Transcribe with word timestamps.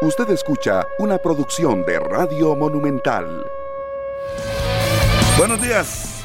Usted 0.00 0.30
escucha 0.30 0.86
una 1.00 1.18
producción 1.18 1.84
de 1.84 1.98
Radio 1.98 2.54
Monumental. 2.54 3.44
Buenos 5.36 5.60
días. 5.60 6.20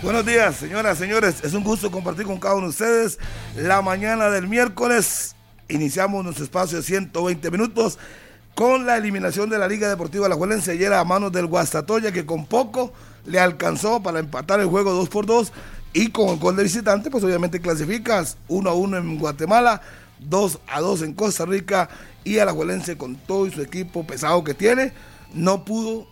Buenos 0.00 0.24
días, 0.24 0.54
señoras, 0.54 0.96
señores. 0.96 1.42
Es 1.42 1.52
un 1.52 1.64
gusto 1.64 1.90
compartir 1.90 2.24
con 2.24 2.38
cada 2.38 2.54
uno 2.54 2.66
de 2.66 2.70
ustedes 2.70 3.18
la 3.56 3.82
mañana 3.82 4.30
del 4.30 4.46
miércoles. 4.46 5.34
Iniciamos 5.68 6.22
nuestro 6.22 6.44
espacio 6.44 6.78
de 6.78 6.84
120 6.84 7.50
minutos 7.50 7.98
con 8.54 8.86
la 8.86 8.96
eliminación 8.96 9.50
de 9.50 9.58
la 9.58 9.66
Liga 9.66 9.88
Deportiva 9.88 10.28
La 10.28 10.36
Juelense 10.36 10.70
ayer 10.70 10.92
a 10.92 11.02
manos 11.02 11.32
del 11.32 11.46
Guastatoya 11.46 12.12
que 12.12 12.26
con 12.26 12.46
poco 12.46 12.92
le 13.24 13.40
alcanzó 13.40 14.00
para 14.04 14.20
empatar 14.20 14.60
el 14.60 14.66
juego 14.66 14.92
2 14.92 15.08
por 15.08 15.26
2 15.26 15.52
y 15.94 16.10
con 16.10 16.28
el 16.28 16.38
gol 16.38 16.54
de 16.54 16.62
visitante 16.62 17.10
pues 17.10 17.24
obviamente 17.24 17.60
clasificas 17.60 18.36
1 18.46 18.70
a 18.70 18.74
1 18.74 18.98
en 18.98 19.18
Guatemala, 19.18 19.82
2 20.20 20.60
a 20.66 20.80
2 20.80 21.02
en 21.02 21.12
Costa 21.14 21.44
Rica 21.44 21.88
y 22.24 22.38
Alajuelense 22.38 22.96
con 22.96 23.16
todo 23.16 23.46
y 23.46 23.52
su 23.52 23.62
equipo 23.62 24.06
pesado 24.06 24.42
que 24.44 24.54
tiene, 24.54 24.92
no 25.32 25.64
pudo 25.64 26.06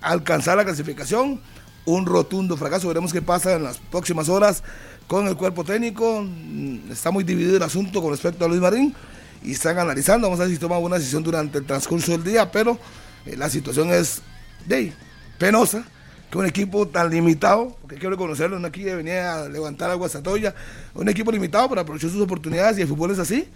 alcanzar 0.00 0.56
la 0.56 0.64
clasificación. 0.64 1.40
Un 1.86 2.06
rotundo 2.06 2.56
fracaso. 2.56 2.88
Veremos 2.88 3.12
qué 3.12 3.22
pasa 3.22 3.54
en 3.54 3.62
las 3.64 3.78
próximas 3.78 4.28
horas 4.28 4.62
con 5.06 5.26
el 5.26 5.36
cuerpo 5.36 5.64
técnico. 5.64 6.22
Mm, 6.22 6.92
está 6.92 7.10
muy 7.10 7.24
dividido 7.24 7.56
el 7.56 7.62
asunto 7.62 8.02
con 8.02 8.10
respecto 8.10 8.44
a 8.44 8.48
Luis 8.48 8.60
Marín 8.60 8.94
y 9.42 9.52
están 9.52 9.78
analizando. 9.78 10.26
Vamos 10.26 10.40
a 10.40 10.44
ver 10.44 10.52
si 10.52 10.58
toma 10.58 10.78
una 10.78 10.98
decisión 10.98 11.22
durante 11.22 11.58
el 11.58 11.64
transcurso 11.64 12.12
del 12.12 12.22
día, 12.22 12.50
pero 12.50 12.78
eh, 13.24 13.36
la 13.36 13.48
situación 13.48 13.90
es 13.90 14.20
de 14.66 14.92
penosa 15.38 15.84
que 16.30 16.38
un 16.38 16.46
equipo 16.46 16.86
tan 16.86 17.10
limitado, 17.10 17.76
porque 17.82 17.96
quiero 17.96 18.10
reconocerlo, 18.10 18.58
no 18.58 18.68
aquí 18.68 18.84
venía 18.84 19.34
a 19.34 19.48
levantar 19.48 19.90
a 19.90 19.94
Guasatoya, 19.94 20.54
un 20.94 21.08
equipo 21.08 21.32
limitado 21.32 21.68
para 21.68 21.82
aprovechar 21.82 22.10
sus 22.10 22.22
oportunidades 22.22 22.78
y 22.78 22.82
el 22.82 22.88
fútbol 22.88 23.10
es 23.10 23.18
así. 23.18 23.48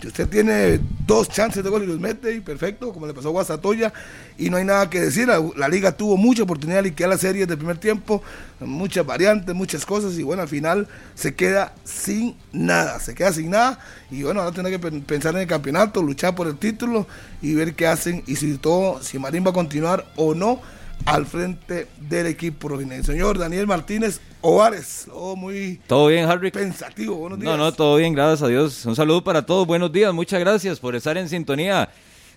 Si 0.00 0.08
usted 0.08 0.28
tiene 0.28 0.80
dos 1.06 1.28
chances 1.28 1.62
de 1.62 1.68
gol 1.68 1.82
y 1.82 1.86
los 1.86 2.00
mete, 2.00 2.34
y 2.34 2.40
perfecto, 2.40 2.92
como 2.92 3.06
le 3.06 3.14
pasó 3.14 3.28
a 3.28 3.32
Guasatoya, 3.32 3.92
y 4.38 4.48
no 4.48 4.56
hay 4.56 4.64
nada 4.64 4.88
que 4.88 5.00
decir. 5.00 5.28
La, 5.28 5.68
liga 5.68 5.92
tuvo 5.92 6.16
mucha 6.16 6.42
oportunidad 6.42 6.78
de 6.78 6.90
liquidar 6.90 7.10
la 7.10 7.18
serie 7.18 7.46
del 7.46 7.58
primer 7.58 7.78
tiempo, 7.78 8.22
muchas 8.60 9.04
variantes, 9.04 9.54
muchas 9.54 9.84
cosas, 9.84 10.18
y 10.18 10.22
bueno, 10.22 10.42
al 10.42 10.48
final 10.48 10.88
se 11.14 11.34
queda 11.34 11.74
sin 11.84 12.36
nada, 12.52 13.00
se 13.00 13.14
queda 13.14 13.32
sin 13.32 13.50
nada, 13.50 13.78
y 14.10 14.22
bueno, 14.22 14.40
ahora 14.40 14.54
tiene 14.54 14.70
que 14.70 14.78
pensar 14.78 15.34
en 15.34 15.42
el 15.42 15.46
campeonato, 15.46 16.02
luchar 16.02 16.34
por 16.34 16.46
el 16.46 16.56
título 16.56 17.06
y 17.42 17.54
ver 17.54 17.74
qué 17.74 17.86
hacen, 17.86 18.22
y 18.26 18.36
si 18.36 18.56
todo, 18.58 19.02
si 19.02 19.18
Marín 19.18 19.44
va 19.44 19.50
a 19.50 19.54
continuar 19.54 20.06
o 20.16 20.34
no 20.34 20.60
al 21.04 21.26
frente 21.26 21.86
del 22.00 22.26
equipo 22.26 22.80
El 22.80 23.04
señor 23.04 23.38
Daniel 23.38 23.66
Martínez 23.66 24.20
Ovares, 24.40 25.06
oh, 25.12 25.36
muy 25.36 25.80
todo 25.86 26.08
bien, 26.08 26.28
Harry. 26.28 26.50
Pensativo, 26.50 27.16
buenos 27.16 27.38
días. 27.38 27.50
No, 27.50 27.56
no, 27.56 27.72
todo 27.72 27.96
bien, 27.96 28.12
gracias 28.14 28.42
a 28.42 28.48
Dios. 28.48 28.84
Un 28.84 28.94
saludo 28.94 29.24
para 29.24 29.46
todos, 29.46 29.66
buenos 29.66 29.90
días, 29.90 30.12
muchas 30.12 30.40
gracias 30.40 30.78
por 30.80 30.94
estar 30.94 31.16
en 31.16 31.28
sintonía 31.28 31.88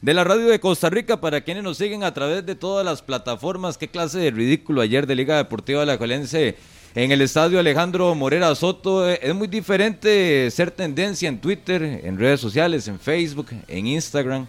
de 0.01 0.13
la 0.13 0.23
radio 0.23 0.47
de 0.47 0.59
Costa 0.59 0.89
Rica 0.89 1.19
para 1.19 1.41
quienes 1.41 1.63
nos 1.63 1.77
siguen 1.77 2.03
a 2.03 2.13
través 2.13 2.45
de 2.45 2.55
todas 2.55 2.85
las 2.85 3.01
plataformas. 3.01 3.77
Qué 3.77 3.87
clase 3.87 4.19
de 4.19 4.31
ridículo 4.31 4.81
ayer 4.81 5.07
de 5.07 5.15
Liga 5.15 5.37
Deportiva 5.37 5.79
La 5.79 5.93
Alajuelense 5.93 6.55
en 6.95 7.11
el 7.11 7.21
estadio 7.21 7.59
Alejandro 7.59 8.13
Morera 8.15 8.53
Soto. 8.55 9.09
Es 9.09 9.35
muy 9.35 9.47
diferente 9.47 10.49
ser 10.51 10.71
tendencia 10.71 11.27
en 11.27 11.39
Twitter, 11.39 11.83
en 11.83 12.17
redes 12.17 12.39
sociales, 12.39 12.87
en 12.87 12.99
Facebook, 12.99 13.47
en 13.67 13.87
Instagram 13.87 14.47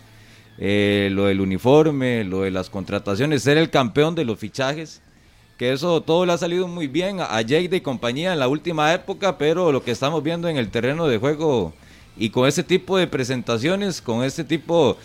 eh, 0.59 1.09
lo 1.13 1.27
del 1.27 1.41
uniforme, 1.41 2.25
lo 2.25 2.43
de 2.43 2.51
las 2.51 2.69
contrataciones, 2.69 3.43
ser 3.43 3.59
el 3.59 3.71
campeón 3.71 4.15
de 4.15 4.25
los 4.25 4.39
fichajes, 4.39 5.01
que 5.57 5.73
eso 5.73 6.01
todo 6.03 6.27
le 6.27 6.33
ha 6.33 6.39
salido 6.39 6.69
muy 6.69 6.87
bien 6.87 7.21
a 7.21 7.41
Jake 7.41 7.77
y 7.77 7.81
compañía 7.81 8.33
en 8.33 8.39
la 8.39 8.49
última 8.49 8.93
época, 8.93 9.39
pero 9.39 9.73
lo 9.73 9.83
que 9.83 9.91
estamos 9.91 10.23
viendo 10.23 10.49
en 10.49 10.57
el 10.57 10.71
terreno 10.71 11.07
de 11.07 11.19
juego 11.19 11.73
y 12.17 12.31
con 12.31 12.49
ese 12.49 12.63
tipo 12.63 12.99
de 12.99 13.07
presentaciones, 13.07 14.03
con 14.03 14.25
este 14.25 14.45
tipo 14.45 14.97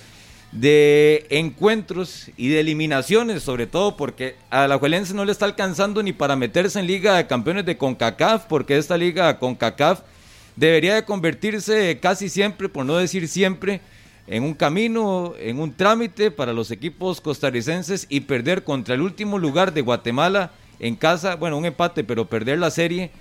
de 0.51 1.25
encuentros 1.29 2.29
y 2.37 2.49
de 2.49 2.59
eliminaciones, 2.59 3.41
sobre 3.41 3.65
todo 3.65 3.97
porque 3.97 4.35
a 4.49 4.67
la 4.67 4.77
Juelense 4.77 5.13
no 5.13 5.25
le 5.25 5.31
está 5.31 5.45
alcanzando 5.45 6.03
ni 6.03 6.13
para 6.13 6.35
meterse 6.35 6.79
en 6.79 6.87
Liga 6.87 7.15
de 7.15 7.27
Campeones 7.27 7.65
de 7.65 7.77
CONCACAF, 7.77 8.45
porque 8.45 8.77
esta 8.77 8.97
Liga 8.97 9.39
CONCACAF 9.39 10.01
debería 10.55 10.95
de 10.95 11.05
convertirse 11.05 11.99
casi 11.99 12.29
siempre, 12.29 12.69
por 12.69 12.85
no 12.85 12.97
decir 12.97 13.27
siempre, 13.27 13.81
en 14.27 14.43
un 14.43 14.53
camino, 14.53 15.33
en 15.39 15.59
un 15.59 15.73
trámite 15.73 16.31
para 16.31 16.53
los 16.53 16.71
equipos 16.71 17.21
costarricenses 17.21 18.05
y 18.09 18.21
perder 18.21 18.63
contra 18.63 18.95
el 18.95 19.01
último 19.01 19.37
lugar 19.37 19.73
de 19.73 19.81
Guatemala 19.81 20.51
en 20.79 20.95
casa, 20.95 21.35
bueno, 21.35 21.57
un 21.57 21.65
empate, 21.65 22.03
pero 22.03 22.25
perder 22.25 22.59
la 22.59 22.71
serie 22.71 23.11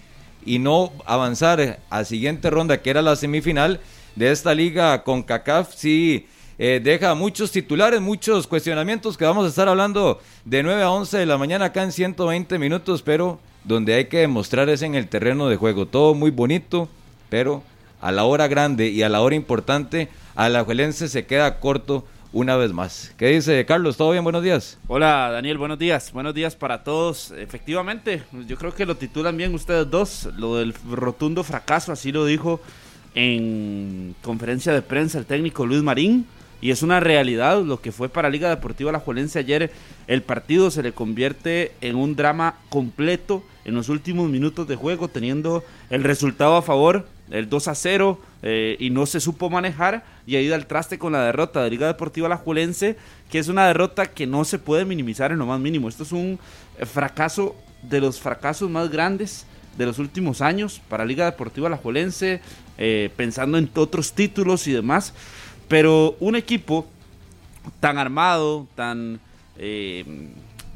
y 0.45 0.59
no 0.59 0.93
avanzar 1.07 1.81
a 1.91 2.05
siguiente 2.05 2.51
ronda, 2.51 2.83
que 2.83 2.91
era 2.91 3.03
la 3.03 3.17
semifinal 3.17 3.81
de 4.17 4.31
esta 4.31 4.55
liga 4.55 5.03
con 5.05 5.23
CACAF, 5.23 5.75
sí 5.75 6.27
eh, 6.59 6.81
deja 6.83 7.15
muchos 7.15 7.51
titulares, 7.51 8.01
muchos 8.01 8.47
cuestionamientos 8.47 9.17
que 9.17 9.25
vamos 9.25 9.47
a 9.47 9.49
estar 9.49 9.69
hablando 9.69 10.21
de 10.45 10.63
9 10.63 10.83
a 10.83 10.91
11 10.91 11.19
de 11.19 11.27
la 11.27 11.39
mañana 11.39 11.67
acá 11.67 11.83
en 11.83 11.93
120 11.93 12.59
minutos, 12.59 13.03
pero 13.03 13.41
donde 13.65 13.95
hay 13.95 14.05
que 14.05 14.19
demostrar 14.19 14.69
es 14.69 14.83
en 14.83 14.95
el 14.95 15.09
terreno 15.09 15.49
de 15.49 15.57
juego. 15.57 15.87
Todo 15.87 16.15
muy 16.15 16.31
bonito, 16.31 16.89
pero 17.29 17.63
a 18.03 18.13
la 18.13 18.25
hora 18.25 18.49
grande 18.49 18.89
y 18.89 19.03
a 19.03 19.09
la 19.09 19.23
hora 19.23 19.35
importante 19.35 20.09
Alajuelense 20.35 21.09
se 21.09 21.25
queda 21.25 21.61
corto 21.61 22.05
una 22.33 22.57
vez 22.57 22.73
más. 22.73 23.15
¿Qué 23.17 23.29
dice 23.29 23.65
Carlos? 23.65 23.97
¿Todo 23.97 24.11
bien? 24.11 24.25
Buenos 24.25 24.43
días. 24.43 24.79
Hola 24.89 25.31
Daniel, 25.31 25.57
buenos 25.57 25.79
días. 25.79 26.13
Buenos 26.13 26.35
días 26.35 26.57
para 26.57 26.83
todos. 26.83 27.31
Efectivamente, 27.31 28.23
yo 28.47 28.57
creo 28.57 28.75
que 28.75 28.87
lo 28.87 28.97
titulan 28.97 29.37
bien 29.37 29.55
ustedes 29.55 29.89
dos. 29.89 30.29
Lo 30.37 30.57
del 30.57 30.75
rotundo 30.91 31.45
fracaso, 31.45 31.93
así 31.93 32.11
lo 32.11 32.27
dijo 32.27 32.61
en 33.15 34.15
conferencia 34.23 34.73
de 34.73 34.83
prensa 34.83 35.19
el 35.19 35.27
técnico 35.27 35.65
Luis 35.65 35.83
Marín. 35.83 36.27
Y 36.61 36.71
es 36.71 36.83
una 36.83 37.01
realidad 37.01 37.61
lo 37.63 37.81
que 37.81 37.93
fue 37.93 38.09
para 38.09 38.31
Liga 38.31 38.49
Deportiva 38.49 38.91
Alajuelense 38.91 39.39
ayer. 39.39 39.71
El 40.07 40.23
partido 40.23 40.71
se 40.71 40.83
le 40.83 40.93
convierte 40.93 41.73
en 41.81 41.97
un 41.97 42.17
drama 42.17 42.55
completo 42.69 43.45
en 43.65 43.75
los 43.75 43.89
últimos 43.89 44.31
minutos 44.31 44.67
de 44.69 44.77
juego, 44.77 45.09
teniendo 45.09 45.65
el 45.91 46.05
resultado 46.05 46.57
a 46.57 46.63
favor 46.63 47.07
el 47.33 47.49
2 47.49 47.69
a 47.69 47.75
0 47.75 48.21
eh, 48.43 48.77
y 48.79 48.91
no 48.91 49.07
se 49.07 49.19
supo 49.19 49.51
manejar 49.51 50.05
y 50.27 50.37
ha 50.37 50.41
ido 50.41 50.55
al 50.55 50.67
traste 50.67 50.99
con 50.99 51.13
la 51.13 51.25
derrota 51.25 51.65
de 51.65 51.71
Liga 51.71 51.87
Deportiva 51.89 52.27
Alajuelense, 52.27 52.97
que 53.31 53.39
es 53.39 53.49
una 53.49 53.67
derrota 53.67 54.07
que 54.07 54.27
no 54.27 54.45
se 54.45 54.59
puede 54.59 54.85
minimizar 54.85 55.33
en 55.33 55.39
lo 55.39 55.47
más 55.47 55.59
mínimo. 55.59 55.89
Esto 55.89 56.05
es 56.05 56.13
un 56.13 56.39
fracaso 56.87 57.57
de 57.83 58.01
los 58.01 58.21
fracasos 58.21 58.71
más 58.71 58.91
grandes 58.91 59.47
de 59.77 59.87
los 59.87 59.99
últimos 59.99 60.41
años 60.41 60.81
para 60.89 61.05
Liga 61.05 61.25
Deportiva 61.25 61.67
Alajuelense, 61.67 62.41
eh, 62.79 63.11
pensando 63.17 63.59
en 63.59 63.71
otros 63.75 64.13
títulos 64.13 64.67
y 64.67 64.73
demás, 64.73 65.15
pero 65.69 66.17
un 66.21 66.37
equipo 66.37 66.87
tan 67.81 67.99
armado, 67.99 68.67
tan... 68.75 69.21
Eh, 69.59 70.05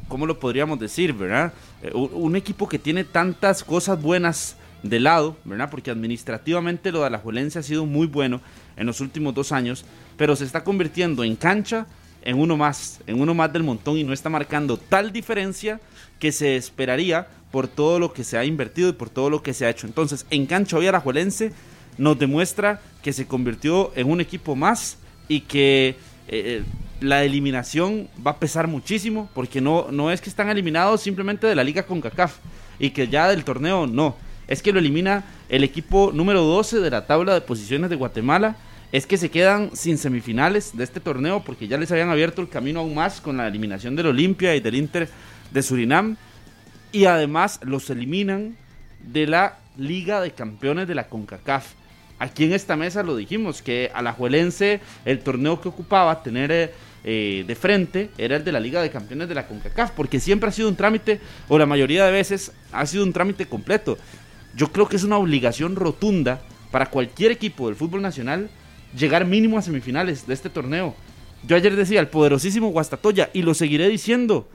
¿Cómo 0.08 0.24
lo 0.24 0.38
podríamos 0.38 0.78
decir, 0.78 1.12
verdad? 1.12 1.52
Eh, 1.82 1.90
un 1.92 2.36
equipo 2.36 2.68
que 2.68 2.78
tiene 2.78 3.02
tantas 3.02 3.64
cosas 3.64 4.00
buenas 4.00 4.56
de 4.82 5.00
lado, 5.00 5.36
¿verdad? 5.44 5.70
Porque 5.70 5.90
administrativamente 5.90 6.92
lo 6.92 7.02
de 7.02 7.10
la 7.10 7.18
Juelense 7.18 7.58
ha 7.58 7.62
sido 7.62 7.86
muy 7.86 8.06
bueno 8.06 8.40
en 8.76 8.86
los 8.86 9.00
últimos 9.00 9.34
dos 9.34 9.52
años, 9.52 9.84
pero 10.16 10.36
se 10.36 10.44
está 10.44 10.64
convirtiendo 10.64 11.24
en 11.24 11.36
cancha 11.36 11.86
en 12.22 12.38
uno 12.38 12.56
más, 12.56 13.00
en 13.06 13.20
uno 13.20 13.34
más 13.34 13.52
del 13.52 13.62
montón 13.62 13.96
y 13.96 14.04
no 14.04 14.12
está 14.12 14.28
marcando 14.28 14.76
tal 14.76 15.12
diferencia 15.12 15.80
que 16.18 16.32
se 16.32 16.56
esperaría 16.56 17.28
por 17.52 17.68
todo 17.68 18.00
lo 18.00 18.12
que 18.12 18.24
se 18.24 18.36
ha 18.36 18.44
invertido 18.44 18.88
y 18.88 18.92
por 18.94 19.10
todo 19.10 19.30
lo 19.30 19.42
que 19.42 19.54
se 19.54 19.64
ha 19.64 19.70
hecho. 19.70 19.86
Entonces, 19.86 20.26
en 20.30 20.46
cancha 20.46 20.76
hoy 20.76 20.88
Juelense 20.88 21.52
nos 21.98 22.18
demuestra 22.18 22.80
que 23.02 23.12
se 23.12 23.26
convirtió 23.26 23.92
en 23.94 24.10
un 24.10 24.20
equipo 24.20 24.56
más 24.56 24.98
y 25.28 25.40
que 25.42 25.90
eh, 25.90 25.96
eh, 26.28 26.62
la 27.00 27.22
eliminación 27.22 28.08
va 28.26 28.32
a 28.32 28.38
pesar 28.38 28.66
muchísimo 28.66 29.30
porque 29.32 29.60
no, 29.60 29.86
no 29.92 30.10
es 30.10 30.20
que 30.20 30.28
están 30.28 30.48
eliminados 30.48 31.02
simplemente 31.02 31.46
de 31.46 31.54
la 31.54 31.62
liga 31.62 31.84
con 31.84 32.00
CACAF 32.00 32.38
y 32.78 32.90
que 32.90 33.06
ya 33.06 33.28
del 33.28 33.44
torneo 33.44 33.86
no 33.86 34.16
es 34.48 34.62
que 34.62 34.72
lo 34.72 34.78
elimina 34.78 35.24
el 35.48 35.64
equipo 35.64 36.12
número 36.12 36.42
12 36.42 36.80
de 36.80 36.90
la 36.90 37.06
tabla 37.06 37.34
de 37.34 37.40
posiciones 37.40 37.90
de 37.90 37.96
Guatemala. 37.96 38.56
Es 38.92 39.06
que 39.06 39.16
se 39.16 39.30
quedan 39.30 39.70
sin 39.74 39.98
semifinales 39.98 40.76
de 40.76 40.84
este 40.84 41.00
torneo 41.00 41.42
porque 41.44 41.66
ya 41.66 41.76
les 41.76 41.90
habían 41.90 42.08
abierto 42.08 42.40
el 42.40 42.48
camino 42.48 42.80
aún 42.80 42.94
más 42.94 43.20
con 43.20 43.36
la 43.36 43.48
eliminación 43.48 43.96
del 43.96 44.06
Olimpia 44.06 44.54
y 44.54 44.60
del 44.60 44.76
Inter 44.76 45.08
de 45.50 45.62
Surinam. 45.62 46.16
Y 46.92 47.06
además 47.06 47.58
los 47.62 47.90
eliminan 47.90 48.56
de 49.00 49.26
la 49.26 49.58
Liga 49.76 50.20
de 50.20 50.30
Campeones 50.30 50.86
de 50.86 50.94
la 50.94 51.08
CONCACAF. 51.08 51.72
Aquí 52.18 52.44
en 52.44 52.52
esta 52.52 52.76
mesa 52.76 53.02
lo 53.02 53.16
dijimos, 53.16 53.60
que 53.60 53.90
a 53.92 54.00
la 54.00 54.12
Juelense 54.12 54.80
el 55.04 55.18
torneo 55.18 55.60
que 55.60 55.68
ocupaba 55.68 56.22
tener 56.22 56.72
eh, 57.04 57.44
de 57.46 57.54
frente 57.54 58.10
era 58.16 58.36
el 58.36 58.44
de 58.44 58.52
la 58.52 58.60
Liga 58.60 58.80
de 58.80 58.90
Campeones 58.90 59.28
de 59.28 59.34
la 59.34 59.46
CONCACAF, 59.46 59.90
porque 59.90 60.18
siempre 60.18 60.48
ha 60.48 60.52
sido 60.52 60.68
un 60.68 60.76
trámite, 60.76 61.20
o 61.48 61.58
la 61.58 61.66
mayoría 61.66 62.06
de 62.06 62.12
veces 62.12 62.52
ha 62.72 62.86
sido 62.86 63.04
un 63.04 63.12
trámite 63.12 63.46
completo. 63.46 63.98
Yo 64.56 64.72
creo 64.72 64.88
que 64.88 64.96
es 64.96 65.04
una 65.04 65.18
obligación 65.18 65.76
rotunda 65.76 66.40
para 66.70 66.86
cualquier 66.86 67.30
equipo 67.30 67.66
del 67.66 67.76
fútbol 67.76 68.00
nacional 68.00 68.48
llegar 68.96 69.26
mínimo 69.26 69.58
a 69.58 69.62
semifinales 69.62 70.26
de 70.26 70.32
este 70.32 70.48
torneo. 70.48 70.94
Yo 71.46 71.56
ayer 71.56 71.76
decía, 71.76 72.00
el 72.00 72.08
poderosísimo 72.08 72.70
Guastatoya, 72.70 73.28
y 73.34 73.42
lo 73.42 73.52
seguiré 73.52 73.88
diciendo, 73.88 74.48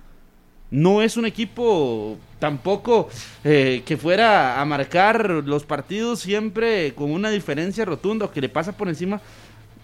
no 0.71 1.03
es 1.03 1.17
un 1.17 1.25
equipo 1.25 2.17
tampoco 2.39 3.09
eh, 3.43 3.83
que 3.85 3.95
fuera 3.95 4.59
a 4.59 4.65
marcar 4.65 5.29
los 5.29 5.65
partidos 5.65 6.19
siempre 6.19 6.93
con 6.95 7.11
una 7.11 7.29
diferencia 7.29 7.85
rotunda 7.85 8.25
o 8.25 8.31
que 8.31 8.41
le 8.41 8.49
pasa 8.49 8.75
por 8.75 8.89
encima 8.89 9.21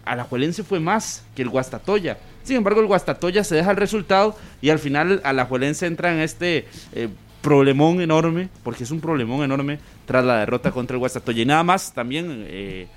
Alajuelense 0.07 0.63
fue 0.63 0.79
más 0.79 1.23
que 1.35 1.41
el 1.41 1.49
Guastatoya. 1.49 2.17
Sin 2.43 2.55
embargo, 2.55 2.79
el 2.79 2.87
Guastatoya 2.87 3.43
se 3.43 3.55
deja 3.55 3.71
el 3.71 3.77
resultado 3.77 4.35
y 4.61 4.69
al 4.69 4.79
final 4.79 5.21
Alajuelense 5.23 5.85
entra 5.85 6.13
en 6.13 6.21
este 6.21 6.65
eh, 6.93 7.09
problemón 7.47 8.01
enorme, 8.01 8.49
porque 8.61 8.83
es 8.83 8.91
un 8.91 8.99
problemón 8.99 9.41
enorme 9.41 9.79
tras 10.05 10.25
la 10.25 10.39
derrota 10.39 10.71
contra 10.71 10.95
el 10.95 10.99
Guastatoya. 10.99 11.43
Y 11.43 11.45
nada 11.45 11.63
más, 11.63 11.93
también 11.93 12.43
eh, 12.45 12.87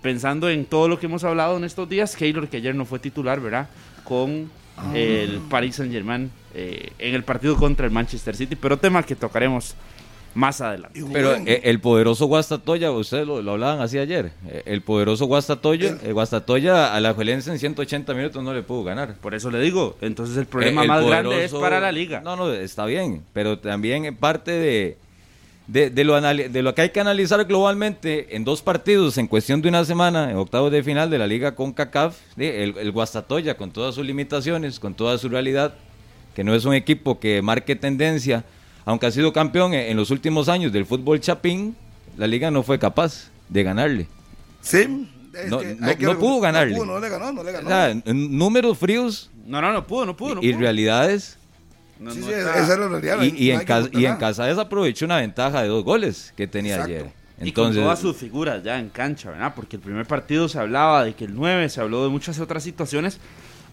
pensando 0.00 0.48
en 0.48 0.66
todo 0.66 0.86
lo 0.86 1.00
que 1.00 1.06
hemos 1.06 1.24
hablado 1.24 1.56
en 1.56 1.64
estos 1.64 1.88
días, 1.88 2.14
Keylor, 2.14 2.46
que 2.46 2.58
ayer 2.58 2.76
no 2.76 2.84
fue 2.84 3.00
titular, 3.00 3.40
¿verdad? 3.40 3.68
Con 4.04 4.48
el 4.94 5.40
Paris 5.50 5.74
Saint 5.74 5.92
Germain 5.92 6.30
eh, 6.54 6.92
en 7.00 7.16
el 7.16 7.24
partido 7.24 7.56
contra 7.56 7.86
el 7.86 7.92
Manchester 7.92 8.36
City, 8.36 8.54
pero 8.54 8.76
tema 8.76 9.02
que 9.02 9.16
tocaremos 9.16 9.74
más 10.34 10.60
adelante. 10.60 11.02
Pero 11.12 11.34
eh, 11.34 11.62
el 11.64 11.80
poderoso 11.80 12.26
Guastatoya, 12.26 12.90
ustedes 12.92 13.26
lo, 13.26 13.38
hablaban 13.50 13.80
así 13.80 13.98
ayer, 13.98 14.32
eh, 14.46 14.62
el 14.66 14.82
poderoso 14.82 15.26
Guastatoya, 15.26 15.98
el 16.02 16.14
Guastatoya 16.14 16.94
a 16.94 17.00
la 17.00 17.14
Juelense 17.14 17.50
en 17.50 17.58
180 17.58 18.14
minutos 18.14 18.42
no 18.42 18.54
le 18.54 18.62
pudo 18.62 18.84
ganar. 18.84 19.14
Por 19.20 19.34
eso 19.34 19.50
le 19.50 19.60
digo, 19.60 19.96
entonces 20.00 20.36
el 20.36 20.46
problema 20.46 20.84
más 20.84 21.04
grande 21.04 21.44
es 21.44 21.52
para 21.52 21.80
la 21.80 21.92
liga. 21.92 22.20
No, 22.20 22.36
no, 22.36 22.52
está 22.52 22.86
bien, 22.86 23.22
pero 23.32 23.58
también 23.58 24.14
parte 24.16 24.52
de, 24.52 24.96
de, 25.66 26.04
lo 26.04 26.20
de 26.20 26.62
lo 26.62 26.74
que 26.74 26.82
hay 26.82 26.90
que 26.90 27.00
analizar 27.00 27.44
globalmente 27.44 28.36
en 28.36 28.44
dos 28.44 28.62
partidos 28.62 29.18
en 29.18 29.26
cuestión 29.26 29.60
de 29.60 29.68
una 29.68 29.84
semana, 29.84 30.30
en 30.30 30.36
octavos 30.36 30.72
de 30.72 30.82
final 30.82 31.10
de 31.10 31.18
la 31.18 31.26
liga 31.26 31.54
con 31.54 31.72
CACAF, 31.72 32.16
el, 32.36 32.76
el 32.78 32.92
Guastatoya 32.92 33.56
con 33.56 33.70
todas 33.70 33.94
sus 33.94 34.06
limitaciones, 34.06 34.80
con 34.80 34.94
toda 34.94 35.18
su 35.18 35.28
realidad, 35.28 35.74
que 36.34 36.44
no 36.44 36.54
es 36.54 36.64
un 36.64 36.74
equipo 36.74 37.18
que 37.18 37.42
marque 37.42 37.76
tendencia, 37.76 38.44
aunque 38.84 39.06
ha 39.06 39.10
sido 39.10 39.32
campeón 39.32 39.74
en 39.74 39.96
los 39.96 40.10
últimos 40.10 40.48
años 40.48 40.72
del 40.72 40.86
fútbol 40.86 41.20
chapín, 41.20 41.76
la 42.16 42.26
liga 42.26 42.50
no 42.50 42.62
fue 42.62 42.78
capaz 42.78 43.30
de 43.48 43.62
ganarle. 43.62 44.08
Sí, 44.60 45.08
no, 45.48 46.18
pudo 46.18 46.40
ganarle. 46.40 46.76
No, 46.76 46.84
no 46.84 47.00
le 47.00 47.08
ganó, 47.08 47.32
no 47.32 47.42
le 47.42 47.52
ganó. 47.52 48.02
números 48.04 48.78
fríos. 48.78 49.30
No, 49.46 49.60
no, 49.60 49.72
no 49.72 49.86
pudo, 49.86 50.06
no 50.06 50.16
pudo. 50.16 50.42
y 50.42 50.52
realidades. 50.52 51.38
sí, 52.10 52.22
sí, 52.22 52.30
esa 52.30 52.58
es 52.60 52.68
la 52.68 52.88
realidad. 52.88 53.22
Y, 53.22 53.50
en 53.50 53.64
casa, 53.64 53.88
y 53.92 54.04
en 54.04 54.16
casa 54.16 54.44
desaprovechó 54.44 55.06
una 55.06 55.18
ventaja 55.18 55.62
de 55.62 55.68
dos 55.68 55.84
goles 55.84 56.32
que 56.36 56.46
tenía 56.46 56.82
ayer. 56.82 57.12
Entonces, 57.40 57.48
y 57.48 57.52
con 57.52 57.72
todas 57.72 58.00
sus 58.00 58.16
figuras 58.16 58.64
ya 58.64 58.80
en 58.80 58.88
cancha, 58.88 59.30
¿verdad? 59.30 59.52
Porque 59.54 59.76
el 59.76 59.82
primer 59.82 60.06
partido 60.06 60.48
se 60.48 60.58
hablaba 60.58 61.04
de 61.04 61.14
que 61.14 61.24
el 61.24 61.36
9, 61.36 61.68
se 61.68 61.80
habló 61.80 62.02
de 62.02 62.10
muchas 62.10 62.40
otras 62.40 62.64
situaciones 62.64 63.20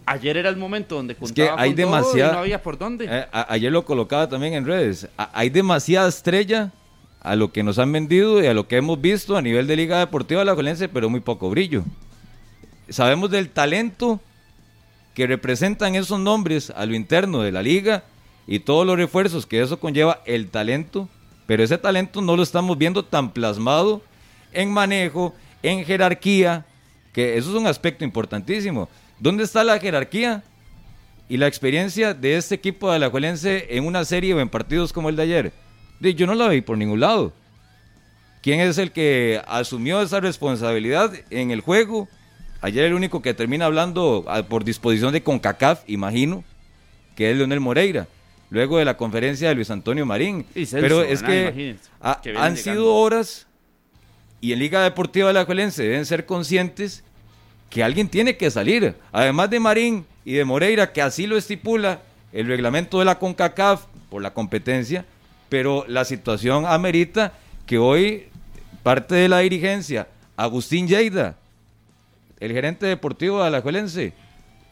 Ayer 0.05 0.37
era 0.37 0.49
el 0.49 0.57
momento 0.57 0.95
donde 0.95 1.15
contaba 1.15 1.59
hay 1.59 1.73
demasiada, 1.73 2.33
no 2.33 2.39
había 2.39 2.61
por 2.61 2.77
dónde. 2.77 3.07
Eh, 3.09 3.25
ayer 3.31 3.71
lo 3.71 3.85
colocaba 3.85 4.29
también 4.29 4.53
en 4.53 4.65
redes. 4.65 5.07
hay 5.17 5.49
demasiada 5.49 6.07
estrella 6.07 6.71
a 7.21 7.35
lo 7.35 7.51
que 7.51 7.63
nos 7.63 7.79
han 7.79 7.91
vendido 7.91 8.43
y 8.43 8.45
a 8.45 8.53
lo 8.53 8.67
que 8.67 8.77
hemos 8.77 9.01
visto 9.01 9.35
a 9.35 9.41
nivel 9.41 9.65
de 9.65 9.75
Liga 9.75 9.97
Deportiva 9.97 10.41
de 10.41 10.45
la 10.45 10.53
Jolense, 10.53 10.87
pero 10.87 11.09
muy 11.09 11.21
poco 11.21 11.49
brillo. 11.49 11.83
Sabemos 12.87 13.31
del 13.31 13.49
talento 13.49 14.19
que 15.15 15.25
representan 15.25 15.95
esos 15.95 16.19
nombres 16.19 16.69
a 16.69 16.85
lo 16.85 16.93
interno 16.93 17.41
de 17.41 17.51
la 17.51 17.63
liga 17.63 18.03
y 18.45 18.59
todos 18.59 18.85
los 18.85 18.97
refuerzos 18.97 19.47
que 19.47 19.61
eso 19.61 19.79
conlleva 19.79 20.21
el 20.25 20.49
talento, 20.49 21.09
pero 21.47 21.63
ese 21.63 21.79
talento 21.79 22.21
no 22.21 22.35
lo 22.35 22.43
estamos 22.43 22.77
viendo 22.77 23.03
tan 23.03 23.31
plasmado 23.31 24.03
en 24.53 24.71
manejo, 24.71 25.33
en 25.63 25.83
jerarquía, 25.83 26.65
que 27.11 27.37
eso 27.37 27.49
es 27.49 27.55
un 27.55 27.65
aspecto 27.65 28.03
importantísimo. 28.03 28.87
¿Dónde 29.19 29.43
está 29.43 29.63
la 29.63 29.79
jerarquía 29.79 30.43
y 31.29 31.37
la 31.37 31.47
experiencia 31.47 32.13
de 32.13 32.37
este 32.37 32.55
equipo 32.55 32.89
de 32.89 32.97
Alajuelense 32.97 33.67
en 33.69 33.85
una 33.85 34.05
serie 34.05 34.33
o 34.33 34.39
en 34.39 34.49
partidos 34.49 34.91
como 34.91 35.09
el 35.09 35.15
de 35.15 35.23
ayer? 35.23 35.53
Yo 35.99 36.27
no 36.27 36.35
la 36.35 36.49
vi 36.49 36.61
por 36.61 36.77
ningún 36.77 36.99
lado. 36.99 37.33
¿Quién 38.41 38.59
es 38.59 38.77
el 38.77 38.91
que 38.91 39.41
asumió 39.47 40.01
esa 40.01 40.19
responsabilidad 40.19 41.11
en 41.31 41.51
el 41.51 41.61
juego? 41.61 42.07
Ayer 42.61 42.85
el 42.85 42.93
único 42.93 43.21
que 43.21 43.33
termina 43.33 43.65
hablando 43.65 44.23
ah, 44.27 44.43
por 44.43 44.63
disposición 44.63 45.13
de 45.13 45.23
CONCACAF, 45.23 45.83
imagino, 45.87 46.43
que 47.15 47.31
es 47.31 47.37
Leonel 47.37 47.59
Moreira, 47.59 48.07
luego 48.49 48.77
de 48.77 48.85
la 48.85 48.97
conferencia 48.97 49.49
de 49.49 49.55
Luis 49.55 49.71
Antonio 49.71 50.05
Marín. 50.05 50.45
Pero 50.71 51.01
es 51.01 51.23
que, 51.23 51.77
han 52.37 52.57
sido 52.57 52.93
horas 52.93 53.47
y 54.41 54.53
en 54.53 54.59
Liga 54.59 54.83
Deportiva 54.83 55.27
de 55.29 55.33
la 55.33 55.39
Alajuelense 55.39 55.83
deben 55.83 56.05
ser 56.05 56.25
conscientes 56.25 57.03
que 57.69 57.83
alguien 57.83 58.07
tiene 58.07 58.37
que 58.37 58.51
salir. 58.51 58.95
Además 59.11 59.49
de 59.49 59.59
Marín 59.59 60.05
y 60.23 60.33
de 60.33 60.45
Moreira, 60.45 60.91
que 60.91 61.01
así 61.01 61.27
lo 61.27 61.37
estipula 61.37 62.01
el 62.31 62.47
reglamento 62.47 62.99
de 62.99 63.05
la 63.05 63.19
CONCACAF 63.19 63.85
por 64.09 64.21
la 64.21 64.33
competencia, 64.33 65.05
pero 65.49 65.85
la 65.87 66.05
situación 66.05 66.65
amerita 66.65 67.33
que 67.65 67.77
hoy 67.77 68.27
parte 68.83 69.15
de 69.15 69.29
la 69.29 69.39
dirigencia, 69.39 70.07
Agustín 70.37 70.87
Lleida, 70.87 71.37
el 72.39 72.51
gerente 72.51 72.85
deportivo 72.85 73.41
de 73.41 73.47
Alajuelense, 73.47 74.13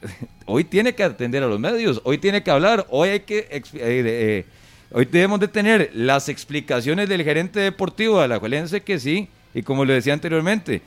hoy 0.46 0.63
tiene 0.63 0.94
que 0.94 1.04
atender 1.04 1.44
a 1.44 1.48
los 1.48 1.60
medios, 1.60 2.01
hoy 2.04 2.18
tiene 2.18 2.44
que 2.44 2.51
hablar, 2.51 2.86
hoy 2.89 3.10
hay 3.10 3.19
que... 3.22 3.39
Eh, 3.50 3.63
eh, 3.74 4.46
hoy 4.92 5.06
debemos 5.06 5.39
de 5.39 5.48
tener 5.48 5.89
las 5.94 6.30
explicaciones 6.30 7.10
del 7.10 7.24
gerente 7.24 7.60
deportivo 7.60 8.19
de 8.19 8.25
Alajuelense 8.25 8.81
que 8.81 9.00
sí, 9.00 9.28
y 9.54 9.63
como 9.63 9.86
le 9.86 9.94
decía 9.94 10.13
anteriormente, 10.13 10.81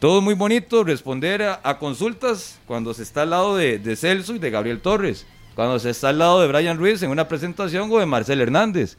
todo 0.00 0.22
muy 0.22 0.32
bonito, 0.32 0.82
responder 0.82 1.42
a, 1.42 1.78
consultas 1.78 2.58
cuando 2.66 2.94
se 2.94 3.02
está 3.02 3.22
al 3.22 3.30
lado 3.30 3.56
de, 3.56 3.96
Celso 3.96 4.34
y 4.34 4.38
de 4.38 4.50
Gabriel 4.50 4.80
Torres, 4.80 5.26
cuando 5.54 5.78
se 5.78 5.90
está 5.90 6.08
al 6.08 6.18
lado 6.18 6.40
de 6.40 6.48
Brian 6.48 6.78
Ruiz 6.78 7.02
en 7.02 7.10
una 7.10 7.28
presentación 7.28 7.90
o 7.92 7.98
de 7.98 8.06
Marcel 8.06 8.40
Hernández. 8.40 8.96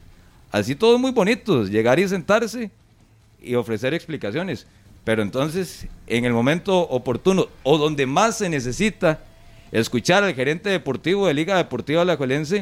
Así 0.52 0.76
todo 0.76 0.98
muy 0.98 1.10
bonito, 1.10 1.64
llegar 1.64 1.98
y 1.98 2.06
sentarse 2.06 2.70
y 3.42 3.56
ofrecer 3.56 3.94
explicaciones. 3.94 4.68
Pero 5.02 5.22
entonces, 5.22 5.88
en 6.06 6.24
el 6.24 6.32
momento 6.32 6.78
oportuno 6.78 7.48
o 7.64 7.78
donde 7.78 8.06
más 8.06 8.38
se 8.38 8.48
necesita 8.48 9.18
escuchar 9.72 10.22
al 10.22 10.34
gerente 10.34 10.70
deportivo 10.70 11.26
de 11.26 11.34
Liga 11.34 11.56
Deportiva 11.56 12.02
Alajuelense, 12.02 12.60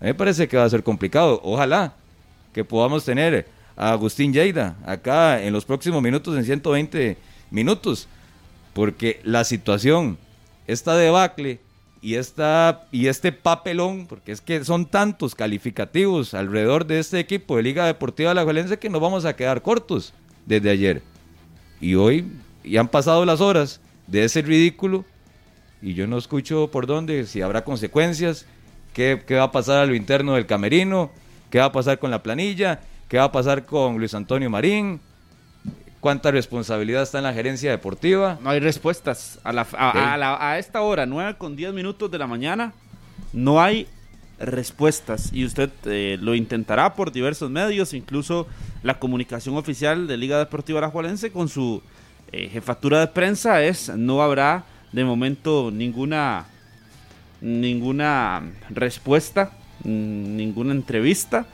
a 0.00 0.04
mí 0.04 0.08
me 0.08 0.14
parece 0.14 0.48
que 0.48 0.56
va 0.56 0.64
a 0.64 0.70
ser 0.70 0.82
complicado. 0.82 1.42
Ojalá 1.44 1.92
que 2.54 2.64
podamos 2.64 3.04
tener 3.04 3.46
a 3.76 3.90
Agustín 3.90 4.32
Lleida 4.32 4.76
acá 4.86 5.42
en 5.42 5.52
los 5.52 5.66
próximos 5.66 6.02
minutos 6.02 6.34
en 6.38 6.44
120 6.44 7.31
minutos, 7.52 8.08
porque 8.72 9.20
la 9.22 9.44
situación, 9.44 10.18
esta 10.66 10.96
debacle 10.96 11.60
y, 12.00 12.16
esta, 12.16 12.88
y 12.90 13.06
este 13.06 13.30
papelón, 13.30 14.06
porque 14.06 14.32
es 14.32 14.40
que 14.40 14.64
son 14.64 14.86
tantos 14.86 15.34
calificativos 15.34 16.34
alrededor 16.34 16.86
de 16.86 16.98
este 16.98 17.20
equipo 17.20 17.56
de 17.56 17.62
Liga 17.62 17.86
Deportiva 17.86 18.34
La 18.34 18.44
Valencia 18.44 18.78
que 18.78 18.90
nos 18.90 19.00
vamos 19.00 19.24
a 19.24 19.36
quedar 19.36 19.62
cortos 19.62 20.12
desde 20.46 20.70
ayer. 20.70 21.02
Y 21.80 21.94
hoy, 21.94 22.26
y 22.64 22.76
han 22.76 22.88
pasado 22.88 23.24
las 23.24 23.40
horas 23.40 23.80
de 24.06 24.24
ese 24.24 24.42
ridículo, 24.42 25.04
y 25.80 25.94
yo 25.94 26.06
no 26.06 26.18
escucho 26.18 26.70
por 26.70 26.86
dónde, 26.86 27.26
si 27.26 27.42
habrá 27.42 27.64
consecuencias, 27.64 28.46
qué, 28.94 29.22
qué 29.26 29.34
va 29.34 29.44
a 29.44 29.52
pasar 29.52 29.82
a 29.82 29.86
lo 29.86 29.94
interno 29.94 30.34
del 30.34 30.46
camerino, 30.46 31.10
qué 31.50 31.58
va 31.58 31.66
a 31.66 31.72
pasar 31.72 31.98
con 31.98 32.10
la 32.10 32.22
planilla, 32.22 32.80
qué 33.08 33.18
va 33.18 33.24
a 33.24 33.32
pasar 33.32 33.66
con 33.66 33.98
Luis 33.98 34.14
Antonio 34.14 34.48
Marín, 34.48 35.00
cuánta 36.02 36.32
responsabilidad 36.32 37.04
está 37.04 37.18
en 37.18 37.24
la 37.24 37.32
gerencia 37.32 37.70
deportiva. 37.70 38.36
No 38.42 38.50
hay 38.50 38.58
respuestas. 38.58 39.38
A, 39.44 39.52
la, 39.52 39.64
a, 39.72 40.58
esta 40.58 40.82
hora, 40.82 41.06
9 41.06 41.36
con 41.38 41.54
10 41.54 41.72
minutos 41.72 42.10
de 42.10 42.18
la 42.18 42.26
mañana, 42.26 42.72
no 43.32 43.62
hay 43.62 43.86
respuestas. 44.40 45.32
Y 45.32 45.44
usted 45.44 45.70
eh, 45.84 46.18
lo 46.20 46.34
intentará 46.34 46.94
por 46.94 47.12
diversos 47.12 47.52
medios, 47.52 47.94
incluso 47.94 48.48
la 48.82 48.98
comunicación 48.98 49.56
oficial 49.56 50.08
de 50.08 50.16
Liga 50.16 50.40
Deportiva 50.40 50.80
Alajuelense 50.80 51.30
con 51.30 51.48
su 51.48 51.80
eh, 52.32 52.48
jefatura 52.48 52.98
de 52.98 53.06
prensa 53.06 53.62
es 53.62 53.88
no 53.96 54.22
habrá 54.22 54.64
de 54.90 55.04
momento 55.04 55.70
ninguna 55.72 56.46
ninguna 57.40 58.42
respuesta, 58.70 59.52
ninguna 59.84 60.72
entrevista, 60.72 61.46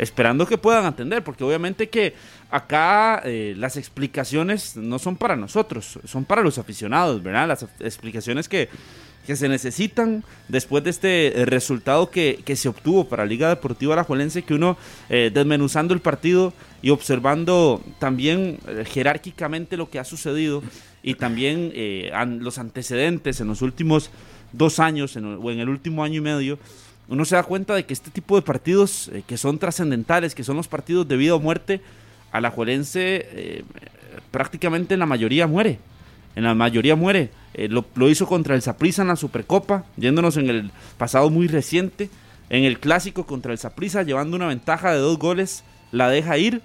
esperando 0.00 0.46
que 0.46 0.56
puedan 0.56 0.86
atender, 0.86 1.22
porque 1.22 1.44
obviamente 1.44 1.90
que 1.90 2.14
acá 2.50 3.20
eh, 3.24 3.54
las 3.58 3.76
explicaciones 3.76 4.74
no 4.76 4.98
son 4.98 5.16
para 5.16 5.36
nosotros, 5.36 5.98
son 6.06 6.24
para 6.24 6.42
los 6.42 6.56
aficionados, 6.56 7.22
¿verdad? 7.22 7.46
Las 7.46 7.66
explicaciones 7.80 8.48
que, 8.48 8.68
se 9.30 9.48
necesitan 9.48 10.24
después 10.48 10.82
de 10.82 10.90
este 10.90 11.42
eh, 11.42 11.44
resultado 11.44 12.10
que, 12.10 12.42
se 12.56 12.68
obtuvo 12.68 13.08
para 13.08 13.24
Liga 13.24 13.48
Deportiva 13.48 13.92
Alajuelense, 13.94 14.42
que 14.42 14.54
uno 14.54 14.76
eh, 15.08 15.30
desmenuzando 15.32 15.94
el 15.94 16.00
partido 16.00 16.52
y 16.82 16.90
observando 16.90 17.80
también 18.00 18.58
jerárquicamente 18.86 19.76
lo 19.76 19.88
que 19.88 20.00
ha 20.00 20.04
sucedido 20.04 20.64
y 21.04 21.14
también 21.14 21.72
los 22.40 22.58
antecedentes 22.58 23.40
en 23.40 23.46
los 23.46 23.62
últimos 23.62 24.10
dos 24.52 24.80
años 24.80 25.14
o 25.14 25.50
en 25.52 25.60
el 25.60 25.68
último 25.68 26.02
año 26.02 26.16
y 26.16 26.22
medio, 26.22 26.58
uno 27.10 27.24
se 27.24 27.34
da 27.34 27.42
cuenta 27.42 27.74
de 27.74 27.84
que 27.84 27.92
este 27.92 28.10
tipo 28.10 28.36
de 28.36 28.42
partidos 28.42 29.10
que 29.26 29.36
son 29.36 29.58
trascendentales, 29.58 30.34
que 30.34 30.44
son 30.44 30.56
los 30.56 30.68
partidos 30.68 31.06
de 31.08 31.16
vida 31.16 31.34
o 31.34 31.40
muerte, 31.40 31.80
Alajuelense 32.30 33.26
eh, 33.32 33.64
prácticamente 34.30 34.94
en 34.94 35.00
la 35.00 35.06
mayoría 35.06 35.48
muere. 35.48 35.80
En 36.36 36.44
la 36.44 36.54
mayoría 36.54 36.94
muere. 36.94 37.30
Eh, 37.54 37.68
lo, 37.68 37.84
hizo 38.08 38.28
contra 38.28 38.54
el 38.54 38.62
Saprissa 38.62 39.02
en 39.02 39.08
la 39.08 39.16
Supercopa, 39.16 39.84
yéndonos 39.96 40.36
en 40.36 40.48
el 40.48 40.70
pasado 40.98 41.30
muy 41.30 41.48
reciente. 41.48 42.08
En 42.48 42.62
el 42.62 42.78
clásico 42.78 43.26
contra 43.26 43.50
el 43.50 43.58
Saprissa, 43.58 44.04
llevando 44.04 44.36
una 44.36 44.46
ventaja 44.46 44.92
de 44.92 44.98
dos 44.98 45.18
goles, 45.18 45.64
la 45.90 46.08
deja 46.08 46.38
ir. 46.38 46.62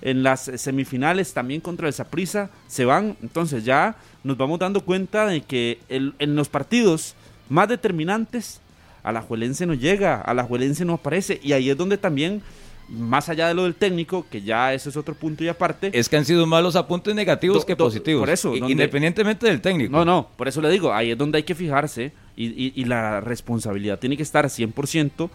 en 0.00 0.22
las 0.22 0.42
semifinales 0.42 1.34
también 1.34 1.60
contra 1.60 1.88
el 1.88 1.92
Saprissa 1.92 2.50
se 2.68 2.84
van. 2.84 3.16
Entonces 3.20 3.64
ya 3.64 3.96
nos 4.22 4.36
vamos 4.36 4.60
dando 4.60 4.82
cuenta 4.82 5.26
de 5.26 5.40
que 5.40 5.80
en 5.88 6.36
los 6.36 6.48
partidos 6.48 7.16
más 7.48 7.68
determinantes 7.68 8.60
a 9.02 9.12
la 9.12 9.22
Juelense 9.22 9.66
no 9.66 9.74
llega, 9.74 10.20
a 10.20 10.34
la 10.34 10.44
Juelense 10.44 10.84
no 10.84 10.94
aparece. 10.94 11.40
Y 11.42 11.52
ahí 11.52 11.70
es 11.70 11.76
donde 11.76 11.98
también, 11.98 12.42
más 12.88 13.28
allá 13.28 13.48
de 13.48 13.54
lo 13.54 13.64
del 13.64 13.74
técnico, 13.74 14.26
que 14.30 14.42
ya 14.42 14.74
ese 14.74 14.88
es 14.88 14.96
otro 14.96 15.14
punto 15.14 15.44
y 15.44 15.48
aparte. 15.48 15.90
Es 15.92 16.08
que 16.08 16.16
han 16.16 16.24
sido 16.24 16.46
más 16.46 16.62
los 16.62 16.76
apuntes 16.76 17.14
negativos 17.14 17.64
que 17.64 17.76
positivos. 17.76 18.22
Por 18.22 18.30
eso. 18.30 18.54
independientemente 18.54 19.46
del 19.46 19.60
técnico. 19.60 19.92
No, 19.92 20.04
no, 20.04 20.28
por 20.36 20.48
eso 20.48 20.60
le 20.60 20.70
digo, 20.70 20.92
ahí 20.92 21.10
es 21.10 21.18
donde 21.18 21.38
hay 21.38 21.44
que 21.44 21.54
fijarse 21.54 22.12
y, 22.36 22.72
y 22.80 22.84
la 22.84 23.20
responsabilidad 23.20 23.98
tiene 23.98 24.16
que 24.16 24.22
estar 24.22 24.44
100% 24.46 25.30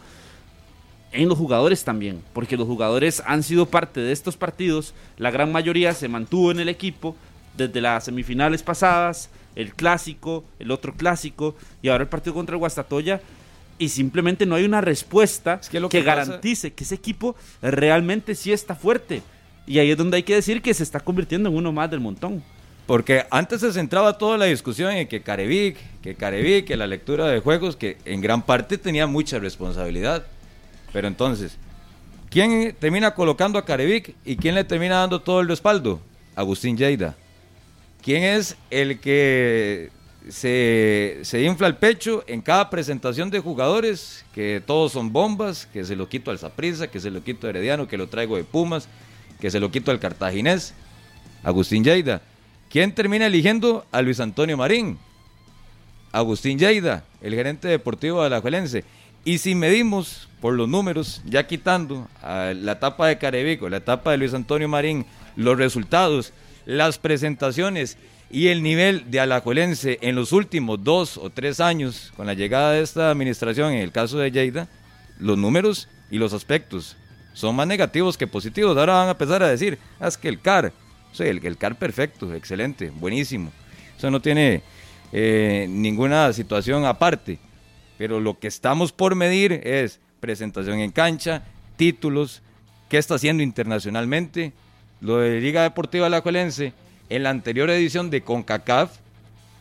en 1.13 1.29
los 1.29 1.38
jugadores 1.38 1.84
también, 1.84 2.22
porque 2.34 2.58
los 2.58 2.67
jugadores 2.67 3.22
han 3.25 3.43
sido 3.43 3.67
parte 3.67 4.00
de 4.00 4.12
estos 4.12 4.36
partidos, 4.36 4.93
la 5.17 5.32
gran 5.32 5.51
mayoría 5.51 5.93
se 5.93 6.08
mantuvo 6.08 6.51
en 6.51 6.60
el 6.60 6.70
equipo 6.70 7.15
desde 7.55 7.82
las 7.82 8.05
semifinales 8.05 8.63
pasadas, 8.63 9.29
el 9.55 9.75
clásico, 9.75 10.43
el 10.60 10.72
otro 10.72 10.93
clásico 10.96 11.55
y 11.82 11.89
ahora 11.89 12.03
el 12.03 12.10
partido 12.10 12.34
contra 12.34 12.55
el 12.55 12.60
Guastatoya 12.60 13.22
y 13.83 13.89
simplemente 13.89 14.45
no 14.45 14.55
hay 14.55 14.63
una 14.63 14.79
respuesta 14.79 15.59
que, 15.59 16.01
garantice 16.01 16.71
que 16.71 16.85
ese 16.85 16.95
equipo 16.95 17.35
realmente 17.61 18.33
sí 18.33 18.53
está 18.53 18.75
fuerte. 18.75 19.21
Y 19.67 19.79
ahí 19.79 19.91
es 19.91 19.97
donde 19.97 20.15
hay 20.15 20.23
que 20.23 20.35
decir 20.35 20.61
que 20.61 20.73
se 20.73 20.83
está 20.83 21.01
convirtiendo 21.01 21.49
en 21.49 21.55
uno 21.55 21.73
más 21.73 21.91
del 21.91 21.99
montón. 21.99 22.41
Porque 22.85 23.25
antes 23.29 23.59
se 23.59 23.73
centraba 23.73 24.17
toda 24.17 24.37
la 24.37 24.45
discusión 24.45 24.91
en 24.93 25.09
que 25.09 25.21
Carevic, 25.21 25.75
que 26.01 26.15
Carevic, 26.15 26.65
que 26.65 26.77
la 26.77 26.87
lectura 26.87 27.27
de 27.27 27.41
juegos, 27.41 27.75
que 27.75 27.97
en 28.05 28.21
gran 28.21 28.41
parte 28.41 28.77
tenía 28.77 29.05
mucha 29.05 29.37
responsabilidad. 29.37 30.25
Pero 30.93 31.09
entonces, 31.09 31.57
¿quién 32.29 32.73
termina 32.79 33.13
colocando 33.13 33.59
a 33.59 33.65
Carevic 33.65 34.15
y 34.23 34.37
quién 34.37 34.55
le 34.55 34.63
termina 34.63 34.99
dando 34.99 35.21
todo 35.21 35.41
el 35.41 35.49
respaldo? 35.49 35.99
Agustín 36.37 36.77
Lleida. 36.77 37.17
¿Quién 38.01 38.23
es 38.23 38.55
el 38.69 39.01
que 39.01 39.91
se, 40.30 41.44
infla 41.46 41.68
el 41.68 41.75
pecho 41.75 42.24
en 42.27 42.42
cada 42.42 42.70
presentación 42.70 43.30
de 43.30 43.39
jugadores? 43.39 44.25
Que 44.34 44.62
todos 44.65 44.92
son 44.92 45.12
bombas, 45.12 45.68
que 45.72 45.84
se 45.84 45.96
lo 45.96 46.08
quito 46.08 46.32
al 46.32 46.39
Zaprisa, 46.39 46.88
que 46.88 47.00
se 47.00 47.12
lo 47.12 47.24
quito 47.24 47.48
a 47.48 47.50
Herediano, 47.50 47.88
que 47.88 47.98
lo 47.98 48.08
traigo 48.08 48.38
de 48.38 48.44
Pumas, 48.44 48.88
que 49.39 49.51
se 49.51 49.60
lo 49.60 49.72
quito 49.72 49.92
al 49.92 50.00
Cartaginés. 50.00 50.74
Agustín 51.44 51.84
Lleida. 51.84 52.22
¿Quién 52.70 52.96
termina 52.96 53.27
eligiendo 53.27 53.86
a 53.92 54.01
Luis 54.01 54.20
Antonio 54.20 54.58
Marín? 54.58 54.98
Agustín 56.12 56.58
Lleida, 56.58 57.03
el 57.22 57.34
gerente 57.34 57.68
deportivo 57.68 58.24
de 58.24 58.30
la 58.30 58.42
Juelense. 58.42 58.84
Y 59.25 59.38
si 59.38 59.56
medimos 59.56 60.30
por 60.42 60.53
los 60.53 60.68
números, 60.68 61.22
ya 61.25 61.48
quitando 61.48 62.08
la 62.22 62.74
etapa 62.74 63.08
de 63.08 63.18
Carevico, 63.18 63.70
la 63.70 63.77
etapa 63.77 64.12
de 64.12 64.18
Luis 64.18 64.34
Antonio 64.34 64.68
Marín, 64.68 65.06
los 65.36 65.58
resultados, 65.58 66.34
las 66.65 66.98
presentaciones 66.98 67.98
y 68.30 68.48
el 68.48 68.63
nivel 68.63 69.12
de 69.12 69.20
Alajuelense 69.20 70.00
en 70.01 70.15
los 70.15 70.32
últimos 70.32 70.84
dos 70.84 71.18
o 71.18 71.30
tres 71.30 71.60
años, 71.60 72.12
con 72.15 72.25
la 72.25 72.34
llegada 72.34 72.72
de 72.72 72.82
esta 72.82 73.12
administración, 73.12 73.74
en 73.74 73.80
el 73.80 73.92
caso 73.92 74.18
de 74.18 74.32
Lleida, 74.32 74.68
los 75.20 75.38
números 75.38 75.88
y 76.10 76.18
los 76.18 76.34
aspectos 76.34 76.98
son 77.34 77.56
más 77.56 77.68
negativos 77.68 78.18
que 78.18 78.27
positivos. 78.27 78.77
Ahora 78.77 78.94
van 78.94 79.08
a 79.08 79.12
empezar 79.12 79.44
a 79.44 79.48
decir, 79.48 79.77
ah, 80.00 80.08
es 80.08 80.18
que 80.18 80.30
el 80.30 80.39
CAR, 80.39 80.72
el, 81.20 81.46
el 81.46 81.58
CAR 81.58 81.75
perfecto, 81.77 82.34
excelente, 82.34 82.92
buenísimo. 82.92 83.51
Eso 83.98 84.10
no 84.10 84.22
tiene 84.22 84.62
eh, 85.12 85.65
ninguna 85.70 86.32
situación 86.34 86.86
aparte. 86.86 87.39
Pero 87.98 88.20
lo 88.20 88.39
que 88.39 88.48
estamos 88.48 88.92
por 88.92 89.15
medir 89.15 89.53
es 89.63 90.00
presentación 90.20 90.80
en 90.80 90.92
cancha, 90.92 91.44
títulos, 91.75 92.42
qué 92.89 92.98
está 92.98 93.15
haciendo 93.15 93.44
internacionalmente. 93.44 94.53
Lo 95.01 95.18
de 95.18 95.42
Liga 95.42 95.63
Deportiva 95.63 96.08
Alajuelense 96.08 96.74
en 97.10 97.24
la 97.24 97.29
anterior 97.29 97.69
edición 97.69 98.10
de 98.10 98.22
CONCACAF 98.22 98.98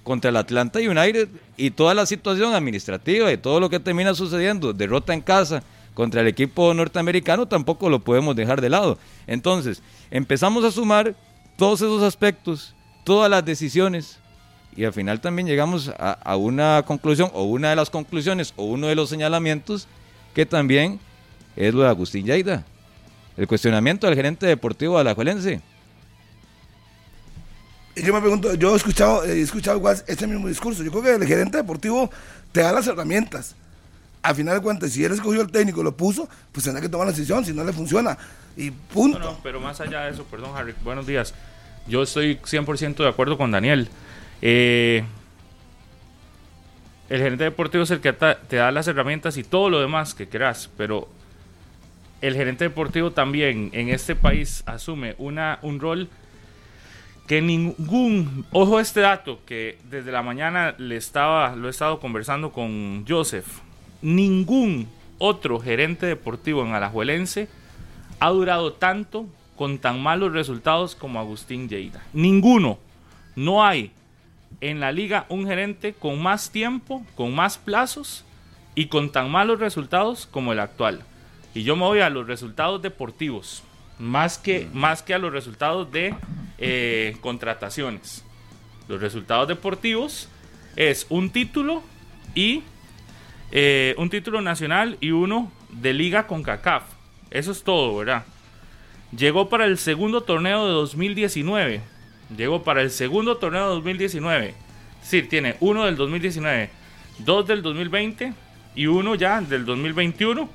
contra 0.02 0.30
el 0.30 0.36
Atlanta 0.36 0.78
United 0.78 1.28
y 1.56 1.70
toda 1.70 1.94
la 1.94 2.06
situación 2.06 2.54
administrativa 2.54 3.32
y 3.32 3.36
todo 3.36 3.60
lo 3.60 3.70
que 3.70 3.80
termina 3.80 4.14
sucediendo, 4.14 4.72
derrota 4.72 5.14
en 5.14 5.20
casa 5.20 5.62
contra 5.94 6.22
el 6.22 6.28
equipo 6.28 6.72
norteamericano, 6.74 7.46
tampoco 7.46 7.88
lo 7.88 8.00
podemos 8.00 8.34
dejar 8.34 8.60
de 8.60 8.70
lado. 8.70 8.98
Entonces, 9.26 9.82
empezamos 10.10 10.64
a 10.64 10.70
sumar 10.70 11.14
todos 11.56 11.80
esos 11.82 12.02
aspectos, 12.02 12.74
todas 13.04 13.30
las 13.30 13.44
decisiones, 13.44 14.18
y 14.74 14.84
al 14.84 14.92
final 14.92 15.20
también 15.20 15.46
llegamos 15.46 15.92
a, 15.98 16.36
una 16.36 16.82
conclusión 16.86 17.30
o 17.34 17.44
una 17.44 17.70
de 17.70 17.76
las 17.76 17.90
conclusiones 17.90 18.54
o 18.56 18.64
uno 18.64 18.86
de 18.86 18.94
los 18.94 19.10
señalamientos 19.10 19.86
que 20.34 20.46
también 20.46 20.98
es 21.56 21.74
lo 21.74 21.82
de 21.82 21.88
Agustín 21.88 22.24
Yaida, 22.24 22.64
el 23.36 23.46
cuestionamiento 23.46 24.06
del 24.06 24.16
gerente 24.16 24.46
deportivo 24.46 24.96
de 24.96 25.04
la 25.04 25.10
Alajuelense. 25.10 25.60
Yo 27.94 28.14
me 28.14 28.20
pregunto, 28.20 28.54
yo 28.54 28.72
he 28.72 28.76
escuchado, 28.76 29.24
he 29.24 29.40
escuchado 29.40 29.76
igual 29.76 30.02
este 30.06 30.26
mismo 30.26 30.48
discurso. 30.48 30.82
Yo 30.82 30.90
creo 30.90 31.02
que 31.02 31.14
el 31.14 31.26
gerente 31.26 31.58
deportivo 31.58 32.10
te 32.50 32.60
da 32.60 32.72
las 32.72 32.86
herramientas. 32.86 33.54
Al 34.22 34.34
final 34.34 34.54
de 34.54 34.62
cuentas, 34.62 34.92
si 34.92 35.04
él 35.04 35.12
escogió 35.12 35.42
el 35.42 35.50
técnico 35.50 35.80
y 35.80 35.84
lo 35.84 35.96
puso, 35.96 36.28
pues 36.52 36.64
tendrá 36.64 36.80
que 36.80 36.88
tomar 36.88 37.06
la 37.06 37.12
decisión, 37.12 37.44
si 37.44 37.52
no 37.52 37.64
le 37.64 37.72
funciona. 37.72 38.16
Y 38.56 38.70
punto. 38.70 39.18
No, 39.18 39.38
pero 39.42 39.60
más 39.60 39.80
allá 39.80 40.02
de 40.02 40.12
eso, 40.12 40.24
perdón, 40.24 40.56
Harry, 40.56 40.74
buenos 40.84 41.06
días. 41.06 41.34
Yo 41.86 42.02
estoy 42.02 42.36
100% 42.36 42.96
de 42.96 43.08
acuerdo 43.08 43.36
con 43.36 43.50
Daniel. 43.50 43.88
Eh, 44.40 45.04
el 47.10 47.18
gerente 47.20 47.44
deportivo 47.44 47.82
es 47.84 47.90
el 47.90 48.00
que 48.00 48.12
te 48.12 48.56
da 48.56 48.70
las 48.70 48.88
herramientas 48.88 49.36
y 49.36 49.44
todo 49.44 49.68
lo 49.68 49.80
demás 49.80 50.14
que 50.14 50.28
quieras, 50.28 50.70
pero 50.78 51.08
el 52.22 52.34
gerente 52.34 52.64
deportivo 52.64 53.10
también 53.10 53.70
en 53.72 53.88
este 53.88 54.14
país 54.14 54.62
asume 54.64 55.14
una, 55.18 55.58
un 55.62 55.80
rol 55.80 56.08
que 57.32 57.40
ningún, 57.40 58.44
ojo 58.52 58.76
a 58.76 58.82
este 58.82 59.00
dato 59.00 59.40
que 59.46 59.78
desde 59.88 60.12
la 60.12 60.22
mañana 60.22 60.74
le 60.76 60.98
estaba, 60.98 61.56
lo 61.56 61.68
he 61.68 61.70
estado 61.70 61.98
conversando 61.98 62.52
con 62.52 63.06
Joseph, 63.08 63.46
ningún 64.02 64.86
otro 65.16 65.58
gerente 65.58 66.04
deportivo 66.04 66.62
en 66.62 66.74
Alajuelense 66.74 67.48
ha 68.20 68.28
durado 68.28 68.74
tanto 68.74 69.24
con 69.56 69.78
tan 69.78 70.02
malos 70.02 70.34
resultados 70.34 70.94
como 70.94 71.20
Agustín 71.20 71.70
Lleida. 71.70 72.02
Ninguno. 72.12 72.78
No 73.34 73.64
hay 73.64 73.92
en 74.60 74.78
la 74.78 74.92
liga 74.92 75.24
un 75.30 75.46
gerente 75.46 75.94
con 75.94 76.22
más 76.22 76.50
tiempo, 76.50 77.02
con 77.14 77.34
más 77.34 77.56
plazos 77.56 78.26
y 78.74 78.88
con 78.88 79.10
tan 79.10 79.30
malos 79.30 79.58
resultados 79.58 80.28
como 80.30 80.52
el 80.52 80.60
actual. 80.60 81.00
Y 81.54 81.62
yo 81.62 81.76
me 81.76 81.84
voy 81.84 82.00
a 82.00 82.10
los 82.10 82.26
resultados 82.26 82.82
deportivos, 82.82 83.62
más 83.98 84.36
que, 84.36 84.68
más 84.74 85.02
que 85.02 85.14
a 85.14 85.18
los 85.18 85.32
resultados 85.32 85.90
de 85.90 86.14
eh, 86.62 87.16
contrataciones. 87.20 88.24
Los 88.88 89.00
resultados 89.00 89.48
deportivos 89.48 90.28
es 90.76 91.06
un 91.08 91.30
título 91.30 91.82
y 92.34 92.62
eh, 93.50 93.94
un 93.98 94.10
título 94.10 94.40
nacional 94.40 94.96
y 95.00 95.10
uno 95.10 95.52
de 95.70 95.92
liga 95.92 96.26
con 96.26 96.42
CACAF. 96.42 96.84
Eso 97.30 97.52
es 97.52 97.62
todo, 97.62 97.96
¿verdad? 97.96 98.24
Llegó 99.16 99.48
para 99.48 99.66
el 99.66 99.78
segundo 99.78 100.22
torneo 100.22 100.66
de 100.66 100.72
2019 100.72 101.92
Llegó 102.36 102.62
para 102.62 102.82
el 102.82 102.90
segundo 102.90 103.36
torneo 103.36 103.68
de 103.68 103.74
2019. 103.74 104.54
Sí, 105.02 105.22
tiene 105.22 105.56
uno 105.60 105.84
del 105.84 105.96
2019, 105.96 106.70
dos 107.18 107.46
del 107.46 107.62
2020 107.62 108.32
y 108.74 108.86
uno 108.86 109.14
ya 109.14 109.40
del 109.40 109.64
2021 109.64 110.48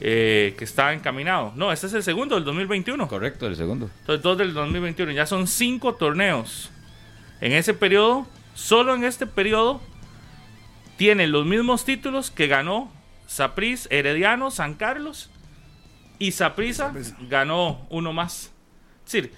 eh, 0.00 0.54
que 0.56 0.64
está 0.64 0.92
encaminado. 0.92 1.52
No, 1.56 1.72
este 1.72 1.86
es 1.86 1.92
el 1.94 2.02
segundo 2.02 2.34
del 2.34 2.44
2021. 2.44 3.06
Correcto, 3.08 3.46
el 3.46 3.56
segundo. 3.56 3.90
Entonces, 4.00 4.22
dos 4.22 4.38
del 4.38 4.54
2021. 4.54 5.12
Ya 5.12 5.26
son 5.26 5.46
cinco 5.46 5.94
torneos. 5.94 6.70
En 7.40 7.52
ese 7.52 7.74
periodo, 7.74 8.26
solo 8.54 8.94
en 8.94 9.04
este 9.04 9.26
periodo, 9.26 9.80
tiene 10.96 11.26
los 11.26 11.46
mismos 11.46 11.84
títulos 11.84 12.30
que 12.30 12.46
ganó 12.46 12.90
Sapris, 13.26 13.88
Herediano, 13.90 14.50
San 14.50 14.74
Carlos 14.74 15.30
y 16.18 16.32
Saprisa 16.32 16.92
ganó 17.28 17.86
uno 17.88 18.12
más. 18.12 18.52
Es 19.06 19.12
decir, 19.12 19.32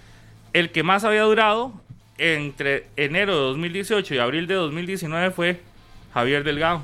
el 0.53 0.73
que 0.73 0.83
más 0.83 1.05
había 1.05 1.23
durado 1.23 1.73
entre 2.19 2.89
enero 2.97 3.35
de 3.35 3.41
2018 3.41 4.15
y 4.15 4.19
abril 4.19 4.47
de 4.47 4.55
2019 4.55 5.31
fue 5.31 5.61
Javier 6.13 6.43
Delgado, 6.43 6.83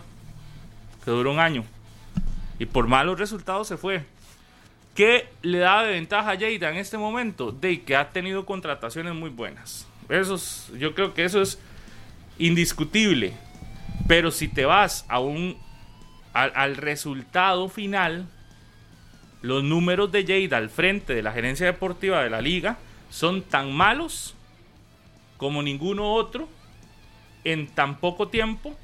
que 1.04 1.11
duró 1.11 1.32
un 1.32 1.40
año. 1.40 1.64
Y 2.58 2.66
por 2.66 2.86
malos 2.86 3.18
resultados 3.18 3.68
se 3.68 3.76
fue. 3.76 4.04
¿Qué 4.94 5.28
le 5.42 5.58
da 5.58 5.84
de 5.84 5.92
ventaja 5.92 6.30
a 6.30 6.34
Lleida 6.34 6.70
en 6.70 6.76
este 6.76 6.98
momento? 6.98 7.52
De 7.52 7.82
que 7.82 7.94
ha 7.94 8.10
tenido 8.10 8.44
contrataciones 8.44 9.14
muy 9.14 9.30
buenas. 9.30 9.86
Eso 10.08 10.36
yo 10.76 10.94
creo 10.94 11.14
que 11.14 11.24
eso 11.24 11.40
es 11.40 11.58
indiscutible. 12.38 13.34
Pero 14.08 14.30
si 14.30 14.48
te 14.48 14.64
vas 14.64 15.04
a 15.08 15.20
un, 15.20 15.56
al 16.32 16.76
resultado 16.76 17.68
final, 17.68 18.26
los 19.42 19.62
números 19.62 20.10
de 20.10 20.24
Lleida 20.24 20.56
al 20.56 20.70
frente 20.70 21.14
de 21.14 21.22
la 21.22 21.32
gerencia 21.32 21.66
deportiva 21.66 22.22
de 22.22 22.30
la 22.30 22.40
liga 22.40 22.78
son 23.10 23.42
tan 23.42 23.72
malos 23.72 24.34
como 25.36 25.62
ninguno 25.62 26.12
otro 26.12 26.48
en 27.44 27.68
tan 27.68 27.98
poco 27.98 28.28
tiempo 28.28 28.76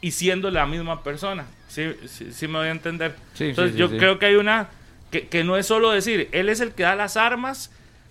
y 0.00 0.12
siendo 0.12 0.50
la 0.50 0.66
misma 0.66 1.02
persona. 1.02 1.46
¿Sí, 1.72 1.94
sí, 2.32 2.48
me 2.48 2.58
voy 2.58 2.68
a 2.68 2.70
entender? 2.70 3.16
Entonces 3.38 3.76
yo 3.76 3.88
creo 3.88 4.18
que 4.18 4.26
hay 4.26 4.34
una 4.34 4.68
que, 5.10 5.26
que 5.28 5.42
no 5.42 5.56
es 5.56 5.64
solo 5.64 5.90
decir, 5.90 6.28
él 6.32 6.50
es 6.50 6.60
el 6.60 6.72
que 6.72 6.82
da 6.82 6.94
las 6.94 7.16
armas 7.16 7.70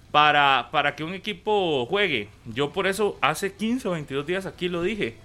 para, 0.10 0.70
para 0.72 0.96
que 0.96 1.04
un 1.04 1.14
equipo 1.14 1.86
juegue. 1.86 2.28
Yo 2.46 2.72
por 2.72 2.88
eso 2.88 3.20
hace 3.22 3.54
15 3.54 3.88
o 3.88 3.92
22 3.92 4.26
días 4.26 4.46
aquí 4.48 4.68
lo 4.68 4.82
dije. 4.82 5.16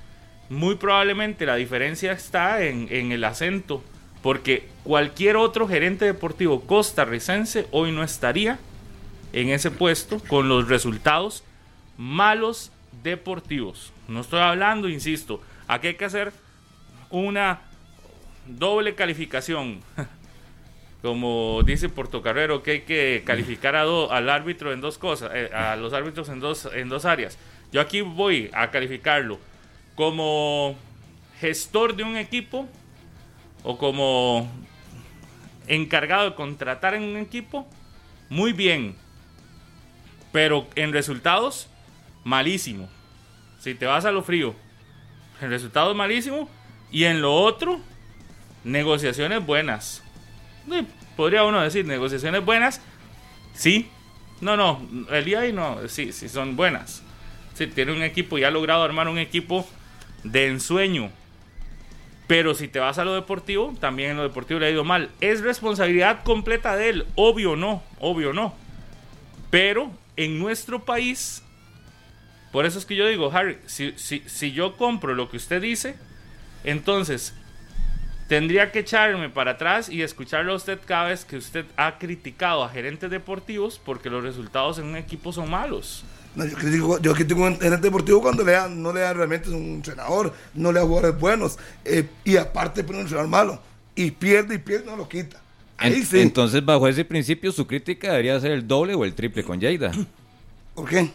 Muy 0.50 0.74
probablemente 0.74 1.46
la 1.46 1.56
diferencia 1.56 2.12
está 2.12 2.62
en, 2.62 2.88
en 2.90 3.10
el 3.10 3.24
acento, 3.24 3.82
porque 4.22 4.68
cualquier 4.84 5.36
otro 5.36 5.66
gerente 5.66 6.04
deportivo 6.04 6.60
costarricense 6.60 7.66
hoy 7.70 7.90
no 7.90 8.02
estaría 8.02 8.58
en 9.32 9.48
ese 9.48 9.70
puesto 9.70 10.20
con 10.28 10.50
los 10.50 10.68
resultados 10.68 11.42
malos 11.96 12.70
deportivos. 13.02 13.94
No 14.08 14.20
estoy 14.20 14.40
hablando, 14.40 14.90
insisto, 14.90 15.40
aquí 15.68 15.86
hay 15.86 15.94
que 15.94 16.04
hacer 16.04 16.34
una 17.08 17.60
doble 18.48 18.94
calificación. 18.94 19.80
Como 21.02 21.62
dice 21.64 21.88
Portocarrero, 21.88 22.62
que 22.62 22.70
hay 22.70 22.80
que 22.80 23.22
calificar 23.24 23.76
a 23.76 23.82
al 23.82 24.30
árbitro 24.30 24.72
en 24.72 24.80
dos 24.80 24.98
cosas, 24.98 25.30
eh, 25.34 25.50
a 25.54 25.76
los 25.76 25.92
árbitros 25.92 26.28
en 26.30 26.40
dos, 26.40 26.68
en 26.72 26.88
dos 26.88 27.04
áreas. 27.04 27.38
Yo 27.70 27.80
aquí 27.80 28.00
voy 28.00 28.50
a 28.52 28.70
calificarlo 28.70 29.38
como 29.94 30.76
gestor 31.40 31.94
de 31.96 32.02
un 32.02 32.16
equipo 32.16 32.68
o 33.62 33.78
como 33.78 34.50
encargado 35.66 36.30
de 36.30 36.36
contratar 36.36 36.94
en 36.94 37.02
un 37.02 37.16
equipo, 37.16 37.66
muy 38.28 38.52
bien. 38.52 38.94
Pero 40.32 40.66
en 40.74 40.92
resultados, 40.92 41.68
malísimo. 42.24 42.88
Si 43.58 43.74
te 43.74 43.86
vas 43.86 44.04
a 44.04 44.12
lo 44.12 44.22
frío, 44.22 44.54
el 45.40 45.50
resultado 45.50 45.90
es 45.90 45.96
malísimo. 45.96 46.48
Y 46.90 47.04
en 47.04 47.20
lo 47.20 47.34
otro, 47.34 47.80
negociaciones 48.66 49.46
buenas. 49.46 50.02
Podría 51.16 51.44
uno 51.44 51.62
decir, 51.62 51.86
negociaciones 51.86 52.44
buenas. 52.44 52.82
Sí. 53.54 53.88
No, 54.40 54.56
no, 54.56 54.86
el 55.10 55.34
ahí 55.34 55.52
no, 55.52 55.88
sí, 55.88 56.12
sí 56.12 56.28
son 56.28 56.56
buenas. 56.56 57.02
Sí, 57.54 57.68
tiene 57.68 57.92
un 57.92 58.02
equipo 58.02 58.36
y 58.36 58.44
ha 58.44 58.50
logrado 58.50 58.82
armar 58.82 59.08
un 59.08 59.18
equipo 59.18 59.66
de 60.24 60.48
ensueño. 60.48 61.10
Pero 62.26 62.54
si 62.54 62.68
te 62.68 62.80
vas 62.80 62.98
a 62.98 63.04
lo 63.04 63.14
deportivo, 63.14 63.72
también 63.80 64.10
en 64.10 64.16
lo 64.18 64.24
deportivo 64.24 64.60
le 64.60 64.66
ha 64.66 64.70
ido 64.70 64.84
mal. 64.84 65.10
Es 65.20 65.40
responsabilidad 65.40 66.22
completa 66.24 66.76
de 66.76 66.88
él, 66.90 67.06
obvio 67.14 67.56
no, 67.56 67.82
obvio 68.00 68.32
no. 68.32 68.52
Pero 69.48 69.90
en 70.16 70.38
nuestro 70.38 70.84
país, 70.84 71.42
por 72.50 72.66
eso 72.66 72.78
es 72.78 72.84
que 72.84 72.96
yo 72.96 73.06
digo, 73.06 73.30
Harry, 73.32 73.58
si, 73.66 73.92
si, 73.96 74.22
si 74.26 74.52
yo 74.52 74.76
compro 74.76 75.14
lo 75.14 75.30
que 75.30 75.36
usted 75.36 75.62
dice, 75.62 75.96
entonces 76.64 77.32
tendría 78.28 78.72
que 78.72 78.80
echarme 78.80 79.28
para 79.28 79.52
atrás 79.52 79.88
y 79.88 80.02
escucharlo 80.02 80.52
a 80.52 80.56
usted 80.56 80.78
cada 80.84 81.08
vez 81.08 81.24
que 81.24 81.36
usted 81.36 81.64
ha 81.76 81.98
criticado 81.98 82.64
a 82.64 82.68
gerentes 82.68 83.10
deportivos 83.10 83.80
porque 83.84 84.10
los 84.10 84.22
resultados 84.22 84.78
en 84.78 84.86
un 84.86 84.96
equipo 84.96 85.32
son 85.32 85.50
malos. 85.50 86.04
No, 86.34 86.44
yo 86.44 86.56
critico, 86.56 87.00
yo 87.00 87.14
critico 87.14 87.40
un 87.42 87.58
gerente 87.58 87.86
deportivo 87.86 88.20
cuando 88.20 88.44
le 88.44 88.52
dan, 88.52 88.82
no 88.82 88.92
le 88.92 89.00
dan 89.00 89.16
realmente 89.16 89.48
un 89.48 89.56
entrenador, 89.76 90.34
no 90.54 90.70
le 90.70 90.80
da 90.80 90.84
jugadores 90.86 91.18
buenos, 91.18 91.58
eh, 91.84 92.06
y 92.24 92.36
aparte 92.36 92.84
pone 92.84 92.98
un 92.98 93.02
entrenador 93.04 93.30
malo, 93.30 93.62
y 93.94 94.10
pierde 94.10 94.56
y 94.56 94.58
pierde, 94.58 94.84
no 94.86 94.96
lo 94.96 95.08
quita. 95.08 95.40
Ahí 95.78 95.94
En- 95.94 96.04
sí. 96.06 96.20
Entonces, 96.20 96.62
bajo 96.64 96.88
ese 96.88 97.04
principio, 97.06 97.52
su 97.52 97.66
crítica 97.66 98.10
debería 98.10 98.38
ser 98.40 98.50
el 98.52 98.66
doble 98.68 98.94
o 98.94 99.04
el 99.04 99.14
triple 99.14 99.44
con 99.44 99.60
Lleida. 99.60 99.92
¿Por 100.74 100.88
qué? 100.88 101.10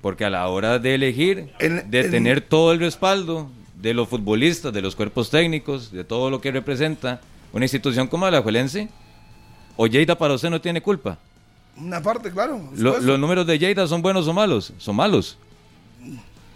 Porque 0.00 0.24
a 0.24 0.30
la 0.30 0.46
hora 0.46 0.78
de 0.78 0.94
elegir, 0.94 1.50
de 1.58 1.66
en- 2.00 2.10
tener 2.10 2.40
todo 2.40 2.70
el 2.72 2.78
respaldo 2.78 3.50
de 3.76 3.94
los 3.94 4.08
futbolistas, 4.08 4.72
de 4.72 4.82
los 4.82 4.96
cuerpos 4.96 5.30
técnicos, 5.30 5.92
de 5.92 6.04
todo 6.04 6.30
lo 6.30 6.40
que 6.40 6.50
representa 6.50 7.20
una 7.52 7.64
institución 7.64 8.08
como 8.08 8.28
la 8.30 8.42
Juelense, 8.42 8.88
o 9.76 9.86
Lleida 9.86 10.16
para 10.16 10.34
usted 10.34 10.50
no 10.50 10.60
tiene 10.60 10.80
culpa. 10.80 11.18
Una 11.76 12.02
parte, 12.02 12.30
claro. 12.30 12.58
Lo- 12.76 12.98
los 13.00 13.18
números 13.18 13.46
de 13.46 13.58
Lleida 13.58 13.86
son 13.86 14.00
buenos 14.02 14.26
o 14.28 14.32
malos, 14.32 14.72
son 14.78 14.96
malos. 14.96 15.36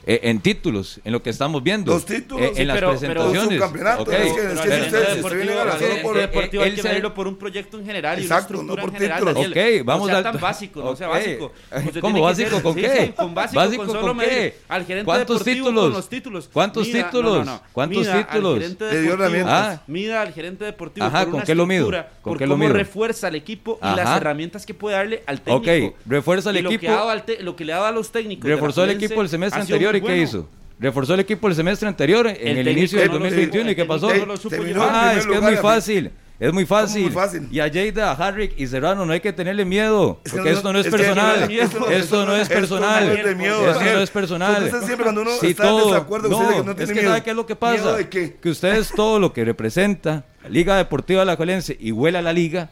Eh, 0.07 0.21
en 0.25 0.41
títulos, 0.41 1.01
en 1.05 1.13
lo 1.13 1.23
que 1.23 1.31
estamos 1.31 1.63
viendo. 1.63 1.93
Los 1.93 2.07
títulos, 2.07 2.47
eh, 2.47 2.53
sí, 2.55 2.63
en 2.63 2.69
las 2.69 2.77
pero- 2.77 2.91
presentaciones. 2.91 3.61
Que- 3.61 3.69
Pero 3.71 3.75
que 3.75 4.21
al 4.93 5.09
deportivo- 5.19 6.63
al 6.63 6.65
hay 6.65 6.71
él 6.71 6.75
que 6.77 6.83
se- 6.83 6.89
verlo 6.89 7.15
por 7.15 7.29
un 7.29 7.37
proyecto 7.37 7.79
en 7.79 7.85
general 7.87 8.19
y 8.19 8.23
Exacto, 8.23 8.55
una 8.55 8.63
no 8.63 8.73
estructura 8.75 8.83
por 8.83 8.89
en 8.91 8.95
general, 8.95 9.19
títulos. 9.19 9.35
Daniel. 9.55 9.81
Ok, 9.81 9.87
vamos 9.87 10.01
no 10.03 10.07
sea 10.09 10.17
al- 10.19 10.23
tan 10.33 10.41
básico, 10.41 10.83
no 10.83 10.97
sea 10.97 11.09
básico. 11.09 11.53
Usted 11.87 12.01
¿Cómo 12.01 12.15
que 12.15 12.21
básico 12.23 12.51
ser- 12.51 12.63
con 12.63 12.75
sí, 12.75 12.81
qué? 12.81 13.07
sí, 13.07 13.13
con 13.13 13.35
básico, 13.35 13.61
¿Básico 13.61 13.77
con 13.85 13.87
con 13.95 14.01
solo 14.01 14.13
qué? 14.21 14.27
medir 14.27 14.55
al 14.69 14.85
gerente 14.87 15.05
¿Cuántos 15.05 15.39
deportivo 15.39 15.67
títulos? 15.67 15.85
con 15.85 15.93
los 15.93 16.09
títulos. 16.09 16.51
¿Cuántos 16.53 16.87
Mida- 16.89 17.05
títulos? 17.05 17.33
no, 17.39 17.45
no, 17.45 17.53
no. 17.53 17.63
¿Cuántos 17.73 17.99
Mida 17.99 18.15
al 18.15 18.27
títulos? 18.27 18.63
herramientas. 18.95 19.79
Ah. 19.79 19.83
Mida 19.87 20.23
al 20.23 20.33
gerente 20.33 20.65
deportivo 20.65 21.07
Ajá, 21.07 21.19
por 21.21 21.25
¿con 21.27 21.35
una 21.37 21.45
qué 21.45 21.55
lo 21.55 21.67
mido? 21.67 21.87
¿Con 21.87 22.05
por 22.23 22.39
qué 22.39 22.47
lo 22.47 22.55
cómo 22.55 22.65
mido? 22.65 22.75
refuerza 22.75 23.27
al 23.27 23.35
equipo 23.35 23.79
y 23.83 23.97
las 23.97 24.17
herramientas 24.17 24.65
que 24.67 24.75
puede 24.75 24.97
darle 24.97 25.23
al 25.27 25.41
técnico. 25.41 25.87
Ok, 25.89 25.95
refuerza 26.07 26.51
al 26.51 26.57
Y 26.57 26.63
que 26.63 26.75
equipo. 26.75 26.93
al 26.93 27.25
lo 27.41 27.57
que 27.57 27.65
le 27.65 27.73
ha 27.73 27.77
dado 27.77 27.89
a 27.89 27.93
los 27.93 28.11
técnicos. 28.13 28.49
Reforzó 28.49 28.85
el 28.85 28.91
equipo 28.91 29.21
el 29.23 29.29
semestre 29.29 29.61
sido 29.67 29.90
anterior 29.91 29.97
y 29.97 30.01
¿qué 30.01 30.07
bueno. 30.07 30.23
hizo? 30.23 30.49
Reforzó 30.79 31.15
el 31.15 31.21
equipo 31.21 31.47
el 31.49 31.55
semestre 31.55 31.89
anterior 31.89 32.27
en 32.27 32.57
el, 32.57 32.67
inicio 32.69 32.99
del 32.99 33.09
no 33.09 33.15
lo 33.15 33.21
supo- 33.21 33.31
2021 33.31 33.71
y 33.71 33.75
qué 33.77 33.85
pasó. 33.85 34.15
no 34.15 34.27
lo 34.27 34.37
supo 34.37 34.57
Ah, 34.79 35.15
es 35.17 35.27
que 35.27 35.35
es 35.35 35.43
muy 35.43 35.57
fácil. 35.57 36.11
Es 36.39 36.55
muy 36.55 36.65
fácil. 36.65 37.03
muy 37.03 37.11
fácil? 37.11 37.49
Y 37.53 37.61
a 37.61 37.71
Jada, 37.71 38.13
a 38.13 38.15
Harrick 38.15 38.59
y 38.59 38.67
Serrano 38.67 39.05
no 39.05 39.13
hay 39.13 39.21
que 39.21 39.31
tenerle 39.31 39.67
miedo. 39.67 40.21
Es 40.25 40.33
que 40.33 40.39
porque 40.39 40.53
no- 40.53 40.57
esto 40.57 40.73
no 40.73 40.79
es, 40.79 40.89
personal. 40.89 41.41
no 41.41 41.47
esto 41.51 41.79
no 41.81 41.87
es 41.91 41.99
esto 42.01 42.25
no 42.25 42.35
personal. 42.61 43.11
es 43.11 43.25
de 43.27 43.35
miedo, 43.35 43.71
Esto 43.71 43.85
no 43.85 44.01
es 44.01 44.11
personal. 44.11 44.65
Usted 44.65 44.79
siempre 44.87 45.03
cuando 45.03 45.21
uno 45.21 45.31
Sí, 45.39 45.49
está 45.49 45.65
en 45.65 45.69
todo. 45.69 45.93
desacuerdo, 45.93 46.29
no 46.31 46.41
es 46.73 46.77
que 46.89 46.95
miedo. 46.95 47.09
¿sabe 47.11 47.23
qué 47.25 47.31
es 47.31 47.37
lo 47.37 47.45
que 47.45 47.57
pasa? 47.57 47.75
¿Miedo 47.75 47.97
de 47.99 48.09
qué? 48.09 48.37
Que 48.41 48.49
ustedes 48.49 48.91
todo 48.97 49.19
lo 49.19 49.35
que 49.35 49.45
representa 49.45 50.25
Liga 50.49 50.79
Deportiva 50.79 51.21
Alajuelense 51.21 51.77
y 51.79 51.93
huela 51.93 52.21
a 52.21 52.23
la 52.23 52.33
liga, 52.33 52.71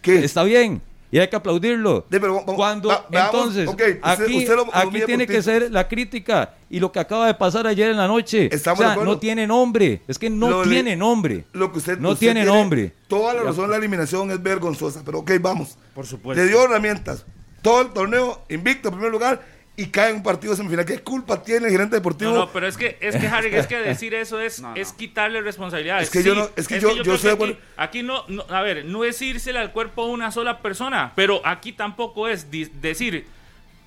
¿Qué? 0.00 0.24
está 0.24 0.42
bien. 0.42 0.80
Y 1.12 1.18
hay 1.18 1.28
que 1.28 1.36
aplaudirlo. 1.36 2.06
De, 2.08 2.20
pero 2.20 2.34
vamos- 2.36 2.54
Cuando 2.54 2.88
va- 2.88 3.04
veamos, 3.10 3.34
entonces 3.56 3.68
usted- 3.68 3.98
aquí, 4.02 4.38
usted 4.38 4.54
lo- 4.56 4.64
lo 4.66 4.74
aquí 4.74 5.00
tiene 5.04 5.26
que 5.26 5.42
ser 5.42 5.70
la 5.72 5.88
crítica 5.88 6.54
y 6.70 6.78
lo 6.78 6.92
que 6.92 7.00
acaba 7.00 7.26
de 7.26 7.34
pasar 7.34 7.66
ayer 7.66 7.90
en 7.90 7.96
la 7.96 8.06
noche. 8.06 8.48
Estamos 8.52 8.80
o 8.80 8.88
de 8.88 8.94
sea, 8.94 9.04
no 9.04 9.18
tiene 9.18 9.46
nombre. 9.46 10.02
Es 10.06 10.18
que 10.18 10.30
no 10.30 10.48
Lo 10.50 10.62
tiene 10.62 10.94
nombre. 10.96 11.44
Lo 11.52 11.72
que 11.72 11.78
usted 11.78 11.98
no 11.98 12.10
usted 12.10 12.26
tiene 12.26 12.44
nombre. 12.44 12.92
Toda 13.08 13.34
la 13.34 13.42
razón, 13.42 13.70
la 13.70 13.76
eliminación 13.76 14.30
es 14.30 14.40
vergonzosa, 14.42 15.02
pero 15.04 15.18
ok, 15.18 15.32
vamos. 15.40 15.76
Por 15.94 16.06
supuesto. 16.06 16.40
Le 16.42 16.48
dio 16.48 16.62
herramientas. 16.64 17.26
Todo 17.60 17.82
el 17.82 17.88
torneo 17.88 18.42
invicto 18.48 18.88
en 18.88 18.94
primer 18.94 19.10
lugar 19.10 19.42
y 19.82 19.86
cae 19.88 20.10
en 20.10 20.16
un 20.16 20.22
partido 20.22 20.54
semifinal. 20.56 20.84
¿Qué 20.84 20.98
culpa 21.00 21.42
tiene 21.42 21.66
el 21.66 21.72
gerente 21.72 21.96
deportivo? 21.96 22.32
No, 22.32 22.38
no, 22.40 22.52
pero 22.52 22.66
es 22.66 22.76
que, 22.76 22.98
es 23.00 23.16
que 23.16 23.26
Harry, 23.28 23.54
es 23.54 23.66
que 23.66 23.78
decir 23.80 24.14
eso 24.14 24.40
es, 24.40 24.60
No, 24.60 24.70
no. 24.70 24.76
es 24.76 24.92
quitarle 24.92 25.40
responsabilidades. 25.40 26.04
Es 26.04 26.10
que 26.10 26.22
yo 26.22 26.34
no- 26.34 26.48
es 26.56 26.68
que 26.68 26.80
yo- 26.80 26.96
yo 27.02 27.18
que 27.18 27.28
acuerdo. 27.30 27.54
aquí, 27.54 27.58
aquí 27.76 28.02
no, 28.02 28.24
no- 28.28 28.44
a 28.50 28.62
ver, 28.62 28.84
no 28.84 29.04
es 29.04 29.20
írsele 29.22 29.58
al 29.58 29.72
cuerpo 29.72 30.02
a 30.02 30.06
una 30.06 30.30
sola 30.30 30.58
persona, 30.60 31.12
pero 31.16 31.40
aquí 31.44 31.72
tampoco 31.72 32.28
es 32.28 32.48
decir 32.50 33.26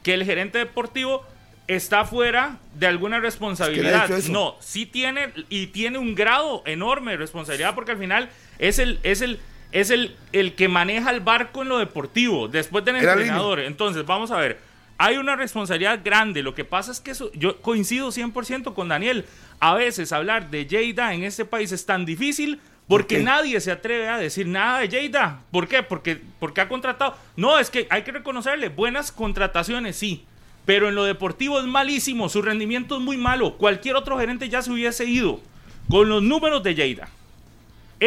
que 0.03 0.13
el 0.13 0.23
gerente 0.25 0.57
deportivo 0.57 1.25
está 1.67 2.03
fuera 2.05 2.57
de 2.73 2.87
alguna 2.87 3.19
responsabilidad. 3.19 4.09
no, 4.29 4.55
sí 4.59 4.85
tiene 4.85 5.31
y 5.49 5.67
tiene 5.67 5.97
un 5.97 6.13
grado 6.15 6.61
enorme 6.65 7.11
de 7.11 7.17
responsabilidad 7.17 7.73
porque 7.75 7.91
al 7.93 7.97
final 7.97 8.29
es 8.59 8.79
el 8.79 8.99
es 9.03 9.21
el 9.21 9.39
es 9.71 9.89
el, 9.89 10.15
el 10.33 10.53
que 10.55 10.67
maneja 10.67 11.09
el 11.09 11.19
barco 11.21 11.61
en 11.63 11.69
lo 11.69 11.79
deportivo 11.79 12.47
después 12.47 12.85
del 12.85 12.97
Era 12.97 13.13
entrenador. 13.13 13.59
Entonces, 13.59 14.05
vamos 14.05 14.29
a 14.29 14.37
ver. 14.37 14.59
Hay 14.97 15.17
una 15.17 15.35
responsabilidad 15.35 16.01
grande. 16.03 16.43
Lo 16.43 16.55
que 16.55 16.65
pasa 16.65 16.91
es 16.91 16.99
que 16.99 17.11
eso, 17.11 17.31
yo 17.33 17.59
coincido 17.61 18.09
100% 18.09 18.73
con 18.73 18.89
Daniel. 18.89 19.25
A 19.59 19.73
veces 19.73 20.11
hablar 20.11 20.49
de 20.49 20.65
Lleida 20.65 21.13
en 21.13 21.23
este 21.23 21.45
país 21.45 21.71
es 21.71 21.85
tan 21.85 22.05
difícil 22.05 22.59
porque 22.87 23.19
nadie 23.19 23.59
se 23.61 23.71
atreve 23.71 24.09
a 24.09 24.17
decir 24.17 24.47
nada 24.47 24.79
de 24.79 24.89
Lleida. 24.89 25.41
¿Por 25.51 25.67
qué? 25.67 25.83
Porque, 25.83 26.21
porque 26.39 26.61
ha 26.61 26.67
contratado. 26.67 27.15
No, 27.35 27.57
es 27.59 27.69
que 27.69 27.87
hay 27.89 28.03
que 28.03 28.11
reconocerle 28.11 28.69
buenas 28.69 29.11
contrataciones, 29.11 29.95
sí. 29.95 30.25
Pero 30.65 30.89
en 30.89 30.95
lo 30.95 31.03
deportivo 31.03 31.59
es 31.59 31.65
malísimo. 31.65 32.29
Su 32.29 32.41
rendimiento 32.41 32.97
es 32.97 33.01
muy 33.01 33.17
malo. 33.17 33.57
Cualquier 33.57 33.95
otro 33.95 34.17
gerente 34.17 34.49
ya 34.49 34.61
se 34.61 34.71
hubiese 34.71 35.05
ido 35.05 35.41
con 35.89 36.07
los 36.09 36.21
números 36.21 36.63
de 36.63 36.75
Lleida. 36.75 37.09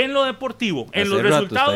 En 0.05 0.13
lo 0.13 0.25
deportivo, 0.25 0.87
en 0.93 1.03
Hace 1.03 1.11
los 1.11 1.23
rato 1.23 1.35
resultados, 1.35 1.75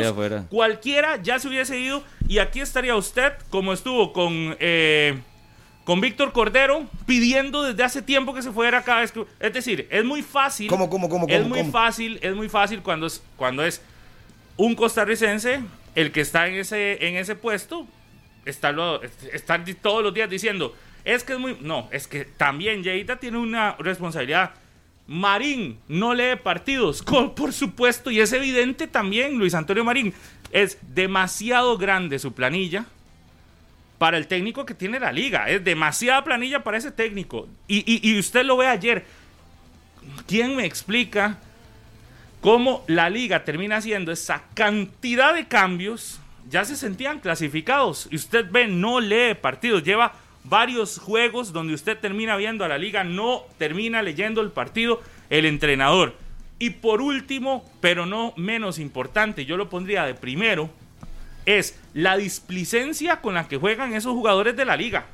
cualquiera 0.51 1.17
ya 1.23 1.39
se 1.39 1.49
hubiese 1.49 1.79
ido 1.79 2.03
y 2.29 2.39
aquí 2.39 2.61
estaría 2.61 2.95
usted 2.97 3.33
como 3.51 3.73
estuvo 3.73 4.13
con 4.13 4.57
eh, 4.61 5.19
con 5.85 6.01
Víctor 6.01 6.33
Cordero 6.33 6.87
pidiendo 7.07 7.63
desde 7.63 7.83
hace 7.83 8.03
tiempo 8.03 8.35
que 8.35 8.43
se 8.43 8.53
fuera 8.53 8.83
cada 8.83 9.01
vez 9.01 9.11
que 9.13 9.25
es 9.41 9.53
decir 9.53 9.89
es 9.91 10.05
muy 10.05 10.23
fácil 10.23 10.69
¿Cómo, 10.69 10.89
cómo, 10.91 11.09
cómo, 11.09 11.27
es 11.29 11.47
muy 11.47 11.61
cómo? 11.61 11.73
fácil 11.73 12.19
es 12.23 12.35
muy 12.35 12.49
fácil 12.49 12.83
cuando 12.83 13.07
es 13.07 13.23
cuando 13.37 13.65
es 13.65 13.81
un 14.57 14.75
costarricense 14.75 15.63
el 15.95 16.13
que 16.13 16.21
está 16.21 16.47
en 16.47 16.55
ese 16.57 17.05
en 17.09 17.17
ese 17.17 17.35
puesto 17.35 17.87
di- 19.65 19.75
todos 19.75 20.03
los 20.03 20.13
días 20.15 20.29
diciendo 20.29 20.75
es 21.05 21.25
que 21.25 21.33
es 21.33 21.39
muy 21.39 21.57
no 21.61 21.89
es 21.91 22.07
que 22.07 22.25
también 22.27 22.83
Yeita 22.85 23.17
tiene 23.17 23.39
una 23.39 23.75
responsabilidad 23.79 24.53
Marín 25.13 25.81
no 25.89 26.15
lee 26.15 26.37
partidos, 26.41 27.03
por 27.37 27.53
supuesto, 27.53 28.13
y 28.13 28.21
es 28.21 28.33
evidente 28.33 28.87
también, 28.87 29.39
Luis 29.39 29.55
Antonio 29.55 29.85
Marín, 29.85 30.15
es 30.53 30.79
demasiado 30.95 31.77
grande 31.77 32.21
su 32.21 32.33
planilla 32.33 32.85
para 33.99 34.17
el 34.17 34.29
técnico 34.29 34.65
que 34.65 34.73
tiene 34.75 35.01
la 35.01 35.11
liga, 35.11 35.51
es 35.51 35.65
demasiada 35.65 36.23
planilla 36.23 36.63
para 36.63 36.79
ese 36.79 36.93
técnico. 36.93 37.49
Y, 37.67 37.79
y- 37.93 38.09
y 38.09 38.21
usted 38.21 38.45
lo 38.45 38.57
ve 38.57 38.69
ayer, 38.69 39.05
¿quién 40.29 40.55
me 40.55 40.65
explica 40.65 41.39
cómo 42.41 42.85
la 42.87 43.11
liga 43.11 43.45
termina 43.45 43.79
haciendo 43.79 44.13
esa 44.13 44.45
cantidad 44.55 45.35
de 45.35 45.49
cambios 45.49 46.21
ya 46.49 46.65
se 46.65 46.75
sentían 46.77 47.19
clasificados. 47.21 48.09
Y 48.11 48.17
usted 48.17 48.47
ve, 48.51 48.67
no 48.69 49.01
lee 49.01 49.35
partidos, 49.35 49.83
lleva 49.85 50.15
varios 50.45 50.99
juegos 50.99 51.53
donde 51.53 51.75
usted 51.75 51.99
termina 51.99 52.37
viendo 52.37 52.65
a 52.65 52.69
la 52.69 52.79
liga, 52.79 53.05
no 53.05 53.45
termina 53.59 54.03
leyendo 54.03 54.41
el 54.41 54.51
partido 54.51 55.01
el 55.29 55.47
entrenador. 55.47 56.17
Y 56.59 56.71
por 56.71 57.01
último, 57.01 57.65
pero 57.81 58.07
no 58.07 58.35
menos 58.37 58.79
importante, 58.79 59.47
yo 59.47 59.57
lo 59.57 59.71
pondría 59.71 60.05
de 60.05 60.15
primero, 60.15 60.71
es 61.47 61.81
la 61.95 62.17
displicencia 62.17 63.21
con 63.21 63.35
la 63.35 63.49
que 63.49 63.57
juegan 63.57 63.95
esos 63.95 64.13
jugadores 64.13 64.57
de 64.57 64.65
la 64.65 64.77
liga. 64.77 65.07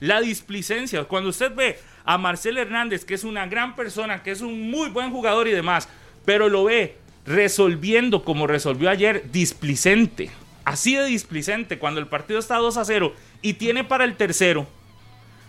La 0.00 0.20
displicencia. 0.20 1.04
Cuando 1.04 1.30
usted 1.30 1.54
ve 1.54 1.78
a 2.04 2.18
Marcel 2.18 2.58
Hernández, 2.58 3.04
que 3.04 3.14
es 3.14 3.24
una 3.24 3.46
gran 3.46 3.76
persona, 3.76 4.22
que 4.22 4.30
es 4.30 4.40
un 4.40 4.70
muy 4.70 4.90
buen 4.90 5.10
jugador 5.10 5.48
y 5.48 5.52
demás, 5.52 5.88
pero 6.24 6.48
lo 6.48 6.64
ve 6.64 6.96
resolviendo 7.26 8.24
como 8.24 8.46
resolvió 8.46 8.90
ayer, 8.90 9.30
displicente. 9.30 10.30
Así 10.64 10.94
de 10.94 11.04
displicente, 11.06 11.78
cuando 11.78 12.00
el 12.00 12.06
partido 12.06 12.38
está 12.38 12.56
2 12.56 12.76
a 12.76 12.84
0 12.84 13.14
y 13.42 13.54
tiene 13.54 13.84
para 13.84 14.04
el 14.04 14.16
tercero. 14.16 14.66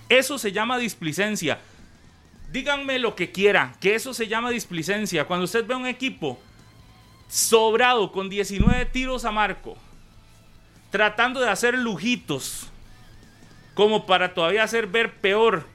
Eso 0.10 0.38
se 0.38 0.52
llama 0.52 0.78
displicencia. 0.78 1.60
Díganme 2.52 3.00
lo 3.00 3.16
que 3.16 3.32
quiera, 3.32 3.74
que 3.80 3.96
eso 3.96 4.14
se 4.14 4.28
llama 4.28 4.50
displicencia. 4.50 5.26
Cuando 5.26 5.46
usted 5.46 5.66
ve 5.66 5.76
un 5.76 5.88
equipo 5.88 6.40
sobrado 7.28 8.12
con 8.12 8.30
19 8.30 8.86
tiros 8.86 9.26
a 9.26 9.32
marco, 9.32 9.78
tratando 10.92 11.40
de 11.40 11.50
hacer 11.50 11.78
lujitos, 11.78 12.70
como 13.74 14.06
para 14.06 14.34
todavía 14.34 14.64
hacer 14.64 14.88
ver 14.88 15.16
peor 15.16 15.66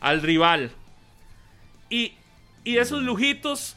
al 0.00 0.20
rival. 0.20 0.70
Y, 1.88 2.12
y 2.64 2.76
esos 2.76 3.02
lujitos 3.02 3.76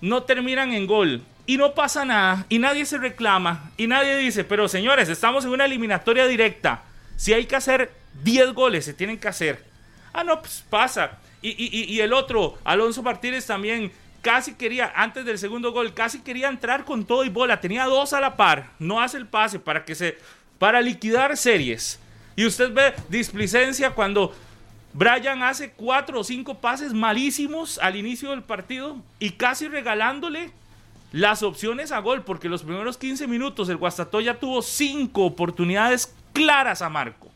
no 0.00 0.22
terminan 0.22 0.72
en 0.72 0.86
gol. 0.86 1.22
Y 1.46 1.58
no 1.58 1.74
pasa 1.74 2.04
nada. 2.04 2.46
Y 2.48 2.58
nadie 2.58 2.86
se 2.86 2.98
reclama. 2.98 3.70
Y 3.76 3.86
nadie 3.86 4.16
dice, 4.16 4.44
pero 4.44 4.68
señores, 4.68 5.08
estamos 5.08 5.44
en 5.44 5.50
una 5.50 5.66
eliminatoria 5.66 6.26
directa. 6.26 6.82
Si 7.16 7.32
hay 7.32 7.46
que 7.46 7.56
hacer 7.56 7.92
10 8.22 8.52
goles, 8.52 8.84
se 8.84 8.94
tienen 8.94 9.18
que 9.18 9.28
hacer. 9.28 9.64
Ah, 10.12 10.24
no, 10.24 10.40
pues 10.40 10.64
pasa. 10.68 11.18
Y, 11.42 11.94
y, 11.94 12.00
el 12.00 12.12
otro, 12.12 12.58
Alonso 12.64 13.02
Martínez 13.02 13.46
también 13.46 13.92
casi 14.20 14.54
quería, 14.54 14.92
antes 14.96 15.24
del 15.24 15.38
segundo 15.38 15.72
gol, 15.72 15.94
casi 15.94 16.20
quería 16.20 16.48
entrar 16.48 16.84
con 16.84 17.04
todo 17.04 17.24
y 17.24 17.28
bola. 17.28 17.60
Tenía 17.60 17.84
dos 17.84 18.12
a 18.12 18.20
la 18.20 18.36
par. 18.36 18.70
No 18.78 19.00
hace 19.00 19.16
el 19.18 19.26
pase 19.26 19.58
para 19.58 19.84
que 19.84 19.94
se. 19.94 20.18
para 20.58 20.80
liquidar 20.80 21.36
series. 21.36 22.00
Y 22.34 22.44
usted 22.46 22.72
ve 22.72 22.94
displicencia 23.08 23.90
cuando 23.90 24.34
Brian 24.92 25.42
hace 25.42 25.70
cuatro 25.70 26.20
o 26.20 26.24
cinco 26.24 26.58
pases 26.58 26.92
malísimos 26.92 27.78
al 27.78 27.96
inicio 27.96 28.30
del 28.30 28.42
partido 28.42 28.96
y 29.18 29.32
casi 29.32 29.68
regalándole 29.68 30.50
las 31.12 31.42
opciones 31.42 31.92
a 31.92 32.00
gol, 32.00 32.22
porque 32.24 32.48
los 32.48 32.62
primeros 32.62 32.98
15 32.98 33.26
minutos 33.26 33.68
el 33.68 33.76
Guastatoya 33.76 34.40
tuvo 34.40 34.60
cinco 34.62 35.24
oportunidades 35.24 36.14
claras 36.36 36.82
a 36.82 36.88
Marco. 36.88 37.30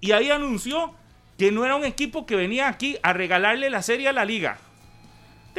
Y 0.00 0.12
ahí 0.12 0.30
anunció 0.30 0.92
que 1.38 1.50
no 1.50 1.64
era 1.64 1.76
un 1.76 1.84
equipo 1.84 2.26
que 2.26 2.36
venía 2.36 2.68
aquí 2.68 2.96
a 3.02 3.12
regalarle 3.12 3.70
la 3.70 3.82
serie 3.82 4.08
a 4.08 4.12
la 4.12 4.24
liga. 4.24 4.58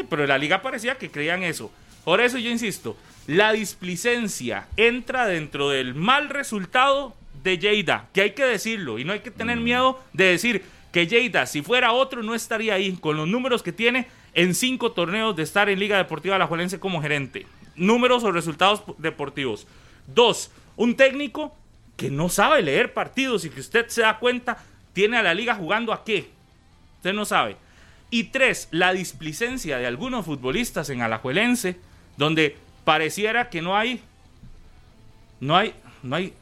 Pero 0.09 0.27
la 0.27 0.37
liga 0.37 0.61
parecía 0.61 0.97
que 0.97 1.09
creían 1.09 1.43
eso. 1.43 1.71
Por 2.03 2.21
eso 2.21 2.37
yo 2.37 2.49
insisto, 2.49 2.97
la 3.27 3.51
displicencia 3.53 4.67
entra 4.77 5.25
dentro 5.25 5.69
del 5.69 5.95
mal 5.95 6.29
resultado 6.29 7.15
de 7.43 7.57
Lleida, 7.57 8.07
que 8.13 8.21
hay 8.21 8.31
que 8.31 8.45
decirlo, 8.45 8.99
y 8.99 9.05
no 9.05 9.13
hay 9.13 9.19
que 9.19 9.31
tener 9.31 9.57
miedo 9.57 9.99
de 10.13 10.25
decir, 10.25 10.63
que 10.91 11.07
Lleida, 11.07 11.45
si 11.45 11.61
fuera 11.61 11.91
otro, 11.91 12.23
no 12.23 12.35
estaría 12.35 12.75
ahí 12.75 12.93
con 12.93 13.17
los 13.17 13.27
números 13.27 13.63
que 13.63 13.71
tiene 13.71 14.07
en 14.33 14.53
cinco 14.53 14.91
torneos 14.91 15.35
de 15.35 15.43
estar 15.43 15.69
en 15.69 15.79
Liga 15.79 15.97
Deportiva 15.97 16.35
Alajuelense 16.35 16.79
como 16.79 17.01
gerente. 17.01 17.47
Números 17.75 18.23
o 18.23 18.31
resultados 18.31 18.83
deportivos. 18.97 19.67
Dos, 20.07 20.51
un 20.75 20.95
técnico 20.95 21.55
que 21.97 22.09
no 22.09 22.29
sabe 22.29 22.61
leer 22.61 22.93
partidos 22.93 23.45
y 23.45 23.49
que 23.49 23.59
usted 23.59 23.87
se 23.87 24.01
da 24.01 24.19
cuenta 24.19 24.57
tiene 24.93 25.17
a 25.17 25.23
la 25.23 25.33
liga 25.33 25.55
jugando 25.55 25.93
a 25.93 26.03
qué. 26.03 26.29
Usted 26.97 27.13
no 27.13 27.25
sabe. 27.25 27.57
Y 28.09 28.25
tres, 28.25 28.67
la 28.71 28.93
displicencia 28.93 29.77
de 29.77 29.87
algunos 29.87 30.25
futbolistas 30.25 30.89
en 30.89 31.01
Alajuelense, 31.01 31.77
donde 32.17 32.57
pareciera 32.83 33.49
que 33.49 33.61
no 33.61 33.75
hay, 33.75 34.01
no 35.39 35.55
hay, 35.57 35.73
no 36.03 36.15
hay, 36.15 36.33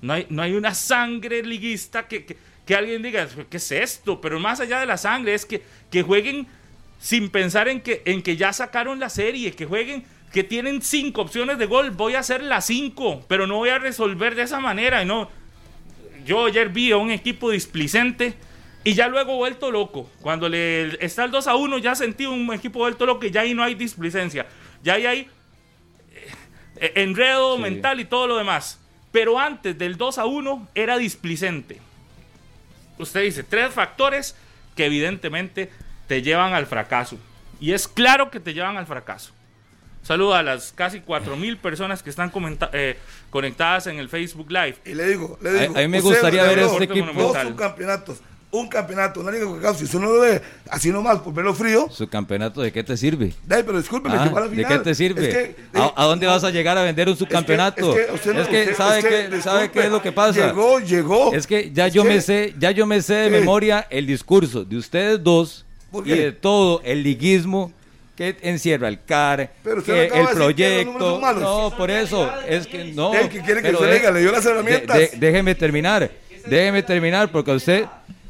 no 0.00 0.12
hay, 0.12 0.26
no 0.30 0.42
hay 0.42 0.54
una 0.54 0.74
sangre 0.74 1.42
liguista 1.42 2.06
que 2.06 2.36
que 2.68 2.74
alguien 2.74 3.00
diga, 3.00 3.26
¿qué 3.48 3.56
es 3.56 3.72
esto? 3.72 4.20
Pero 4.20 4.38
más 4.38 4.60
allá 4.60 4.78
de 4.78 4.84
la 4.84 4.98
sangre, 4.98 5.32
es 5.32 5.46
que, 5.46 5.62
que 5.90 6.02
jueguen 6.02 6.46
sin 7.00 7.30
pensar 7.30 7.66
en 7.66 7.80
que, 7.80 8.02
en 8.04 8.20
que 8.22 8.36
ya 8.36 8.52
sacaron 8.52 9.00
la 9.00 9.08
serie, 9.08 9.52
que 9.52 9.64
jueguen, 9.64 10.04
que 10.32 10.44
tienen 10.44 10.82
cinco 10.82 11.22
opciones 11.22 11.58
de 11.58 11.66
gol, 11.66 11.90
voy 11.90 12.14
a 12.14 12.20
hacer 12.20 12.42
las 12.42 12.66
cinco, 12.66 13.24
pero 13.28 13.46
no 13.46 13.56
voy 13.56 13.70
a 13.70 13.78
resolver 13.78 14.34
de 14.34 14.42
esa 14.42 14.60
manera. 14.60 15.04
No. 15.04 15.30
Yo 16.24 16.46
ayer 16.46 16.68
vi 16.68 16.92
a 16.92 16.96
un 16.96 17.10
equipo 17.10 17.50
displicente 17.50 18.34
y 18.84 18.94
ya 18.94 19.08
luego 19.08 19.36
vuelto 19.36 19.70
loco. 19.70 20.10
Cuando 20.20 20.48
le 20.48 21.04
está 21.04 21.24
el 21.24 21.30
2 21.30 21.46
a 21.46 21.56
1, 21.56 21.78
ya 21.78 21.94
sentí 21.94 22.26
un 22.26 22.52
equipo 22.52 22.80
vuelto 22.80 23.06
loco 23.06 23.24
y 23.24 23.30
ya 23.30 23.42
ahí 23.42 23.54
no 23.54 23.62
hay 23.62 23.74
displicencia. 23.74 24.46
Ya 24.82 24.94
ahí 24.94 25.06
hay 25.06 25.30
eh, 26.76 26.92
enredo 26.96 27.56
mental 27.58 28.00
y 28.00 28.04
todo 28.04 28.26
lo 28.26 28.36
demás. 28.36 28.78
Pero 29.10 29.38
antes 29.38 29.78
del 29.78 29.96
2 29.96 30.18
a 30.18 30.26
1 30.26 30.68
era 30.74 30.98
displicente 30.98 31.80
usted 32.98 33.22
dice, 33.22 33.42
tres 33.42 33.72
factores 33.72 34.36
que 34.76 34.86
evidentemente 34.86 35.70
te 36.06 36.22
llevan 36.22 36.54
al 36.54 36.66
fracaso. 36.66 37.18
Y 37.60 37.72
es 37.72 37.88
claro 37.88 38.30
que 38.30 38.40
te 38.40 38.54
llevan 38.54 38.76
al 38.76 38.86
fracaso. 38.86 39.32
Saludo 40.02 40.34
a 40.34 40.42
las 40.42 40.72
casi 40.72 41.02
mil 41.38 41.58
personas 41.58 42.02
que 42.02 42.10
están 42.10 42.32
eh, 42.72 42.96
conectadas 43.30 43.86
en 43.88 43.98
el 43.98 44.08
Facebook 44.08 44.50
Live. 44.50 44.76
Y 44.84 44.94
le 44.94 45.06
digo, 45.06 45.38
le 45.42 45.52
digo. 45.52 45.76
A, 45.76 45.80
mí 45.80 45.88
me 45.88 46.00
gustaría 46.00 46.42
ver 46.44 46.60
este 46.60 46.84
equipo. 46.84 47.12
Dos 47.12 47.36
subcampeonatos 47.36 48.18
un 48.50 48.68
campeonato, 48.68 49.20
una 49.20 49.30
liga 49.30 49.44
de 49.44 49.74
si 49.74 49.84
usted 49.84 49.98
no 49.98 50.06
lo 50.06 50.20
ve 50.20 50.40
así 50.70 50.90
nomás 50.90 51.18
por 51.18 51.34
verlo 51.34 51.54
frío. 51.54 51.88
¿Su 51.90 52.08
campeonato 52.08 52.62
de 52.62 52.72
qué 52.72 52.82
te 52.82 52.96
sirve? 52.96 53.34
pero 53.46 53.76
discúlpeme, 53.76 54.16
ah, 54.16 54.48
¿De 54.50 54.64
qué 54.64 54.78
te 54.78 54.94
sirve? 54.94 55.56
¿A, 55.74 56.04
dónde 56.04 56.26
vas 56.26 56.44
a 56.44 56.50
llegar 56.50 56.78
a 56.78 56.82
vender 56.82 57.08
un 57.08 57.16
subcampeonato? 57.16 57.94
Es 57.96 58.48
que, 58.48 58.74
¿sabe, 58.74 59.02
qué, 59.02 59.42
¿sabe 59.42 59.70
qué 59.70 59.80
es 59.80 59.90
lo 59.90 60.00
que 60.00 60.12
pasa? 60.12 60.46
Llegó, 60.46 60.80
llegó. 60.80 61.32
Es 61.34 61.46
que 61.46 61.70
ya 61.72 61.88
yo 61.88 62.04
me 62.04 62.20
sé, 62.20 62.54
ya 62.58 62.70
yo 62.70 62.86
me 62.86 63.02
sé 63.02 63.14
de 63.14 63.30
memoria 63.30 63.86
el 63.90 64.06
discurso 64.06 64.64
de 64.64 64.76
ustedes 64.76 65.22
dos 65.22 65.66
y 66.04 66.10
de 66.10 66.32
todo 66.32 66.80
el 66.84 67.02
liguismo 67.02 67.72
que 68.18 68.36
encierra 68.42 68.88
el 68.88 69.04
CAR, 69.04 69.52
que 69.86 70.06
el 70.06 70.26
proyecto. 70.34 71.20
No, 71.38 71.72
por 71.76 71.88
eso, 71.88 72.28
es 72.48 72.66
que 72.66 72.86
no. 72.86 73.12
que 73.12 73.40
quiere 73.42 73.62
que 73.62 73.72
se 73.72 73.92
diga, 73.92 74.10
le 74.10 74.20
dio 74.22 74.32
las 74.32 74.44
herramientas. 74.44 74.98
déjeme 75.20 75.54
terminar, 75.54 76.10
déjeme 76.44 76.82
terminar, 76.82 77.30
porque 77.30 77.52
usted 77.52 77.86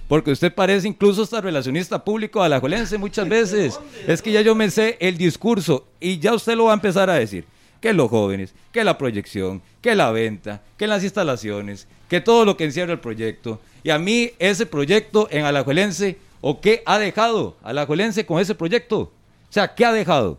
porque 0.06 0.30
usted 0.30 0.52
parece 0.52 0.88
incluso 0.88 1.22
hasta 1.22 1.40
relacionista 1.40 2.04
público 2.04 2.42
a 2.42 2.50
la 2.50 2.56
alajuelense 2.56 2.98
muchas 2.98 3.26
veces. 3.30 3.80
Es 4.06 4.20
que 4.20 4.30
ya 4.30 4.42
yo 4.42 4.54
me 4.54 4.70
sé 4.70 4.98
el 5.00 5.16
discurso 5.16 5.86
y 6.00 6.18
ya 6.18 6.34
usted 6.34 6.54
lo 6.54 6.64
va 6.64 6.72
a 6.72 6.74
empezar 6.74 7.08
a 7.08 7.14
decir. 7.14 7.46
Que 7.80 7.94
los 7.94 8.10
jóvenes, 8.10 8.54
que 8.72 8.84
la 8.84 8.98
proyección, 8.98 9.62
que 9.80 9.94
la 9.94 10.10
venta, 10.10 10.62
que 10.76 10.86
las 10.86 11.02
instalaciones, 11.02 11.86
que 12.10 12.20
todo 12.20 12.44
lo 12.44 12.58
que 12.58 12.64
encierra 12.64 12.92
el 12.92 13.00
proyecto. 13.00 13.60
Y 13.82 13.88
a 13.88 13.98
mí 13.98 14.32
ese 14.38 14.66
proyecto 14.66 15.28
en 15.30 15.46
Alajuelense, 15.46 16.18
¿o 16.42 16.60
qué 16.60 16.82
ha 16.84 16.98
dejado 16.98 17.56
Alajuelense 17.62 18.26
con 18.26 18.40
ese 18.40 18.54
proyecto? 18.54 19.12
O 19.48 19.52
sea, 19.52 19.74
¿qué 19.74 19.84
ha 19.84 19.92
dejado? 19.92 20.38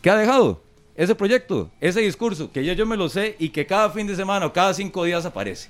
¿Qué 0.00 0.10
ha 0.10 0.16
dejado? 0.16 0.62
Ese 0.96 1.14
proyecto, 1.14 1.70
ese 1.80 2.00
discurso, 2.00 2.52
que 2.52 2.64
ya 2.64 2.72
yo 2.74 2.86
me 2.86 2.96
lo 2.96 3.08
sé 3.08 3.36
y 3.38 3.48
que 3.48 3.66
cada 3.66 3.90
fin 3.90 4.06
de 4.06 4.14
semana 4.14 4.46
o 4.46 4.52
cada 4.52 4.74
cinco 4.74 5.04
días 5.04 5.24
aparece. 5.24 5.68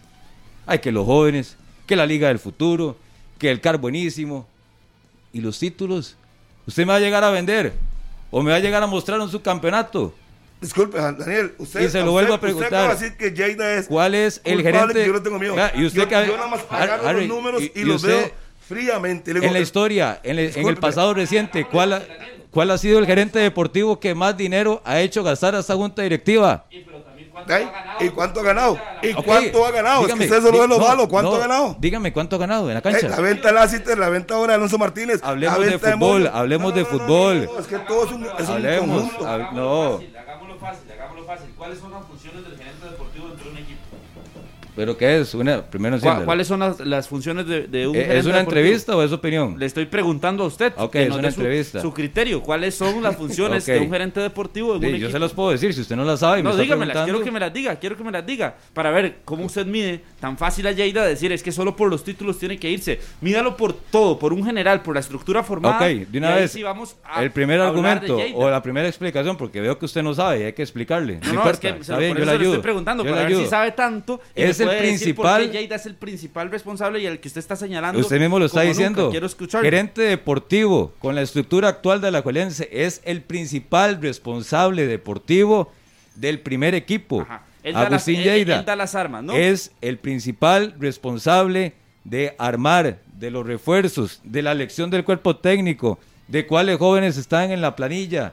Hay 0.66 0.80
que 0.80 0.92
los 0.92 1.06
jóvenes, 1.06 1.56
que 1.86 1.96
la 1.96 2.04
Liga 2.04 2.28
del 2.28 2.38
Futuro, 2.38 2.96
que 3.38 3.50
el 3.50 3.60
CAR 3.60 3.78
buenísimo. 3.78 4.46
¿Y 5.32 5.40
los 5.40 5.58
títulos? 5.58 6.16
¿Usted 6.66 6.84
me 6.84 6.92
va 6.92 6.96
a 6.96 7.00
llegar 7.00 7.24
a 7.24 7.30
vender? 7.30 7.72
¿O 8.30 8.42
me 8.42 8.50
va 8.50 8.56
a 8.56 8.60
llegar 8.60 8.82
a 8.82 8.86
mostrar 8.86 9.20
un 9.20 9.30
subcampeonato? 9.30 10.14
Disculpe, 10.60 10.98
Daniel, 10.98 11.54
usted, 11.56 11.80
y 11.80 11.88
se 11.88 12.00
lo 12.02 12.12
vuelvo 12.12 12.34
a 12.34 12.40
preguntar. 12.40 12.92
Usted 12.92 13.16
decir 13.16 13.34
que 13.34 13.78
es 13.78 13.86
¿Cuál 13.88 14.14
es 14.14 14.42
el 14.44 14.60
gerente? 14.60 15.06
Yo 15.06 15.12
no 15.14 15.22
tengo 15.22 15.38
miedo. 15.38 15.56
y 15.74 15.86
usted 15.86 16.08
yo, 16.08 16.24
yo 16.26 16.36
nada 16.36 16.48
más 16.48 16.60
agarro 16.68 17.12
los 17.14 17.26
números 17.26 17.62
y, 17.74 17.84
los 17.84 18.02
veo 18.02 18.30
fríamente. 18.70 19.32
en 19.32 19.52
la 19.52 19.60
historia, 19.60 20.20
en, 20.22 20.38
en, 20.38 20.68
el 20.68 20.76
pasado 20.76 21.12
reciente, 21.12 21.66
¿cuál, 21.66 22.06
¿cuál 22.52 22.70
ha 22.70 22.78
sido 22.78 23.00
el 23.00 23.06
gerente 23.06 23.40
deportivo 23.40 23.98
que 23.98 24.14
más 24.14 24.36
dinero 24.36 24.80
ha 24.84 25.00
hecho 25.00 25.24
gastar 25.24 25.56
a 25.56 25.58
esta 25.58 25.74
junta 25.74 26.02
directiva? 26.02 26.66
¿Y 28.00 28.10
cuánto 28.10 28.40
ha 28.40 28.42
ganado? 28.44 28.78
¿Y 29.02 29.14
cuánto 29.14 29.66
ha 29.66 29.70
ganado? 29.72 30.06
es 30.06 30.14
que 30.14 30.24
usted 30.24 30.42
solo 30.42 30.60
ve 30.60 30.68
lo 30.68 30.78
malo. 30.78 31.08
¿Cuánto 31.08 31.34
ha 31.34 31.40
ganado? 31.40 31.76
Dígame, 31.80 32.12
¿cuánto 32.12 32.36
ha 32.36 32.38
ganado 32.38 32.68
en 32.68 32.74
la 32.74 32.80
cancha? 32.80 33.08
la 33.08 33.20
venta 33.20 33.48
de 33.48 33.54
Lassiter, 33.54 33.98
la 33.98 34.08
venta 34.08 34.34
ahora 34.34 34.52
de 34.52 34.56
Alonso 34.56 34.78
Martínez. 34.78 35.20
Hablemos 35.22 35.66
de 35.66 35.78
fútbol, 35.78 36.30
hablemos 36.32 36.74
de 36.74 36.84
fútbol. 36.84 37.48
es 37.58 37.66
que 37.66 37.78
todo 37.80 38.04
es 38.04 38.12
un, 38.12 38.24
es 38.24 38.48
hablemos, 38.48 39.02
un 39.02 39.56
no. 39.56 40.00
Hagámoslo 40.16 40.58
fácil, 40.58 40.92
hagámoslo 40.92 41.24
fácil. 41.26 41.50
¿Cuáles 41.56 41.78
son 41.78 41.90
las 41.90 42.04
¿Pero 44.80 44.96
qué 44.96 45.20
es? 45.20 45.34
Una, 45.34 45.60
primero 45.62 45.96
¿Cuá- 45.96 45.96
enciéndelo. 45.98 46.24
¿Cuáles 46.24 46.46
son 46.46 46.60
las, 46.60 46.80
las 46.80 47.06
funciones 47.06 47.46
de, 47.46 47.66
de 47.66 47.86
un 47.86 47.94
Eh, 47.94 47.98
gerente 48.00 48.18
¿Es 48.20 48.24
una 48.24 48.38
deportivo? 48.38 48.60
entrevista 48.60 48.96
o 48.96 49.02
es 49.02 49.12
opinión? 49.12 49.56
Le 49.58 49.66
estoy 49.66 49.84
preguntando 49.84 50.42
a 50.44 50.46
usted. 50.46 50.72
Ok, 50.78 50.92
que 50.92 51.02
es 51.02 51.08
nos 51.10 51.18
una 51.18 51.28
dé 51.28 51.34
su- 51.34 51.40
entrevista. 51.42 51.80
Su, 51.82 51.92
criterio. 51.92 52.42
¿Cuáles 52.42 52.74
son 52.74 53.02
las 53.02 53.14
funciones 53.18 53.66
de 53.66 53.78
un 53.78 53.90
gerente 53.90 54.20
deportivo 54.20 54.76
en 54.76 54.80
Sí, 54.80 54.86
un 54.86 54.94
yo 54.96 55.10
se 55.10 55.18
las 55.18 55.34
puedo 55.34 55.50
decir, 55.50 55.74
si 55.74 55.82
usted 55.82 55.96
no 55.96 56.04
las 56.06 56.20
sabe. 56.20 56.38
y 56.40 56.42
me 56.42 56.44
No, 56.44 56.50
está 56.52 56.62
dígamelas, 56.62 57.04
quiero 57.04 57.22
que 57.22 57.30
me 57.30 57.40
las 57.40 57.52
diga, 57.52 57.76
quiero 57.76 57.94
que 57.98 58.04
me 58.04 58.10
las 58.10 58.24
diga, 58.24 58.56
para 58.72 58.90
ver 58.90 59.18
cómo 59.26 59.44
usted 59.44 59.66
mide 59.66 60.00
tan 60.18 60.38
fácil 60.38 60.66
a 60.66 60.72
Lleida 60.72 61.04
decir 61.04 61.30
es 61.32 61.42
que 61.42 61.52
solo 61.52 61.76
por 61.76 61.90
los 61.90 62.02
títulos 62.02 62.38
tiene 62.38 62.58
que 62.58 62.70
irse. 62.70 63.00
Mídalo 63.20 63.58
por 63.58 63.74
todo, 63.74 64.18
por 64.18 64.32
un 64.32 64.46
general, 64.46 64.80
por 64.80 64.94
la 64.94 65.00
estructura 65.00 65.42
formada. 65.42 65.76
Ok, 65.76 66.08
de 66.08 66.18
una 66.18 66.34
vez, 66.36 66.52
sí 66.52 66.62
vamos 66.62 66.96
a 67.04 67.22
el 67.22 67.30
primer 67.32 67.60
argumento 67.60 68.18
o 68.34 68.48
la 68.48 68.62
primera 68.62 68.88
explicación, 68.88 69.36
porque 69.36 69.60
veo 69.60 69.78
que 69.78 69.84
usted 69.84 70.02
no 70.02 70.14
sabe 70.14 70.40
y 70.40 70.42
hay 70.44 70.52
que 70.54 70.62
explicarle. 70.62 71.20
No, 71.26 71.34
No, 71.34 71.44
no, 71.44 71.50
es 71.50 71.58
que 71.58 71.84
se 71.84 71.92
lo, 71.92 71.98
bien, 71.98 72.12
yo 72.16 72.22
eso 72.22 72.24
le 72.24 72.30
ayudo. 72.38 72.46
estoy 72.52 72.62
preguntando, 72.62 73.04
yo 73.04 73.10
para 73.10 73.26
ver 73.28 73.36
si 73.36 73.46
sabe 73.46 73.72
tanto. 73.72 74.20
Es 74.34 74.58
me 74.60 74.69
el 74.72 74.78
principal- 74.78 75.42
es 75.54 75.86
el 75.86 75.94
principal 75.94 76.50
responsable 76.50 77.00
y 77.00 77.06
el 77.06 77.20
que 77.20 77.28
usted 77.28 77.38
está 77.40 77.56
señalando. 77.56 78.00
Usted 78.00 78.20
mismo 78.20 78.38
lo 78.38 78.46
está 78.46 78.62
diciendo. 78.62 79.02
nunca. 79.02 79.10
Quiero 79.12 79.26
escuchar. 79.26 79.62
Gerente 79.62 80.02
deportivo 80.02 80.92
con 80.98 81.14
la 81.14 81.22
estructura 81.22 81.68
actual 81.68 82.00
de 82.00 82.10
la 82.10 82.22
Juelense 82.22 82.68
es 82.72 83.00
el 83.04 83.22
principal 83.22 84.00
responsable 84.00 84.86
deportivo 84.86 85.72
del 86.14 86.40
primer 86.40 86.74
equipo. 86.74 87.22
Ajá. 87.22 87.42
Él 87.62 87.74
da, 87.74 87.80
las, 87.84 87.92
Agustín 88.08 88.20
él- 88.20 88.50
él 88.50 88.64
da 88.64 88.74
las 88.76 88.94
armas, 88.94 89.22
¿no? 89.22 89.34
es 89.34 89.72
el 89.82 89.98
principal 89.98 90.74
responsable 90.78 91.74
de 92.04 92.34
armar, 92.38 93.00
de 93.18 93.30
los 93.30 93.46
refuerzos, 93.46 94.20
de 94.24 94.40
la 94.42 94.52
elección 94.52 94.88
del 94.90 95.04
cuerpo 95.04 95.36
técnico, 95.36 95.98
de 96.28 96.46
cuáles 96.46 96.78
jóvenes 96.78 97.18
están 97.18 97.50
en 97.50 97.60
la 97.60 97.76
planilla, 97.76 98.32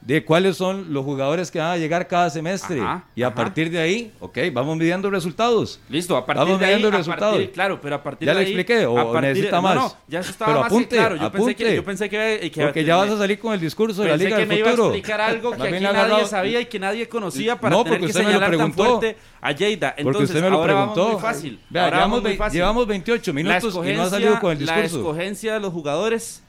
de 0.00 0.24
cuáles 0.24 0.56
son 0.56 0.92
los 0.94 1.04
jugadores 1.04 1.50
que 1.50 1.58
van 1.58 1.72
a 1.72 1.76
llegar 1.76 2.06
cada 2.08 2.30
semestre. 2.30 2.80
Ajá, 2.80 3.04
y 3.14 3.22
a 3.22 3.26
ajá. 3.26 3.34
partir 3.36 3.68
de 3.70 3.78
ahí, 3.80 4.12
ok, 4.20 4.38
vamos 4.52 4.76
midiendo 4.76 5.10
resultados. 5.10 5.80
Listo, 5.90 6.16
a 6.16 6.24
partir 6.24 6.44
Vamos 6.44 6.60
de 6.60 6.66
ahí, 6.66 6.70
viendo 6.72 6.88
a 6.88 6.98
resultados. 6.98 7.34
partir- 7.34 7.52
claro, 7.52 7.80
pero 7.82 7.96
a 7.96 8.02
partir 8.02 8.24
¿Ya 8.26 8.32
de 8.32 8.40
le 8.40 8.46
ahí, 8.46 8.52
expliqué 8.52 8.86
o 8.86 8.94
partir- 9.12 9.20
necesita 9.30 9.56
no, 9.56 9.62
más? 9.62 9.74
No, 9.74 9.96
ya 10.06 10.20
eso 10.20 10.30
estaba 10.30 10.50
Pero 10.52 10.60
más 10.60 10.68
que 10.70 10.74
apunte, 10.76 10.96
claro. 10.96 11.16
Yo 11.16 11.32
pensé 11.32 11.54
que, 11.56 11.62
apunte. 11.64 11.76
yo 11.76 11.84
pensé 11.84 12.08
que, 12.08 12.50
que 12.54 12.62
Porque 12.62 12.84
ya 12.84 12.96
vas 12.96 13.10
a 13.10 13.18
salir 13.18 13.38
con 13.38 13.52
el 13.52 13.60
discurso 13.60 14.02
de 14.02 14.08
la 14.08 14.16
Liga 14.16 14.30
que 14.30 14.36
del 14.36 14.48
me 14.48 14.56
iba 14.58 14.68
a 14.68 14.70
Futuro. 14.70 14.88
explicar 14.94 15.20
algo 15.20 15.50
que 15.50 15.62
aquí 15.62 15.70
bien 15.72 15.82
nadie 15.82 15.98
agarrado- 15.98 16.26
sabía 16.26 16.60
y 16.60 16.66
que 16.66 16.78
nadie 16.78 17.08
conocía 17.08 17.60
para 17.60 17.76
No, 17.76 17.82
tener 17.84 17.98
porque 17.98 18.12
que 18.12 18.18
usted 18.18 18.20
me 18.20 18.24
lo 18.24 18.38
señalar 18.38 18.50
tan 18.50 18.72
preguntó. 18.72 18.98
fuerte 19.00 19.16
a 19.42 19.52
Lleida. 19.52 19.88
Porque 19.90 20.02
Entonces, 20.02 20.30
usted 20.30 20.42
me 20.42 20.50
lo 20.50 20.56
ahora 20.58 20.74
vamos 20.74 20.94
preguntó. 20.94 21.12
muy 21.14 21.22
fácil. 21.22 21.60
Vea, 21.68 21.84
ahora 21.84 21.96
llevamos, 21.98 22.16
vamos 22.18 22.28
muy 22.30 22.36
fácil. 22.38 22.56
llevamos 22.60 22.86
28 22.86 23.30
La 23.30 23.34
minutos 23.34 23.74
y 23.86 23.92
no 23.94 24.02
ha 24.04 24.08
salido 24.10 24.40
con 24.40 24.52
el 24.56 24.64
la 24.64 24.72
discurso. 24.74 24.98
escogencia 25.00 25.52
de 25.54 25.60
los 25.60 25.72
jugadores, 25.72 26.42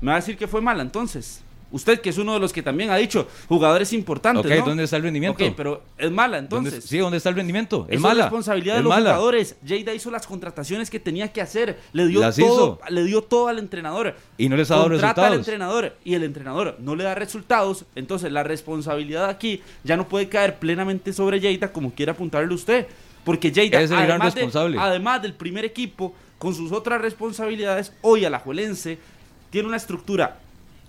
me 0.00 0.06
va 0.08 0.14
a 0.14 0.20
decir 0.20 0.36
que 0.36 0.48
fue 0.48 0.60
mala 0.60 0.82
entonces. 0.82 1.44
Usted 1.70 2.00
que 2.00 2.08
es 2.08 2.16
uno 2.16 2.32
de 2.32 2.40
los 2.40 2.52
que 2.52 2.62
también 2.62 2.88
ha 2.90 2.96
dicho 2.96 3.28
jugadores 3.46 3.92
importantes, 3.92 4.50
Ok, 4.50 4.58
¿no? 4.60 4.64
¿dónde 4.66 4.84
está 4.84 4.96
el 4.96 5.02
rendimiento? 5.02 5.44
Ok, 5.44 5.52
pero 5.54 5.82
es 5.98 6.10
mala 6.10 6.40
¿Dónde- 6.40 6.70
entonces. 6.70 6.84
sí, 6.88 6.96
¿dónde 6.96 7.18
está 7.18 7.28
el 7.28 7.34
rendimiento? 7.34 7.86
Es 7.90 8.00
mala. 8.00 8.20
es 8.20 8.24
responsabilidad 8.26 8.76
de 8.76 8.82
los 8.82 8.88
mala. 8.88 9.10
jugadores. 9.10 9.56
Lleida 9.62 9.92
hizo 9.92 10.10
las 10.10 10.26
contrataciones 10.26 10.88
que 10.88 10.98
tenía 10.98 11.30
que 11.30 11.42
hacer. 11.42 11.78
Le 11.92 12.06
dio 12.06 12.20
Las 12.20 12.36
todo, 12.36 12.78
hizo. 12.82 12.90
le 12.94 13.04
dio 13.04 13.20
todo 13.22 13.48
al 13.48 13.58
entrenador. 13.58 14.14
Y 14.38 14.48
no 14.48 14.56
les 14.56 14.70
ha 14.70 14.76
dado 14.76 14.88
Contrata 14.88 15.26
al 15.26 15.32
resultados. 15.38 15.46
entrenador 15.48 15.96
y 16.04 16.14
el 16.14 16.24
entrenador 16.24 16.76
no 16.78 16.96
le 16.96 17.04
da 17.04 17.14
resultados. 17.14 17.84
Entonces 17.94 18.32
la 18.32 18.42
responsabilidad 18.44 19.28
aquí 19.28 19.60
ya 19.84 19.96
no 19.98 20.08
puede 20.08 20.28
caer 20.30 20.58
plenamente 20.58 21.12
sobre 21.12 21.38
Lleida 21.38 21.70
como 21.72 21.92
quiera 21.92 22.12
apuntarle 22.12 22.54
usted. 22.54 22.86
Porque 23.24 23.52
Lleida, 23.52 23.78
Es 23.82 23.90
el 23.90 23.98
gran 24.06 24.20
de- 24.20 24.24
responsable. 24.24 24.78
además 24.80 25.20
del 25.20 25.34
primer 25.34 25.66
equipo, 25.66 26.14
con 26.38 26.54
sus 26.54 26.72
otras 26.72 27.02
responsabilidades, 27.02 27.92
hoy 28.00 28.24
Alajuelense 28.24 28.98
tiene 29.50 29.68
una 29.68 29.76
estructura 29.76 30.38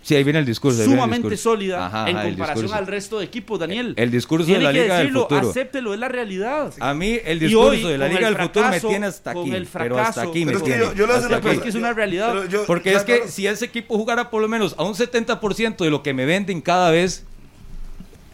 Sí, 0.02 0.16
ahí 0.16 0.24
viene 0.24 0.40
el 0.40 0.46
discurso. 0.46 0.80
ahí 0.82 0.88
viene 0.88 0.94
el 0.94 0.98
sumamente 0.98 1.30
discurso. 1.30 1.52
sólida 1.56 1.86
Ajá, 1.86 2.10
en 2.10 2.16
comparación 2.18 2.56
discurso. 2.66 2.76
al 2.76 2.88
resto 2.88 3.20
de 3.20 3.26
equipos, 3.26 3.60
Daniel. 3.60 3.94
El 3.98 4.10
discurso 4.12 4.52
de 4.52 4.60
la 4.60 4.72
que 4.72 4.82
Liga 4.82 4.96
del 4.98 5.08
decirlo, 5.08 5.22
Futuro. 5.28 5.50
Acéptelo, 5.50 5.94
es 5.94 6.00
la 6.00 6.08
realidad. 6.08 6.74
A 6.80 6.94
mí 6.94 7.20
el 7.24 7.40
discurso 7.40 7.70
hoy, 7.70 7.84
de 7.92 7.98
la 7.98 8.06
con 8.08 8.16
Liga 8.16 8.28
el 8.30 8.34
del 8.36 8.44
Futuro 8.44 8.66
me 8.66 8.72
fracaso, 8.72 8.88
tiene 8.88 9.06
hasta 9.08 9.34
con 9.34 9.42
aquí. 9.44 9.52
el 9.56 9.66
pero 9.68 9.98
hasta 10.00 10.14
fracaso, 10.14 10.30
aquí 10.32 10.46
me 10.46 10.52
Pero 10.54 10.64
que 10.64 10.72
tiene. 10.72 10.86
yo, 10.86 10.94
yo 10.94 11.14
Hasta 11.14 11.36
aquí. 11.36 11.48
Es 11.50 11.60
que 11.60 11.70
es 11.70 11.76
una 11.76 11.94
realidad. 11.94 12.46
Yo- 12.50 12.66
Porque 12.66 12.94
es 12.94 13.04
que 13.04 13.28
si 13.28 13.46
ese 13.46 13.66
equipo 13.66 13.98
jugara 13.98 14.30
por 14.30 14.42
lo 14.42 14.48
menos 14.48 14.74
a 14.78 14.84
un 14.84 14.96
70% 14.96 15.84
de 15.84 15.90
lo 15.92 16.02
que 16.02 16.14
me 16.14 16.26
venden 16.26 16.62
cada 16.62 16.90
vez, 16.92 17.26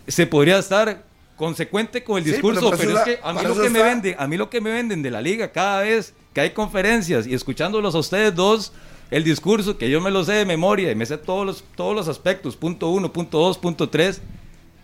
se 0.08 0.28
podría 0.28 0.60
estar 0.60 1.04
consecuente 1.36 2.04
con 2.04 2.18
el 2.20 2.24
Sí, 2.24 2.32
discurso, 2.32 2.60
pero 2.62 2.72
para 2.72 2.84
pero, 2.84 2.98
es 3.00 3.04
que 3.04 3.20
a 3.22 3.34
mí 3.34 3.42
lo 3.44 3.62
que 3.62 3.70
me 3.70 3.84
venden, 3.84 4.16
a 4.18 4.28
mí 4.28 4.38
lo 4.38 4.50
que 4.50 4.62
me 4.62 4.72
venden 4.72 5.02
de 5.02 5.12
la 5.12 5.22
liga 5.22 5.52
cada 5.52 5.82
vez 5.82 6.14
que 6.34 6.42
hay 6.42 6.52
conferencias 6.52 7.28
y 7.28 7.34
escuchándolos 7.34 7.96
a 7.96 7.98
ustedes 8.00 8.34
dos, 8.36 8.72
el 9.12 9.24
discurso 9.24 9.78
que 9.78 9.90
yo 9.90 10.02
me 10.02 10.12
lo 10.12 10.24
sé 10.24 10.34
de 10.34 10.46
memoria 10.46 10.92
y 10.92 10.96
me 10.96 11.06
sé 11.06 11.18
todos 11.18 11.46
los 11.46 11.64
todos 11.76 11.96
los 11.96 12.08
aspectos, 12.08 12.56
punto 12.56 12.90
uno, 12.90 13.12
punto 13.14 13.40
dos, 13.40 13.58
punto 13.58 13.90
tres, 13.90 14.22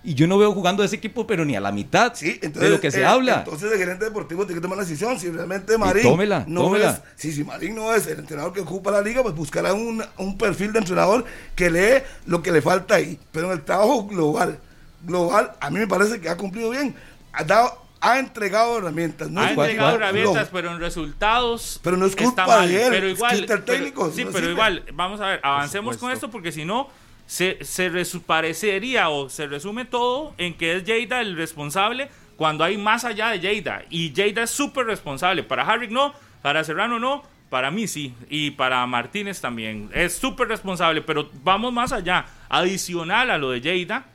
y 0.03 0.15
yo 0.15 0.27
no 0.27 0.37
veo 0.37 0.51
jugando 0.51 0.81
a 0.81 0.85
ese 0.85 0.95
equipo 0.95 1.27
pero 1.27 1.45
ni 1.45 1.55
a 1.55 1.61
la 1.61 1.71
mitad 1.71 2.13
Sí, 2.15 2.39
entonces, 2.41 2.61
de 2.61 2.69
lo 2.69 2.81
que 2.81 2.89
se 2.91 3.01
eh, 3.01 3.05
habla. 3.05 3.39
Entonces 3.39 3.71
el 3.71 3.77
gerente 3.77 4.05
deportivo 4.05 4.45
tiene 4.45 4.59
que 4.59 4.61
tomar 4.61 4.77
la 4.77 4.83
decisión. 4.83 5.19
Si 5.19 5.29
realmente 5.29 5.77
Marín 5.77 6.03
tómela, 6.03 6.43
no 6.47 6.63
tómela. 6.63 6.91
es, 6.91 7.21
si, 7.21 7.31
si 7.31 7.43
Marín 7.43 7.75
no 7.75 7.93
es 7.93 8.07
el 8.07 8.19
entrenador 8.19 8.53
que 8.53 8.61
ocupa 8.61 8.91
la 8.91 9.01
liga, 9.01 9.21
pues 9.21 9.35
buscará 9.35 9.73
un, 9.73 10.03
un 10.17 10.37
perfil 10.37 10.73
de 10.73 10.79
entrenador 10.79 11.25
que 11.55 11.69
lee 11.69 12.03
lo 12.25 12.41
que 12.41 12.51
le 12.51 12.61
falta 12.61 12.95
ahí. 12.95 13.19
Pero 13.31 13.47
en 13.47 13.53
el 13.53 13.63
trabajo 13.63 14.07
global, 14.07 14.59
global, 15.03 15.51
a 15.59 15.69
mí 15.69 15.79
me 15.79 15.87
parece 15.87 16.19
que 16.19 16.29
ha 16.29 16.37
cumplido 16.37 16.71
bien. 16.71 16.95
Ha 17.33 17.43
dado, 17.43 17.85
ha 18.01 18.19
entregado 18.19 18.77
herramientas. 18.79 19.29
No 19.29 19.41
ha 19.41 19.49
es 19.49 19.55
¿cuál- 19.55 19.69
entregado 19.69 19.95
herramientas, 19.95 20.45
no. 20.47 20.51
pero 20.51 20.71
en 20.71 20.79
resultados. 20.79 21.79
Pero 21.83 21.97
no 21.97 22.05
es 22.05 22.15
culpa 22.15 22.41
está 22.43 22.47
mal. 22.47 22.67
de 22.67 22.83
él, 22.83 22.89
Pero 22.91 23.07
es 23.07 23.13
igual. 23.17 23.39
el 23.49 23.63
técnico 23.63 24.01
pero- 24.03 24.15
sí, 24.15 24.25
no 24.25 24.31
pero 24.31 24.39
sirve. 24.39 24.51
igual, 24.53 24.83
vamos 24.93 25.21
a 25.21 25.27
ver, 25.27 25.39
avancemos 25.43 25.97
con 25.97 26.11
esto 26.11 26.29
porque 26.31 26.51
si 26.51 26.65
no, 26.65 26.89
se, 27.27 27.63
se 27.63 27.89
parecería 28.25 29.09
o 29.09 29.29
se 29.29 29.47
resume 29.47 29.85
todo 29.85 30.33
en 30.37 30.53
que 30.57 30.75
es 30.77 30.83
Lleida 30.83 31.21
el 31.21 31.37
responsable 31.37 32.09
cuando 32.35 32.63
hay 32.63 32.77
más 32.77 33.05
allá 33.05 33.29
de 33.29 33.39
Lleida. 33.39 33.83
Y 33.89 34.11
Lleida 34.13 34.43
es 34.43 34.49
súper 34.49 34.85
responsable. 34.87 35.43
Para 35.43 35.63
Harrick 35.63 35.91
no, 35.91 36.13
para 36.41 36.63
Serrano 36.63 36.99
no. 36.99 37.23
Para 37.51 37.69
mí 37.69 37.85
sí, 37.85 38.15
y 38.29 38.51
para 38.51 38.85
Martínez 38.87 39.41
también. 39.41 39.89
Es 39.93 40.15
súper 40.15 40.47
responsable, 40.47 41.01
pero 41.01 41.29
vamos 41.43 41.73
más 41.73 41.91
allá. 41.91 42.25
Adicional 42.47 43.29
a 43.29 43.37
lo 43.37 43.51
de 43.51 43.59
Lleida, 43.59 44.05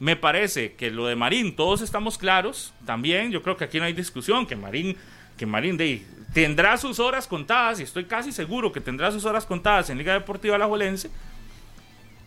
me 0.00 0.16
parece 0.16 0.72
que 0.72 0.90
lo 0.90 1.06
de 1.06 1.14
Marín, 1.14 1.54
todos 1.54 1.82
estamos 1.82 2.18
claros. 2.18 2.72
También, 2.86 3.30
yo 3.30 3.42
creo 3.42 3.56
que 3.56 3.64
aquí 3.64 3.78
no 3.78 3.84
hay 3.84 3.92
discusión, 3.92 4.46
que 4.46 4.56
Marín, 4.56 4.96
que 5.36 5.44
Marín 5.46 5.76
de, 5.76 6.02
tendrá 6.32 6.76
sus 6.78 6.98
horas 6.98 7.26
contadas, 7.28 7.78
y 7.80 7.82
estoy 7.82 8.06
casi 8.06 8.32
seguro 8.32 8.72
que 8.72 8.80
tendrá 8.80 9.12
sus 9.12 9.26
horas 9.26 9.44
contadas 9.44 9.90
en 9.90 9.98
Liga 9.98 10.14
Deportiva 10.14 10.56
Alajuelense. 10.56 11.10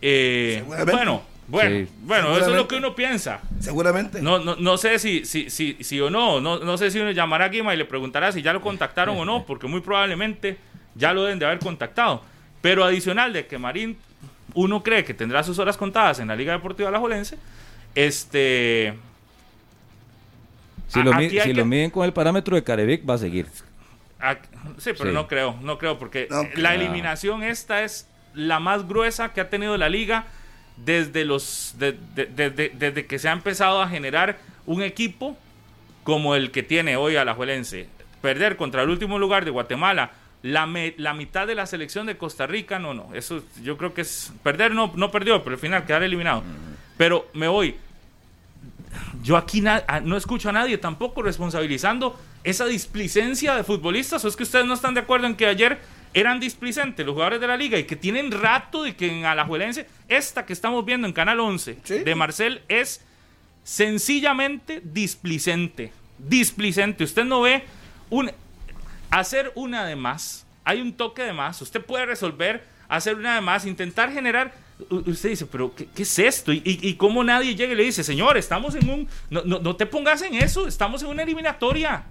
Eh, 0.00 0.56
Seguramente. 0.58 0.92
bueno, 0.92 1.22
bueno, 1.48 1.70
Sí. 1.86 1.92
bueno, 2.02 2.36
eso 2.36 2.50
es 2.50 2.56
lo 2.56 2.68
que 2.68 2.76
uno 2.76 2.94
piensa. 2.94 3.40
Seguramente. 3.58 4.22
No, 4.22 4.38
no, 4.38 4.54
no 4.56 4.78
sé 4.78 4.98
si, 4.98 5.24
si, 5.24 5.50
si, 5.50 5.76
si 5.80 6.00
o 6.00 6.10
no, 6.10 6.40
no, 6.40 6.58
no 6.60 6.78
sé 6.78 6.90
si 6.90 7.00
uno 7.00 7.10
llamará 7.10 7.46
a 7.46 7.48
Guima 7.48 7.74
y 7.74 7.76
le 7.76 7.84
preguntará 7.84 8.30
si 8.32 8.40
ya 8.40 8.52
lo 8.52 8.60
contactaron 8.60 9.16
o 9.18 9.24
no, 9.24 9.44
porque 9.46 9.66
muy 9.66 9.80
probablemente 9.80 10.58
ya 10.94 11.12
lo 11.12 11.24
deben 11.24 11.38
de 11.40 11.46
haber 11.46 11.58
contactado. 11.58 12.22
Pero 12.60 12.84
adicional 12.84 13.32
de 13.32 13.46
que 13.46 13.58
Marín, 13.58 13.96
uno 14.54 14.82
cree 14.82 15.04
que 15.04 15.12
tendrá 15.12 15.42
sus 15.42 15.58
horas 15.58 15.76
contadas 15.76 16.20
en 16.20 16.28
la 16.28 16.36
Liga 16.36 16.52
Deportiva 16.52 16.88
Alajuelense, 16.88 17.36
este... 17.94 18.94
Si, 20.88 21.02
lo, 21.02 21.12
mi- 21.14 21.30
si 21.30 21.38
que- 21.38 21.54
lo 21.54 21.64
miden 21.64 21.90
con 21.90 22.04
el 22.04 22.12
parámetro 22.12 22.54
de 22.56 22.62
Carevic 22.62 23.08
va 23.08 23.14
a 23.14 23.18
seguir. 23.18 23.46
Sí, 24.78 24.90
pero 24.96 25.10
Sí. 25.10 25.14
no 25.14 25.26
creo, 25.28 25.56
no 25.60 25.76
creo, 25.78 25.98
porque 25.98 26.28
No, 26.30 26.42
la 26.56 26.74
eliminación 26.74 27.42
esta 27.42 27.82
es 27.82 28.08
la 28.34 28.58
más 28.60 28.86
gruesa 28.88 29.32
que 29.32 29.40
ha 29.40 29.50
tenido 29.50 29.76
la 29.76 29.88
liga 29.88 30.24
desde 30.76 31.24
los 31.24 31.74
de- 31.78 31.92
de- 32.14 32.26
de- 32.26 32.50
de- 32.50 32.68
desde 32.74 33.06
que 33.06 33.18
se 33.18 33.28
ha 33.28 33.32
empezado 33.32 33.82
a 33.82 33.88
generar 33.88 34.38
un 34.66 34.82
equipo 34.82 35.36
como 36.04 36.34
el 36.36 36.50
que 36.50 36.62
tiene 36.62 36.96
hoy 36.96 37.16
Alajuelense. 37.16 37.88
Perder 38.22 38.56
contra 38.56 38.82
el 38.82 38.88
último 38.90 39.18
lugar 39.18 39.44
de 39.44 39.50
Guatemala, 39.50 40.12
la, 40.42 40.66
me- 40.66 40.94
la 40.96 41.12
mitad 41.14 41.46
de 41.46 41.54
la 41.54 41.66
selección 41.66 42.06
de 42.06 42.16
Costa 42.16 42.46
Rica, 42.46 42.78
no, 42.78 42.94
no, 42.94 43.10
eso 43.14 43.42
yo 43.62 43.76
creo 43.76 43.92
que 43.94 44.00
es 44.02 44.32
perder 44.42 44.72
no 44.74 44.92
no 44.94 45.10
perdió, 45.10 45.42
pero 45.44 45.54
al 45.56 45.60
final 45.60 45.84
quedar 45.84 46.02
eliminado. 46.02 46.42
Pero 46.96 47.28
me 47.34 47.48
voy 47.48 47.76
yo 49.22 49.36
aquí 49.36 49.62
no 50.02 50.16
escucho 50.16 50.48
a 50.48 50.52
nadie 50.52 50.78
tampoco 50.78 51.22
responsabilizando 51.22 52.18
esa 52.44 52.66
displicencia 52.66 53.54
de 53.54 53.64
futbolistas. 53.64 54.24
¿O 54.24 54.28
es 54.28 54.36
que 54.36 54.42
ustedes 54.42 54.66
no 54.66 54.74
están 54.74 54.94
de 54.94 55.00
acuerdo 55.00 55.26
en 55.26 55.34
que 55.36 55.46
ayer 55.46 55.78
eran 56.12 56.38
displicentes 56.40 57.04
los 57.04 57.14
jugadores 57.14 57.40
de 57.40 57.46
la 57.48 57.56
liga 57.56 57.76
y 57.78 57.84
que 57.84 57.96
tienen 57.96 58.30
rato 58.30 58.82
de 58.84 58.94
que 58.94 59.08
en 59.18 59.24
Alajuelense, 59.24 59.88
esta 60.08 60.46
que 60.46 60.52
estamos 60.52 60.84
viendo 60.84 61.06
en 61.08 61.12
Canal 61.12 61.40
11 61.40 61.78
Sí. 61.82 61.98
de 62.00 62.14
Marcel 62.14 62.62
es 62.68 63.04
sencillamente 63.64 64.80
displicente. 64.84 65.92
Displicente. 66.18 67.02
Usted 67.04 67.24
no 67.24 67.40
ve 67.40 67.64
un 68.10 68.30
hacer 69.10 69.50
una 69.56 69.84
de 69.84 69.96
más. 69.96 70.46
Hay 70.64 70.80
un 70.80 70.92
toque 70.92 71.22
de 71.22 71.32
más. 71.32 71.60
Usted 71.60 71.84
puede 71.84 72.06
resolver 72.06 72.64
hacer 72.88 73.16
una 73.16 73.34
de 73.34 73.40
más, 73.40 73.66
intentar 73.66 74.12
generar. 74.12 74.54
Usted 74.90 75.30
dice, 75.30 75.46
pero 75.46 75.74
¿qué, 75.74 75.86
qué 75.94 76.02
es 76.02 76.18
esto? 76.18 76.52
Y, 76.52 76.56
y, 76.64 76.88
y 76.88 76.94
cómo 76.94 77.22
nadie 77.22 77.54
llega 77.54 77.72
y 77.72 77.76
le 77.76 77.84
dice, 77.84 78.02
señor, 78.02 78.36
estamos 78.36 78.74
en 78.74 78.90
un. 78.90 79.08
No, 79.30 79.42
no, 79.44 79.60
no 79.60 79.76
te 79.76 79.86
pongas 79.86 80.22
en 80.22 80.34
eso, 80.34 80.66
estamos 80.66 81.02
en 81.02 81.08
una 81.10 81.22
eliminatoria. 81.22 82.02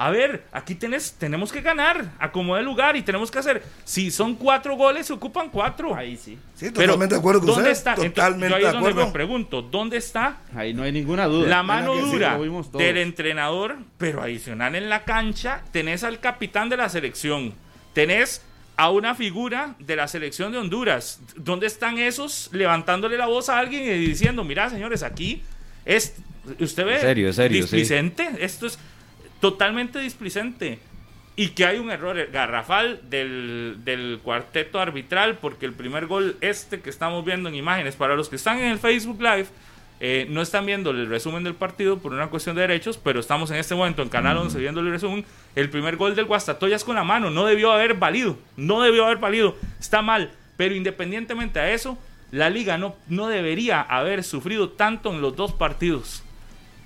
a 0.00 0.10
ver, 0.10 0.44
aquí 0.52 0.76
tenés, 0.76 1.14
tenemos 1.18 1.50
que 1.50 1.60
ganar, 1.60 2.12
acomodar 2.20 2.60
el 2.60 2.66
lugar 2.66 2.96
y 2.96 3.02
tenemos 3.02 3.32
que 3.32 3.40
hacer, 3.40 3.64
si 3.84 4.12
son 4.12 4.36
cuatro 4.36 4.76
goles, 4.76 5.08
se 5.08 5.12
ocupan 5.12 5.48
cuatro. 5.50 5.92
Ahí 5.92 6.16
sí. 6.16 6.38
Sí, 6.54 6.66
Pero, 6.72 6.92
totalmente 6.92 7.16
de 7.16 7.18
acuerdo 7.18 7.40
con 7.40 7.48
¿dónde 7.48 7.62
usted. 7.62 7.72
está? 7.72 7.90
Entonces, 7.90 8.14
Totalmente 8.14 8.48
yo 8.50 8.54
ahí 8.56 8.62
de 8.62 8.68
es 8.68 8.72
donde 8.74 8.90
acuerdo. 8.90 9.06
me 9.08 9.12
pregunto, 9.12 9.62
¿dónde 9.62 9.96
está 9.96 10.38
Ahí 10.54 10.72
no 10.72 10.84
hay 10.84 10.92
ninguna 10.92 11.26
duda. 11.26 11.48
la 11.48 11.62
mano 11.64 11.94
sí, 11.96 12.00
dura 12.12 12.38
del 12.74 12.96
entrenador, 12.98 13.76
pero 13.98 14.22
adicional 14.22 14.76
en 14.76 14.88
la 14.88 15.02
cancha, 15.02 15.62
tenés 15.72 16.04
al 16.04 16.20
capitán 16.20 16.68
de 16.68 16.76
la 16.76 16.88
selección, 16.88 17.54
tenés 17.92 18.42
a 18.78 18.90
una 18.90 19.16
figura 19.16 19.74
de 19.80 19.96
la 19.96 20.06
selección 20.06 20.52
de 20.52 20.58
Honduras. 20.58 21.20
¿Dónde 21.34 21.66
están 21.66 21.98
esos 21.98 22.48
levantándole 22.52 23.18
la 23.18 23.26
voz 23.26 23.48
a 23.48 23.58
alguien 23.58 23.82
y 23.82 24.06
diciendo, 24.06 24.44
mira, 24.44 24.70
señores, 24.70 25.02
aquí 25.02 25.42
es, 25.84 26.14
usted 26.60 26.86
ve, 26.86 26.94
En 26.94 27.00
serio, 27.00 27.32
serio, 27.32 27.56
sí. 27.56 27.62
displicente, 27.62 28.28
esto 28.38 28.68
es 28.68 28.78
totalmente 29.40 29.98
displicente. 29.98 30.78
Y 31.34 31.48
que 31.48 31.66
hay 31.66 31.78
un 31.78 31.90
error 31.90 32.28
garrafal 32.30 33.00
del, 33.10 33.78
del 33.84 34.20
cuarteto 34.22 34.78
arbitral, 34.78 35.38
porque 35.38 35.66
el 35.66 35.72
primer 35.72 36.06
gol 36.06 36.36
este 36.40 36.80
que 36.80 36.90
estamos 36.90 37.24
viendo 37.24 37.48
en 37.48 37.56
imágenes, 37.56 37.96
para 37.96 38.14
los 38.14 38.28
que 38.28 38.36
están 38.36 38.58
en 38.58 38.66
el 38.66 38.78
Facebook 38.78 39.20
Live, 39.20 39.48
eh, 40.00 40.26
no 40.30 40.42
están 40.42 40.64
viendo 40.64 40.90
el 40.90 41.08
resumen 41.08 41.42
del 41.42 41.54
partido 41.54 41.98
por 41.98 42.12
una 42.12 42.28
cuestión 42.28 42.54
de 42.54 42.62
derechos, 42.62 42.98
pero 42.98 43.18
estamos 43.18 43.50
en 43.50 43.56
este 43.56 43.74
momento 43.74 44.02
en 44.02 44.08
Canal 44.08 44.36
11 44.38 44.58
viendo 44.58 44.80
el 44.80 44.90
resumen. 44.90 45.24
El 45.56 45.70
primer 45.70 45.96
gol 45.96 46.14
del 46.14 46.26
Guastatoya 46.26 46.76
es 46.76 46.84
con 46.84 46.94
la 46.94 47.04
mano, 47.04 47.30
no 47.30 47.46
debió 47.46 47.72
haber 47.72 47.94
valido, 47.94 48.38
no 48.56 48.82
debió 48.82 49.06
haber 49.06 49.18
valido, 49.18 49.56
está 49.80 50.02
mal. 50.02 50.30
Pero 50.56 50.74
independientemente 50.74 51.58
a 51.58 51.72
eso, 51.72 51.98
la 52.30 52.50
liga 52.50 52.78
no, 52.78 52.94
no 53.08 53.28
debería 53.28 53.80
haber 53.80 54.22
sufrido 54.22 54.70
tanto 54.70 55.12
en 55.12 55.20
los 55.20 55.34
dos 55.34 55.52
partidos. 55.52 56.22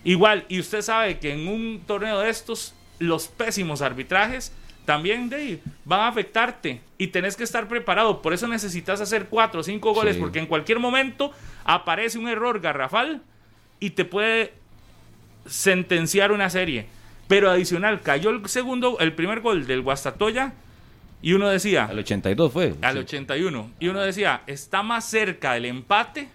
Igual, 0.04 0.44
y 0.48 0.58
usted 0.58 0.82
sabe 0.82 1.18
que 1.18 1.32
en 1.32 1.48
un 1.48 1.82
torneo 1.86 2.20
de 2.20 2.30
estos, 2.30 2.74
los 2.98 3.28
pésimos 3.28 3.82
arbitrajes 3.82 4.52
también 4.84 5.30
Dave, 5.30 5.60
van 5.84 6.00
a 6.00 6.08
afectarte 6.08 6.80
y 6.98 7.08
tenés 7.08 7.36
que 7.36 7.44
estar 7.44 7.68
preparado. 7.68 8.20
Por 8.22 8.32
eso 8.32 8.48
necesitas 8.48 9.00
hacer 9.00 9.26
cuatro 9.26 9.60
o 9.60 9.62
cinco 9.62 9.94
goles, 9.94 10.16
Sí. 10.16 10.20
porque 10.20 10.38
en 10.38 10.46
cualquier 10.46 10.78
momento 10.78 11.32
aparece 11.64 12.18
un 12.18 12.28
error 12.28 12.60
garrafal 12.60 13.22
y 13.80 13.90
te 13.90 14.04
puede 14.04 14.52
sentenciar 15.46 16.32
una 16.32 16.50
serie. 16.50 16.86
Pero 17.28 17.50
adicional, 17.50 18.00
cayó 18.00 18.30
el 18.30 18.46
segundo, 18.48 18.98
el 19.00 19.12
primer 19.14 19.40
gol 19.40 19.66
del 19.66 19.82
Guastatoya 19.82 20.52
y 21.22 21.32
uno 21.34 21.48
decía, 21.48 21.84
Al 21.86 21.98
82 22.00 22.52
fue. 22.52 22.74
al 22.82 22.94
sí. 22.94 22.98
81. 23.00 23.70
Y 23.80 23.88
uno 23.88 24.00
decía, 24.00 24.42
está 24.46 24.82
más 24.82 25.04
cerca 25.08 25.54
del 25.54 25.66
empate 25.66 26.28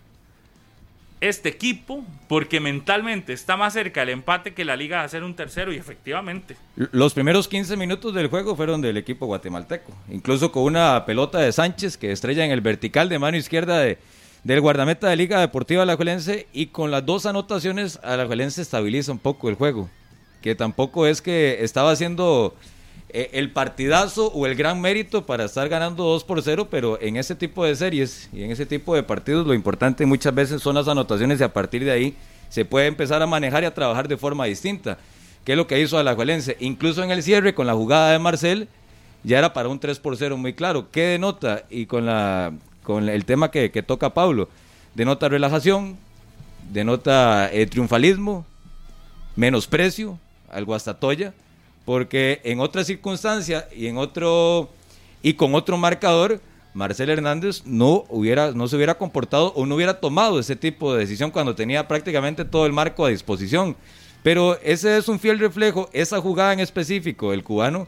este 1.20 1.50
equipo 1.50 2.04
porque 2.28 2.60
mentalmente 2.60 3.34
está 3.34 3.58
más 3.58 3.74
cerca 3.74 4.02
del 4.02 4.10
empate 4.10 4.54
que 4.54 4.66
la 4.66 4.76
liga 4.76 5.00
de 5.00 5.06
hacer 5.06 5.24
un 5.24 5.36
tercero 5.36 5.74
y 5.74 5.78
efectivamente. 5.78 6.56
Los 6.76 7.14
primeros 7.14 7.48
15 7.48 7.76
minutos 7.78 8.14
del 8.14 8.28
juego 8.28 8.56
fueron 8.56 8.82
del 8.82 8.98
equipo 8.98 9.26
guatemalteco, 9.26 9.94
incluso 10.10 10.52
con 10.52 10.64
una 10.64 11.06
pelota 11.06 11.40
de 11.40 11.52
Sánchez 11.52 11.98
que 11.98 12.12
estrella 12.12 12.46
en 12.46 12.52
el 12.52 12.62
vertical 12.62 13.10
de 13.10 13.20
mano 13.20 13.38
izquierda 13.38 13.80
de, 13.80 13.98
del 14.44 14.62
guardameta 14.62 15.10
de 15.10 15.16
Liga 15.16 15.40
Deportiva 15.40 15.84
Alajuelense 15.84 16.48
y 16.54 16.68
con 16.68 16.92
las 16.92 17.06
dos 17.06 17.26
anotaciones 17.26 18.00
Alajuelense 18.04 18.62
estabiliza 18.62 19.12
un 19.12 19.20
poco 19.20 19.50
el 19.50 19.56
juego, 19.56 19.90
que 20.42 20.56
tampoco 20.56 21.08
es 21.08 21.22
que 21.22 21.64
estaba 21.64 21.92
haciendo 21.92 22.56
eh, 23.10 23.30
el 23.34 23.52
partidazo 23.52 24.28
o 24.28 24.46
el 24.46 24.56
gran 24.56 24.82
mérito 24.82 25.26
para 25.26 25.46
estar 25.46 25.70
ganando 25.70 26.04
2 26.04 26.24
por 26.24 26.42
0, 26.42 26.68
pero 26.70 27.00
en 27.02 27.18
ese 27.18 27.36
tipo 27.36 27.66
de 27.66 27.76
series 27.76 28.30
y 28.34 28.44
en 28.44 28.52
ese 28.52 28.66
tipo 28.66 28.96
de 28.96 29.04
partidos 29.04 29.48
lo 29.48 29.54
importante 29.54 30.06
muchas 30.06 30.34
veces 30.34 30.62
son 30.62 30.76
las 30.76 30.88
anotaciones 30.88 31.40
y 31.40 31.44
a 31.44 31.54
partir 31.54 31.84
de 31.84 31.92
ahí 31.92 32.16
se 32.50 32.66
puede 32.66 32.88
empezar 32.88 33.22
a 33.22 33.28
manejar 33.28 33.64
y 33.64 33.66
a 33.66 33.74
trabajar 33.74 34.08
de 34.08 34.18
forma 34.18 34.46
distinta 34.46 34.98
que 35.48 35.54
es 35.54 35.58
lo 35.58 35.66
que 35.66 35.80
hizo 35.80 35.98
Alajuelense. 35.98 36.58
Incluso 36.60 37.02
en 37.04 37.10
el 37.10 37.24
cierre, 37.24 37.56
con 37.56 37.68
la 37.68 37.74
jugada 37.74 38.12
de 38.12 38.20
Marcel, 38.20 38.68
ya 39.24 39.38
era 39.40 39.54
para 39.54 39.70
un 39.70 39.80
3 39.80 39.98
por 40.00 40.18
0 40.18 40.36
muy 40.36 40.52
claro. 40.52 40.92
¿Qué 40.92 41.04
denota? 41.04 41.64
Y 41.70 41.86
con, 41.86 42.06
la, 42.06 42.52
con 42.84 43.08
el 43.08 43.24
tema 43.24 43.50
que, 43.50 43.72
que 43.72 43.82
toca 43.82 44.14
Pablo, 44.14 44.50
denota 44.94 45.30
relajación, 45.30 45.98
denota 46.70 47.50
eh, 47.54 47.66
triunfalismo, 47.66 48.46
menosprecio 49.38 50.20
al 50.52 50.66
Guastatoya, 50.66 51.34
porque 51.88 52.42
en 52.44 52.60
otra 52.60 52.84
circunstancia 52.84 53.70
y 53.74 53.88
en 53.88 53.98
otro 53.98 54.70
y 55.24 55.36
con 55.36 55.56
otro 55.56 55.78
marcador, 55.78 56.42
Marcel 56.74 57.10
Hernández 57.10 57.62
no 57.64 58.04
hubiera 58.10 58.52
no 58.52 58.68
se 58.68 58.76
hubiera 58.76 58.98
comportado 58.98 59.54
o 59.56 59.66
no 59.66 59.76
hubiera 59.76 60.02
tomado 60.02 60.38
ese 60.38 60.58
tipo 60.58 60.94
de 60.94 61.00
decisión 61.00 61.32
cuando 61.32 61.56
tenía 61.56 61.88
prácticamente 61.88 62.44
todo 62.44 62.66
el 62.66 62.74
marco 62.74 63.06
a 63.06 63.10
disposición. 63.10 63.78
Pero 64.22 64.60
ese 64.64 64.98
es 64.98 65.08
un 65.08 65.18
fiel 65.18 65.40
reflejo, 65.40 65.90
esa 65.94 66.20
jugada 66.20 66.52
en 66.52 66.60
específico 66.60 67.32
del 67.32 67.46
cubano, 67.46 67.88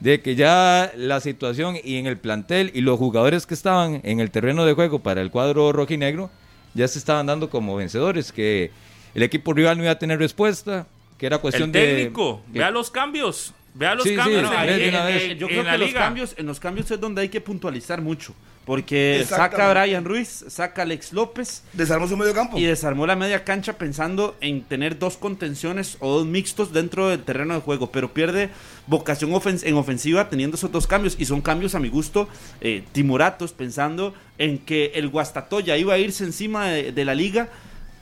de 0.00 0.20
que 0.20 0.34
ya 0.34 0.92
la 0.94 1.20
situación 1.20 1.78
y 1.82 1.96
en 1.96 2.06
el 2.06 2.18
plantel 2.18 2.70
y 2.74 2.82
los 2.82 2.98
jugadores 2.98 3.46
que 3.46 3.54
estaban 3.54 4.02
en 4.04 4.20
el 4.20 4.30
terreno 4.30 4.66
de 4.66 4.74
juego 4.74 4.98
para 4.98 5.22
el 5.22 5.30
cuadro 5.30 5.72
rojinegro 5.72 6.28
ya 6.74 6.86
se 6.86 6.98
estaban 6.98 7.24
dando 7.24 7.48
como 7.48 7.74
vencedores, 7.74 8.32
que 8.32 8.70
el 9.14 9.22
equipo 9.22 9.54
rival 9.54 9.78
no 9.78 9.84
iba 9.84 9.92
a 9.92 9.98
tener 9.98 10.18
respuesta, 10.18 10.86
que 11.20 11.26
era 11.26 11.36
cuestión 11.38 11.68
El 11.68 11.72
de... 11.72 11.86
técnico, 11.96 12.42
que- 12.50 12.58
vea 12.60 12.70
los 12.70 12.90
cambios, 12.90 13.52
vea 13.74 13.94
los 13.94 14.04
Sí, 14.04 14.10
sí, 14.10 14.16
cambios. 14.16 14.42
no, 14.42 14.52
en- 14.64 15.38
Yo 15.38 15.46
creo 15.48 15.64
que 15.64 15.78
los 15.78 15.92
cambios, 15.92 16.34
en 16.38 16.46
los 16.46 16.58
cambios 16.58 16.90
es 16.90 16.98
donde 16.98 17.20
hay 17.20 17.28
que 17.28 17.42
puntualizar 17.42 18.00
mucho. 18.00 18.34
Porque 18.64 19.24
saca 19.28 19.70
a 19.70 19.84
Brian 19.84 20.04
Ruiz, 20.04 20.44
saca 20.48 20.82
a 20.82 20.84
Alex 20.84 21.12
López 21.12 21.64
Desarmó 21.72 22.06
su 22.06 22.16
medio 22.16 22.32
campo. 22.34 22.56
y 22.58 22.64
desarmó 22.64 23.06
la 23.06 23.16
media 23.16 23.42
cancha 23.42 23.72
pensando 23.78 24.36
en 24.40 24.62
tener 24.62 24.98
dos 24.98 25.16
contenciones 25.16 25.96
o 26.00 26.18
dos 26.18 26.26
mixtos 26.26 26.72
dentro 26.72 27.08
del 27.08 27.20
terreno 27.22 27.54
de 27.54 27.60
juego, 27.60 27.90
pero 27.90 28.12
pierde 28.12 28.48
vocación 28.86 29.32
ofen- 29.32 29.60
en 29.64 29.74
ofensiva 29.74 30.28
teniendo 30.28 30.56
esos 30.56 30.70
dos 30.70 30.86
cambios 30.86 31.16
y 31.18 31.24
son 31.24 31.40
cambios 31.40 31.74
a 31.74 31.80
mi 31.80 31.88
gusto 31.88 32.28
eh, 32.60 32.84
timoratos 32.92 33.52
pensando 33.52 34.14
en 34.38 34.58
que 34.58 34.92
el 34.94 35.08
Guastatoya 35.08 35.76
iba 35.76 35.94
a 35.94 35.98
irse 35.98 36.22
encima 36.24 36.66
de, 36.68 36.92
de 36.92 37.04
la 37.04 37.14
liga 37.14 37.48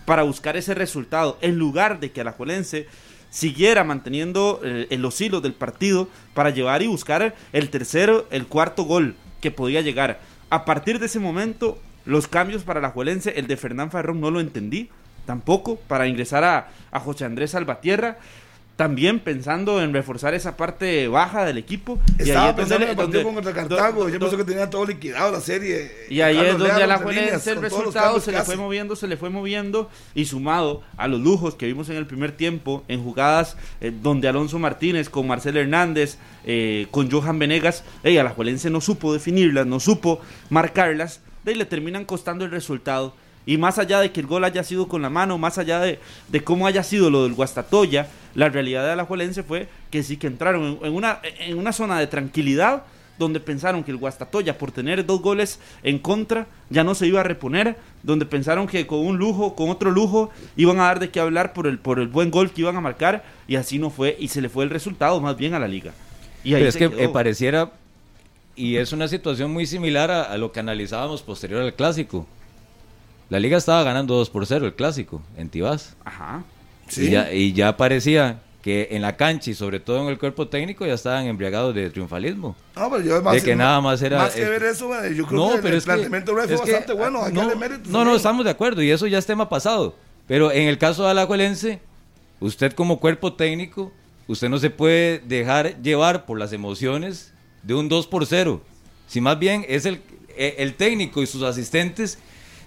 para 0.05 0.23
buscar 0.23 0.57
ese 0.57 0.75
resultado 0.75 1.39
en 1.41 1.57
lugar 1.57 1.99
de 2.01 2.11
que 2.11 2.21
Alajuelense 2.21 2.87
siguiera 3.31 3.85
manteniendo 3.85 4.61
eh, 4.65 4.87
los 4.99 5.21
hilos 5.21 5.43
del 5.43 5.53
partido 5.53 6.09
para 6.35 6.51
llevar 6.51 6.83
y 6.83 6.87
buscar 6.87 7.35
el 7.53 7.71
tercero, 7.71 8.27
el 8.31 8.47
cuarto 8.47 8.85
gol 8.85 9.15
que 9.41 9.51
podía 9.51 9.81
llegar. 9.81 10.21
A 10.51 10.65
partir 10.65 10.99
de 10.99 11.07
ese 11.07 11.19
momento, 11.19 11.79
los 12.05 12.27
cambios 12.27 12.63
para 12.63 12.81
la 12.81 12.91
Juelense, 12.91 13.35
el 13.37 13.47
de 13.47 13.57
Fernán 13.57 13.91
Farrón 13.91 14.21
no 14.21 14.31
lo 14.31 14.41
entendí 14.41 14.89
tampoco, 15.27 15.77
para 15.77 16.07
ingresar 16.09 16.43
a, 16.43 16.71
a 16.91 17.01
José 17.01 17.27
Andrés 17.27 17.51
Salvatierra, 17.51 18.17
también 18.79 19.19
pensando 19.19 19.83
en 19.83 19.93
reforzar 19.93 20.35
esa 20.35 20.57
parte 20.57 21.09
baja 21.09 21.45
del 21.45 21.59
equipo. 21.59 21.99
Estaba 22.17 22.51
es 22.51 22.57
donde 22.57 22.63
pensando 22.63 22.85
en 22.85 22.91
el 22.93 22.97
partido 22.97 23.23
donde- 23.25 23.35
contra 23.35 23.53
Cartago. 23.53 24.05
do- 24.05 24.09
Yo 24.09 24.21
pensé 24.21 24.37
que 24.37 24.45
tenía 24.45 24.71
todo 24.71 24.87
liquidado 24.87 25.33
la 25.33 25.41
serie. 25.41 25.91
y 26.09 26.21
ahí 26.21 26.39
es 26.39 26.57
donde 26.57 26.71
a 26.85 26.87
la 26.87 26.99
Juelense 26.99 27.51
el 27.51 27.61
resultado 27.61 28.21
se 28.21 28.31
le 28.31 28.41
fue 28.45 28.55
moviendo, 28.57 28.95
se 28.95 29.09
le 29.09 29.17
fue 29.17 29.31
moviendo 29.31 29.91
y 30.15 30.27
sumado 30.27 30.83
a 30.97 31.09
los 31.09 31.19
lujos 31.21 31.57
que 31.57 31.67
vimos 31.67 31.89
en 31.89 31.97
el 31.97 32.07
primer 32.07 32.31
tiempo 32.31 32.85
en 32.87 33.03
jugadas 33.03 33.57
eh, 33.81 33.91
donde 34.01 34.29
Alonso 34.29 34.61
Martínez 34.61 35.11
con 35.11 35.27
Marcel 35.27 35.57
Hernández, 35.57 36.17
eh, 36.45 36.87
con 36.93 37.11
Johan 37.11 37.41
Venegas, 37.41 37.83
ella 38.05 38.23
la 38.23 38.31
Juelense 38.31 38.71
no 38.71 38.81
supo 38.81 39.13
definirlas, 39.13 39.67
no 39.67 39.81
supo 39.81 40.21
marcarlas, 40.51 41.21
de 41.45 41.51
ahí 41.51 41.59
le 41.59 41.65
terminan 41.67 42.05
costando 42.05 42.45
el 42.45 42.53
resultado. 42.53 43.13
Y 43.47 43.57
más 43.57 43.79
allá 43.79 44.01
de 44.01 44.13
que 44.13 44.21
el 44.21 44.27
gol 44.27 44.45
haya 44.45 44.63
sido 44.63 44.89
con 44.89 45.01
la 45.01 45.09
mano, 45.09 45.39
más 45.39 45.57
allá 45.57 45.81
de, 45.81 45.99
de 46.29 46.45
cómo 46.45 46.67
haya 46.67 46.83
sido 46.83 47.09
lo 47.09 47.23
del 47.25 47.33
Guastatoya, 47.33 48.07
la 48.39 48.49
realidad 48.49 48.85
de 48.85 48.93
Alajuelense 48.93 49.43
fue 49.43 49.67
que 49.91 50.05
sí 50.05 50.17
que 50.17 50.29
entraron 50.29 50.79
en, 50.81 50.93
una, 50.93 51.19
en 51.41 51.59
una 51.59 51.73
zona 51.73 51.99
de 51.99 52.07
tranquilidad 52.07 52.85
donde 53.19 53.41
pensaron 53.41 53.83
que 53.83 53.91
el 53.91 53.97
Guastatoya 53.97 54.57
por 54.57 54.71
tener 54.71 55.05
dos 55.05 55.21
goles 55.21 55.59
en 55.83 55.99
contra 55.99 56.47
ya 56.71 56.85
no 56.85 56.95
se 56.95 57.09
iba 57.09 57.19
a 57.19 57.25
reponer, 57.25 57.77
donde 58.05 58.27
pensaron 58.27 58.69
que 58.69 58.87
con 58.87 59.01
un 59.01 59.19
lujo, 59.19 59.57
con 59.57 59.71
otro 59.71 59.91
lujo, 59.91 60.31
iban 60.55 60.79
a 60.79 60.85
dar 60.85 61.01
de 61.01 61.11
qué 61.11 61.19
hablar 61.19 61.53
por 61.53 61.67
el, 61.67 61.81
por 61.81 61.99
el 61.99 62.07
buen 62.07 62.31
gol 62.31 62.53
que 62.53 62.61
iban 62.61 62.77
a 62.77 62.81
marcar 62.81 63.25
y 63.49 63.57
así 63.57 63.81
no 63.81 63.91
fue 63.91 64.17
y 64.21 64.29
se 64.29 64.41
le 64.41 64.49
fue 64.49 64.63
el 64.63 64.71
resultado 64.71 65.21
más 65.21 65.37
bien 65.37 65.55
a 65.55 65.59
la 65.59 65.67
liga. 65.67 65.93
Y 66.45 66.55
ahí 66.55 66.61
Pero 66.61 66.69
es 66.69 66.77
que 66.77 66.85
eh, 66.85 67.09
pareciera, 67.09 67.73
y 68.55 68.77
es 68.77 68.93
una 68.93 69.09
situación 69.09 69.53
muy 69.53 69.67
similar 69.67 70.13
a, 70.13 70.23
a 70.23 70.39
lo 70.39 70.53
que 70.53 70.61
analizábamos 70.61 71.23
posterior 71.23 71.61
al 71.61 71.75
clásico. 71.75 72.25
La 73.31 73.41
liga 73.41 73.59
estaba 73.59 73.83
ganando 73.83 74.15
2 74.15 74.31
por 74.31 74.47
0 74.47 74.65
el 74.65 74.75
clásico 74.77 75.23
en 75.37 75.49
Tibás. 75.49 75.97
Ajá. 76.05 76.45
Sí. 76.89 77.07
Y, 77.07 77.11
ya, 77.11 77.33
y 77.33 77.53
ya 77.53 77.77
parecía 77.77 78.41
que 78.63 78.89
en 78.91 79.03
la 79.03 79.17
cancha 79.17 79.51
y 79.51 79.55
sobre 79.55 79.79
todo 79.81 80.03
en 80.03 80.09
el 80.09 80.19
cuerpo 80.19 80.49
técnico 80.49 80.85
ya 80.85 80.95
estaban 80.95 81.27
embriagados 81.27 81.75
de 81.75 81.91
triunfalismo. 81.91 82.57
No, 82.75 82.91
pero 82.91 83.03
yo 83.05 83.23
más, 83.23 83.35
De 83.35 83.43
que 83.43 83.55
nada 83.57 83.81
más 83.81 84.03
era- 84.03 84.19
Más 84.19 84.35
que 84.35 84.43
eh, 84.43 84.49
ver 84.49 84.63
eso, 84.65 84.93
eh, 85.05 85.15
yo 85.15 85.27
creo 85.27 85.41
No, 85.49 85.53
que 85.57 85.59
pero 85.63 85.69
el 85.75 85.79
es 85.79 85.85
planteamiento 85.85 86.33
es 86.33 86.47
fue 86.47 86.65
que, 86.67 86.73
bastante 86.73 86.93
bueno. 86.93 87.23
Hay 87.25 87.33
que 87.33 87.39
no, 87.41 87.57
méritos 87.57 87.87
no, 87.87 87.93
no, 87.93 87.99
también. 88.01 88.17
estamos 88.17 88.45
de 88.45 88.51
acuerdo 88.51 88.83
y 88.83 88.91
eso 88.91 89.07
ya 89.07 89.19
es 89.19 89.27
tema 89.27 89.49
pasado. 89.49 89.95
Pero 90.27 90.51
en 90.53 90.69
el 90.69 90.77
caso 90.77 91.05
de 91.05 91.11
Alajuelense, 91.11 91.81
usted 92.41 92.73
como 92.73 92.99
cuerpo 93.01 93.33
técnico, 93.35 93.93
usted 94.27 94.49
no 94.49 94.59
se 94.59 94.71
puede 94.71 95.21
dejar 95.21 95.81
llevar 95.81 96.27
por 96.27 96.39
las 96.39 96.53
emociones 96.53 97.33
de 97.63 97.75
un 97.75 97.89
2 97.89 98.07
por 98.09 98.27
0. 98.27 98.61
Si 99.07 99.21
más 99.21 99.39
bien 99.39 99.65
es 99.69 99.87
el, 99.87 100.03
eh, 100.37 100.57
el 100.59 100.75
técnico 100.75 101.23
y 101.23 101.27
sus 101.27 101.43
asistentes 101.43 102.19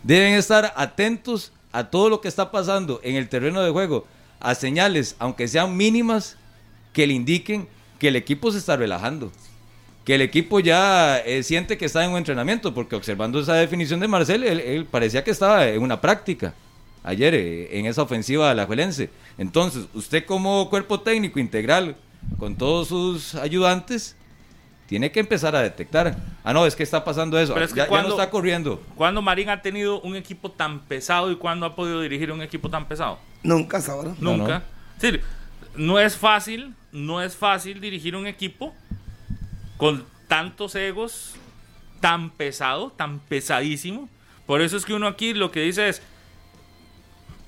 deben 0.04 0.34
estar 0.34 0.74
atentos 0.76 1.52
a 1.72 1.86
todo 1.90 2.10
lo 2.10 2.22
que 2.22 2.28
está 2.28 2.52
pasando 2.52 3.00
en 3.04 3.16
el 3.16 3.30
terreno 3.30 3.62
de 3.62 3.72
juego, 3.72 4.06
a 4.40 4.56
señales, 4.56 5.16
aunque 5.20 5.48
sean 5.48 5.78
mínimas, 5.78 6.38
que 6.94 7.08
le 7.08 7.14
indiquen 7.14 7.68
que 8.00 8.10
el 8.10 8.16
equipo 8.16 8.52
se 8.52 8.58
está 8.58 8.76
relajando. 8.76 9.32
Que 10.04 10.16
el 10.16 10.22
equipo 10.22 10.60
ya 10.60 11.20
eh, 11.20 11.44
siente 11.44 11.78
que 11.78 11.86
está 11.86 12.04
en 12.04 12.12
un 12.12 12.18
entrenamiento, 12.18 12.74
porque 12.74 12.96
observando 12.96 13.40
esa 13.40 13.54
definición 13.54 14.00
de 14.00 14.08
Marcel, 14.08 14.44
él, 14.44 14.86
parecía 14.86 15.24
que 15.24 15.32
estaba 15.32 15.68
en 15.68 15.82
una 15.82 16.02
práctica 16.02 16.56
ayer 17.04 17.34
eh, 17.36 17.78
en 17.78 17.86
esa 17.86 18.02
ofensiva 18.02 18.50
de 18.50 18.56
la 18.56 18.66
Juelense. 18.66 19.10
Entonces, 19.38 19.86
usted 19.94 20.26
como 20.26 20.70
cuerpo 20.70 21.02
técnico 21.02 21.40
integral, 21.40 21.96
con 22.40 22.56
todos 22.56 22.88
sus 22.88 23.36
ayudantes, 23.36 24.16
tiene 24.92 25.10
que 25.10 25.22
empezar 25.22 25.56
a 25.56 25.62
detectar. 25.62 26.18
Ah, 26.44 26.52
no, 26.52 26.66
es 26.66 26.76
que 26.76 26.84
está 26.84 27.02
pasando 27.06 27.40
eso. 27.40 27.54
Pero 27.54 27.66
es 27.66 27.72
que 27.72 27.78
ya, 27.78 27.84
ya 27.86 27.88
cuando- 27.88 28.10
no 28.10 28.16
está 28.16 28.30
corriendo. 28.30 28.84
¿Cuándo 28.98 29.22
Marín 29.22 29.48
ha 29.48 29.62
tenido 29.62 30.02
un 30.02 30.18
equipo 30.18 30.52
tan 30.52 30.82
pesado 30.82 31.32
y 31.32 31.38
cuándo 31.38 31.66
ha 31.66 31.78
podido 31.78 32.02
dirigir 32.02 32.30
un 32.30 32.42
equipo 32.42 32.70
tan 32.70 32.90
pesado? 32.90 33.18
Nunca 33.42 33.78
hasta 33.78 33.94
ahora. 33.94 34.14
No, 34.20 34.36
Nunca. 34.36 34.64
Sí, 35.00 35.12
no 35.78 35.98
es 35.98 36.18
fácil, 36.18 36.76
no 36.92 37.22
es 37.22 37.38
fácil 37.38 37.80
dirigir 37.80 38.18
un 38.18 38.28
equipo 38.28 38.76
con 39.78 40.04
tantos 40.28 40.76
egos, 40.76 41.36
tan 42.02 42.30
pesado, 42.30 42.92
tan 42.92 43.20
pesadísimo. 43.20 44.10
Por 44.46 44.60
eso 44.60 44.76
es 44.76 44.84
que 44.84 44.94
uno 44.94 45.08
aquí 45.08 45.34
lo 45.34 45.52
que 45.52 45.62
dice 45.62 45.88
es, 45.88 46.02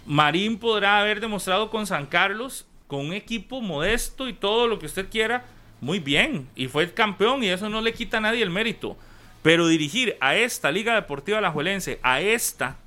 Marín 0.05 0.59
podrá 0.59 0.99
haber 1.01 1.19
demostrado 1.19 1.69
con 1.69 1.85
San 1.87 2.05
Carlos, 2.05 2.65
con 2.87 3.01
un 3.01 3.11
equipo 3.11 3.59
modesto 3.59 4.29
y 4.29 4.33
todo 4.33 4.65
lo 4.69 4.79
que 4.79 4.85
usted 4.85 5.09
quiera, 5.09 5.43
muy 5.83 5.99
bien. 5.99 6.47
Y 6.55 6.67
fue 6.67 6.83
el 6.83 6.93
campeón 6.93 7.43
y 7.43 7.49
eso 7.49 7.69
no 7.69 7.81
le 7.81 7.93
quita 7.93 8.17
a 8.17 8.21
nadie 8.21 8.41
el 8.41 8.49
mérito. 8.49 8.97
Pero 9.43 9.67
dirigir 9.67 10.15
a 10.21 10.35
esta 10.35 10.71
Liga 10.71 10.95
Deportiva 10.95 11.37
Alajuelense, 11.37 11.99
a 12.01 12.21
esta, 12.21 12.77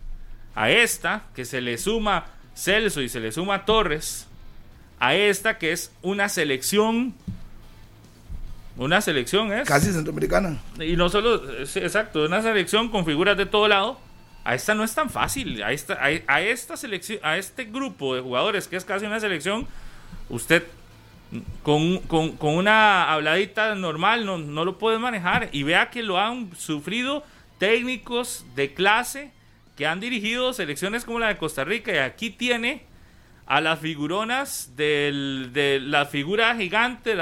a 0.55 0.71
esta, 0.71 1.25
que 1.35 1.45
se 1.45 1.61
le 1.61 1.77
suma 1.77 2.27
Celso 2.55 3.03
y 3.03 3.11
se 3.11 3.21
le 3.21 3.31
suma 3.31 3.67
Torres, 3.67 4.27
a 4.99 5.15
esta 5.15 5.59
que 5.59 5.73
es 5.73 5.93
una 6.01 6.31
selección, 6.31 7.15
una 8.79 9.03
selección 9.03 9.53
es, 9.53 9.69
Casi 9.69 9.93
centroamericana. 9.93 10.59
y 10.81 10.97
no 10.97 11.11
solo, 11.11 11.43
exacto, 11.61 12.25
una 12.25 12.41
selección 12.41 12.89
con 12.89 13.05
figuras 13.05 13.37
de 13.37 13.45
todo 13.45 13.69
lado, 13.69 14.01
a 14.45 14.55
esta 14.55 14.75
no 14.75 14.85
es 14.85 14.95
tan 14.95 15.11
fácil, 15.11 15.63
a 15.63 15.73
esta, 15.73 15.95
a, 15.95 16.09
a 16.29 16.41
esta 16.41 16.79
selección, 16.79 17.19
a 17.23 17.37
este 17.37 17.67
grupo 17.67 18.15
de 18.15 18.23
jugadores 18.23 18.67
que 18.69 18.77
es 18.77 18.87
casi 18.87 19.05
una 19.05 19.21
selección, 19.21 19.67
usted 20.31 20.63
con, 21.63 21.99
con- 22.01 22.37
con 22.37 22.55
una 22.57 23.13
habladita 23.13 23.75
normal 23.75 24.25
no, 24.25 24.39
no 24.39 24.65
lo 24.65 24.79
puede 24.79 24.99
manejar 24.99 25.49
y 25.53 25.63
vea 25.65 25.91
que 25.91 26.03
lo 26.03 26.19
han 26.19 26.55
sufrido 26.57 27.25
técnicos 27.59 28.45
de 28.55 28.73
clase 28.75 29.33
que 29.77 29.87
han 29.87 30.01
dirigido 30.01 30.53
selecciones 30.53 31.05
como 31.05 31.19
la 31.19 31.29
de 31.29 31.37
Costa 31.37 31.65
Rica 31.65 31.93
y 31.93 31.99
aquí 31.99 32.31
tiene 32.31 32.85
a 33.47 33.61
las 33.61 33.79
figuronas 33.79 34.73
de 34.77 35.81
la 35.83 36.07
figura 36.07 36.55
gigante, 36.57 37.15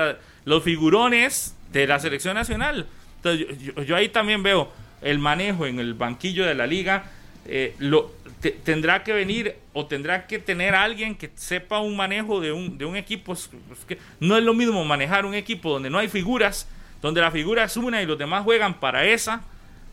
los 0.45 0.63
figurones 0.63 1.57
de 1.73 1.87
la 1.87 1.99
selección 1.99 2.35
nacional. 2.35 2.87
Entonces, 3.17 3.87
yo 3.87 3.97
ahí 3.97 4.09
también 4.09 4.43
veo 4.43 4.73
el 5.03 5.19
manejo 5.19 5.67
en 5.67 5.81
el 5.81 5.95
banquillo 5.95 6.47
de 6.47 6.55
la 6.55 6.67
liga. 6.67 7.05
Eh, 7.47 7.75
lo, 7.79 8.13
te- 8.41 8.51
tendrá 8.53 9.03
que 9.05 9.13
venir 9.13 9.57
o 9.73 9.87
tendrá 9.87 10.27
que 10.27 10.39
tener 10.39 10.75
alguien 10.75 11.15
que 11.15 11.31
sepa 11.35 11.81
un 11.81 11.97
manejo 11.97 12.41
de 12.41 12.53
un, 12.53 12.79
de 12.79 12.85
un 12.85 12.97
equipo. 12.97 13.37
No 14.21 14.37
es 14.37 14.43
lo 14.45 14.55
mismo 14.55 14.85
manejar 14.85 15.27
un 15.27 15.35
equipo 15.35 15.71
donde 15.71 15.91
no 15.91 15.99
hay 15.99 16.09
figuras, 16.09 16.69
donde 17.03 17.21
la 17.21 17.31
figura 17.31 17.65
es 17.65 17.77
una 17.77 18.03
y 18.03 18.07
los 18.07 18.19
demás 18.19 18.45
juegan 18.45 18.75
para 18.81 19.05
esa 19.05 19.43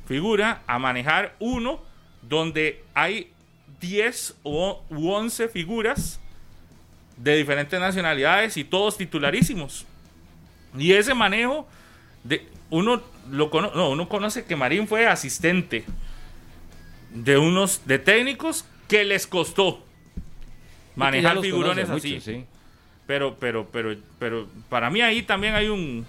figura, 0.08 0.62
a 0.68 0.80
manejar 0.80 1.36
uno 1.39 1.82
donde 2.22 2.84
hay 2.93 3.32
10 3.80 4.36
o 4.43 4.84
u 4.89 5.10
11 5.12 5.47
figuras 5.49 6.20
de 7.18 7.36
diferentes 7.38 7.80
nacionalidades 7.80 8.58
y 8.58 8.64
todos 8.64 8.97
titularísimos. 8.97 9.86
Y 10.78 10.93
ese 10.93 11.14
manejo, 11.14 11.68
de, 12.24 12.47
uno, 12.70 13.02
lo 13.30 13.49
cono- 13.49 13.72
no, 13.76 13.89
uno 13.89 14.08
conoce 14.10 14.45
que 14.45 14.56
Marín 14.56 14.88
fue 14.88 15.06
asistente 15.08 15.84
de 17.14 17.38
unos 17.38 17.86
de 17.86 17.99
técnicos 17.99 18.66
que 18.88 19.03
les 19.03 19.28
costó 19.28 19.84
manejar 20.95 21.39
figurones 21.39 21.89
así. 21.89 22.14
mucho, 22.14 22.26
sí. 22.26 22.45
Pero, 23.07 23.38
pero, 23.39 23.68
pero, 23.72 23.95
pero 24.20 24.47
para 24.70 24.89
mí 24.89 25.01
ahí 25.01 25.22
también 25.24 25.55
hay 25.55 25.68
un 25.68 26.05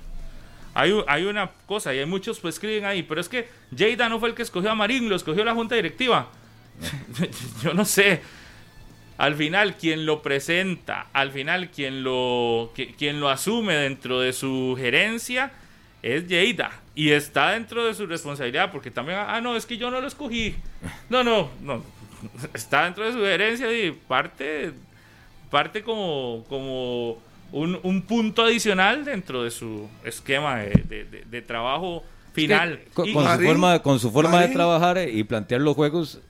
hay, 0.75 0.95
hay 1.07 1.25
una 1.25 1.51
cosa 1.67 1.95
y 1.95 1.99
hay 1.99 2.07
muchos 2.07 2.41
pues 2.41 2.55
escriben 2.55 2.85
ahí, 2.85 3.03
pero 3.03 3.21
es 3.21 3.29
que 3.29 3.49
Jada 3.77 4.09
no 4.09 4.19
fue 4.21 4.31
el 4.31 4.35
que 4.35 4.43
escogió 4.43 4.71
a 4.71 4.75
Marín, 4.75 5.09
lo 5.09 5.17
escogió 5.17 5.45
la 5.45 5.55
junta 5.55 5.75
directiva. 5.75 6.29
Yo 7.63 7.75
no 7.75 7.85
sé. 7.85 8.21
Al 9.19 9.35
final 9.37 9.77
quien 9.77 10.07
lo 10.07 10.23
presenta, 10.23 11.07
al 11.13 11.31
final 11.31 11.71
quien 11.71 12.03
lo 12.03 12.73
qui- 12.75 12.95
quien 12.97 13.21
lo 13.21 13.29
asume 13.29 13.75
dentro 13.75 14.21
de 14.21 14.33
su 14.33 14.75
gerencia 14.79 15.53
es 16.03 16.25
Jada 16.29 16.73
y 16.95 17.11
está 17.11 17.51
dentro 17.53 17.85
de 17.87 17.95
su 17.95 18.07
responsabilidad 18.07 18.71
porque 18.73 18.91
también 18.91 19.19
ah 19.21 19.41
no, 19.41 19.57
es 19.57 19.65
que 19.67 19.77
yo 19.79 19.91
no 19.91 20.01
lo 20.01 20.07
escogí. 20.09 20.57
No, 21.09 21.23
no, 21.25 21.51
no. 21.63 21.83
Está 22.55 22.85
dentro 22.85 23.05
de 23.07 23.13
su 23.13 23.19
gerencia 23.19 23.71
y 23.73 23.93
parte 23.93 24.73
parte 25.51 25.83
como, 25.83 26.45
como 26.49 27.19
un, 27.53 27.79
un 27.83 28.03
punto 28.03 28.43
adicional 28.43 29.05
dentro 29.05 29.43
de 29.45 29.51
su 29.51 29.89
esquema 30.05 30.57
de, 30.59 30.71
de- 30.89 31.05
de- 31.05 31.25
de 31.25 31.43
trabajo 31.43 32.03
final. 32.33 32.81
Con, 32.95 33.09
Y- 33.09 33.13
con 33.13 33.25
su 33.39 33.43
forma, 33.45 33.79
con 33.81 33.99
su 34.01 34.11
forma 34.11 34.41
de 34.41 34.49
trabajar 34.49 34.97
eh, 34.99 35.11
y 35.13 35.23
plantear 35.25 35.61
los 35.61 35.75
juegos, 35.77 36.21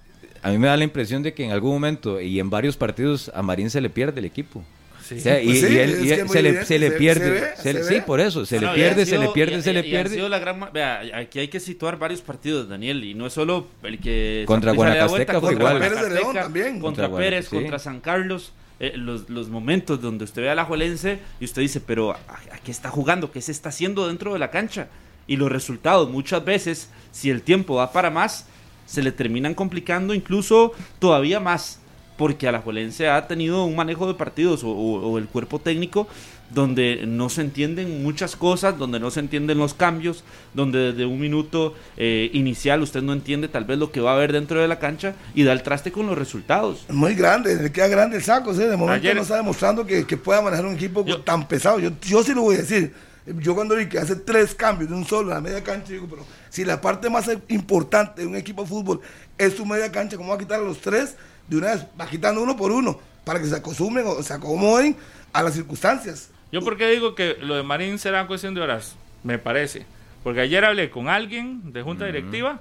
a 0.42 0.50
mí 0.50 0.58
me 0.58 0.66
da 0.66 0.76
la 0.76 0.82
impresión 0.84 1.22
de 1.22 1.32
que 1.32 1.44
en 1.44 1.52
algún 1.52 1.70
momento 1.72 2.20
y 2.20 2.40
en 2.40 2.50
varios 2.50 2.76
partidos 2.76 3.30
a 3.34 3.42
Marín 3.42 3.70
se 3.70 3.80
le 3.80 3.88
pierde 3.88 4.18
el 4.18 4.26
equipo. 4.26 4.64
Sí. 5.12 5.18
O 5.18 5.20
sea, 5.22 5.40
y, 5.42 5.46
Pues 5.46 5.60
sí, 5.60 5.66
y 5.66 5.78
él- 5.78 5.90
es 5.90 6.00
y 6.02 6.06
que 6.06 6.14
él- 6.14 6.24
muy 6.24 6.32
se, 6.32 6.42
le, 6.42 6.64
se 6.66 6.78
le 6.78 6.90
pierde. 6.92 7.24
se 7.24 7.30
ve, 7.30 7.50
se 7.56 7.72
le- 7.74 7.84
se 7.84 7.94
sí, 7.94 8.00
por 8.06 8.20
eso, 8.20 8.44
se 8.46 8.60
No, 8.60 8.68
le 8.68 8.74
pierde, 8.74 9.06
se 9.06 9.18
le 9.18 9.28
pierde, 9.28 9.58
y- 9.58 9.62
se 9.62 9.72
le 9.72 9.80
y 9.86 9.94
han 9.96 10.04
sido 10.08 10.10
pierde. 10.16 10.28
la 10.28 10.38
gran 10.38 10.58
ma- 10.58 10.70
vea, 10.70 11.02
aquí 11.14 11.38
hay 11.38 11.48
que 11.48 11.60
situar 11.60 11.98
varios 11.98 12.20
partidos, 12.20 12.68
Daniel, 12.68 13.02
y 13.04 13.14
no 13.14 13.26
es 13.26 13.32
solo 13.32 13.66
el 13.82 13.98
que 13.98 14.44
Contra 14.46 14.72
Guanacasteca 14.72 15.40
fue 15.40 15.50
contra 15.56 15.74
igual. 15.74 15.78
Pérez 15.90 16.02
de 16.08 16.14
León 16.14 16.34
también. 16.34 16.80
Contra 16.80 17.06
Contra 17.08 17.18
Pérez, 17.24 17.48
sí. 17.48 17.56
contra 17.56 17.78
San 17.78 18.00
Carlos, 18.00 18.52
eh, 18.80 18.92
los, 18.96 19.28
los 19.30 19.48
momentos 19.48 20.00
donde 20.00 20.24
usted 20.24 20.42
ve 20.42 20.50
a 20.50 20.54
la 20.54 20.64
Juelense 20.64 21.18
y 21.40 21.44
usted 21.44 21.62
dice, 21.62 21.80
pero 21.80 22.12
¿a, 22.12 22.16
a 22.52 22.58
qué 22.64 22.70
está 22.70 22.90
jugando? 22.90 23.30
¿Qué 23.30 23.40
se 23.40 23.52
está 23.52 23.68
haciendo 23.68 24.08
dentro 24.08 24.32
de 24.32 24.38
la 24.38 24.50
cancha? 24.50 24.88
Y 25.28 25.36
los 25.36 25.52
resultados 25.52 26.10
muchas 26.10 26.44
veces, 26.44 26.88
si 27.12 27.30
el 27.30 27.42
tiempo 27.42 27.78
da 27.78 27.92
para 27.92 28.10
más, 28.10 28.46
se 28.86 29.02
le 29.02 29.12
terminan 29.12 29.54
complicando 29.54 30.14
incluso 30.14 30.72
todavía 30.98 31.38
más, 31.38 31.78
porque 32.22 32.46
Alajuelense 32.46 33.08
ha 33.08 33.26
tenido 33.26 33.64
un 33.64 33.74
manejo 33.74 34.06
de 34.06 34.14
partidos 34.14 34.62
o, 34.62 34.68
o- 34.68 35.10
o 35.10 35.18
el 35.18 35.26
cuerpo 35.26 35.58
técnico 35.58 36.06
donde 36.50 37.04
no 37.04 37.28
se 37.28 37.40
entienden 37.40 38.04
muchas 38.04 38.36
cosas, 38.36 38.78
donde 38.78 39.00
no 39.00 39.10
se 39.10 39.18
entienden 39.18 39.58
los 39.58 39.74
cambios, 39.74 40.22
donde 40.54 40.92
desde 40.92 41.04
un 41.04 41.18
minuto 41.18 41.74
eh, 41.96 42.30
inicial 42.32 42.80
usted 42.82 43.02
no 43.02 43.12
entiende 43.12 43.48
tal 43.48 43.64
vez 43.64 43.76
lo 43.78 43.90
que 43.90 44.00
va 44.00 44.12
a 44.12 44.14
haber 44.14 44.32
dentro 44.32 44.60
de 44.60 44.68
la 44.68 44.78
cancha 44.78 45.14
y 45.34 45.42
da 45.42 45.52
el 45.52 45.64
traste 45.64 45.90
con 45.90 46.06
los 46.06 46.16
resultados. 46.16 46.84
Muy 46.90 47.14
grande, 47.16 47.56
le 47.60 47.72
queda 47.72 47.88
grande 47.88 48.18
el 48.18 48.22
saco, 48.22 48.54
¿sí? 48.54 48.60
de 48.60 48.76
momento 48.76 48.92
Ayer- 49.04 49.16
no 49.16 49.22
está 49.22 49.34
demostrando 49.36 49.84
que, 49.84 50.06
que 50.06 50.16
pueda 50.16 50.40
manejar 50.42 50.64
un 50.66 50.74
equipo 50.74 51.04
Yo- 51.04 51.22
tan 51.22 51.48
pesado. 51.48 51.80
Yo, 51.80 51.90
yo 52.02 52.22
sí 52.22 52.34
lo 52.34 52.42
voy 52.42 52.54
a 52.54 52.58
decir. 52.58 52.94
Yo 53.40 53.54
cuando 53.56 53.74
vi 53.76 53.86
que 53.88 53.98
hace 53.98 54.14
tres 54.16 54.52
cambios 54.54 54.90
de 54.90 54.96
un 54.96 55.04
solo 55.04 55.28
en 55.30 55.34
la 55.34 55.40
media 55.40 55.62
cancha, 55.64 55.92
digo, 55.92 56.06
pero 56.10 56.24
si 56.50 56.64
la 56.64 56.80
parte 56.80 57.08
más 57.10 57.28
importante 57.48 58.20
de 58.22 58.26
un 58.28 58.36
equipo 58.36 58.62
de 58.62 58.68
fútbol 58.68 59.00
es 59.38 59.54
su 59.56 59.64
media 59.64 59.90
cancha, 59.90 60.16
¿cómo 60.16 60.28
va 60.30 60.34
a 60.34 60.38
quitar 60.38 60.60
a 60.60 60.64
los 60.64 60.78
tres 60.78 61.14
de 61.48 61.56
una 61.56 61.72
vez? 61.74 61.86
Va 62.00 62.06
quitando 62.06 62.42
uno 62.42 62.56
por 62.56 62.72
uno 62.72 62.98
para 63.24 63.40
que 63.40 63.46
se 63.46 63.56
acostumbren 63.56 64.06
o 64.06 64.22
se 64.22 64.32
acomoden 64.34 64.96
a 65.32 65.42
las 65.42 65.54
circunstancias. 65.54 66.30
Yo 66.50 66.60
porque 66.62 66.88
digo 66.88 67.14
que 67.14 67.36
lo 67.40 67.54
de 67.54 67.62
Marín 67.62 67.98
será 67.98 68.26
cuestión 68.26 68.54
de 68.54 68.60
horas, 68.60 68.96
me 69.22 69.38
parece. 69.38 69.86
Porque 70.22 70.40
ayer 70.40 70.64
hablé 70.64 70.90
con 70.90 71.08
alguien 71.08 71.72
de 71.72 71.82
junta 71.82 72.04
directiva, 72.06 72.60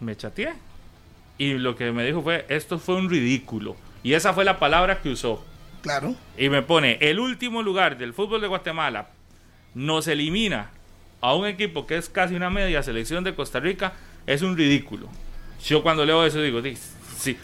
me 0.00 0.16
chateé. 0.16 0.54
Y 1.38 1.54
lo 1.54 1.76
que 1.76 1.92
me 1.92 2.04
dijo 2.04 2.22
fue, 2.22 2.44
esto 2.48 2.78
fue 2.78 2.96
un 2.96 3.08
ridículo. 3.08 3.76
Y 4.02 4.14
esa 4.14 4.32
fue 4.32 4.44
la 4.44 4.58
palabra 4.58 5.00
que 5.00 5.10
usó. 5.10 5.44
Claro. 5.82 6.16
Y 6.36 6.48
me 6.48 6.62
pone, 6.62 6.98
el 7.00 7.20
último 7.20 7.62
lugar 7.62 7.96
del 7.96 8.12
fútbol 8.12 8.40
de 8.40 8.48
Guatemala 8.48 9.08
nos 9.74 10.08
elimina 10.08 10.70
a 11.20 11.34
un 11.34 11.46
equipo 11.46 11.86
que 11.86 11.96
es 11.96 12.08
casi 12.08 12.34
una 12.34 12.50
media 12.50 12.82
selección 12.82 13.22
de 13.22 13.34
Costa 13.34 13.60
Rica, 13.60 13.92
es 14.26 14.42
un 14.42 14.56
ridículo. 14.56 15.08
Yo 15.64 15.82
cuando 15.82 16.04
leo 16.04 16.24
eso 16.24 16.40
digo, 16.40 16.62
"Sí, 16.62 16.76
sí, 17.18 17.36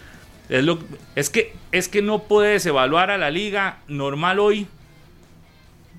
es, 0.49 0.63
lo, 0.63 0.79
es, 1.15 1.29
que, 1.29 1.53
es 1.71 1.87
que 1.87 2.01
no 2.01 2.23
puedes 2.23 2.65
evaluar 2.65 3.11
a 3.11 3.17
la 3.17 3.29
liga 3.29 3.79
normal 3.87 4.39
hoy. 4.39 4.67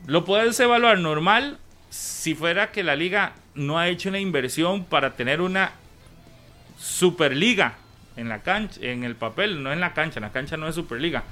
Lo 0.07 0.25
puedes 0.25 0.59
evaluar 0.61 0.99
normal 0.99 1.59
si 1.91 2.35
fuera 2.35 2.71
que 2.71 2.83
la 2.83 2.97
liga 2.97 3.35
no 3.55 3.79
ha 3.79 3.89
hecho 3.89 4.09
una 4.09 4.21
inversión 4.21 4.85
para 4.85 5.15
tener 5.15 5.41
una 5.41 5.73
superliga 6.79 7.75
en 8.17 8.29
la 8.29 8.43
cancha, 8.43 8.81
en 8.83 9.05
el 9.05 9.17
papel, 9.17 9.63
no 9.63 9.73
en 9.73 9.81
la 9.81 9.95
cancha, 9.95 10.19
en 10.19 10.23
la 10.23 10.33
cancha 10.33 10.57
no 10.57 10.69
es 10.69 10.75
superliga. 10.75 11.25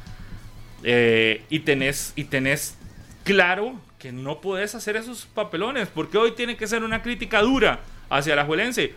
Eh, 0.82 1.44
y 1.48 1.60
tenés 1.60 2.12
y 2.14 2.24
tenés 2.24 2.76
claro 3.24 3.74
que 3.98 4.12
no 4.12 4.40
puedes 4.40 4.74
hacer 4.74 4.96
esos 4.96 5.24
papelones 5.24 5.88
porque 5.88 6.18
hoy 6.18 6.32
tiene 6.32 6.56
que 6.56 6.66
ser 6.66 6.84
una 6.84 7.00
crítica 7.00 7.40
dura 7.40 7.80
hacia 8.10 8.36
la 8.36 8.44
Juelense 8.44 8.92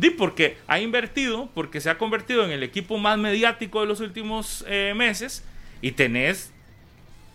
Di 0.00 0.08
porque 0.08 0.56
ha 0.66 0.80
invertido 0.80 1.50
porque 1.52 1.78
se 1.78 1.90
ha 1.90 1.98
convertido 1.98 2.42
en 2.42 2.52
el 2.52 2.62
equipo 2.62 2.96
más 2.96 3.18
mediático 3.18 3.82
de 3.82 3.86
los 3.86 4.00
últimos 4.00 4.64
eh, 4.66 4.94
meses 4.96 5.44
y 5.82 5.92
tenés 5.92 6.54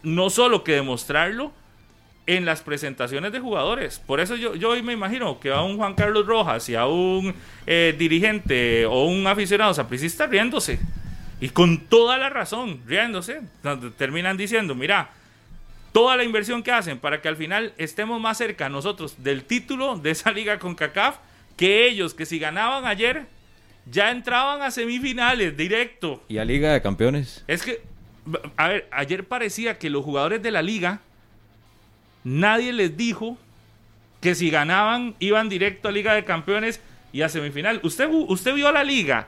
no 0.02 0.32
solo 0.32 0.64
que 0.64 0.72
demostrarlo 0.72 1.54
en 2.26 2.44
las 2.44 2.62
presentaciones 2.62 3.32
de 3.32 3.40
jugadores. 3.40 4.00
Por 4.00 4.20
eso 4.20 4.36
yo, 4.36 4.56
yo 4.56 4.70
hoy 4.72 4.82
me 4.82 4.94
imagino 4.94 5.40
que 5.40 5.52
a 5.52 5.62
un 5.62 5.78
Juan 5.78 5.94
Carlos 5.94 6.26
Rojas 6.26 6.68
y 6.68 6.74
a 6.74 6.88
un 6.88 7.36
eh, 7.68 7.94
dirigente 8.00 8.88
o 8.88 9.06
un 9.06 9.28
aficionado 9.28 9.72
sapricista 9.76 10.26
riéndose. 10.26 10.80
Y 11.40 11.50
con 11.50 11.82
toda 11.82 12.18
la 12.18 12.30
razón, 12.30 12.82
riéndose. 12.88 13.42
Terminan 13.96 14.38
diciendo, 14.38 14.74
mira, 14.74 15.12
toda 15.92 16.18
la 16.18 16.24
inversión 16.24 16.64
que 16.64 16.72
hacen 16.72 16.98
para 16.98 17.22
que 17.22 17.28
al 17.28 17.36
final 17.36 17.74
estemos 17.78 18.20
más 18.20 18.40
cerca 18.40 18.70
nosotros 18.70 19.24
del 19.24 19.44
título 19.44 19.98
de 19.98 20.10
esa 20.10 20.32
liga 20.32 20.58
con 20.58 20.74
CACAF 20.74 21.18
que 21.56 21.88
ellos, 21.88 22.14
que 22.14 22.26
si 22.26 22.40
ganaban 22.40 22.86
ayer, 22.86 23.28
ya 23.90 24.12
entraban 24.12 24.62
a 24.62 24.72
semifinales 24.72 25.56
directo. 25.56 26.24
¿Y 26.28 26.38
a 26.38 26.46
Liga 26.46 26.74
de 26.74 26.82
Campeones? 26.82 27.44
Es 27.48 27.62
que, 27.62 27.82
a 28.58 28.68
ver, 28.68 28.88
ayer 28.92 29.28
parecía 29.28 29.78
que 29.78 29.90
los 29.90 30.04
jugadores 30.04 30.42
de 30.42 30.52
la 30.52 30.62
liga, 30.62 31.02
nadie 32.24 32.74
les 32.74 32.98
dijo 32.98 33.38
que 34.22 34.36
si 34.36 34.50
ganaban 34.50 35.16
iban 35.20 35.50
directo 35.50 35.90
a 35.90 35.92
Liga 35.92 36.14
de 36.14 36.26
Campeones 36.26 36.82
y 37.14 37.22
a 37.22 37.30
semifinal. 37.30 37.80
¿Usted, 37.84 38.10
usted 38.10 38.56
vio 38.56 38.68
a 38.68 38.72
la 38.72 38.84
liga 38.84 39.28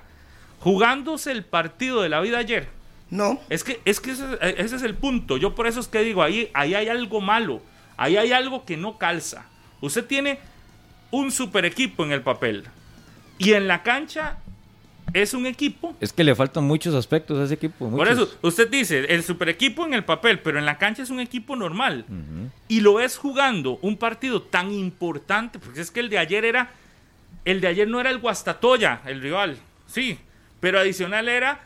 jugándose 0.59 1.31
el 1.31 1.45
partido 1.45 2.01
de 2.01 2.09
la 2.09 2.19
vida 2.19 2.39
ayer? 2.39 2.67
No. 3.09 3.39
Es 3.49 3.63
que, 3.63 3.79
es 3.85 3.99
que 3.99 4.11
ese, 4.11 4.25
ese 4.41 4.75
es 4.75 4.81
el 4.81 4.95
punto. 4.95 5.37
Yo 5.37 5.55
por 5.55 5.67
eso 5.67 5.79
es 5.79 5.87
que 5.87 6.01
digo, 6.01 6.23
ahí, 6.23 6.49
ahí 6.53 6.73
hay 6.73 6.89
algo 6.89 7.21
malo. 7.21 7.61
Ahí 7.95 8.17
hay 8.17 8.31
algo 8.31 8.65
que 8.65 8.75
no 8.75 8.97
calza. 8.97 9.45
Usted 9.81 10.05
tiene 10.05 10.39
un 11.11 11.31
super 11.31 11.65
equipo 11.65 12.03
en 12.03 12.11
el 12.11 12.21
papel. 12.21 12.65
Y 13.37 13.53
en 13.53 13.67
la 13.67 13.83
cancha 13.83 14.37
es 15.13 15.33
un 15.33 15.45
equipo. 15.45 15.95
Es 15.99 16.11
que 16.11 16.23
le 16.23 16.35
faltan 16.35 16.63
muchos 16.65 16.93
aspectos 16.93 17.39
a 17.39 17.45
ese 17.45 17.53
equipo. 17.55 17.89
Por 17.89 18.07
eso, 18.07 18.29
usted 18.41 18.69
dice, 18.69 19.05
el 19.13 19.23
super 19.23 19.49
equipo 19.49 19.85
en 19.85 19.93
el 19.93 20.03
papel, 20.03 20.39
pero 20.39 20.59
en 20.59 20.65
la 20.65 20.77
cancha 20.77 21.03
es 21.03 21.09
un 21.09 21.19
equipo 21.19 21.55
normal. 21.55 22.05
Y 22.67 22.81
lo 22.81 22.99
es 22.99 23.17
jugando 23.17 23.79
un 23.81 23.97
partido 23.97 24.41
tan 24.41 24.71
importante, 24.71 25.59
porque 25.59 25.81
es 25.81 25.91
que 25.91 25.99
el 25.99 26.09
de 26.09 26.17
ayer 26.17 26.45
era. 26.45 26.71
El 27.45 27.61
de 27.61 27.67
ayer 27.67 27.87
no 27.87 28.01
era 28.01 28.09
el 28.09 28.17
Guastatoya, 28.17 29.01
el 29.05 29.21
rival, 29.21 29.57
sí. 29.85 30.19
Pero 30.59 30.79
adicional 30.79 31.29
era 31.29 31.61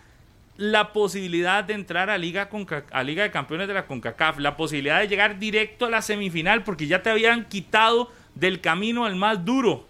la 0.58 0.94
posibilidad 0.94 1.64
de 1.64 1.74
entrar 1.74 2.12
a 2.12 2.18
Liga, 2.20 2.50
a 2.92 3.04
Liga 3.04 3.24
de 3.24 3.32
Campeones 3.32 3.68
de 3.68 3.74
la 3.74 3.88
CONCACAF, 3.88 4.38
la 4.38 4.56
posibilidad 4.58 5.00
de 5.00 5.08
llegar 5.08 5.40
directo 5.40 5.88
a 5.88 5.90
la 5.90 6.04
semifinal, 6.04 6.64
porque 6.64 6.86
ya 6.86 7.02
te 7.02 7.10
habían 7.10 7.46
quitado 7.46 8.12
del 8.36 8.62
camino 8.62 9.08
el 9.08 9.16
más 9.16 9.44
duro, 9.46 9.86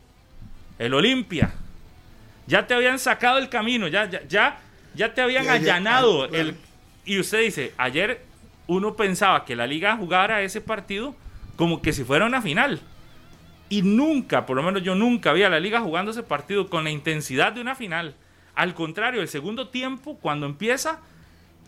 el 0.79 0.93
Olimpia. 0.93 1.53
Ya 2.47 2.67
te 2.67 2.73
habían 2.73 2.99
sacado 2.99 3.37
el 3.37 3.49
camino, 3.49 3.87
ya, 3.87 4.09
ya, 4.09 4.59
ya, 4.93 5.13
te 5.13 5.21
habían 5.21 5.47
allanado. 5.47 6.25
el, 6.25 6.55
y 7.05 7.19
usted 7.19 7.41
dice, 7.41 7.73
ayer 7.77 8.21
uno 8.67 8.95
pensaba 8.95 9.45
que 9.45 9.55
la 9.55 9.67
liga 9.67 9.97
jugara 9.97 10.41
ese 10.41 10.61
partido 10.61 11.15
como 11.55 11.81
que 11.81 11.93
si 11.93 12.03
fuera 12.03 12.25
una 12.25 12.41
final. 12.41 12.79
Y 13.69 13.83
nunca, 13.83 14.45
por 14.45 14.57
lo 14.57 14.63
menos 14.63 14.83
yo 14.83 14.95
nunca 14.95 15.31
vi 15.33 15.43
a 15.43 15.49
la 15.49 15.59
liga 15.59 15.81
jugando 15.81 16.11
ese 16.11 16.23
partido 16.23 16.69
con 16.69 16.83
la 16.83 16.89
intensidad 16.89 17.53
de 17.53 17.61
una 17.61 17.75
final. 17.75 18.15
Al 18.55 18.73
contrario, 18.73 19.21
el 19.21 19.27
segundo 19.27 19.69
tiempo, 19.69 20.17
cuando 20.21 20.45
empieza, 20.45 20.99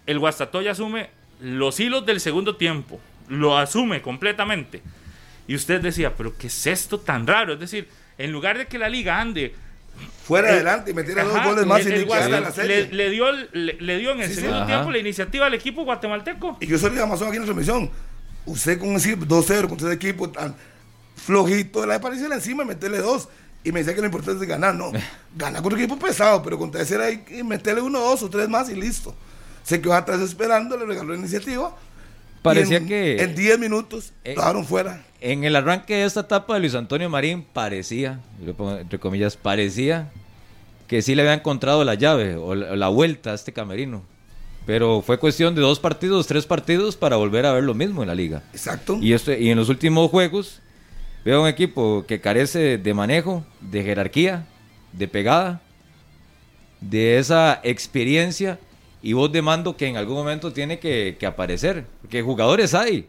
el 0.06 0.20
Guastatoya 0.20 0.72
asume 0.72 1.10
los 1.40 1.80
hilos 1.80 2.06
del 2.06 2.20
segundo 2.20 2.56
tiempo. 2.56 3.00
Lo 3.30 3.58
asume 3.58 4.02
completamente. 4.02 4.82
Y 5.48 5.56
usted 5.56 5.82
decía, 5.82 6.16
pero 6.16 6.38
¿qué 6.38 6.48
es 6.48 6.68
esto 6.68 7.00
tan 7.00 7.28
raro? 7.28 7.54
Es 7.54 7.60
decir, 7.60 7.88
en 8.18 8.32
lugar 8.32 8.58
de 8.58 8.68
que 8.68 8.78
la 8.78 8.90
liga 8.90 9.20
ande 9.20 9.54
fuera 10.24 10.50
adelante 10.50 10.92
y 10.92 10.94
metiera 10.94 11.24
dos 11.24 11.44
goles 11.44 11.66
más 11.66 11.86
el, 11.86 12.08
le, 12.68 12.88
le, 12.88 13.10
dio, 13.10 13.32
le, 13.32 13.98
dio 13.98 14.12
en 14.12 14.22
el 14.22 14.34
segundo 14.34 14.66
tiempo 14.66 14.90
la 14.92 14.98
iniciativa 14.98 15.46
al 15.46 15.54
equipo 15.54 15.84
guatemalteco. 15.84 16.58
Y 16.62 16.68
yo 16.68 16.78
soy 16.78 16.98
Amazon 16.98 17.28
aquí 17.28 17.38
en 17.38 17.44
la 17.44 17.48
transmisión. 17.48 17.92
Usted 18.46 18.80
con 18.80 18.94
decir 18.94 19.18
2-0 19.18 19.68
con 19.68 19.78
ese 19.78 19.94
equipo 19.94 20.30
tan 20.30 20.56
flojito, 21.16 21.86
la 21.86 22.00
de 22.00 22.36
encima 22.36 22.64
y 22.64 22.68
meterle 22.68 23.00
dos. 23.00 23.30
Y 23.66 23.72
me 23.72 23.80
decía 23.80 23.96
que 23.96 24.02
lo 24.02 24.08
importante 24.08 24.44
es 24.44 24.50
ganar. 24.50 24.76
No, 24.76 24.92
gana 25.36 25.62
con 25.62 25.74
un 25.74 25.80
equipo 25.80 25.98
pesado, 25.98 26.42
pero 26.44 26.58
contra 26.58 26.82
ese 26.82 26.96
era 26.96 27.10
y 27.10 27.44
meterle 27.44 27.82
uno, 27.82 28.00
dos 28.00 28.24
o 28.24 28.30
tres 28.30 28.50
más 28.50 28.70
y 28.70 28.76
listo. 28.76 29.16
Sé 29.64 29.82
que 29.82 29.88
va 29.88 29.98
atrás 29.98 30.20
esperando, 30.20 30.76
le 30.76 30.86
regaló 30.86 31.14
la 31.14 31.20
iniciativa 31.20 31.74
Parecía 32.44 32.86
que. 32.86 33.24
En 33.24 33.34
10 33.34 33.58
minutos 33.58 34.14
eh, 34.24 34.36
lo 34.36 34.64
fuera. 34.64 35.02
En 35.26 35.46
el 35.46 35.56
arranque 35.56 35.96
de 35.96 36.04
esta 36.04 36.20
etapa 36.20 36.54
de 36.54 36.60
Luis 36.60 36.76
Antonio 36.76 37.10
Marín, 37.10 37.46
parecía, 37.54 38.20
entre 38.46 39.00
comillas, 39.00 39.38
parecía 39.38 40.12
que 40.86 41.02
sí 41.02 41.16
le 41.16 41.22
había 41.22 41.34
encontrado 41.34 41.86
la 41.86 41.94
llave 41.94 42.36
o 42.36 42.54
la, 42.54 42.90
vuelta 42.90 43.32
a 43.32 43.36
este 43.36 43.54
camerino. 43.54 44.04
Pero 44.66 45.02
fue 45.02 45.20
cuestión 45.20 45.56
de 45.56 45.62
dos 45.62 45.80
partidos, 45.80 46.28
tres 46.28 46.46
partidos 46.46 46.98
para 46.98 47.16
volver 47.16 47.46
a 47.46 47.54
ver 47.54 47.64
lo 47.64 47.74
mismo 47.74 48.02
en 48.02 48.10
la 48.10 48.16
liga. 48.16 48.44
Exacto. 48.52 48.98
Y, 49.00 49.14
este, 49.14 49.40
y 49.40 49.50
en 49.50 49.58
los 49.58 49.70
últimos 49.70 50.12
juegos 50.12 50.60
veo 51.24 51.42
un 51.42 51.48
equipo 51.48 52.04
que 52.06 52.20
carece 52.20 52.78
de 52.78 52.94
manejo, 52.94 53.46
de 53.62 53.82
jerarquía, 53.82 54.46
de 54.92 55.08
pegada, 55.08 55.62
de 56.82 57.18
esa 57.18 57.62
experiencia 57.64 58.60
y 59.02 59.14
voz 59.14 59.32
de 59.32 59.42
mando 59.42 59.78
que 59.78 59.88
en 59.88 59.96
algún 59.96 60.18
momento 60.18 60.52
tiene 60.52 60.80
que, 60.80 61.18
aparecer. 61.26 61.86
Porque 62.02 62.22
jugadores 62.22 62.74
hay. 62.74 63.08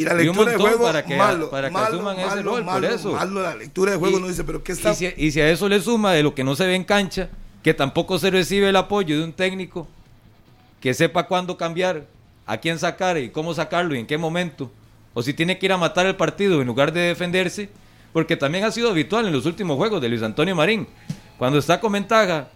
Y 0.00 0.04
la 0.04 0.14
lectura 0.14 0.52
de 0.52 0.56
juego 0.56 0.82
para 0.82 1.04
que, 1.04 1.14
malo, 1.14 1.50
para 1.50 1.68
que 1.68 1.76
asuman 1.76 2.18
ese 2.18 2.42
rol, 2.42 2.64
por 2.64 2.84
eso. 2.86 3.12
la 3.12 3.54
lectura 3.54 3.92
de 3.92 3.98
juego 3.98 4.18
no 4.18 4.28
dice, 4.28 4.44
pero 4.44 4.64
¿qué 4.64 4.72
está? 4.72 4.92
Y 4.92 5.30
si, 5.30 5.40
a 5.42 5.50
eso 5.50 5.68
le 5.68 5.78
suma 5.78 6.12
de 6.12 6.22
lo 6.22 6.34
que 6.34 6.42
no 6.42 6.56
se 6.56 6.66
ve 6.66 6.74
en 6.74 6.84
cancha, 6.84 7.28
que 7.62 7.74
tampoco 7.74 8.18
se 8.18 8.30
recibe 8.30 8.70
el 8.70 8.76
apoyo 8.76 9.18
de 9.18 9.24
un 9.24 9.34
técnico 9.34 9.86
que 10.80 10.94
sepa 10.94 11.24
cuándo 11.24 11.58
cambiar, 11.58 12.06
a 12.46 12.56
quién 12.56 12.78
sacar 12.78 13.18
y 13.18 13.28
cómo 13.28 13.52
sacarlo 13.52 13.94
y 13.94 13.98
en 13.98 14.06
qué 14.06 14.16
momento. 14.16 14.70
O 15.12 15.22
si 15.22 15.34
tiene 15.34 15.58
que 15.58 15.66
ir 15.66 15.72
a 15.72 15.76
matar 15.76 16.06
el 16.06 16.16
partido 16.16 16.62
en 16.62 16.66
lugar 16.66 16.94
de 16.94 17.00
defenderse, 17.00 17.68
porque 18.14 18.38
también 18.38 18.64
ha 18.64 18.70
sido 18.70 18.88
habitual 18.88 19.26
en 19.26 19.34
los 19.34 19.44
últimos 19.44 19.76
juegos 19.76 20.00
de 20.00 20.08
Luis 20.08 20.22
Antonio 20.22 20.56
Marín. 20.56 20.88
Cuando 21.36 21.58
está 21.58 21.78
con 21.78 21.92
ventaja, 21.92 22.48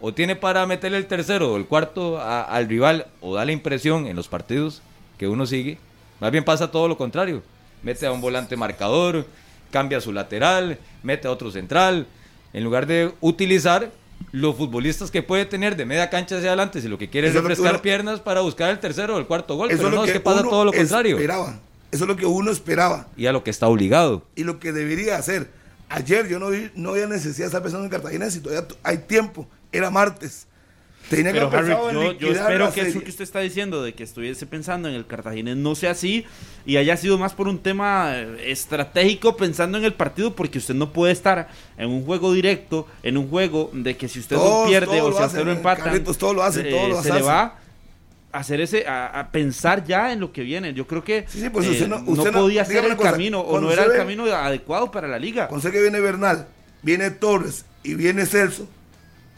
o 0.00 0.14
tiene 0.14 0.36
para 0.36 0.64
meterle 0.66 0.98
el 0.98 1.06
tercero 1.06 1.52
o 1.52 1.56
el 1.56 1.66
cuarto 1.66 2.20
al 2.20 2.68
rival 2.68 3.08
o 3.20 3.34
da 3.34 3.44
la 3.44 3.52
impresión 3.52 4.06
en 4.06 4.14
los 4.14 4.28
partidos 4.28 4.82
que 5.18 5.26
uno 5.26 5.46
sigue, 5.46 5.78
más 6.22 6.30
bien 6.30 6.44
pasa 6.44 6.70
todo 6.70 6.86
lo 6.86 6.96
contrario. 6.96 7.42
Mete 7.82 8.06
a 8.06 8.12
un 8.12 8.20
volante 8.20 8.56
marcador, 8.56 9.26
cambia 9.72 10.00
su 10.00 10.12
lateral, 10.12 10.78
mete 11.02 11.26
a 11.26 11.32
otro 11.32 11.50
central, 11.50 12.06
en 12.52 12.62
lugar 12.62 12.86
de 12.86 13.12
utilizar 13.20 13.90
los 14.30 14.54
futbolistas 14.54 15.10
que 15.10 15.24
puede 15.24 15.46
tener 15.46 15.74
de 15.74 15.84
media 15.84 16.10
cancha 16.10 16.36
hacia 16.36 16.50
adelante 16.50 16.80
si 16.80 16.86
lo 16.86 16.96
que 16.96 17.10
quiere 17.10 17.26
es 17.26 17.34
refrescar 17.34 17.82
piernas 17.82 18.20
para 18.20 18.40
buscar 18.40 18.70
el 18.70 18.78
tercero 18.78 19.16
o 19.16 19.18
el 19.18 19.26
cuarto 19.26 19.56
gol. 19.56 19.68
Pero 19.68 19.90
no, 19.90 20.04
es 20.04 20.12
que 20.12 20.20
pasa 20.20 20.44
todo 20.44 20.64
lo 20.64 20.72
contrario. 20.72 21.16
Esperaba. 21.16 21.58
Eso 21.90 22.04
es 22.04 22.08
lo 22.08 22.14
que 22.14 22.24
uno 22.24 22.52
esperaba. 22.52 23.08
Y 23.16 23.26
a 23.26 23.32
lo 23.32 23.42
que 23.42 23.50
está 23.50 23.66
obligado. 23.66 24.24
Y 24.36 24.44
lo 24.44 24.60
que 24.60 24.70
debería 24.70 25.16
hacer. 25.16 25.50
Ayer 25.88 26.28
yo 26.28 26.38
no, 26.38 26.50
vi, 26.50 26.70
no 26.76 26.90
había 26.90 27.08
necesidad 27.08 27.46
de 27.46 27.46
estar 27.46 27.62
pensando 27.62 27.84
en 27.84 27.90
Cartagena 27.90 28.30
si 28.30 28.38
todavía 28.38 28.68
hay 28.84 28.98
tiempo 28.98 29.48
era 29.72 29.90
martes. 29.90 30.46
Tenía 31.16 31.32
Pero 31.32 31.50
que 31.50 31.56
Harry, 31.56 31.70
yo, 31.70 32.12
yo 32.12 32.32
espero 32.32 32.72
que 32.72 32.80
eso 32.80 33.00
que 33.00 33.10
usted 33.10 33.24
está 33.24 33.40
diciendo, 33.40 33.82
de 33.82 33.94
que 33.94 34.02
estuviese 34.02 34.46
pensando 34.46 34.88
en 34.88 34.94
el 34.94 35.06
Cartaginés, 35.06 35.56
no 35.56 35.74
sea 35.74 35.92
así 35.92 36.24
y 36.64 36.76
haya 36.76 36.96
sido 36.96 37.18
más 37.18 37.34
por 37.34 37.48
un 37.48 37.58
tema 37.58 38.12
eh, 38.14 38.50
estratégico 38.50 39.36
pensando 39.36 39.78
en 39.78 39.84
el 39.84 39.94
partido, 39.94 40.34
porque 40.34 40.58
usted 40.58 40.74
no 40.74 40.92
puede 40.92 41.12
estar 41.12 41.48
en 41.76 41.90
un 41.90 42.04
juego 42.04 42.32
directo, 42.32 42.86
en 43.02 43.16
un 43.16 43.28
juego 43.28 43.70
de 43.72 43.96
que 43.96 44.08
si 44.08 44.20
usted 44.20 44.36
lo 44.36 44.64
pierde 44.66 45.00
o 45.00 45.12
si 45.12 45.22
usted 45.22 45.44
lo 45.44 45.52
empata, 45.52 45.92
todo 46.18 46.34
lo 46.34 46.42
hace, 46.42 46.64
todo 46.64 46.88
lo 46.88 47.00
eh, 47.00 47.02
se 47.02 47.12
le 47.12 47.22
va 47.22 47.58
a 48.32 48.38
hacer 48.38 48.60
ese 48.60 48.86
a, 48.86 49.28
pensar 49.30 49.84
ya 49.84 50.12
en 50.12 50.20
lo 50.20 50.32
que 50.32 50.42
viene. 50.42 50.72
Yo 50.72 50.86
creo 50.86 51.04
que 51.04 51.26
pues 51.52 51.68
usted 51.68 51.88
no, 51.88 51.98
eh, 51.98 52.32
podía 52.32 52.64
ser 52.64 52.84
el 52.84 52.96
camino 52.96 53.40
o 53.40 53.60
no 53.60 53.70
era 53.70 53.84
el 53.84 53.92
camino 53.92 54.24
adecuado 54.24 54.90
para 54.90 55.08
la 55.08 55.18
liga. 55.18 55.48
Sé 55.60 55.70
que 55.70 55.82
viene 55.82 56.00
Bernal, 56.00 56.48
viene 56.82 57.10
Torres 57.10 57.64
y 57.82 57.94
viene 57.94 58.24
Celso 58.24 58.66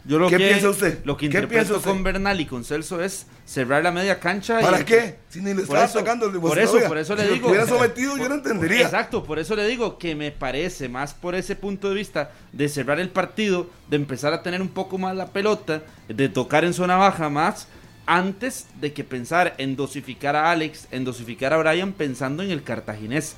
yo 0.07 0.19
lo 0.19 0.29
¿Qué 0.29 0.37
que, 0.37 0.47
piensa 0.47 0.69
usted? 0.69 1.03
Lo 1.03 1.17
que 1.17 1.25
interpreto 1.25 1.81
con 1.81 2.03
Bernal 2.03 2.39
y 2.39 2.45
con 2.45 2.63
Celso 2.63 3.01
es 3.01 3.25
cerrar 3.43 3.83
la 3.83 3.91
media 3.91 4.19
cancha. 4.19 4.59
¿Para 4.59 4.85
qué? 4.85 5.15
Si 5.29 5.41
ni 5.41 5.53
le 5.53 5.63
estaba 5.63 5.87
sacando 5.87 6.27
el 6.27 6.39
Por 6.39 6.59
eso, 6.59 6.79
por 6.87 6.97
eso 6.99 7.15
le 7.15 7.23
digo. 7.23 7.47
Si 7.47 7.51
hubiera 7.51 7.65
sometido, 7.65 8.15
yo 8.15 8.29
no 8.29 8.35
entendería. 8.35 8.83
Exacto, 8.83 9.23
por 9.23 9.39
eso 9.39 9.55
le 9.55 9.65
digo 9.67 9.97
que 9.97 10.13
me 10.13 10.31
parece 10.31 10.89
más 10.89 11.15
por 11.15 11.33
ese 11.33 11.55
punto 11.55 11.89
de 11.89 11.95
vista 11.95 12.31
de 12.51 12.69
cerrar 12.69 12.99
el 12.99 13.09
partido, 13.09 13.67
de 13.89 13.95
empezar 13.95 14.31
a 14.31 14.43
tener 14.43 14.61
un 14.61 14.69
poco 14.69 14.99
más 14.99 15.15
la 15.15 15.27
pelota, 15.27 15.81
de 16.07 16.29
tocar 16.29 16.65
en 16.65 16.73
zona 16.73 16.97
baja 16.97 17.29
más, 17.29 17.67
antes 18.05 18.67
de 18.79 18.93
que 18.93 19.03
pensar 19.03 19.55
en 19.57 19.75
dosificar 19.75 20.35
a 20.35 20.51
Alex, 20.51 20.87
en 20.91 21.03
dosificar 21.03 21.51
a 21.51 21.57
Brian, 21.57 21.93
pensando 21.93 22.43
en 22.43 22.51
el 22.51 22.61
cartaginés. 22.61 23.35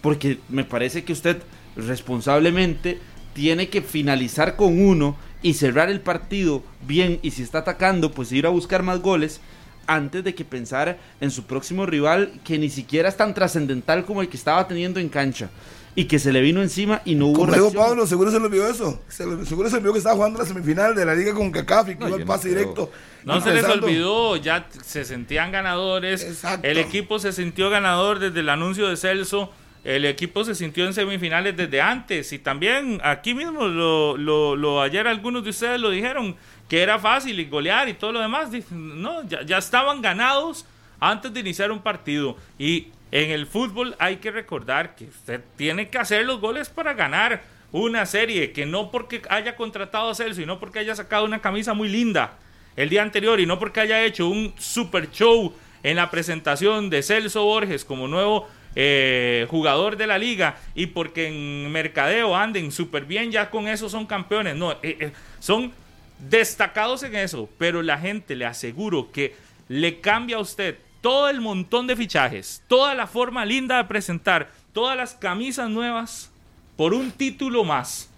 Porque 0.00 0.40
me 0.48 0.64
parece 0.64 1.04
que 1.04 1.12
usted 1.12 1.42
responsablemente 1.76 2.98
tiene 3.34 3.68
que 3.68 3.82
finalizar 3.82 4.56
con 4.56 4.80
uno 4.80 5.16
y 5.42 5.54
cerrar 5.54 5.88
el 5.90 6.00
partido 6.00 6.62
bien 6.86 7.18
y 7.22 7.30
si 7.30 7.42
está 7.42 7.58
atacando, 7.58 8.10
pues 8.12 8.32
ir 8.32 8.46
a 8.46 8.50
buscar 8.50 8.82
más 8.82 9.00
goles 9.00 9.40
antes 9.86 10.22
de 10.24 10.34
que 10.34 10.44
pensar 10.44 10.98
en 11.20 11.30
su 11.30 11.44
próximo 11.44 11.86
rival 11.86 12.32
que 12.44 12.58
ni 12.58 12.68
siquiera 12.68 13.08
es 13.08 13.16
tan 13.16 13.32
trascendental 13.34 14.04
como 14.04 14.20
el 14.20 14.28
que 14.28 14.36
estaba 14.36 14.66
teniendo 14.68 15.00
en 15.00 15.08
cancha. 15.08 15.50
y 15.94 16.04
que 16.04 16.20
se 16.20 16.30
le 16.32 16.40
vino 16.42 16.62
encima 16.62 17.02
y 17.04 17.16
no 17.16 17.26
hubo 17.26 17.40
Como 17.40 17.52
dijo. 17.54 17.72
Pablo, 17.72 18.06
seguro 18.06 18.30
se 18.30 18.38
le 18.38 18.46
olvidó 18.46 18.68
eso. 18.70 19.02
Se 19.08 19.26
le- 19.26 19.44
seguro 19.44 19.68
se 19.68 19.74
le 19.76 19.78
olvidó 19.78 19.92
que 19.94 19.98
estaba 19.98 20.14
jugando 20.14 20.38
la 20.38 20.44
semifinal 20.46 20.94
de 20.94 21.04
la 21.04 21.12
liga 21.12 21.34
con 21.34 21.50
CACAF 21.50 21.88
y 21.88 21.94
que 21.96 22.00
No, 22.04 22.08
iba 22.10 22.18
no 22.18 22.24
pase 22.26 22.50
creo. 22.50 22.58
directo. 22.60 22.92
No 23.24 23.40
se 23.40 23.52
les 23.52 23.64
olvidó, 23.64 24.36
ya 24.36 24.68
se 24.84 25.04
sentían 25.04 25.50
ganadores. 25.50 26.22
Exacto. 26.22 26.68
El 26.68 26.78
equipo 26.78 27.18
se 27.18 27.32
sintió 27.32 27.68
ganador 27.68 28.20
desde 28.20 28.38
el 28.40 28.48
anuncio 28.48 28.86
de 28.86 28.96
Celso. 28.96 29.50
El 29.84 30.04
equipo 30.04 30.44
se 30.44 30.54
sintió 30.54 30.84
en 30.86 30.92
semifinales 30.92 31.56
desde 31.56 31.80
antes. 31.80 32.32
Y 32.32 32.38
también 32.38 33.00
aquí 33.02 33.34
mismo, 33.34 33.66
lo, 33.66 34.82
ayer 34.82 35.06
algunos 35.06 35.44
de 35.44 35.50
ustedes 35.50 35.80
lo 35.80 35.90
dijeron, 35.90 36.36
que 36.68 36.82
era 36.82 36.98
fácil 36.98 37.38
y 37.40 37.46
golear 37.46 37.88
y 37.88 37.94
todo 37.94 38.12
lo 38.12 38.20
demás. 38.20 38.50
No, 38.70 39.26
ya, 39.26 39.42
ya 39.42 39.58
estaban 39.58 40.02
ganados 40.02 40.66
antes 41.00 41.32
de 41.32 41.40
iniciar 41.40 41.70
un 41.70 41.80
partido. 41.80 42.36
Y 42.58 42.88
en 43.10 43.30
el 43.30 43.46
fútbol 43.46 43.96
hay 43.98 44.16
que 44.16 44.30
recordar 44.30 44.94
que 44.94 45.04
usted 45.04 45.42
tiene 45.56 45.88
que 45.88 45.98
hacer 45.98 46.26
los 46.26 46.40
goles 46.40 46.68
para 46.68 46.94
ganar 46.94 47.42
una 47.72 48.06
serie, 48.06 48.52
que 48.52 48.66
no 48.66 48.90
porque 48.90 49.22
haya 49.28 49.56
contratado 49.56 50.10
a 50.10 50.14
Celso 50.14 50.40
y 50.40 50.46
no 50.46 50.58
porque 50.58 50.78
haya 50.78 50.94
sacado 50.94 51.24
una 51.24 51.40
camisa 51.40 51.74
muy 51.74 51.88
linda 51.88 52.38
el 52.76 52.88
día 52.88 53.02
anterior 53.02 53.40
y 53.40 53.46
no 53.46 53.58
porque 53.58 53.80
haya 53.80 54.04
hecho 54.04 54.28
un 54.28 54.54
super 54.56 55.10
show 55.10 55.52
en 55.82 55.96
la 55.96 56.10
presentación 56.10 56.90
de 56.90 57.02
Celso 57.02 57.44
Borges 57.44 57.84
como 57.84 58.08
nuevo 58.08 58.48
eh, 58.74 59.46
jugador 59.50 59.96
de 59.96 60.06
la 60.06 60.18
liga 60.18 60.56
y 60.74 60.86
porque 60.86 61.28
en 61.28 61.70
mercadeo 61.72 62.36
anden 62.36 62.70
súper 62.70 63.04
bien, 63.04 63.32
ya 63.32 63.50
con 63.50 63.66
eso 63.68 63.88
son 63.88 64.06
campeones. 64.06 64.56
No, 64.56 64.72
eh, 64.72 64.78
eh, 64.82 65.12
son 65.40 65.72
destacados 66.18 67.02
en 67.02 67.16
eso, 67.16 67.48
pero 67.58 67.82
la 67.82 67.98
gente 67.98 68.36
le 68.36 68.46
aseguro 68.46 69.10
que 69.10 69.34
le 69.68 70.00
cambia 70.00 70.36
a 70.36 70.40
usted 70.40 70.78
todo 71.00 71.28
el 71.28 71.40
montón 71.40 71.86
de 71.86 71.96
fichajes, 71.96 72.62
toda 72.68 72.94
la 72.94 73.06
forma 73.06 73.44
linda 73.44 73.76
de 73.76 73.84
presentar, 73.84 74.50
todas 74.72 74.96
las 74.96 75.14
camisas 75.14 75.70
nuevas 75.70 76.30
por 76.76 76.94
un 76.94 77.10
título 77.10 77.64
más. 77.64 78.08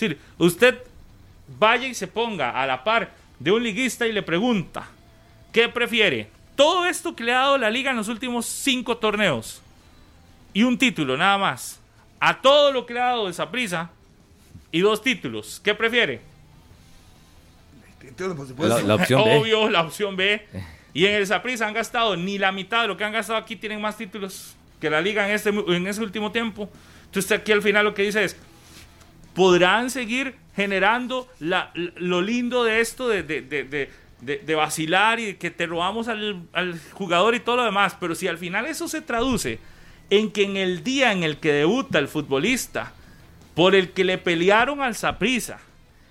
Es 0.00 0.16
usted 0.38 0.78
vaya 1.58 1.86
y 1.86 1.94
se 1.94 2.06
ponga 2.06 2.50
a 2.50 2.66
la 2.66 2.84
par 2.84 3.10
de 3.38 3.50
un 3.50 3.62
liguista 3.62 4.06
y 4.06 4.12
le 4.12 4.22
pregunta, 4.22 4.88
¿qué 5.52 5.68
prefiere? 5.68 6.28
Todo 6.56 6.86
esto 6.86 7.16
que 7.16 7.24
le 7.24 7.32
ha 7.32 7.40
dado 7.40 7.58
la 7.58 7.70
liga 7.70 7.90
en 7.90 7.96
los 7.96 8.08
últimos 8.08 8.46
cinco 8.46 8.96
torneos 8.96 9.62
y 10.52 10.62
un 10.62 10.76
título 10.78 11.16
nada 11.16 11.38
más, 11.38 11.80
a 12.18 12.40
todo 12.40 12.72
lo 12.72 12.86
que 12.86 12.94
le 12.94 13.00
ha 13.00 13.06
dado 13.06 13.28
esa 13.28 13.50
prisa 13.50 13.90
y 14.72 14.80
dos 14.80 15.02
títulos, 15.02 15.60
¿qué 15.64 15.74
prefiere? 15.74 16.20
La, 18.68 18.82
la 18.88 18.94
opción 18.96 19.20
B. 19.24 19.36
Obvio, 19.38 19.68
la 19.70 19.80
opción 19.82 20.16
B. 20.16 20.46
Y 20.92 21.06
en 21.06 21.14
el 21.14 21.26
Saprissa 21.26 21.66
han 21.66 21.74
gastado 21.74 22.16
ni 22.16 22.38
la 22.38 22.50
mitad 22.52 22.82
de 22.82 22.88
lo 22.88 22.96
que 22.96 23.04
han 23.04 23.12
gastado 23.12 23.38
aquí, 23.38 23.56
tienen 23.56 23.80
más 23.80 23.96
títulos 23.96 24.54
que 24.80 24.90
la 24.90 25.00
liga 25.00 25.28
en, 25.28 25.34
este, 25.34 25.50
en 25.50 25.86
ese 25.86 26.00
último 26.02 26.32
tiempo. 26.32 26.68
Entonces 27.06 27.30
aquí 27.32 27.52
al 27.52 27.62
final 27.62 27.84
lo 27.84 27.94
que 27.94 28.02
dice 28.02 28.24
es, 28.24 28.36
podrán 29.34 29.90
seguir 29.90 30.34
generando 30.56 31.28
la- 31.38 31.70
lo 31.74 32.20
lindo 32.22 32.64
de 32.64 32.80
esto, 32.80 33.08
de, 33.08 33.22
de- 33.22 33.42
de- 33.42 33.64
de- 33.64 33.90
de- 34.20 34.38
de 34.38 34.54
vacilar 34.54 35.20
y 35.20 35.26
de 35.26 35.36
que 35.36 35.50
te 35.50 35.66
robamos 35.66 36.08
al, 36.08 36.42
al 36.52 36.78
jugador 36.92 37.34
y 37.34 37.40
todo 37.40 37.56
lo 37.56 37.64
demás, 37.64 37.96
pero 38.00 38.14
si 38.14 38.26
al 38.28 38.38
final 38.38 38.66
eso 38.66 38.88
se 38.88 39.00
traduce 39.00 39.58
en 40.10 40.30
que 40.30 40.42
en 40.44 40.56
el 40.56 40.84
día 40.84 41.12
en 41.12 41.22
el 41.22 41.38
que 41.38 41.52
debuta 41.52 41.98
el 41.98 42.08
futbolista, 42.08 42.92
por 43.54 43.74
el 43.74 43.90
que 43.92 44.04
le 44.04 44.18
pelearon 44.18 44.82
al 44.82 44.94
Saprissa 44.94 45.60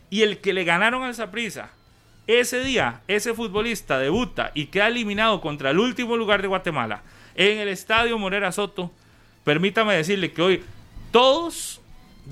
y 0.09 0.21
el 0.21 0.39
que 0.39 0.53
le 0.53 0.63
ganaron 0.63 1.03
al 1.03 1.15
Saprissa, 1.15 1.69
ese 2.27 2.63
día 2.63 3.01
ese 3.07 3.33
futbolista 3.33 3.99
debuta 3.99 4.51
y 4.53 4.67
queda 4.67 4.87
eliminado 4.87 5.41
contra 5.41 5.71
el 5.71 5.79
último 5.79 6.15
lugar 6.15 6.41
de 6.41 6.47
Guatemala 6.47 7.01
en 7.35 7.57
el 7.57 7.67
estadio 7.69 8.17
Morera 8.17 8.51
Soto, 8.51 8.91
permítame 9.43 9.95
decirle 9.95 10.31
que 10.31 10.41
hoy 10.41 10.63
todos 11.11 11.81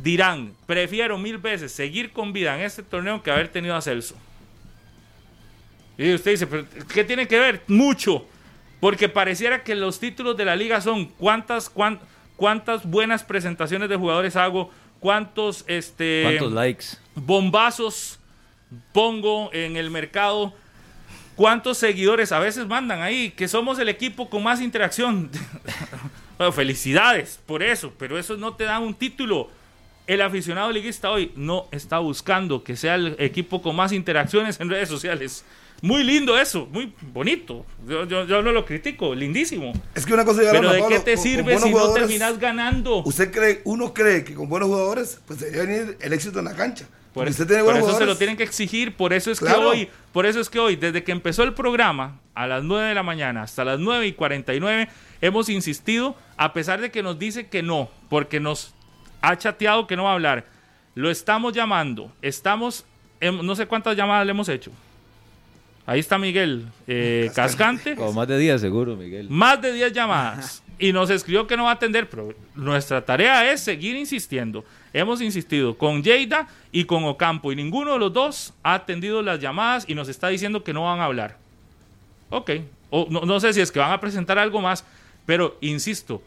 dirán, 0.03 0.53
prefiero 0.65 1.17
mil 1.17 1.37
veces 1.37 1.71
seguir 1.71 2.11
con 2.11 2.33
vida 2.33 2.55
en 2.55 2.61
este 2.61 2.83
torneo 2.83 3.23
que 3.23 3.31
haber 3.31 3.47
tenido 3.47 3.75
a 3.75 3.81
Celso. 3.81 4.15
Y 5.97 6.13
usted 6.13 6.31
dice, 6.31 6.45
"¿Pero 6.45 6.65
¿qué 6.93 7.03
tiene 7.03 7.27
que 7.27 7.39
ver? 7.39 7.63
Mucho. 7.67 8.27
Porque 8.79 9.09
pareciera 9.09 9.63
que 9.63 9.75
los 9.75 9.99
títulos 9.99 10.37
de 10.37 10.45
la 10.45 10.55
liga 10.55 10.81
son 10.81 11.05
cuántas, 11.05 11.69
cuán- 11.69 11.99
cuántas 12.35 12.85
buenas 12.85 13.23
presentaciones 13.23 13.89
de 13.89 13.95
jugadores 13.95 14.35
hago, 14.35 14.69
cuántos, 14.99 15.63
este, 15.67 16.21
¿Cuántos 16.23 16.51
likes? 16.53 16.85
bombazos 17.15 18.19
pongo 18.93 19.51
en 19.53 19.77
el 19.77 19.89
mercado. 19.89 20.53
¿Cuántos 21.35 21.77
seguidores 21.77 22.31
a 22.31 22.39
veces 22.39 22.65
mandan 22.67 23.01
ahí? 23.01 23.29
Que 23.31 23.47
somos 23.47 23.77
el 23.79 23.89
equipo 23.89 24.29
con 24.29 24.41
más 24.43 24.59
interacción. 24.59 25.29
bueno, 26.37 26.51
felicidades 26.51 27.39
por 27.45 27.61
eso, 27.61 27.93
pero 27.97 28.17
eso 28.17 28.37
no 28.37 28.53
te 28.55 28.63
da 28.63 28.79
un 28.79 28.93
título. 28.95 29.49
El 30.07 30.21
aficionado 30.21 30.71
liguista 30.71 31.11
hoy 31.11 31.31
no 31.35 31.67
está 31.71 31.99
buscando 31.99 32.63
que 32.63 32.75
sea 32.75 32.95
el 32.95 33.15
equipo 33.19 33.61
con 33.61 33.75
más 33.75 33.91
interacciones 33.91 34.59
en 34.59 34.69
redes 34.69 34.89
sociales. 34.89 35.45
Muy 35.81 36.03
lindo 36.03 36.37
eso, 36.37 36.67
muy 36.71 36.91
bonito. 37.13 37.65
Yo, 37.87 38.05
yo- 38.05 38.25
yo 38.25 38.41
no 38.41 38.51
lo 38.51 38.65
critico, 38.65 39.13
lindísimo. 39.13 39.73
Es 39.93 40.05
que 40.05 40.13
una 40.13 40.25
cosa 40.25 40.41
ya 40.43 40.51
Pero 40.51 40.71
¿de 40.71 40.83
qué 40.87 40.99
te 40.99 41.13
con- 41.15 41.23
sirve 41.23 41.59
si 41.59 41.71
no 41.71 41.93
terminas 41.93 42.39
ganando? 42.39 43.03
Usted 43.03 43.31
cree, 43.31 43.61
uno 43.63 43.93
cree 43.93 44.23
que 44.23 44.33
con 44.33 44.49
buenos 44.49 44.69
jugadores, 44.69 45.21
pues 45.27 45.39
debería 45.39 45.63
venir 45.63 45.97
el 46.01 46.13
éxito 46.13 46.39
en 46.39 46.45
la 46.45 46.55
cancha. 46.55 46.87
Por, 47.13 47.27
usted 47.27 47.47
tiene 47.47 47.63
por 47.63 47.73
buenos 47.73 47.89
eso 47.89 47.97
se 47.99 48.05
lo 48.05 48.15
tienen 48.17 48.37
que 48.37 48.43
exigir, 48.43 48.95
por 48.95 49.11
eso 49.13 49.31
es 49.31 49.39
Claro. 49.39 49.59
que 49.59 49.65
hoy, 49.65 49.89
por 50.13 50.25
eso 50.25 50.39
es 50.39 50.49
que 50.49 50.59
hoy, 50.59 50.75
desde 50.75 51.03
que 51.03 51.11
empezó 51.11 51.43
el 51.43 51.53
programa, 51.53 52.19
a 52.35 52.45
las 52.47 52.63
9 52.63 52.89
de 52.89 52.93
la 52.95 53.01
mañana 53.03 53.41
hasta 53.43 53.65
las 53.65 53.79
9 53.79 54.05
y 54.07 54.13
49, 54.13 54.87
hemos 55.21 55.49
insistido, 55.49 56.15
a 56.37 56.53
pesar 56.53 56.79
de 56.81 56.91
que 56.91 57.01
nos 57.01 57.17
dice 57.17 57.47
que 57.47 57.63
no, 57.63 57.89
porque 58.09 58.39
nos 58.39 58.73
ha 59.21 59.35
chateado 59.37 59.87
que 59.87 59.95
no 59.95 60.03
va 60.03 60.11
a 60.11 60.13
hablar. 60.13 60.45
Lo 60.93 61.09
estamos 61.09 61.53
llamando, 61.53 62.11
estamos, 62.21 62.85
em- 63.19 63.43
no 63.43 63.55
sé 63.55 63.65
cuántas 63.67 63.95
llamadas 63.97 64.25
le 64.25 64.31
hemos 64.31 64.49
hecho. 64.49 64.71
Ahí 65.87 66.01
está 66.01 66.17
Miguel 66.17 66.67
eh, 66.85 67.31
Cascante. 67.33 67.95
Como 67.95 68.11
más 68.11 68.27
de 68.27 68.37
días, 68.37 68.59
seguro, 68.59 68.97
Miguel. 68.97 69.29
Más 69.29 69.61
de 69.61 69.71
10 69.71 69.93
llamadas. 69.93 70.61
Y 70.77 70.91
nos 70.91 71.09
escribió 71.09 71.47
que 71.47 71.55
no 71.55 71.63
va 71.63 71.69
a 71.69 71.73
atender, 71.75 72.09
pero 72.09 72.35
nuestra 72.55 73.05
tarea 73.05 73.49
es 73.49 73.61
seguir 73.61 73.95
insistiendo. 73.95 74.65
Hemos 74.91 75.21
insistido 75.21 75.77
con 75.77 76.03
Lleida 76.03 76.49
y 76.73 76.83
con 76.83 77.05
Ocampo 77.05 77.53
y 77.53 77.55
ninguno 77.55 77.93
de 77.93 77.99
los 77.99 78.11
dos 78.11 78.53
ha 78.63 78.73
atendido 78.73 79.21
las 79.21 79.39
llamadas 79.39 79.85
y 79.87 79.95
nos 79.95 80.09
está 80.09 80.27
diciendo 80.27 80.61
que 80.61 80.73
no 80.73 80.83
van 80.83 80.99
a 80.99 81.05
hablar. 81.05 81.37
Ok. 82.31 82.51
O 82.89 83.07
no, 83.09 83.21
no 83.21 83.39
sé 83.39 83.53
si 83.53 83.61
es 83.61 83.71
que 83.71 83.79
van 83.79 83.93
a 83.93 84.01
presentar 84.01 84.37
algo 84.37 84.59
más, 84.59 84.83
pero 85.25 85.57
insisto, 85.61 86.21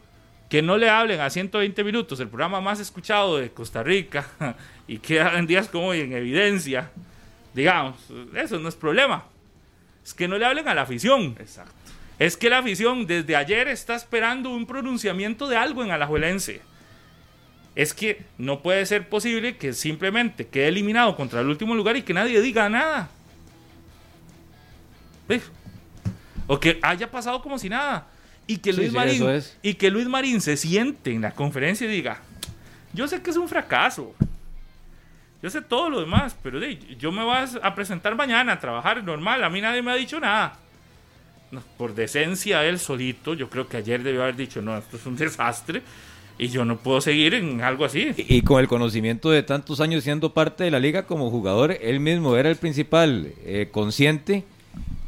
que 0.48 0.62
no 0.62 0.78
le 0.78 0.88
hablen 0.88 1.20
a 1.20 1.28
120 1.28 1.84
minutos, 1.84 2.18
el 2.18 2.28
programa 2.28 2.62
más 2.62 2.80
escuchado 2.80 3.36
de 3.36 3.50
Costa 3.50 3.82
Rica 3.82 4.26
y 4.88 4.96
queda 5.00 5.38
en 5.38 5.46
días 5.46 5.68
como 5.68 5.88
hoy 5.88 6.00
en 6.00 6.14
evidencia. 6.14 6.90
Digamos, 7.52 7.96
eso 8.34 8.58
no 8.58 8.70
es 8.70 8.74
problema. 8.74 9.26
Es 10.05 10.14
que 10.14 10.28
no 10.28 10.38
le 10.38 10.46
hablen 10.46 10.68
a 10.68 10.74
la 10.74 10.82
afición. 10.82 11.36
Exacto. 11.38 11.72
Es 12.18 12.36
que 12.36 12.51
la 12.51 12.59
afición 12.59 13.07
desde 13.07 13.34
ayer 13.34 13.68
está 13.68 13.94
esperando 13.94 14.51
un 14.51 14.66
pronunciamiento 14.66 15.48
de 15.48 15.57
algo 15.57 15.82
en 15.82 15.90
Alajuelense. 15.90 16.61
Es 17.74 17.94
que 17.94 18.24
no 18.36 18.61
puede 18.61 18.84
ser 18.84 19.09
posible 19.09 19.57
que 19.57 19.72
simplemente 19.72 20.46
quede 20.46 20.68
eliminado 20.68 21.16
contra 21.16 21.40
el 21.40 21.48
último 21.48 21.74
lugar 21.74 21.96
y 21.96 22.03
que 22.03 22.12
nadie 22.12 22.40
diga 22.42 22.68
nada. 22.68 23.09
¿Ve? 25.28 25.40
O 26.46 26.61
que 26.61 26.78
haya 26.82 27.11
pasado 27.11 27.40
como 27.40 27.59
si 27.59 27.68
nada. 27.68 28.09
Y 28.46 28.59
que 28.59 28.72
Luis 28.72 28.90
sí, 28.90 28.96
Marín 28.96 29.30
es. 29.30 29.57
y 29.62 29.74
que 29.74 29.90
Luis 29.90 30.09
Marín 30.09 30.40
se 30.40 30.57
siente 30.57 31.12
en 31.12 31.22
la 31.22 31.30
conferencia 31.30 31.86
y 31.86 31.90
diga, 31.90 32.20
yo 32.92 33.07
sé 33.07 33.22
que 33.22 33.30
es 33.30 33.36
un 33.36 33.48
fracaso. 33.48 34.14
Yo 35.43 35.49
sé 35.51 35.62
todo 35.62 35.88
lo 35.88 36.01
demás, 36.01 36.36
pero 36.43 36.61
de, 36.61 36.78
yo 36.99 37.11
me 37.12 37.24
voy 37.24 37.36
a- 37.62 37.74
presentar 37.74 38.14
mañana 38.14 38.53
a 38.55 38.61
trabajar 38.61 39.03
normal. 39.03 39.43
A 39.43 39.49
mí 39.51 39.61
nadie 39.61 39.80
me 39.82 39.91
ha 39.91 39.97
dicho 39.97 40.20
nada. 40.20 40.55
No, 41.51 41.62
por 41.78 41.95
decencia 41.95 42.64
él 42.64 42.78
solito, 42.78 43.34
yo 43.34 43.49
creo 43.51 43.66
que 43.68 43.78
ayer 43.78 44.03
debió 44.03 44.22
haber 44.22 44.36
dicho, 44.36 44.62
no, 44.62 44.76
esto 44.76 44.97
es 44.97 45.07
un 45.07 45.16
desastre 45.16 45.82
y 46.38 46.49
yo 46.49 46.64
no 46.64 46.76
puedo 46.78 47.01
seguir 47.01 47.34
en 47.34 47.61
algo 47.62 47.84
así. 47.84 48.12
Y, 48.16 48.36
y 48.36 48.43
con 48.43 48.61
el 48.61 48.68
conocimiento 48.68 49.30
de 49.30 49.43
tantos 49.43 49.80
años 49.80 50.05
siendo 50.05 50.32
parte 50.32 50.64
de 50.64 50.70
la 50.70 50.78
liga 50.78 51.07
como 51.07 51.28
jugador, 51.30 51.76
él 51.80 52.01
mismo 52.01 52.36
era 52.36 52.51
el 52.51 52.57
principal 52.57 53.32
eh, 53.45 53.68
consciente 53.72 54.45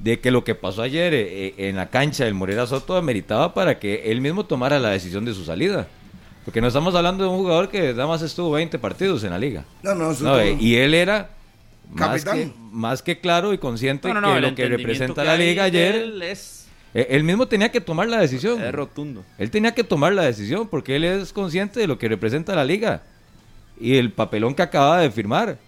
de 0.01 0.18
que 0.18 0.33
lo 0.33 0.43
que 0.43 0.57
pasó 0.57 0.83
ayer 0.83 1.14
eh, 1.14 1.55
en 1.59 1.76
la 1.76 1.91
cancha 1.91 2.24
del 2.24 2.35
Morera 2.35 2.66
Soto 2.66 2.97
ameritaba 2.97 3.55
para 3.55 3.78
que 3.78 4.11
él 4.11 4.20
mismo 4.20 4.45
tomara 4.45 4.80
la 4.80 4.91
decisión 4.91 5.24
de 5.24 5.35
su 5.35 5.45
salida. 5.45 5.87
Porque 6.45 6.61
no 6.61 6.66
estamos 6.68 6.95
hablando 6.95 7.24
de 7.24 7.30
un 7.30 7.38
jugador 7.38 7.68
que 7.68 7.93
nada 7.93 8.07
más 8.07 8.22
estuvo 8.22 8.51
20 8.53 8.78
partidos 8.78 9.22
en 9.24 9.30
la 9.30 9.38
liga. 9.38 9.64
No, 9.82 9.95
no, 9.95 10.11
eso 10.11 10.24
No, 10.24 10.38
es 10.38 10.53
todo. 10.55 10.62
y 10.62 10.74
él 10.76 10.95
era 10.95 11.30
más 11.90 12.24
Capitán. 12.24 12.36
que, 12.38 12.53
más 12.72 13.03
que 13.03 13.20
claro 13.20 13.53
y 13.53 13.59
consciente 13.59 14.09
No, 14.09 14.20
no, 14.20 14.20
no, 14.20 14.34
que 14.34 14.40
lo 14.40 14.55
que 14.55 14.68
representa 14.68 15.22
que 15.22 15.26
la 15.28 15.36
liga 15.36 15.64
ayer, 15.64 15.95
Él 15.95 16.22
es, 16.22 16.66
eh, 16.95 17.07
él 17.11 17.22
mismo 17.24 17.47
tenía 17.47 17.70
que 17.70 17.80
tomar 17.80 18.09
la 18.09 18.18
decisión. 18.18 18.61
es 18.62 18.72
rotundo. 18.72 19.24
Él 19.38 19.51
tenía 19.51 19.72
que 19.72 19.84
tomar 19.84 20.12
la 20.14 20.22
decisión 20.24 20.66
porque 20.68 20.97
él 20.97 21.05
es 21.05 21.32
consciente 21.32 21.78
de 21.80 21.86
lo 21.86 21.99
que 21.99 22.09
representa 22.09 22.55
la 22.57 22.64
liga 22.64 23.03
y 23.80 23.97
el 23.97 24.11
papelón 24.12 24.55
que 24.55 24.62
acaba 24.62 24.99
de 25.01 25.11
firmar 25.11 25.59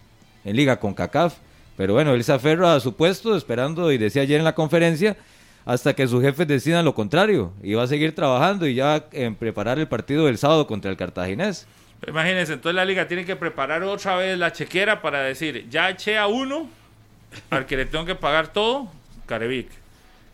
en 0.45 0.57
liga 0.57 0.79
con 0.81 0.93
CACAF. 0.95 1.35
Pero 1.77 1.95
bueno, 1.95 2.15
él 2.15 2.23
se 2.25 2.33
aferra 2.33 2.75
a 2.75 2.81
su 2.81 2.95
puesto 2.95 3.37
esperando 3.37 3.91
y 3.93 3.99
decía 3.99 4.23
ayer 4.23 4.39
en 4.39 4.45
la 4.45 4.55
conferencia 4.55 5.17
hasta 5.65 5.95
que 5.95 6.07
sus 6.07 6.23
jefes 6.23 6.47
decidan 6.47 6.85
lo 6.85 6.95
contrario 6.95 7.53
y 7.63 7.75
va 7.75 7.85
a 7.85 7.87
seguir 7.87 8.15
trabajando 8.15 8.67
y 8.67 8.75
ya 8.75 9.07
en 9.13 9.35
preparar 9.35 9.79
el 9.79 9.89
partido 9.89 10.27
del 10.27 10.39
sábado 10.39 10.67
contra 10.67 10.91
el 10.91 10.97
Cartaginés. 10.97 11.67
Imagínense, 12.07 12.53
entonces 12.53 12.75
la 12.75 12.85
liga 12.85 13.09
tiene 13.09 13.25
que 13.25 13.35
preparar 13.35 13.83
otra 13.83 14.17
vez 14.17 14.39
la 14.39 14.53
chequera 14.53 15.01
para 15.01 15.23
decir, 15.23 15.67
ya 15.71 15.89
eché 15.89 16.19
a 16.19 16.27
uno 16.27 16.69
al 17.51 17.65
que 17.67 17.77
le 17.77 17.87
tengo 17.87 18.05
que 18.05 18.15
pagar 18.15 18.49
todo, 18.49 18.89
Carevic. 19.27 19.69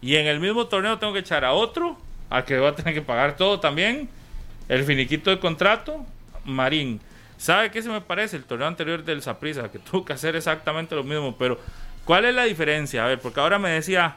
Y 0.03 0.16
en 0.16 0.26
el 0.26 0.41
mismo 0.41 0.66
torneo 0.66 0.99
tengo 0.99 1.12
que 1.12 1.20
echar 1.20 1.45
a 1.45 1.53
otro 1.53 1.97
al 2.28 2.45
que 2.45 2.59
va 2.59 2.70
a 2.70 2.74
tener 2.74 2.95
que 2.95 3.03
pagar 3.03 3.37
todo 3.37 3.61
también, 3.61 4.09
el 4.68 4.85
finiquito 4.85 5.31
de 5.31 5.39
contrato, 5.39 6.05
Marín. 6.45 7.01
¿Sabe 7.37 7.70
qué 7.70 7.83
se 7.83 7.89
me 7.89 8.01
parece? 8.01 8.37
El 8.37 8.45
torneo 8.45 8.68
anterior 8.68 9.05
del 9.05 9.22
Saprissa, 9.22 9.70
que 9.70 9.78
tuvo 9.78 10.05
que 10.05 10.12
hacer 10.12 10.37
exactamente 10.37 10.95
lo 10.95 11.05
mismo, 11.05 11.37
pero 11.37 11.59
¿cuál 12.05 12.24
es 12.24 12.35
la 12.35 12.45
diferencia? 12.45 13.05
A 13.05 13.09
ver, 13.09 13.18
porque 13.20 13.41
ahora 13.41 13.59
me 13.59 13.70
decía, 13.70 14.16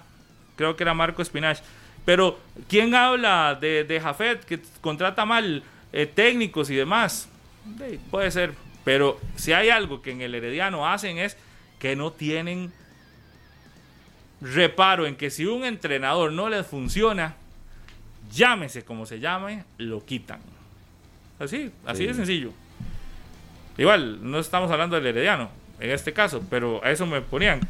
creo 0.55 0.75
que 0.75 0.83
era 0.83 0.93
Marco 0.93 1.21
Espinach, 1.21 1.59
pero 2.05 2.39
¿quién 2.67 2.93
habla 2.95 3.57
de, 3.59 3.83
de 3.83 3.99
Jafet 4.01 4.43
que 4.45 4.59
contrata 4.81 5.25
mal 5.25 5.63
eh, 5.93 6.05
técnicos 6.05 6.69
y 6.69 6.75
demás? 6.75 7.29
Sí, 7.77 7.99
puede 8.11 8.29
ser, 8.31 8.53
pero 8.83 9.19
si 9.35 9.53
hay 9.53 9.69
algo 9.69 10.01
que 10.01 10.11
en 10.11 10.21
el 10.21 10.35
Herediano 10.35 10.87
hacen 10.87 11.17
es 11.17 11.37
que 11.79 11.95
no 11.95 12.11
tienen 12.11 12.71
reparo 14.41 15.05
en 15.07 15.15
que 15.15 15.29
si 15.29 15.45
un 15.45 15.63
entrenador 15.63 16.31
no 16.33 16.49
les 16.49 16.65
funciona, 16.67 17.35
llámese 18.31 18.83
como 18.83 19.05
se 19.05 19.19
llame, 19.19 19.63
lo 19.77 20.05
quitan. 20.05 20.39
Así, 21.39 21.71
así 21.85 21.99
Sí. 22.03 22.07
de 22.07 22.13
sencillo. 22.13 22.51
Igual, 23.77 24.19
no 24.29 24.39
estamos 24.39 24.69
hablando 24.71 24.95
del 24.95 25.05
Herediano 25.07 25.49
en 25.79 25.89
este 25.91 26.13
caso, 26.13 26.43
pero 26.49 26.83
a 26.83 26.91
eso 26.91 27.05
me 27.05 27.21
ponían. 27.21 27.61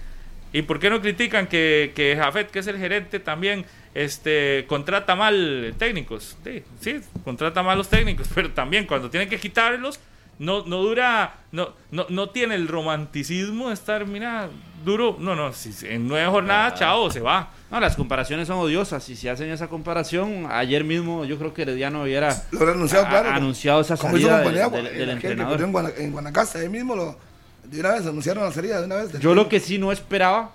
¿Y 0.53 0.61
por 0.61 0.79
qué 0.79 0.89
no 0.89 1.01
critican 1.01 1.47
que, 1.47 1.91
que 1.95 2.15
Jafet, 2.15 2.49
que 2.51 2.59
es 2.59 2.67
el 2.67 2.77
gerente, 2.77 3.19
también 3.19 3.65
este, 3.95 4.65
contrata 4.67 5.15
mal 5.15 5.73
técnicos? 5.77 6.37
Sí, 6.43 6.63
sí, 6.79 7.01
contrata 7.23 7.63
mal 7.63 7.77
los 7.77 7.89
técnicos, 7.89 8.27
pero 8.35 8.51
también 8.51 8.85
cuando 8.85 9.09
tienen 9.09 9.27
que 9.29 9.39
quitarlos, 9.39 9.99
no, 10.39 10.63
no 10.65 10.77
dura, 10.77 11.35
no, 11.51 11.73
no, 11.91 12.05
no 12.09 12.29
tiene 12.29 12.55
el 12.55 12.67
romanticismo 12.67 13.67
de 13.69 13.73
estar, 13.75 14.05
mira, 14.07 14.49
duro. 14.83 15.15
No, 15.19 15.35
no, 15.35 15.53
si 15.53 15.71
en 15.87 16.07
nueve 16.07 16.27
jornadas, 16.27 16.79
chao, 16.79 17.09
se 17.11 17.19
va. 17.19 17.51
No, 17.71 17.79
las 17.79 17.95
comparaciones 17.95 18.47
son 18.47 18.57
odiosas. 18.57 19.07
Y 19.09 19.15
si 19.15 19.27
hacen 19.29 19.49
esa 19.51 19.67
comparación, 19.67 20.47
ayer 20.51 20.83
mismo 20.83 21.23
yo 21.25 21.37
creo 21.37 21.53
que 21.53 21.61
Herediano 21.63 22.01
hubiera 22.03 22.35
Lo 22.51 22.69
anunciado, 22.71 23.05
a- 23.05 23.09
claro. 23.09 23.29
anunciado 23.29 23.81
esa 23.81 23.95
salida 23.95 24.39
del- 24.41 24.53
del- 24.55 24.87
el- 24.87 24.97
del 24.97 25.09
entrenador. 25.11 25.61
en 25.97 26.11
Guanacaste, 26.11 26.59
ahí 26.59 26.69
mismo 26.69 26.95
lo, 26.95 27.17
de 27.69 27.79
una 27.79 27.91
vez 27.93 28.05
anunciaron 28.05 28.43
la 28.43 28.51
salida, 28.51 28.79
de 28.79 28.85
una 28.85 28.95
vez. 28.95 29.19
Yo 29.19 29.33
lo 29.33 29.49
que 29.49 29.59
sí 29.59 29.77
no 29.77 29.91
esperaba, 29.91 30.51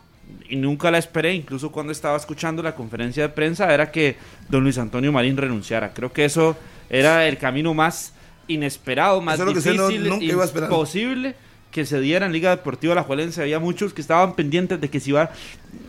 y 0.49 0.57
nunca 0.57 0.91
la 0.91 0.99
esperé, 0.99 1.35
incluso 1.35 1.73
cuando 1.73 1.91
estaba 1.93 2.17
escuchando 2.17 2.63
la 2.63 2.75
conferencia 2.75 3.23
de 3.23 3.29
prensa, 3.31 3.73
era 3.73 3.91
que 3.91 4.17
don 4.49 4.63
Luis 4.63 4.79
Antonio 4.79 5.11
Marín 5.13 5.37
renunciara. 5.37 5.93
Creo 5.95 6.13
que 6.13 6.25
eso 6.25 6.57
era 6.91 7.27
el 7.27 7.39
camino 7.39 7.73
más 7.75 8.13
inesperado, 8.47 9.21
más 9.21 9.37
Eso 9.41 9.47
que 9.47 9.75
no- 9.75 9.89
difícil, 9.89 10.09
nunca 10.11 10.25
iba 10.25 10.43
a 10.43 10.47
esperar. 10.47 10.71
imposible 10.71 11.35
que 11.71 11.85
se 11.85 12.01
diera 12.01 12.25
en 12.27 12.33
Liga 12.33 12.51
Deportiva 12.51 12.95
La 12.95 13.03
Juelense. 13.03 13.43
Había 13.43 13.59
muchos 13.59 13.93
que 13.93 14.01
estaban 14.01 14.35
pendientes 14.35 14.81
de 14.81 14.89
que 14.89 15.01
si 15.01 15.11
iba, 15.11 15.31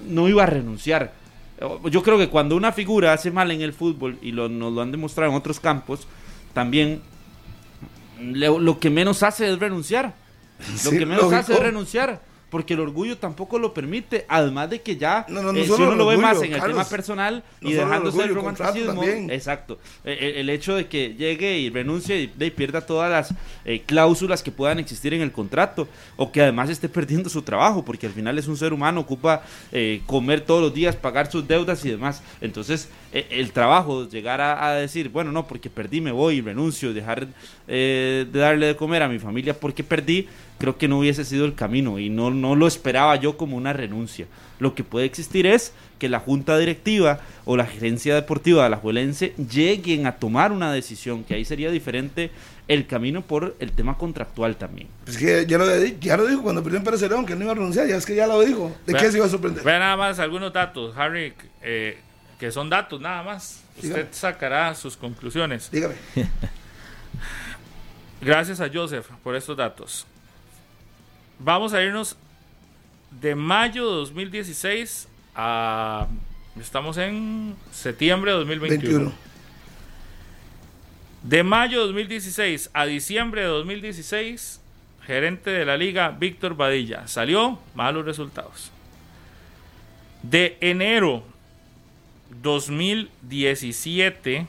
no 0.08 0.28
iba 0.28 0.44
a 0.44 0.46
renunciar. 0.46 1.14
Yo 1.92 2.04
creo 2.04 2.18
que 2.18 2.30
cuando 2.30 2.56
una 2.56 2.72
figura 2.72 3.12
hace 3.14 3.32
mal 3.32 3.52
en 3.52 3.62
el 3.62 3.74
fútbol, 3.74 4.18
y 4.22 4.32
lo, 4.32 4.48
nos 4.50 4.72
lo 4.74 4.82
han 4.82 4.92
demostrado 4.92 5.32
en 5.32 5.38
otros 5.38 5.60
campos, 5.60 6.08
también 6.54 7.02
lo 8.22 8.80
que 8.80 8.90
menos 8.90 9.24
hace 9.24 9.50
es 9.52 9.60
renunciar. 9.60 10.14
Lo 10.86 10.92
que 10.92 11.06
menos 11.06 11.26
hace 11.26 11.40
es 11.40 11.50
lógico. 11.50 11.64
renunciar. 11.64 12.30
Porque 12.50 12.74
el 12.74 12.80
orgullo 12.80 13.16
tampoco 13.16 13.60
lo 13.60 13.76
permite. 13.76 14.26
Además 14.28 14.72
de 14.72 14.82
que 14.82 14.98
ya, 14.98 15.24
No, 15.30 15.44
no, 15.44 15.54
no 15.54 15.60
eh, 15.60 15.66
si 15.66 15.72
uno 15.72 15.94
lo 15.94 16.08
ve 16.08 16.18
más 16.18 16.42
en 16.42 16.52
el 16.54 16.60
tema 16.60 16.84
personal 16.84 17.44
y 17.62 17.74
dejándose 17.74 18.24
el 18.24 18.32
orgullo, 18.32 18.50
el 18.50 18.58
romanticismo. 18.58 19.04
Exacto. 19.32 19.78
Eh, 20.04 20.18
El, 20.32 20.38
el 20.38 20.50
hecho 20.50 20.76
de 20.76 20.88
que 20.88 21.14
llegue 21.14 21.60
y 21.60 21.70
renuncie 21.70 22.20
y, 22.22 22.44
y 22.44 22.50
pierda 22.50 22.82
todas 22.82 23.12
las 23.12 23.36
eh, 23.66 23.84
cláusulas 23.86 24.42
que 24.42 24.50
puedan 24.52 24.80
existir 24.80 25.14
en 25.14 25.22
el 25.22 25.32
contrato. 25.32 25.88
O 26.16 26.32
que 26.32 26.42
además 26.42 26.72
esté 26.72 26.90
perdiendo 26.90 27.30
su 27.30 27.44
trabajo. 27.44 27.86
Porque 27.86 28.08
al 28.08 28.14
final 28.14 28.40
es 28.40 28.48
un 28.48 28.58
ser 28.58 28.74
humano, 28.74 29.02
ocupa 29.02 29.44
eh, 29.72 30.02
comer 30.08 30.42
todos 30.42 30.64
los 30.64 30.74
días, 30.74 30.96
pagar 30.96 31.32
sus 31.32 31.48
deudas 31.48 31.86
y 31.86 31.92
demás. 31.92 32.24
Entonces, 32.42 32.90
eh, 33.14 33.28
el 33.30 33.52
trabajo, 33.52 34.10
llegar 34.10 34.42
a, 34.42 34.70
a 34.70 34.74
decir, 34.74 35.10
bueno, 35.10 35.32
no, 35.32 35.46
porque 35.46 35.70
perdí, 35.70 36.02
me 36.02 36.12
voy 36.12 36.38
y 36.38 36.42
renuncio, 36.42 36.96
dejar 36.96 37.28
eh, 37.68 38.26
de 38.32 38.40
darle 38.40 38.66
de 38.66 38.76
comer 38.76 39.04
a 39.04 39.08
mi 39.08 39.20
familia 39.20 39.54
porque 39.54 39.84
perdí, 39.84 40.28
creo 40.60 40.78
que 40.78 40.88
no 40.88 41.00
hubiese 41.00 41.26
sido 41.26 41.46
el 41.46 41.56
camino 41.56 42.00
y 42.00 42.10
no, 42.10 42.30
no 42.32 42.56
lo 42.56 42.68
esperaba 42.68 43.16
yo 43.16 43.38
como 43.38 43.58
una 43.58 43.74
renuncia. 43.74 44.28
Lo 44.60 44.76
que 44.76 44.84
puede 44.84 45.06
existir 45.06 45.48
es 45.48 45.74
que 45.98 46.10
la 46.10 46.20
junta 46.20 46.58
directiva 46.58 47.22
o 47.46 47.58
la 47.58 47.66
gerencia 47.66 48.14
deportiva 48.16 48.64
de 48.66 48.70
la 48.70 48.78
Juelense 48.78 49.34
lleguen 49.52 50.06
a 50.06 50.18
tomar 50.18 50.52
una 50.52 50.72
decisión, 50.72 51.24
que 51.24 51.34
ahí 51.36 51.46
sería 51.46 51.72
diferente 51.72 52.30
el 52.68 52.86
camino 52.88 53.22
por 53.22 53.56
el 53.60 53.72
tema 53.72 53.98
contractual 53.98 54.58
también. 54.58 54.88
Pues 55.06 55.18
que 55.18 55.46
ya 55.48 55.58
lo, 55.58 55.66
ya 56.00 56.18
lo 56.18 56.28
dijo 56.28 56.44
cuando 56.44 56.62
perdió 56.62 56.78
en 56.78 56.84
Pérez 56.84 57.00
Celedón, 57.00 57.26
que 57.26 57.36
no 57.36 57.44
iba 57.44 57.54
a 57.54 57.56
renunciar, 57.56 57.88
ya 57.88 57.96
es 57.96 58.06
que 58.06 58.16
ya 58.16 58.28
lo 58.28 58.40
dijo. 58.42 58.76
¿De 58.86 58.94
Vea- 58.94 59.02
qué 59.02 59.12
se 59.12 59.18
iba 59.18 59.26
a 59.26 59.30
sorprender? 59.30 59.64
Vea 59.64 59.80
nada 59.80 59.98
más 59.98 60.20
algunos 60.20 60.54
datos, 60.54 60.96
Harry, 60.98 61.34
eh, 61.64 61.98
que 62.40 62.52
son 62.52 62.70
datos 62.70 63.00
nada 63.02 63.24
más. 63.24 63.62
Usted 63.78 63.88
Dígame. 63.90 64.08
sacará 64.12 64.76
sus 64.76 64.96
conclusiones. 64.98 65.72
Dígame. 65.72 65.96
Gracias 68.22 68.60
a 68.60 68.70
Joseph 68.72 69.08
por 69.24 69.36
estos 69.36 69.56
datos. 69.58 70.06
Vamos 71.40 71.74
a 71.74 71.82
irnos 71.82 72.16
de 73.22 73.34
mayo 73.34 73.90
de 73.90 73.96
2016 73.96 75.08
a... 75.34 76.08
Estamos 76.60 76.98
en 76.98 77.56
septiembre 77.72 78.32
de 78.32 78.38
2021. 78.40 78.98
21. 78.98 79.16
De 81.24 81.44
mayo 81.44 81.80
de 81.80 81.86
2016 81.86 82.72
a 82.74 82.86
diciembre 82.86 83.40
de 83.42 83.48
2016, 83.48 84.60
gerente 85.06 85.50
de 85.50 85.66
la 85.66 85.78
liga 85.78 86.10
Víctor 86.10 86.58
Badilla. 86.58 87.08
Salió 87.08 87.58
malos 87.74 88.04
resultados. 88.04 88.72
De 90.22 90.58
enero 90.60 91.24
2017 92.42 94.46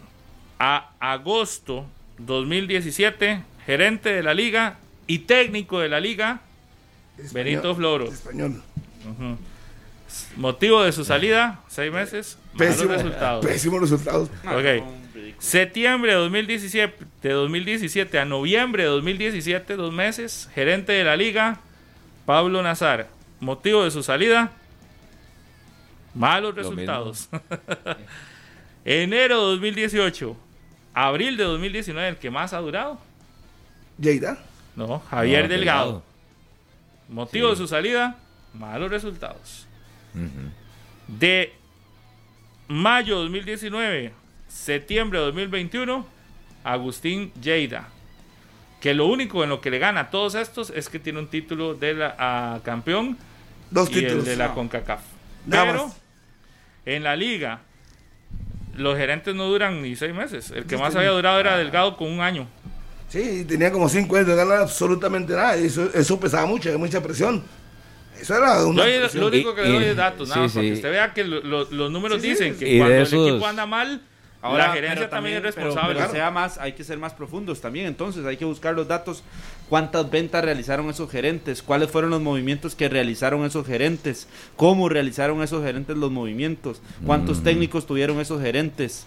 a 0.58 0.90
agosto 0.98 1.86
2017, 2.18 3.44
gerente 3.64 4.12
de 4.12 4.24
la 4.24 4.34
liga 4.34 4.78
y 5.06 5.20
técnico 5.20 5.78
de 5.78 5.88
la 5.88 6.00
liga, 6.00 6.40
Benito 7.32 7.74
Floro. 7.74 8.06
Español. 8.06 8.62
Motivo 10.36 10.82
de 10.82 10.92
su 10.92 11.04
salida, 11.04 11.60
seis 11.68 11.92
meses, 11.92 12.38
malos 12.54 12.74
Pésimo, 12.74 12.92
resultados. 12.92 13.46
pésimos 13.46 13.80
resultados. 13.80 14.28
Ok. 14.44 14.84
Septiembre 15.38 16.12
de 16.12 16.18
2017, 16.18 17.04
de 17.22 17.30
2017 17.30 18.18
a 18.18 18.24
noviembre 18.24 18.82
de 18.82 18.88
2017, 18.88 19.76
dos 19.76 19.92
meses, 19.92 20.50
gerente 20.54 20.92
de 20.92 21.04
la 21.04 21.16
liga, 21.16 21.60
Pablo 22.26 22.62
Nazar. 22.62 23.08
Motivo 23.38 23.84
de 23.84 23.90
su 23.90 24.02
salida, 24.02 24.52
malos 26.14 26.54
Lo 26.54 26.62
resultados. 26.62 27.28
Enero 28.84 29.46
de 29.46 29.52
2018, 29.52 30.36
abril 30.94 31.36
de 31.36 31.44
2019, 31.44 32.08
el 32.08 32.16
que 32.16 32.30
más 32.30 32.52
ha 32.52 32.58
durado. 32.58 32.98
Lleida. 33.98 34.38
No, 34.76 34.98
Javier 35.10 35.42
No, 35.44 35.48
Delgado. 35.48 36.02
Motivo 37.10 37.48
Sí. 37.48 37.50
de 37.52 37.56
su 37.56 37.66
salida, 37.68 38.16
malos 38.54 38.90
resultados. 38.90 39.66
Ujú. 40.14 40.50
De 41.08 41.52
mayo 42.68 43.16
de 43.16 43.22
2019, 43.24 44.12
septiembre 44.48 45.18
de 45.18 45.24
2021, 45.26 46.06
Agustín 46.64 47.32
Lleida. 47.42 47.88
Que 48.80 48.94
lo 48.94 49.06
único 49.06 49.42
en 49.44 49.50
lo 49.50 49.60
que 49.60 49.70
le 49.70 49.78
gana 49.78 50.00
a 50.02 50.10
todos 50.10 50.34
estos 50.34 50.70
es 50.70 50.88
que 50.88 50.98
tiene 50.98 51.18
un 51.18 51.28
título 51.28 51.74
de 51.74 51.94
la 51.94 52.14
a 52.18 52.60
campeón 52.62 53.18
Dos 53.70 53.90
y 53.90 53.94
el 53.98 54.00
títulos. 54.04 54.24
de 54.24 54.36
la 54.36 54.48
No. 54.48 54.54
CONCACAF. 54.54 55.00
Nada 55.46 55.64
Pero 55.66 55.86
más. 55.88 56.00
en 56.86 57.02
la 57.04 57.16
liga, 57.16 57.60
los 58.76 58.96
gerentes 58.96 59.34
no 59.34 59.44
duran 59.46 59.82
ni 59.82 59.96
seis 59.96 60.14
meses. 60.14 60.50
El 60.50 60.64
que 60.66 60.76
más 60.78 60.94
había 60.96 61.10
durado 61.10 61.36
Ah. 61.36 61.40
era 61.40 61.56
Delgado 61.58 61.96
con 61.96 62.08
un 62.10 62.20
año. 62.20 62.46
Sí, 63.10 63.44
tenía 63.44 63.70
como 63.72 63.88
cinco 63.88 64.16
años 64.16 64.28
de 64.28 64.36
ganar 64.36 64.58
absolutamente 64.60 65.34
nada. 65.34 65.58
y 65.58 65.66
Eso, 65.66 65.90
eso 65.92 66.18
pesaba 66.18 66.46
mucho, 66.46 66.68
había 66.70 66.78
mucha 66.78 67.02
presión. 67.02 67.42
Eso 68.18 68.36
era 68.36 68.64
una. 68.64 68.86
Yo 68.88 69.00
presión. 69.00 69.20
lo 69.22 69.26
único 69.28 69.54
que 69.54 69.62
le 69.62 69.72
doy 69.72 69.84
es 69.84 69.96
datos, 69.96 70.28
nada 70.28 70.48
sí, 70.48 70.54
para 70.54 70.66
que 70.68 70.72
usted 70.74 70.90
vea 70.90 71.12
que 71.14 71.24
lo- 71.24 71.40
lo- 71.42 71.70
los 71.70 71.90
números 71.90 72.20
Sí, 72.22 72.28
sí. 72.28 72.30
dicen 72.44 72.56
que 72.58 72.78
cuando 72.78 72.94
el 72.96 73.02
esos- 73.02 73.28
equipo 73.28 73.46
anda 73.46 73.66
mal, 73.66 74.00
Ahora, 74.42 74.68
la 74.68 74.72
gerencia 74.72 74.96
pero 75.00 75.10
también, 75.10 75.36
es 75.36 75.54
pero- 75.54 75.66
responsable. 75.66 75.94
Pero, 75.96 75.98
Claro. 76.06 76.12
sea 76.12 76.30
más, 76.30 76.56
hay 76.58 76.72
que 76.72 76.82
ser 76.84 76.98
más 76.98 77.12
profundos 77.12 77.60
también. 77.60 77.86
Entonces, 77.86 78.24
hay 78.24 78.36
que 78.38 78.44
buscar 78.46 78.74
los 78.74 78.88
datos. 78.88 79.22
¿Cuántas 79.68 80.10
ventas 80.10 80.42
realizaron 80.44 80.88
esos 80.88 81.10
gerentes? 81.10 81.62
¿Cuáles 81.62 81.90
fueron 81.90 82.10
los 82.10 82.20
movimientos 82.22 82.74
que 82.74 82.88
realizaron 82.88 83.44
esos 83.44 83.66
gerentes? 83.66 84.28
¿Cómo 84.56 84.88
realizaron 84.88 85.42
esos 85.42 85.62
gerentes 85.64 85.96
los 85.96 86.10
movimientos? 86.10 86.80
¿Cuántos 87.04 87.40
Mm. 87.40 87.44
técnicos 87.44 87.86
tuvieron 87.86 88.18
esos 88.20 88.40
gerentes? 88.40 89.06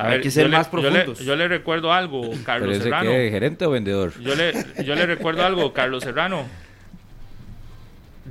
A 0.00 0.10
Hay 0.10 0.20
que 0.20 0.30
ser 0.30 0.44
yo 0.44 0.48
le- 0.50 0.56
más 0.58 0.70
yo 0.70 0.76
le- 0.78 0.90
profundos. 0.90 1.18
Yo 1.26 1.34
le, 1.34 1.48
recuerdo 1.48 1.92
algo, 1.92 2.30
Carlos 2.44 2.78
Serrano. 2.78 3.10
que 3.10 3.30
gerente 3.30 3.66
o 3.66 3.70
vendedor. 3.70 4.12
Yo 4.20 4.36
le, 4.36 4.52
yo 4.84 4.94
le 4.94 5.06
recuerdo 5.06 5.44
algo, 5.44 5.72
Carlos 5.72 6.04
Serrano. 6.04 6.46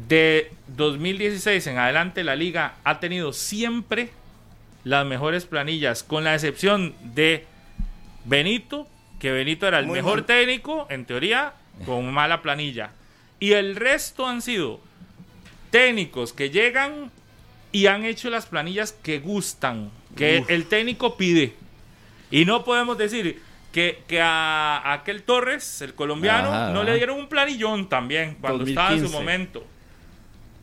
De 0.07 0.51
2016 0.67 1.65
en 1.67 1.77
adelante, 1.77 2.23
la 2.23 2.35
liga 2.35 2.75
ha 2.83 2.99
tenido 2.99 3.33
siempre 3.33 4.11
las 4.83 5.05
mejores 5.05 5.45
planillas, 5.45 6.03
con 6.03 6.23
la 6.23 6.35
excepción 6.35 6.93
de 7.01 7.45
Benito, 8.25 8.87
que 9.19 9.31
Benito 9.31 9.67
era 9.67 9.79
el 9.79 9.87
Muy 9.87 9.95
mejor 9.97 10.19
mal. 10.19 10.25
técnico, 10.25 10.85
en 10.89 11.05
teoría, 11.05 11.53
con 11.85 12.11
mala 12.13 12.41
planilla. 12.41 12.91
Y 13.39 13.53
el 13.53 13.75
resto 13.75 14.25
han 14.27 14.41
sido 14.41 14.79
técnicos 15.71 16.31
que 16.31 16.49
llegan 16.49 17.11
y 17.77 17.87
han 17.87 18.05
hecho 18.05 18.29
las 18.29 18.45
planillas 18.45 18.91
que 18.91 19.19
gustan, 19.19 19.91
que 20.15 20.43
el 20.47 20.65
técnico 20.65 21.15
pide. 21.17 21.53
Y 22.31 22.45
no 22.45 22.63
podemos 22.63 22.97
decir 22.97 23.41
que, 23.71 24.01
que 24.07 24.21
a, 24.21 24.77
a 24.79 24.93
aquel 24.93 25.23
Torres, 25.23 25.81
el 25.81 25.93
colombiano, 25.93 26.49
Ajá, 26.49 26.69
no 26.71 26.79
ajá. 26.81 26.89
le 26.89 26.95
dieron 26.95 27.19
un 27.19 27.27
planillón 27.29 27.87
también 27.89 28.37
cuando 28.41 28.63
estaba 28.65 28.89
en 28.93 28.97
su 28.97 29.03
2015. 29.03 29.17
momento. 29.23 29.67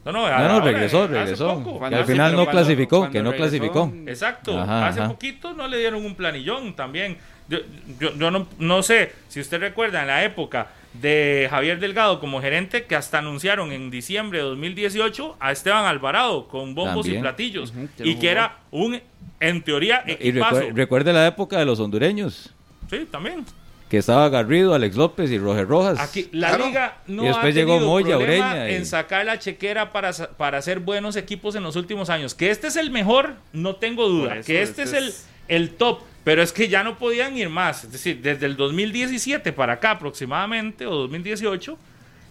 No, 0.04 0.12
no, 0.12 0.28
No, 0.28 0.60
regresó, 0.60 1.06
regresó. 1.06 1.62
poco. 1.62 1.88
Que 1.88 1.94
al 1.94 2.04
final 2.04 2.32
no 2.32 2.44
cuando- 2.44 2.50
clasificó, 2.50 2.98
cuando 2.98 3.12
que 3.12 3.22
no 3.22 3.30
regresó, 3.32 3.50
clasificó. 3.58 3.92
Exacto. 4.06 4.60
Ajá, 4.60 4.88
Hace 4.88 5.00
ajá. 5.00 5.08
poquito 5.08 5.54
no 5.54 5.66
le 5.66 5.78
dieron 5.78 6.04
un 6.04 6.14
planillón 6.14 6.74
también. 6.76 7.16
Yo, 7.48 7.58
yo, 8.00 8.14
yo 8.16 8.30
no, 8.30 8.46
no 8.58 8.82
sé 8.82 9.12
si 9.28 9.40
usted 9.40 9.60
recuerda 9.60 10.02
en 10.02 10.08
la 10.08 10.24
época 10.24 10.66
de 11.00 11.48
Javier 11.50 11.80
Delgado 11.80 12.20
como 12.20 12.40
gerente 12.40 12.84
que 12.84 12.94
hasta 12.96 13.18
anunciaron 13.18 13.72
en 13.72 13.90
diciembre 13.90 14.38
de 14.38 14.44
2018 14.44 15.36
a 15.40 15.52
Esteban 15.52 15.84
Alvarado 15.86 16.46
con 16.48 16.74
bombos 16.74 17.06
y 17.08 17.18
platillos 17.18 17.72
y 17.98 18.16
que 18.16 18.30
era 18.30 18.58
un 18.70 19.00
en 19.40 19.62
teoría 19.62 20.04
Y 20.06 20.12
equipazo. 20.28 20.60
recuerde 20.72 21.12
la 21.12 21.26
época 21.26 21.58
de 21.58 21.64
los 21.64 21.80
hondureños, 21.80 22.54
Sí, 22.88 23.06
también. 23.10 23.44
que 23.90 23.98
estaba 23.98 24.28
Garrido, 24.28 24.72
Alex 24.74 24.96
López 24.96 25.30
y 25.30 25.38
Roger 25.38 25.66
Rojas. 25.66 25.98
Aquí 26.00 26.28
la 26.32 26.48
Claro. 26.48 26.66
liga 26.66 26.96
no 27.06 27.24
Y 27.24 27.26
después 27.26 27.46
ha 27.54 27.58
llegó 27.58 27.72
tenido 27.74 27.90
Moya, 27.90 28.16
problema 28.16 28.50
Ureña 28.52 28.70
y- 28.70 28.74
en 28.76 28.86
sacar 28.86 29.26
la 29.26 29.38
chequera 29.38 29.92
para, 29.92 30.12
para 30.12 30.58
hacer 30.58 30.78
buenos 30.80 31.16
equipos 31.16 31.54
en 31.56 31.64
los 31.64 31.76
últimos 31.76 32.08
años. 32.08 32.34
Que 32.34 32.50
este 32.50 32.68
es 32.68 32.76
el 32.76 32.90
mejor, 32.90 33.34
no 33.52 33.76
tengo 33.76 34.08
duda. 34.08 34.36
Eso, 34.38 34.46
que 34.46 34.62
este, 34.62 34.84
este 34.84 34.98
es, 34.98 35.04
es- 35.04 35.28
el, 35.48 35.70
top. 35.70 36.00
Pero 36.24 36.42
es 36.42 36.52
que 36.52 36.68
ya 36.68 36.82
no 36.82 36.96
podían 36.96 37.36
ir 37.36 37.50
más. 37.50 37.84
Es 37.84 37.92
decir, 37.92 38.22
desde 38.22 38.46
el 38.46 38.56
2017 38.56 39.52
para 39.52 39.74
acá 39.74 39.92
aproximadamente, 39.92 40.86
o 40.86 40.94
2018, 40.94 41.76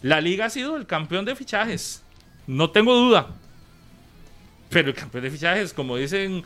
la 0.02 0.20
liga 0.20 0.46
ha 0.46 0.50
sido 0.50 0.76
el 0.78 0.88
campeón 0.88 1.26
de 1.26 1.36
fichajes. 1.36 2.02
No 2.48 2.72
tengo 2.72 2.96
duda. 2.96 3.28
Pero 4.70 4.90
el 4.90 4.96
campeón 4.96 5.24
de 5.24 5.30
fichajes, 5.32 5.74
como 5.74 5.96
dicen, 5.98 6.44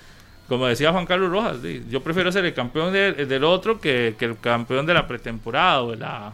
como 0.50 0.68
decía 0.68 0.92
Juan 0.92 1.06
Carlos 1.06 1.32
Rojas, 1.32 1.58
yo 1.90 2.04
prefiero 2.04 2.32
ser 2.32 2.44
el 2.46 2.54
campeón 2.54 2.92
de- 2.92 3.14
del 3.26 3.44
otro 3.46 3.80
que, 3.80 4.16
que 4.20 4.26
el 4.26 4.38
campeón 4.38 4.86
de 4.86 4.94
la 4.94 5.08
pretemporada 5.08 5.84
o 5.84 5.92
de 5.92 5.98
la... 5.98 6.34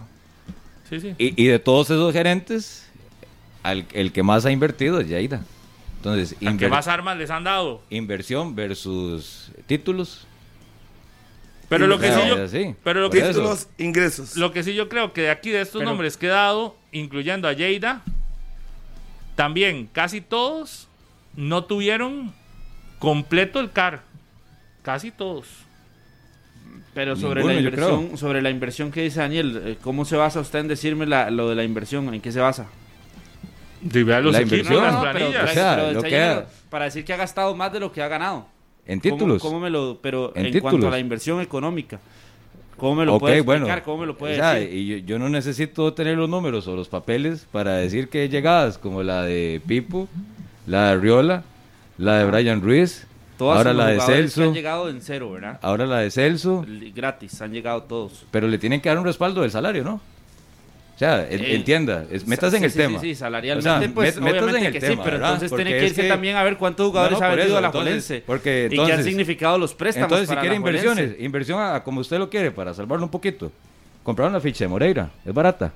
Sí, 0.90 1.00
sí. 1.00 1.14
Y, 1.18 1.46
de 1.46 1.60
todos 1.60 1.90
esos 1.92 2.12
gerentes, 2.12 2.90
el 3.64 4.12
que 4.12 4.24
más 4.24 4.46
ha 4.46 4.52
invertido 4.52 5.00
es 5.00 5.08
Yaida. 5.08 5.44
Entonces, 6.06 6.36
¿A 6.46 6.58
qué 6.58 6.68
más 6.68 6.88
armas 6.90 7.18
les 7.18 7.30
han 7.30 7.46
dado? 7.46 7.82
inversión 7.90 8.56
versus 8.56 9.52
títulos. 9.68 10.28
Pero 11.70 11.88
lo 11.88 11.98
que 11.98 12.12
sí 12.12 12.20
yo, 12.28 12.48
sí. 12.50 12.76
pero 12.84 13.00
lo 13.02 13.10
que, 13.10 13.20
eso. 13.20 13.28
Títulos, 13.30 13.68
ingresos. 13.78 14.36
lo 14.36 14.52
que 14.52 14.64
sí 14.64 14.76
yo 14.76 14.90
creo 14.90 15.14
que 15.14 15.22
de 15.22 15.30
aquí 15.32 15.50
de 15.50 15.62
estos 15.62 15.80
Pero- 15.80 15.90
nombres 15.92 16.18
que 16.18 16.26
he 16.28 16.30
dado, 16.30 16.76
incluyendo 16.92 17.48
a 17.48 17.54
Lleida, 17.54 18.02
también 19.36 19.90
casi 19.92 20.22
todos 20.22 20.88
no 21.36 21.64
tuvieron 21.64 22.34
completo 23.00 23.60
el 23.60 23.72
CAR. 23.72 24.02
Casi 24.84 25.10
todos. 25.12 25.48
Pero 26.94 27.16
sobre 27.16 27.42
Ninguno, 27.44 27.54
la 27.54 27.60
inversión, 27.70 28.18
sobre 28.18 28.42
la 28.42 28.50
inversión 28.50 28.92
que 28.92 29.02
dice 29.02 29.20
Daniel, 29.22 29.62
eh, 29.66 29.78
¿cómo 29.82 30.06
se 30.06 30.16
basa 30.18 30.42
usted 30.42 30.60
en 30.60 30.68
decirme 30.68 31.06
la- 31.08 31.32
lo 31.32 31.50
de 31.50 31.56
la 31.56 31.64
inversión? 31.64 32.14
¿En 32.14 32.22
qué 32.22 32.32
se 32.32 32.40
basa? 32.42 32.68
De 33.84 34.04
ver 34.04 34.24
los 34.24 34.34
La 34.34 34.40
equipos, 34.40 34.58
inversión. 34.60 34.84
las 34.84 34.94
No, 34.94 35.02
pero, 35.02 35.14
planillas. 35.14 35.44
O 35.44 35.54
sea, 35.54 35.76
pero 35.76 35.92
lo 35.92 36.00
enséñamelo 36.00 36.42
que- 36.42 36.48
para 36.70 36.86
decir 36.86 37.06
que 37.06 37.14
ha 37.14 37.18
gastado 37.18 37.56
más 37.56 37.72
de 37.74 37.80
lo 37.80 37.92
que 37.92 38.02
ha 38.02 38.08
ganado. 38.08 38.46
En 38.86 39.00
¿Cómo- 39.00 39.16
títulos. 39.16 39.42
¿Cómo, 39.42 39.60
me 39.60 39.70
lo, 39.70 40.00
pero 40.02 40.32
En 40.36 40.46
en, 40.48 40.60
cuanto 40.60 40.88
a 40.88 40.92
la 40.92 41.00
inversión 41.00 41.40
económica, 41.42 42.00
¿cómo 42.78 42.96
me 42.96 43.06
lo 43.06 43.16
Ok, 43.16 43.20
puede 43.22 43.36
explicar? 43.38 43.62
bueno. 43.68 43.82
¿Cómo 43.86 43.98
me 44.00 44.06
lo 44.08 44.18
puede 44.18 44.34
o 44.34 44.38
sea, 44.38 44.54
decir? 44.56 44.74
y 44.74 44.88
yo, 44.88 44.98
yo 44.98 45.20
no 45.20 45.30
necesito 45.30 45.94
tener 45.94 46.18
los 46.18 46.30
números 46.30 46.68
o 46.68 46.76
los 46.76 46.88
papeles 46.90 47.46
para 47.52 47.76
decir 47.78 48.10
que 48.10 48.22
hay 48.24 48.30
llegadas 48.30 48.78
como 48.78 49.04
la 49.04 49.24
de 49.24 49.62
Pipo, 49.68 50.08
la 50.68 50.90
de 50.90 50.98
Riola, 50.98 51.44
la 51.98 52.18
de 52.20 52.26
Brian 52.26 52.62
Ruiz, 52.62 53.06
Todos 53.38 53.58
ahora 53.58 53.74
la 53.74 53.88
de 53.88 53.96
que 53.98 54.02
han 54.02 54.08
Celso, 54.08 54.54
llegado 54.54 54.90
en 54.90 55.02
cero, 55.02 55.32
¿verdad? 55.32 55.60
ahora 55.62 55.86
la 55.86 56.00
de 56.00 56.12
Celso, 56.12 56.66
Gratis, 56.96 57.42
han 57.42 57.52
llegado 57.54 57.84
todos. 57.84 58.26
pero 58.32 58.48
le 58.48 58.58
tienen 58.58 58.82
que 58.82 58.90
dar 58.90 58.98
un 58.98 59.06
respaldo 59.06 59.42
del 59.42 59.52
salario, 59.52 59.84
¿no? 59.84 60.02
O 60.96 60.98
sea, 61.00 61.24
Eh, 61.30 61.56
entienda, 61.56 62.06
es, 62.12 62.28
metas 62.28 62.54
en 62.54 62.60
Sí, 62.60 62.66
el 62.66 62.72
sí, 62.72 62.78
tema. 62.78 63.00
Sí, 63.00 63.08
sí, 63.10 63.16
salarialmente, 63.16 63.70
O 63.70 63.80
sea, 63.82 63.94
pues 63.94 64.16
met- 64.22 64.30
obviamente 64.32 64.60
en 64.60 64.66
el 64.68 64.74
que 64.74 64.80
sí, 64.82 64.88
pero 64.88 65.04
¿verdad? 65.04 65.16
entonces 65.30 65.50
Porque 65.50 65.64
tiene 65.66 65.80
que 65.80 65.86
es 65.86 65.92
irse 65.92 66.02
que- 66.04 66.08
también 66.08 66.36
a 66.36 66.44
ver 66.44 66.58
cuántos 66.58 66.86
jugadores 66.88 67.20
No, 67.20 67.26
ha 67.26 67.30
vendido 67.36 67.60
la 67.62 67.68
entonces, 67.68 68.24
porque 68.26 68.70
y 68.72 68.76
qué 68.76 68.94
han 68.94 69.04
significado 69.04 69.58
los 69.58 69.74
préstamos 69.74 70.12
Entonces, 70.12 70.30
si 70.30 70.36
quiere 70.36 70.56
inversiones, 70.56 71.16
inversión 71.20 71.60
a, 71.60 71.76
a 71.76 71.84
como 71.84 72.00
usted 72.02 72.20
lo 72.20 72.30
quiere, 72.30 72.52
para 72.52 72.74
salvarlo 72.74 73.06
un 73.06 73.12
poquito. 73.12 73.52
Comprar 74.04 74.30
una 74.30 74.40
ficha 74.40 74.66
de 74.66 74.70
Moreira, 74.70 75.10
es 75.26 75.34
barata. 75.34 75.72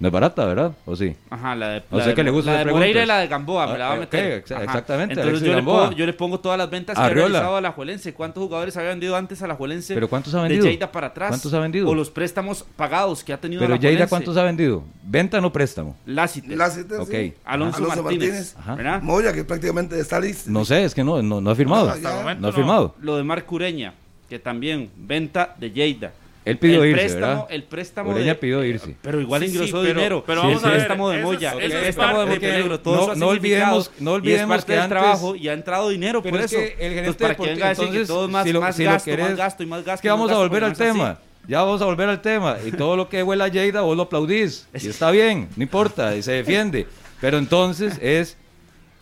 No 0.00 0.08
es 0.08 0.12
barata, 0.12 0.46
¿verdad? 0.46 0.72
¿O 0.86 0.96
sí? 0.96 1.14
Ajá, 1.28 1.54
la 1.54 1.68
de, 1.68 1.76
A 1.76 1.80
usted 1.80 1.98
la 1.98 2.04
que 2.06 2.14
de, 2.14 2.24
le 2.24 2.30
gusta 2.30 2.52
la 2.54 2.64
de 2.64 2.72
Moreira 2.72 3.02
y 3.02 3.06
la 3.06 3.18
de 3.18 3.28
Gamboa, 3.28 3.66
me 3.66 3.76
la 3.78 3.84
va 3.86 3.90
Ah, 3.92 3.96
a 3.96 4.00
meter. 4.00 4.38
ok, 4.40 4.46
exa- 4.46 4.54
Ajá. 4.54 4.64
exactamente, 4.64 5.14
Entonces 5.14 5.40
yo 5.46 5.54
le, 5.54 5.62
pongo, 5.62 5.92
yo 5.92 6.06
le 6.06 6.12
pongo 6.14 6.40
todas 6.40 6.56
las 6.56 6.70
ventas 6.70 6.96
que 6.96 7.02
ha 7.04 7.08
realizado 7.10 7.56
a 7.56 7.60
la 7.60 7.72
Juelense. 7.72 8.14
¿Cuántos 8.14 8.42
jugadores 8.42 8.74
había 8.78 8.88
vendido 8.90 9.14
antes 9.14 9.42
a 9.42 9.46
la 9.46 9.56
Juelense? 9.56 9.92
¿Pero 9.92 10.08
cuántos 10.08 10.32
ha 10.34 10.38
De 10.38 10.48
vendido? 10.48 10.64
Lleida 10.64 10.90
para 10.90 11.08
atrás. 11.08 11.28
¿Cuántos 11.28 11.52
ha 11.52 11.60
vendido? 11.60 11.86
O 11.88 11.94
los 11.94 12.08
préstamos 12.10 12.64
pagados 12.76 13.22
que 13.22 13.34
ha 13.34 13.36
tenido 13.38 13.60
Pero 13.60 13.74
la 13.74 13.78
Lleida. 13.80 14.06
¿cuántos 14.06 14.36
ha 14.38 14.42
vendido? 14.44 14.82
¿Venta 15.04 15.36
o 15.36 15.40
no 15.42 15.52
préstamo? 15.52 15.94
Láciter. 16.06 16.56
Láciter, 16.56 16.98
Ok. 17.00 17.10
sí. 17.10 17.34
Alonso, 17.44 17.82
Martínez. 17.82 18.56
Ajá. 18.58 18.74
¿verdad? 18.76 19.02
Moya, 19.02 19.34
que 19.34 19.44
prácticamente 19.44 20.00
está 20.00 20.18
listo. 20.18 20.50
No 20.50 20.64
sé, 20.64 20.82
es 20.84 20.94
que 20.94 21.04
no, 21.04 21.20
no, 21.22 21.42
no 21.42 21.50
ha 21.50 21.54
firmado. 21.54 21.88
No, 21.88 21.92
Hasta 21.92 22.08
el 22.10 22.16
momento 22.16 22.40
No 22.40 22.48
ha 22.48 22.52
firmado. 22.52 22.94
Lo 23.02 23.16
de 23.18 23.22
Marc 23.22 23.52
Ureña, 23.52 23.92
que 24.30 24.38
también 24.38 24.90
venta 24.96 25.54
de 25.58 25.70
Lleida. 25.72 26.12
Él 26.50 26.58
pidió 26.58 26.82
el 26.84 26.90
irse, 26.90 27.00
préstamo, 27.02 27.26
¿verdad? 27.32 27.46
El 27.50 27.62
préstamo 27.64 28.10
Ureña 28.10 28.26
de- 28.26 28.34
pidió 28.34 28.64
irse. 28.64 28.96
Pero 29.02 29.20
igual 29.20 29.42
Sí, 29.42 29.48
sí, 29.48 29.54
ingresó 29.54 29.80
pero- 29.82 29.94
dinero. 29.94 30.24
pero 30.26 30.40
Sí, 30.42 30.46
vamos 30.46 30.62
el 30.62 30.68
a 30.68 30.70
ver, 30.70 30.78
préstamo 30.78 31.10
de 31.10 31.22
Moya. 31.22 31.52
el 31.60 31.70
préstamo 31.72 32.20
de 32.20 32.26
Montenegro. 32.26 32.80
Todo 32.80 33.14
no- 33.14 33.26
olvidemos- 33.28 33.90
no 33.98 34.10
y 34.10 34.14
olvidemos 34.14 34.42
es 34.42 34.48
parte 34.48 34.66
que 34.66 34.72
del 34.72 34.82
antes- 34.82 34.98
trabajo 34.98 35.36
y 35.36 35.48
ha 35.48 35.52
entrado 35.52 35.88
dinero 35.88 36.22
Pero 36.22 36.32
por 36.36 36.40
es 36.44 36.52
eso. 36.52 36.56
que 36.56 36.64
el 36.66 36.76
gerente 36.94 36.98
Entonces, 36.98 37.22
para 37.22 37.34
que 37.36 37.62
a 37.62 37.70
entonces, 37.70 38.08
todo 38.08 38.28
más, 38.28 38.44
si 38.46 38.52
lo- 38.52 38.60
más 38.60 38.76
si 38.76 38.84
lo 38.84 38.90
gasto, 38.90 39.10
querés- 39.10 39.28
más 39.28 39.36
gasto 39.36 39.62
y 39.62 39.66
más 39.66 39.78
gasto. 39.84 39.94
Es 39.94 40.00
que 40.02 40.08
vamos 40.10 40.26
a 40.28 40.32
gasto, 40.34 40.38
volver 40.40 40.56
pero 40.56 40.66
al 40.66 40.72
así. 40.72 40.82
tema. 40.82 41.18
Ya 41.48 41.62
vamos 41.62 41.80
a 41.82 41.84
volver 41.86 42.08
al 42.08 42.20
tema. 42.22 42.58
Y 42.64 42.70
todo 42.72 42.96
lo 42.96 43.08
que 43.08 43.22
huele 43.22 43.42
a 43.44 43.48
Lleida, 43.48 43.80
vos 43.80 43.96
lo 43.96 44.02
aplaudís. 44.04 44.66
Y 44.74 44.88
está 44.88 45.10
bien, 45.10 45.48
no 45.56 45.62
importa, 45.62 46.14
y 46.14 46.22
se 46.22 46.32
defiende. 46.32 46.86
Pero 47.20 47.38
entonces 47.38 47.98
es 48.00 48.36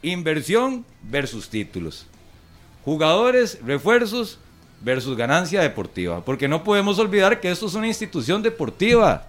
inversión 0.03 0.85
versus 1.03 1.49
títulos. 1.49 2.07
Jugadores, 2.85 3.59
refuerzos 3.67 4.39
versus 4.81 5.17
ganancia 5.17 5.61
deportiva. 5.63 6.25
Porque 6.25 6.49
no 6.49 6.63
podemos 6.65 6.99
olvidar 6.99 7.41
que 7.41 7.51
esto 7.51 7.67
es 7.67 7.75
una 7.75 7.87
institución 7.89 8.43
deportiva. 8.43 9.27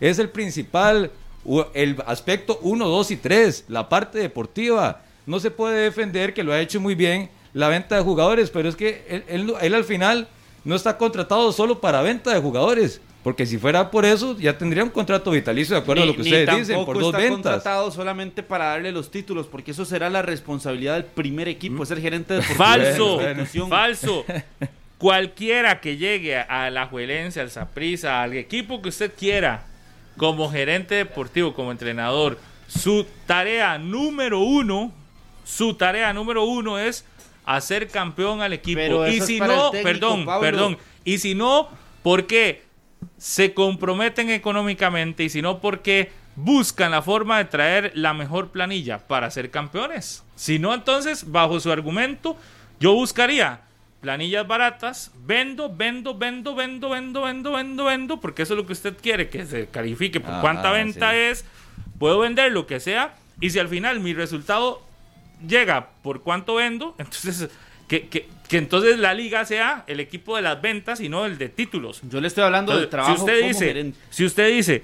Es 0.00 0.18
el 0.18 0.28
principal, 0.28 1.10
el 1.74 1.96
aspecto 2.06 2.58
1, 2.62 2.88
2 2.88 3.10
y 3.12 3.16
3, 3.16 3.64
la 3.68 3.88
parte 3.88 4.18
deportiva. 4.18 5.02
No 5.26 5.38
se 5.40 5.50
puede 5.50 5.82
defender 5.84 6.34
que 6.34 6.42
lo 6.42 6.52
ha 6.52 6.60
hecho 6.60 6.80
muy 6.80 6.94
bien 6.94 7.30
la 7.54 7.68
venta 7.68 7.96
de 7.96 8.02
jugadores, 8.02 8.50
pero 8.50 8.68
es 8.68 8.76
que 8.76 9.04
él, 9.08 9.24
él 9.28 9.46
no- 9.46 9.58
él 9.60 9.74
al 9.74 9.84
final 9.84 10.28
no 10.64 10.74
está 10.74 10.96
contratado 10.98 11.52
solo 11.52 11.80
para 11.80 12.02
venta 12.02 12.32
de 12.34 12.40
jugadores. 12.40 13.00
Porque 13.22 13.46
si 13.46 13.56
fuera 13.56 13.88
por 13.92 14.04
eso, 14.04 14.36
ya 14.36 14.58
tendría 14.58 14.82
un 14.82 14.90
contrato 14.90 15.30
vitalicio, 15.30 15.76
de 15.76 15.82
acuerdo 15.82 16.02
a 16.02 16.06
lo 16.06 16.16
que 16.16 16.22
ustedes 16.22 16.48
dicen, 16.56 16.74
por 16.84 16.86
tampoco 16.96 16.98
dos 16.98 17.06
está 17.14 17.18
ventas. 17.18 17.34
contratado 17.52 17.90
solamente 17.92 18.42
para 18.42 18.64
darle 18.66 18.90
los 18.90 19.12
títulos, 19.12 19.46
porque 19.46 19.70
eso 19.70 19.84
será 19.84 20.10
la 20.10 20.22
responsabilidad 20.22 20.94
del 20.94 21.04
primer 21.04 21.46
equipo, 21.46 21.84
es 21.84 21.90
el 21.92 22.00
gerente 22.00 22.34
deportivo. 22.34 22.58
Falso, 22.64 23.18
de 23.18 23.30
institución. 23.30 23.68
falso. 23.70 24.24
Cualquiera 25.02 25.80
que 25.80 25.96
llegue 25.96 26.38
a 26.38 26.70
la 26.70 26.86
Juelense, 26.86 27.40
al 27.40 27.50
Saprissa, 27.50 28.22
al 28.22 28.34
equipo 28.34 28.80
que 28.80 28.90
usted 28.90 29.12
quiera, 29.12 29.66
como 30.16 30.48
gerente 30.48 30.94
deportivo, 30.94 31.54
como 31.54 31.72
entrenador, 31.72 32.38
su 32.68 33.04
tarea 33.26 33.78
número 33.78 34.38
uno, 34.38 34.92
su 35.42 35.74
tarea 35.74 36.12
número 36.12 36.44
uno 36.44 36.78
es 36.78 37.04
hacer 37.44 37.88
campeón 37.88 38.42
al 38.42 38.52
equipo. 38.52 39.08
Y 39.08 39.20
si 39.22 39.40
no, 39.40 39.72
técnico, 39.72 39.88
perdón, 39.88 40.24
Pablo. 40.24 40.40
perdón. 40.40 40.78
Y 41.04 41.18
si 41.18 41.34
no, 41.34 41.68
¿por 42.04 42.28
qué? 42.28 42.62
Se 43.18 43.54
comprometen 43.54 44.30
económicamente 44.30 45.24
y 45.24 45.30
si 45.30 45.42
no, 45.42 45.58
porque 45.58 46.12
buscan 46.36 46.92
la 46.92 47.02
forma 47.02 47.38
de 47.38 47.46
traer 47.46 47.90
la 47.96 48.14
mejor 48.14 48.50
planilla 48.50 48.98
para 48.98 49.32
ser 49.32 49.50
campeones. 49.50 50.22
Si 50.36 50.60
no, 50.60 50.72
entonces, 50.72 51.32
bajo 51.32 51.58
su 51.58 51.72
argumento, 51.72 52.36
yo 52.78 52.94
buscaría 52.94 53.62
planillas 54.02 54.46
baratas, 54.46 55.12
vendo, 55.24 55.74
vendo, 55.74 56.14
vendo, 56.18 56.54
vendo, 56.54 56.90
vendo, 56.90 57.22
vendo, 57.22 57.52
vendo, 57.52 57.84
vendo, 57.84 58.20
porque 58.20 58.42
eso 58.42 58.54
es 58.54 58.58
lo 58.58 58.66
que 58.66 58.72
usted 58.74 58.96
quiere, 59.00 59.28
que 59.30 59.46
se 59.46 59.68
califique 59.68 60.20
por 60.20 60.34
Ah, 60.34 60.38
cuánta 60.42 60.70
ah, 60.70 60.72
venta 60.72 61.12
sí. 61.12 61.16
es, 61.16 61.44
puedo 61.98 62.18
vender 62.18 62.50
lo 62.52 62.66
que 62.66 62.80
sea, 62.80 63.14
y 63.40 63.50
si 63.50 63.60
al 63.60 63.68
final 63.68 64.00
mi 64.00 64.12
resultado 64.12 64.82
llega 65.46 65.90
por 66.02 66.20
cuánto 66.22 66.56
vendo, 66.56 66.96
entonces 66.98 67.48
que, 67.88 68.08
que, 68.08 68.28
que 68.48 68.58
entonces 68.58 68.98
la 68.98 69.14
liga 69.14 69.44
sea 69.44 69.84
el 69.86 70.00
equipo 70.00 70.34
de 70.34 70.42
las 70.42 70.60
ventas 70.60 71.00
y 71.00 71.08
no 71.08 71.24
el 71.24 71.38
de 71.38 71.48
títulos. 71.48 72.00
Yo 72.10 72.20
le 72.20 72.26
estoy 72.26 72.42
hablando 72.42 72.72
del 72.72 72.84
Entonces, 72.84 72.90
trabajo 72.90 73.14
si 73.16 73.20
usted 73.22 73.38
como 73.38 73.48
dice, 73.48 73.66
gerente. 73.66 73.98
si 74.10 74.24
usted 74.24 74.48
dice, 74.48 74.82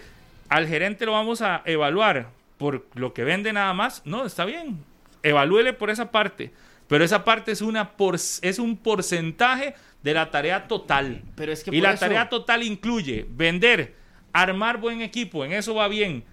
al 0.48 0.68
gerente 0.68 1.06
lo 1.06 1.12
vamos 1.12 1.42
a 1.42 1.62
evaluar 1.64 2.28
por 2.56 2.86
lo 2.94 3.12
que 3.14 3.24
vende 3.24 3.52
nada 3.52 3.72
más, 3.74 4.02
no, 4.04 4.24
está 4.26 4.44
bien. 4.44 4.78
Evalúele 5.24 5.72
por 5.72 5.90
esa 5.90 6.10
parte. 6.12 6.52
Pero 6.88 7.04
esa 7.04 7.22
parte 7.24 7.52
es, 7.52 7.60
una 7.60 7.92
por, 7.92 8.14
es 8.16 8.58
un 8.58 8.76
porcentaje 8.76 9.74
de 10.02 10.14
la 10.14 10.30
tarea 10.30 10.66
total. 10.66 11.22
Pero 11.36 11.52
es 11.52 11.62
que 11.62 11.74
y 11.74 11.80
la 11.80 11.92
eso- 11.92 12.00
tarea 12.00 12.28
total 12.28 12.62
incluye 12.62 13.26
vender, 13.30 13.94
armar 14.32 14.78
buen 14.78 15.00
equipo, 15.02 15.44
en 15.44 15.52
eso 15.52 15.74
va 15.74 15.86
bien, 15.88 16.24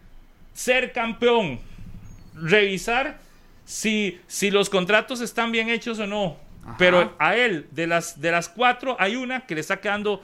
ser 0.54 0.92
campeón, 0.94 1.60
revisar 2.34 3.20
si, 3.66 4.20
si 4.28 4.52
los 4.52 4.70
contratos 4.70 5.22
están 5.22 5.52
bien 5.52 5.70
hechos 5.70 6.00
o 6.00 6.08
no. 6.08 6.38
Ajá. 6.64 6.76
Pero 6.78 7.16
a 7.20 7.36
él, 7.36 7.68
de 7.72 7.88
las, 7.88 8.20
de 8.22 8.32
las 8.32 8.50
cuatro, 8.50 8.96
hay 9.00 9.16
una 9.16 9.42
que 9.46 9.56
le 9.56 9.62
está 9.62 9.80
quedando 9.82 10.22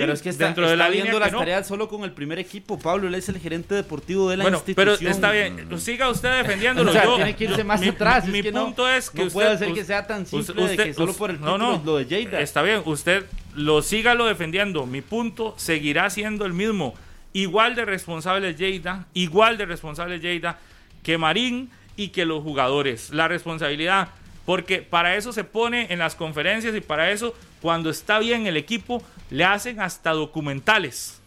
Pero 0.00 0.12
es 0.12 0.22
que 0.22 0.28
está, 0.30 0.44
dentro 0.46 0.66
de 0.66 0.72
está 0.72 0.84
la 0.84 0.90
viendo 0.90 1.06
línea 1.12 1.20
las 1.20 1.28
que 1.28 1.32
no. 1.32 1.38
tareas 1.38 1.66
solo 1.66 1.88
con 1.88 2.04
el 2.04 2.12
primer 2.12 2.38
equipo. 2.38 2.78
Pablo, 2.78 3.08
él 3.08 3.14
es 3.14 3.28
el 3.28 3.38
gerente 3.38 3.74
deportivo 3.74 4.28
de 4.30 4.36
la 4.38 4.44
Bueno, 4.44 4.62
pero 4.74 4.92
institución. 4.92 5.12
está 5.12 5.30
bien, 5.32 5.68
siga 5.78 6.08
usted 6.08 6.42
defendiéndolo. 6.42 6.90
O 6.90 6.92
sea, 6.92 7.04
Yo- 7.04 7.16
tiene 7.16 7.36
que 7.36 7.44
irse 7.44 7.56
yo- 7.58 7.64
más 7.64 7.80
mi- 7.80 7.88
atrás. 7.88 8.26
Mi, 8.26 8.38
es 8.38 8.44
que 8.44 8.52
punto 8.52 8.82
no, 8.82 8.88
es 8.88 9.10
que 9.10 9.18
no 9.18 9.24
usted, 9.24 9.34
puede 9.34 9.58
ser 9.58 9.72
que 9.74 9.84
sea 9.84 10.06
tan 10.06 10.26
simple 10.26 10.66
de 10.68 10.76
que 10.76 10.94
solo 10.94 11.12
por 11.14 11.30
el 11.30 11.40
no, 11.40 11.52
título 11.54 11.58
no, 11.78 11.82
lo 11.84 11.96
de 11.98 12.06
Lleida. 12.06 12.40
Está 12.40 12.62
bien, 12.62 12.82
usted 12.84 13.24
lo 13.54 13.82
sígalo 13.82 14.26
defendiendo. 14.26 14.86
Mi 14.86 15.00
punto 15.02 15.54
seguirá 15.56 16.08
siendo 16.10 16.46
el 16.46 16.52
mismo. 16.52 16.94
Igual 17.32 17.76
de 17.76 17.84
responsable 17.84 18.54
Lleida, 18.54 19.06
igual 19.14 19.56
de 19.56 19.66
responsable 19.66 20.18
Lleida 20.18 20.58
que 21.02 21.16
Marín 21.16 21.70
y 21.96 22.08
que 22.08 22.24
los 22.24 22.42
jugadores. 22.42 23.10
La 23.10 23.28
responsabilidad, 23.28 24.08
porque 24.46 24.82
para 24.82 25.14
eso 25.16 25.32
se 25.32 25.44
pone 25.44 25.86
en 25.92 25.98
las 26.00 26.14
conferencias 26.16 26.74
y 26.74 26.80
para 26.80 27.10
eso, 27.12 27.34
cuando 27.62 27.90
está 27.90 28.18
bien 28.18 28.46
el 28.46 28.56
equipo, 28.56 29.02
le 29.30 29.44
hacen 29.44 29.80
hasta 29.80 30.10
documentales. 30.10 31.20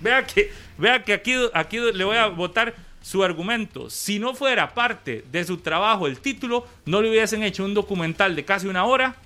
Vea 0.00 0.26
que, 0.26 0.52
vea 0.78 1.02
que 1.04 1.12
aquí, 1.12 1.34
aquí 1.52 1.78
le 1.78 2.04
voy 2.04 2.16
a 2.16 2.26
votar 2.26 2.74
su 3.02 3.22
argumento. 3.22 3.90
Si 3.90 4.18
no 4.18 4.34
fuera 4.34 4.72
parte 4.74 5.24
de 5.30 5.44
su 5.44 5.58
trabajo 5.58 6.06
el 6.06 6.18
título, 6.18 6.66
no 6.86 7.00
le 7.02 7.10
hubiesen 7.10 7.42
hecho 7.42 7.64
un 7.64 7.74
documental 7.74 8.34
de 8.34 8.44
casi 8.44 8.66
una 8.66 8.84
hora 8.84 9.16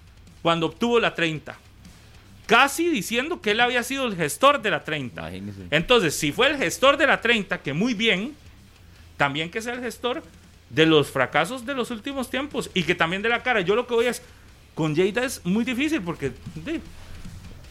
cuando 0.42 0.66
obtuvo 0.66 1.00
la 1.00 1.14
30. 1.14 1.56
Casi 2.46 2.88
diciendo 2.88 3.40
que 3.40 3.52
él 3.52 3.60
había 3.60 3.82
sido 3.82 4.06
el 4.06 4.16
gestor 4.16 4.60
de 4.60 4.70
la 4.70 4.84
30. 4.84 5.22
Imagínese. 5.22 5.60
Entonces, 5.70 6.14
si 6.14 6.32
fue 6.32 6.50
el 6.50 6.58
gestor 6.58 6.96
de 6.96 7.06
la 7.06 7.20
30, 7.20 7.62
que 7.62 7.72
muy 7.72 7.94
bien, 7.94 8.34
también 9.16 9.50
que 9.50 9.62
sea 9.62 9.74
el 9.74 9.80
gestor 9.80 10.22
de 10.70 10.86
los 10.86 11.10
fracasos 11.10 11.64
de 11.64 11.74
los 11.74 11.90
últimos 11.90 12.30
tiempos 12.30 12.70
y 12.74 12.82
que 12.82 12.94
también 12.94 13.22
de 13.22 13.28
la 13.28 13.42
cara. 13.42 13.60
Yo 13.60 13.74
lo 13.74 13.86
que 13.86 13.94
voy 13.94 14.06
es, 14.06 14.22
con 14.74 14.94
Lleida 14.94 15.24
es 15.24 15.44
muy 15.44 15.64
difícil 15.64 16.02
porque 16.02 16.32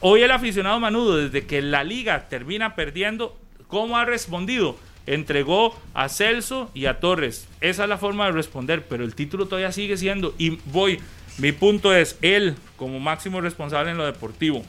hoy 0.06 0.22
el 0.22 0.32
aficionado 0.32 0.80
Manudo, 0.82 1.16
desde 1.16 1.47
que 1.47 1.62
la 1.62 1.86
liga 1.86 2.28
termina 2.28 2.76
perdiendo, 2.76 3.38
¿cómo 3.68 3.97
ha 3.97 4.04
respondido? 4.04 4.78
Entregó 5.08 5.80
a 5.93 6.10
Celso 6.10 6.70
y 6.74 6.88
a 6.88 6.99
Torres. 6.99 7.47
Esa 7.62 7.84
es 7.84 7.89
la 7.89 7.97
forma 7.97 8.26
de 8.26 8.34
responder, 8.34 8.86
pero 8.86 9.06
el 9.06 9.16
título 9.16 9.45
todavía 9.45 9.72
sigue 9.72 9.95
siendo. 9.95 10.36
Y 10.38 10.60
voy, 10.66 10.99
mi 11.38 11.54
punto 11.54 11.95
es, 11.95 12.18
él 12.22 12.56
como 12.76 12.99
máximo 12.99 13.39
responsable 13.39 13.91
en 13.91 13.97
lo 13.97 14.06
deportivo, 14.06 14.66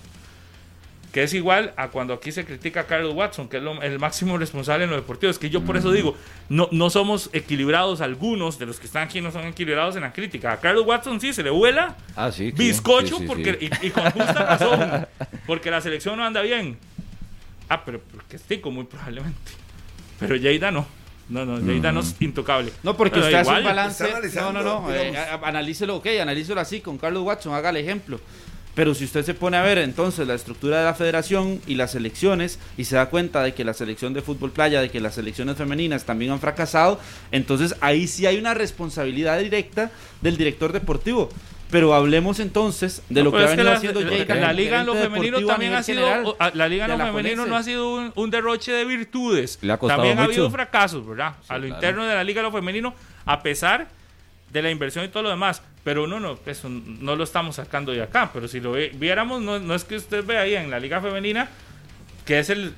que 1.15 1.23
es 1.23 1.33
igual 1.33 1.73
a 1.77 1.89
cuando 1.91 2.12
aquí 2.12 2.33
se 2.33 2.45
critica 2.45 2.81
a 2.81 2.87
Carlos 2.87 3.15
Watson, 3.15 3.49
que 3.49 3.59
es 3.59 3.62
lo- 3.62 3.81
el 3.81 4.01
máximo 4.01 4.37
responsable 4.37 4.83
en 4.83 4.91
lo 4.91 4.97
deportivo. 4.97 5.31
Es 5.31 5.39
que 5.39 5.49
yo 5.49 5.62
por 5.62 5.77
eso 5.77 5.93
digo, 5.93 6.17
no, 6.49 6.69
no 6.73 6.91
somos 6.91 7.31
equilibrados 7.33 8.01
algunos 8.01 8.59
de 8.59 8.67
los 8.67 8.81
que 8.81 8.87
están 8.87 9.05
aquí, 9.05 9.21
no 9.21 9.31
son 9.31 9.45
equilibrados 9.45 9.95
en 9.95 10.03
la 10.03 10.12
crítica. 10.12 10.51
A 10.51 10.59
Carlos 10.59 10.85
Watson 10.85 11.21
sí 11.21 11.33
se 11.33 11.45
le 11.45 11.51
vuela 11.51 11.97
Ah, 12.17 12.33
sí. 12.33 12.51
bizcocho 12.51 13.15
sí, 13.19 13.23
sí, 13.23 13.27
porque, 13.29 13.57
sí. 13.61 13.71
Y, 13.83 13.87
y 13.87 13.91
con 13.91 14.11
justa 14.11 14.33
razón, 14.59 15.07
porque 15.47 15.71
la 15.71 15.81
selección 15.81 16.17
no 16.17 16.25
anda 16.25 16.43
bien. 16.43 16.77
Ah, 17.69 17.85
pero 17.85 18.01
porque 18.12 18.37
Stico 18.37 18.73
muy 18.73 18.83
probablemente. 18.85 19.53
Pero 20.19 20.35
Lleida 20.35 20.73
no. 20.73 20.85
No, 21.29 21.47
no, 21.47 21.61
Lleida 21.61 21.93
no 21.93 22.01
es 22.01 22.17
intocable. 22.21 22.73
No, 22.83 22.97
porque 22.97 23.15
Pero 23.21 23.27
usted 23.27 23.39
hace 23.39 23.49
igual, 23.51 23.61
un 23.62 23.67
balance. 23.69 24.15
No, 24.35 24.53
no, 24.53 24.62
no. 24.65 24.93
eh, 24.93 25.17
a- 25.17 25.41
analícelo, 25.49 25.95
ok, 25.97 26.07
analícelo 26.21 26.61
así 26.61 26.81
con 26.81 26.99
Carlos 26.99 27.23
Watson, 27.23 27.55
haga 27.55 27.71
el 27.71 27.77
ejemplo. 27.77 28.21
Pero 28.75 28.93
si 28.95 29.05
usted 29.05 29.25
se 29.25 29.35
pone 29.35 29.57
a 29.57 29.62
ver 29.62 29.79
entonces 29.79 30.27
la 30.27 30.35
estructura 30.35 30.79
de 30.81 30.85
la 30.85 30.95
federación 30.95 31.61
y 31.66 31.77
las 31.77 31.93
selecciones 31.93 32.59
y 32.77 32.85
se 32.87 32.97
da 32.97 33.07
cuenta 33.07 33.43
de 33.43 33.55
que 33.55 33.64
la 33.64 33.72
selección 33.72 34.14
de 34.14 34.20
fútbol 34.22 34.51
playa, 34.51 34.81
de 34.81 34.91
que 34.91 35.01
las 35.01 35.14
selecciones 35.14 35.57
femeninas 35.57 36.05
también 36.05 36.33
han 36.33 36.41
fracasado, 36.41 36.99
entonces 37.31 37.77
ahí 37.81 38.09
sí 38.09 38.27
hay 38.27 38.37
una 38.39 38.53
responsabilidad 38.55 39.39
directa 39.39 39.91
del 40.22 40.37
director 40.37 40.72
deportivo. 40.72 41.29
Pero 41.70 41.95
hablemos 41.95 42.41
entonces 42.41 43.03
de 43.09 43.20
No, 43.20 43.25
lo 43.27 43.31
que 43.31 43.37
pero 43.39 43.47
ha 43.47 43.51
venido 43.51 43.70
la- 43.70 43.77
haciendo 43.77 44.01
la- 44.01 44.35
La 44.41 44.53
liga 44.53 44.81
en 44.81 44.87
lo 44.87 44.95
femenino 44.95 45.47
también 45.47 45.75
ha 45.75 45.83
sido. 45.83 46.07
general 46.07 46.37
La 46.55 46.68
liga 46.68 46.85
en 46.85 46.91
de 46.93 46.99
lo 46.99 47.05
femenino 47.07 47.47
no 47.47 47.57
ha 47.57 47.62
sido 47.62 47.95
un, 47.95 48.12
un 48.14 48.31
derroche 48.31 48.70
de 48.72 48.85
virtudes. 48.85 49.59
Le 49.62 49.72
ha 49.72 49.79
costado 49.79 50.03
también 50.03 50.18
ha 50.18 50.25
habido 50.25 50.51
fracasos, 50.51 51.07
¿verdad? 51.07 51.35
a 51.49 51.55
lo 51.59 51.64
claro. 51.64 51.66
interno 51.68 52.05
de 52.07 52.14
la 52.14 52.22
liga 52.25 52.41
en 52.41 52.47
lo 52.47 52.53
femenino, 52.53 52.95
a 53.25 53.43
pesar 53.43 53.89
de 54.53 54.62
la 54.62 54.70
inversión 54.70 55.05
y 55.05 55.09
todo 55.09 55.22
lo 55.25 55.31
demás. 55.31 55.62
Pero 55.85 56.05
uno 56.05 56.18
no, 56.18 56.39
eso 56.47 56.68
no 56.68 57.14
lo 57.14 57.24
estamos 57.24 57.57
sacando 57.57 57.93
de 57.93 58.03
acá. 58.03 58.30
Pero 58.32 58.49
si 58.49 58.59
lo 58.61 58.72
viéramos, 58.72 59.43
no, 59.43 59.59
no 59.59 59.74
es 59.74 59.85
que 59.85 59.97
usted 59.97 60.24
vea 60.24 60.41
ahí 60.41 60.55
en 60.55 60.70
la 60.70 60.80
liga 60.80 61.01
femenina, 61.01 61.49
que 62.24 62.39
es 62.39 62.49
el 62.51 62.72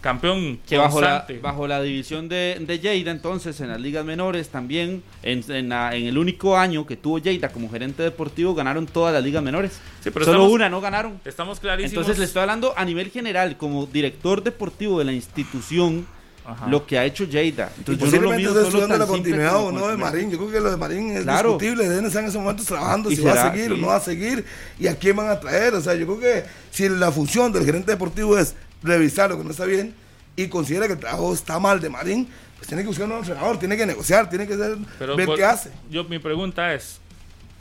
campeón 0.00 0.58
que 0.68 0.76
bajo 0.78 1.00
la, 1.00 1.26
bajo 1.42 1.66
la 1.66 1.82
división 1.82 2.28
de, 2.28 2.58
de 2.60 2.78
Lleida, 2.78 3.10
entonces 3.10 3.60
en 3.60 3.68
las 3.68 3.80
ligas 3.80 4.04
menores 4.04 4.48
también, 4.50 5.02
en, 5.22 5.42
en, 5.48 5.68
la- 5.68 5.94
en 5.96 6.06
el 6.06 6.16
único 6.16 6.56
año 6.56 6.86
que 6.86 6.96
tuvo 6.96 7.18
Lleida 7.18 7.48
como 7.48 7.68
gerente 7.70 8.02
deportivo, 8.04 8.54
ganaron 8.54 8.86
todas 8.86 9.12
las 9.12 9.24
ligas 9.24 9.42
menores. 9.42 9.72
Sí, 10.02 10.10
pero 10.10 10.24
Solo 10.24 10.38
estamos- 10.38 10.52
una 10.52 10.68
no 10.70 10.80
ganaron. 10.80 11.20
Estamos 11.24 11.58
clarísimos. 11.60 11.92
Entonces 11.92 12.18
le 12.18 12.24
estoy 12.24 12.42
hablando 12.42 12.72
a 12.76 12.84
nivel 12.84 13.10
general, 13.10 13.56
como 13.56 13.86
director 13.86 14.42
deportivo 14.44 14.98
de 15.00 15.06
la 15.06 15.12
institución, 15.12 16.06
Ajá. 16.46 16.68
lo 16.68 16.86
que 16.86 16.98
ha 16.98 17.04
hecho. 17.04 17.24
Y 17.24 17.28
Entonces 17.28 17.66
yo 17.86 17.92
no 17.92 17.96
lo 17.96 17.98
posiblemente 17.98 18.44
solo 18.48 18.60
estudiando 18.66 18.98
la 18.98 19.06
continuidad 19.06 19.56
o 19.56 19.72
no 19.72 19.86
de 19.86 19.92
el- 19.92 19.98
Marín. 19.98 20.30
Yo 20.30 20.38
creo 20.38 20.50
que 20.50 20.60
lo 20.60 20.70
de 20.70 20.76
Marín 20.76 21.10
es 21.16 21.22
Claro. 21.24 21.50
discutible. 21.50 21.88
Deben 21.88 22.06
estar 22.06 22.22
en 22.22 22.28
ese 22.28 22.38
momento 22.38 22.62
trabajando 22.64 23.10
Y 23.10 23.16
si 23.16 23.22
va 23.22 23.32
a 23.32 23.52
seguir 23.52 23.72
o 23.72 23.76
no 23.76 23.86
va 23.88 23.96
a 23.96 24.00
seguir 24.00 24.44
y 24.78 24.86
a 24.86 24.96
quién 24.96 25.16
van 25.16 25.28
a 25.28 25.40
traer. 25.40 25.74
O 25.74 25.80
sea, 25.80 25.94
yo 25.94 26.06
creo 26.06 26.20
que 26.20 26.44
si 26.70 26.88
la 26.88 27.10
función 27.10 27.52
del 27.52 27.64
gerente 27.64 27.90
deportivo 27.90 28.38
es 28.38 28.54
revisar 28.82 29.30
lo 29.30 29.38
que 29.38 29.44
no 29.44 29.50
está 29.50 29.64
bien 29.64 29.94
y 30.36 30.46
considera 30.48 30.86
que 30.86 30.92
el 30.92 30.98
trabajo 31.00 31.32
está 31.34 31.58
mal 31.58 31.80
de 31.80 31.88
Marín, 31.90 32.28
pues 32.56 32.68
tiene 32.68 32.82
que 32.82 32.88
buscar 32.88 33.04
un 33.04 33.10
nuevo 33.10 33.22
entrenador, 33.24 33.58
tiene 33.58 33.76
que 33.76 33.86
negociar, 33.86 34.28
tiene 34.30 34.46
que 34.46 34.56
Pero 34.98 35.16
ver 35.16 35.26
por- 35.26 35.36
qué 35.36 35.44
hace. 35.44 35.70
Yo, 35.90 36.04
mi 36.04 36.18
pregunta 36.18 36.72
es: 36.74 37.00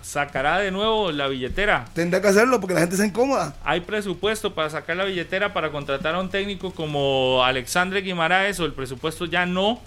¿sacará 0.06 0.60
de 0.60 0.70
nuevo 0.70 1.12
la 1.12 1.28
billetera? 1.28 1.86
Tendrá 1.93 2.22
que 2.22 2.28
hacerlo 2.28 2.60
porque 2.60 2.76
la 2.76 2.82
gente 2.82 2.95
está 2.95 3.08
incómoda. 3.08 3.56
¿Hay 3.64 3.82
presupuesto 3.82 4.53
para 4.53 4.70
sacar 4.70 4.95
la 4.95 5.06
billetera 5.06 5.51
para 5.51 5.72
contratar 5.72 6.14
a 6.14 6.20
un 6.20 6.30
técnico 6.30 6.72
como 6.72 7.43
Alexandre 7.43 8.01
Guimaraes 8.01 8.60
o 8.60 8.66
el 8.66 8.74
presupuesto 8.74 9.26
ya 9.26 9.47
no 9.47 9.82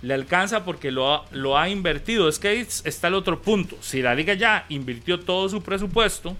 le 0.00 0.14
alcanza 0.14 0.64
porque 0.64 0.92
lo 0.92 1.12
ha, 1.12 1.24
lo 1.32 1.58
ha 1.58 1.68
invertido? 1.68 2.28
Es 2.28 2.38
que 2.38 2.60
está 2.60 3.08
el 3.08 3.14
otro 3.14 3.42
punto. 3.42 3.76
Si 3.80 4.00
la 4.00 4.14
liga 4.14 4.34
ya 4.34 4.64
invirtió 4.68 5.18
todo 5.18 5.48
su 5.48 5.60
presupuesto, 5.60 6.36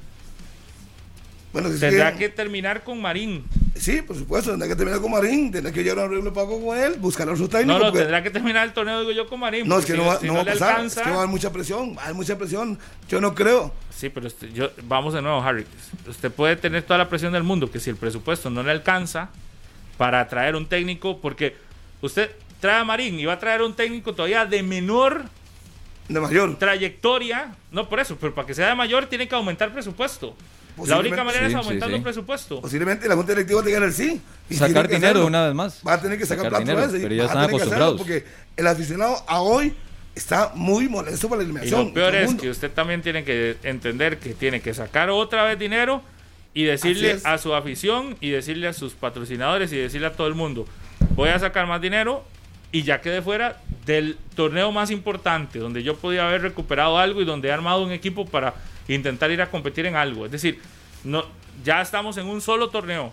Bueno, 1.52 1.70
si 1.72 1.78
tendrá 1.80 2.14
que 2.14 2.28
terminar 2.28 2.84
con 2.84 3.00
Marín. 3.00 3.44
Sí, 3.74 4.02
por 4.02 4.16
supuesto, 4.16 4.50
tendrá 4.50 4.68
que 4.68 4.76
terminar 4.76 5.00
con 5.00 5.10
Marín, 5.12 5.50
tendrá 5.50 5.72
que 5.72 5.82
llegar 5.82 6.00
a 6.00 6.04
un 6.06 6.12
arreglo 6.12 6.32
pago 6.32 6.64
con 6.64 6.76
él, 6.76 6.94
buscar 6.98 7.28
a 7.30 7.36
su 7.36 7.48
técnico. 7.48 7.72
No, 7.72 7.78
no, 7.78 7.84
porque- 7.86 8.00
tendrá 8.00 8.22
que 8.22 8.30
terminar 8.30 8.66
el 8.66 8.72
torneo, 8.74 9.00
digo 9.00 9.12
yo, 9.12 9.28
con 9.28 9.40
Marín. 9.40 9.66
no, 9.66 9.78
es 9.78 9.86
que 9.86 9.94
no 9.94 10.04
va, 10.04 10.18
si 10.20 10.26
no 10.26 10.34
va 10.34 10.40
a 10.42 10.44
pasar, 10.44 10.70
alcanza- 10.72 11.00
es 11.00 11.04
que 11.06 11.10
va 11.10 11.16
a 11.16 11.20
haber 11.20 11.30
mucha 11.30 11.52
presión, 11.52 11.96
va 11.96 12.00
a 12.02 12.04
haber 12.04 12.16
mucha 12.16 12.36
presión. 12.36 12.78
Yo 13.08 13.20
no 13.20 13.34
creo. 13.34 13.72
Sí, 13.96 14.08
pero 14.10 14.26
usted- 14.26 14.52
yo, 14.52 14.70
vamos 14.84 15.14
de 15.14 15.22
nuevo, 15.22 15.40
Harry. 15.42 15.64
Usted 16.06 16.30
puede 16.30 16.56
tener 16.56 16.82
toda 16.82 16.98
la 16.98 17.08
presión 17.08 17.32
del 17.32 17.44
mundo, 17.44 17.70
que 17.70 17.80
si 17.80 17.88
el 17.88 17.96
presupuesto 17.96 18.50
no 18.50 18.62
le 18.62 18.70
alcanza 18.72 19.30
para 19.96 20.26
traer 20.28 20.54
un 20.56 20.66
técnico, 20.66 21.18
porque 21.20 21.56
usted 22.02 22.30
trae 22.60 22.80
a 22.80 22.84
Marín 22.84 23.18
y 23.18 23.24
va 23.26 23.34
a 23.34 23.38
traer 23.38 23.62
un 23.62 23.74
técnico 23.74 24.12
todavía 24.14 24.44
de 24.44 24.62
menor 24.62 25.24
De 26.08 26.20
mayor. 26.20 26.58
trayectoria, 26.58 27.54
no 27.70 27.88
por 27.88 28.00
eso, 28.00 28.16
pero 28.20 28.34
para 28.34 28.46
que 28.46 28.54
sea 28.54 28.68
de 28.68 28.74
mayor 28.74 29.06
tiene 29.06 29.28
que 29.28 29.34
aumentar 29.34 29.72
presupuesto. 29.72 30.36
La 30.86 30.98
única 30.98 31.24
manera 31.24 31.46
Sí, 31.46 31.46
es 31.46 31.52
sí, 31.52 31.58
aumentando 31.58 31.96
sí. 31.96 32.02
presupuesto. 32.02 32.60
Posiblemente 32.60 33.08
la 33.08 33.14
Junta 33.16 33.32
Directiva 33.32 33.62
tenga 33.62 33.78
el 33.84 33.92
sí. 33.92 34.20
y 34.50 34.54
Sacar 34.54 34.86
dinero 34.88 35.06
hacerlo. 35.06 35.26
una 35.26 35.46
vez 35.46 35.54
más. 35.54 35.82
Va 35.86 35.94
a 35.94 36.00
tener 36.00 36.18
que 36.18 36.26
sacar, 36.26 36.44
Sacar 36.46 36.62
plata 36.64 36.86
dinero, 36.86 36.98
y 36.98 37.02
pero 37.02 37.14
ya 37.14 37.24
están 37.24 37.44
acostumbrados. 37.44 37.98
Porque 37.98 38.24
el 38.56 38.66
aficionado 38.66 39.16
a 39.26 39.40
hoy 39.40 39.74
está 40.14 40.52
muy 40.54 40.88
molesto 40.88 41.28
por 41.28 41.38
la 41.38 41.42
Y 41.44 41.46
eliminación. 41.46 41.86
lo 41.88 41.94
peor 41.94 42.14
el 42.14 42.24
es 42.24 42.34
que 42.34 42.50
usted 42.50 42.70
también 42.70 43.02
tiene 43.02 43.24
que 43.24 43.56
entender 43.62 44.18
que 44.18 44.34
tiene 44.34 44.60
que 44.60 44.74
sacar 44.74 45.10
otra 45.10 45.44
vez 45.44 45.58
dinero 45.58 46.02
y 46.54 46.64
decirle 46.64 47.18
a 47.24 47.38
su 47.38 47.54
afición 47.54 48.16
y 48.20 48.30
decirle 48.30 48.66
a 48.68 48.72
sus 48.72 48.94
patrocinadores 48.94 49.72
y 49.72 49.76
decirle 49.76 50.08
a 50.08 50.12
todo 50.12 50.26
el 50.26 50.34
mundo, 50.34 50.66
voy 51.14 51.28
a 51.28 51.38
sacar 51.38 51.66
más 51.68 51.80
dinero 51.80 52.24
y 52.72 52.82
ya 52.82 53.00
quedé 53.00 53.22
fuera 53.22 53.60
del 53.86 54.18
torneo 54.34 54.72
más 54.72 54.90
importante, 54.90 55.58
donde 55.60 55.82
yo 55.82 55.96
podía 55.96 56.26
haber 56.26 56.42
recuperado 56.42 56.98
algo 56.98 57.22
y 57.22 57.24
donde 57.24 57.48
he 57.48 57.52
armado 57.52 57.82
un 57.84 57.92
equipo 57.92 58.26
para 58.26 58.54
intentar 58.88 59.30
ir 59.30 59.40
a 59.42 59.50
competir 59.50 59.86
en 59.86 59.96
algo. 59.96 60.26
Es 60.26 60.32
decir, 60.32 60.60
no, 61.04 61.24
ya 61.64 61.80
estamos 61.80 62.16
en 62.18 62.26
un 62.26 62.40
solo 62.40 62.70
torneo. 62.70 63.12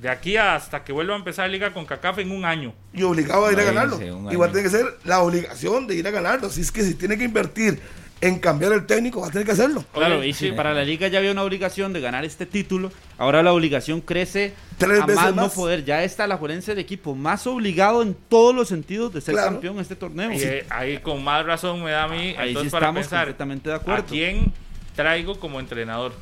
De 0.00 0.10
aquí 0.10 0.36
hasta 0.36 0.84
que 0.84 0.92
vuelva 0.92 1.14
a 1.14 1.16
empezar 1.16 1.48
Liga 1.48 1.72
con 1.72 1.86
CACAF 1.86 2.18
en 2.18 2.30
un 2.30 2.44
año. 2.44 2.74
y 2.92 3.02
obligado 3.02 3.46
a 3.46 3.52
ir 3.52 3.58
a 3.58 3.64
ganarlo. 3.64 3.98
Igual 4.30 4.50
tiene 4.52 4.64
que 4.64 4.70
ser 4.76 4.84
la 5.04 5.20
obligación 5.20 5.86
de 5.86 5.94
ir 5.94 6.06
a 6.06 6.10
ganarlo. 6.10 6.50
Si 6.50 6.60
es 6.60 6.70
que 6.70 6.82
si 6.82 6.94
tiene 6.94 7.16
que 7.16 7.24
invertir 7.24 7.80
en 8.20 8.38
cambiar 8.38 8.72
el 8.72 8.84
técnico, 8.86 9.20
va 9.22 9.28
a 9.28 9.30
tener 9.30 9.46
que 9.46 9.52
hacerlo. 9.52 9.84
Claro, 9.94 10.22
y 10.22 10.32
si 10.34 10.48
sí. 10.50 10.52
para 10.52 10.74
la 10.74 10.84
liga 10.84 11.08
ya 11.08 11.18
había 11.18 11.32
una 11.32 11.42
obligación 11.42 11.94
de 11.94 12.00
ganar 12.02 12.24
este 12.26 12.44
título, 12.44 12.90
ahora 13.16 13.42
la 13.42 13.52
obligación 13.54 14.02
crece 14.02 14.52
Tres 14.78 15.00
a 15.00 15.06
veces 15.06 15.22
más 15.22 15.34
no 15.34 15.42
más. 15.44 15.54
poder. 15.54 15.84
Ya 15.86 16.02
está 16.04 16.26
la 16.26 16.36
Juelense 16.36 16.72
el 16.72 16.78
equipo 16.78 17.14
más 17.14 17.46
obligado 17.46 18.02
en 18.02 18.14
todos 18.28 18.54
los 18.54 18.68
sentidos 18.68 19.14
de 19.14 19.22
ser 19.22 19.34
Claro. 19.34 19.52
campeón 19.52 19.76
en 19.76 19.80
este 19.82 19.96
torneo. 19.96 20.30
Y, 20.32 20.42
eh, 20.42 20.66
ahí 20.68 20.98
con 20.98 21.24
más 21.24 21.44
razón 21.46 21.82
me 21.82 21.90
da 21.90 22.04
a 22.04 22.08
mí 22.08 22.16
Ahí 22.16 22.34
sí 22.34 22.48
entonces 22.48 22.72
para 22.72 22.86
estamos 22.86 23.00
pensar 23.00 23.18
completamente 23.28 23.68
de 23.70 23.74
a 23.74 23.78
acuerdo. 23.78 24.04
quién 24.08 24.52
traigo 24.96 25.38
como 25.38 25.60
entrenador. 25.60 26.12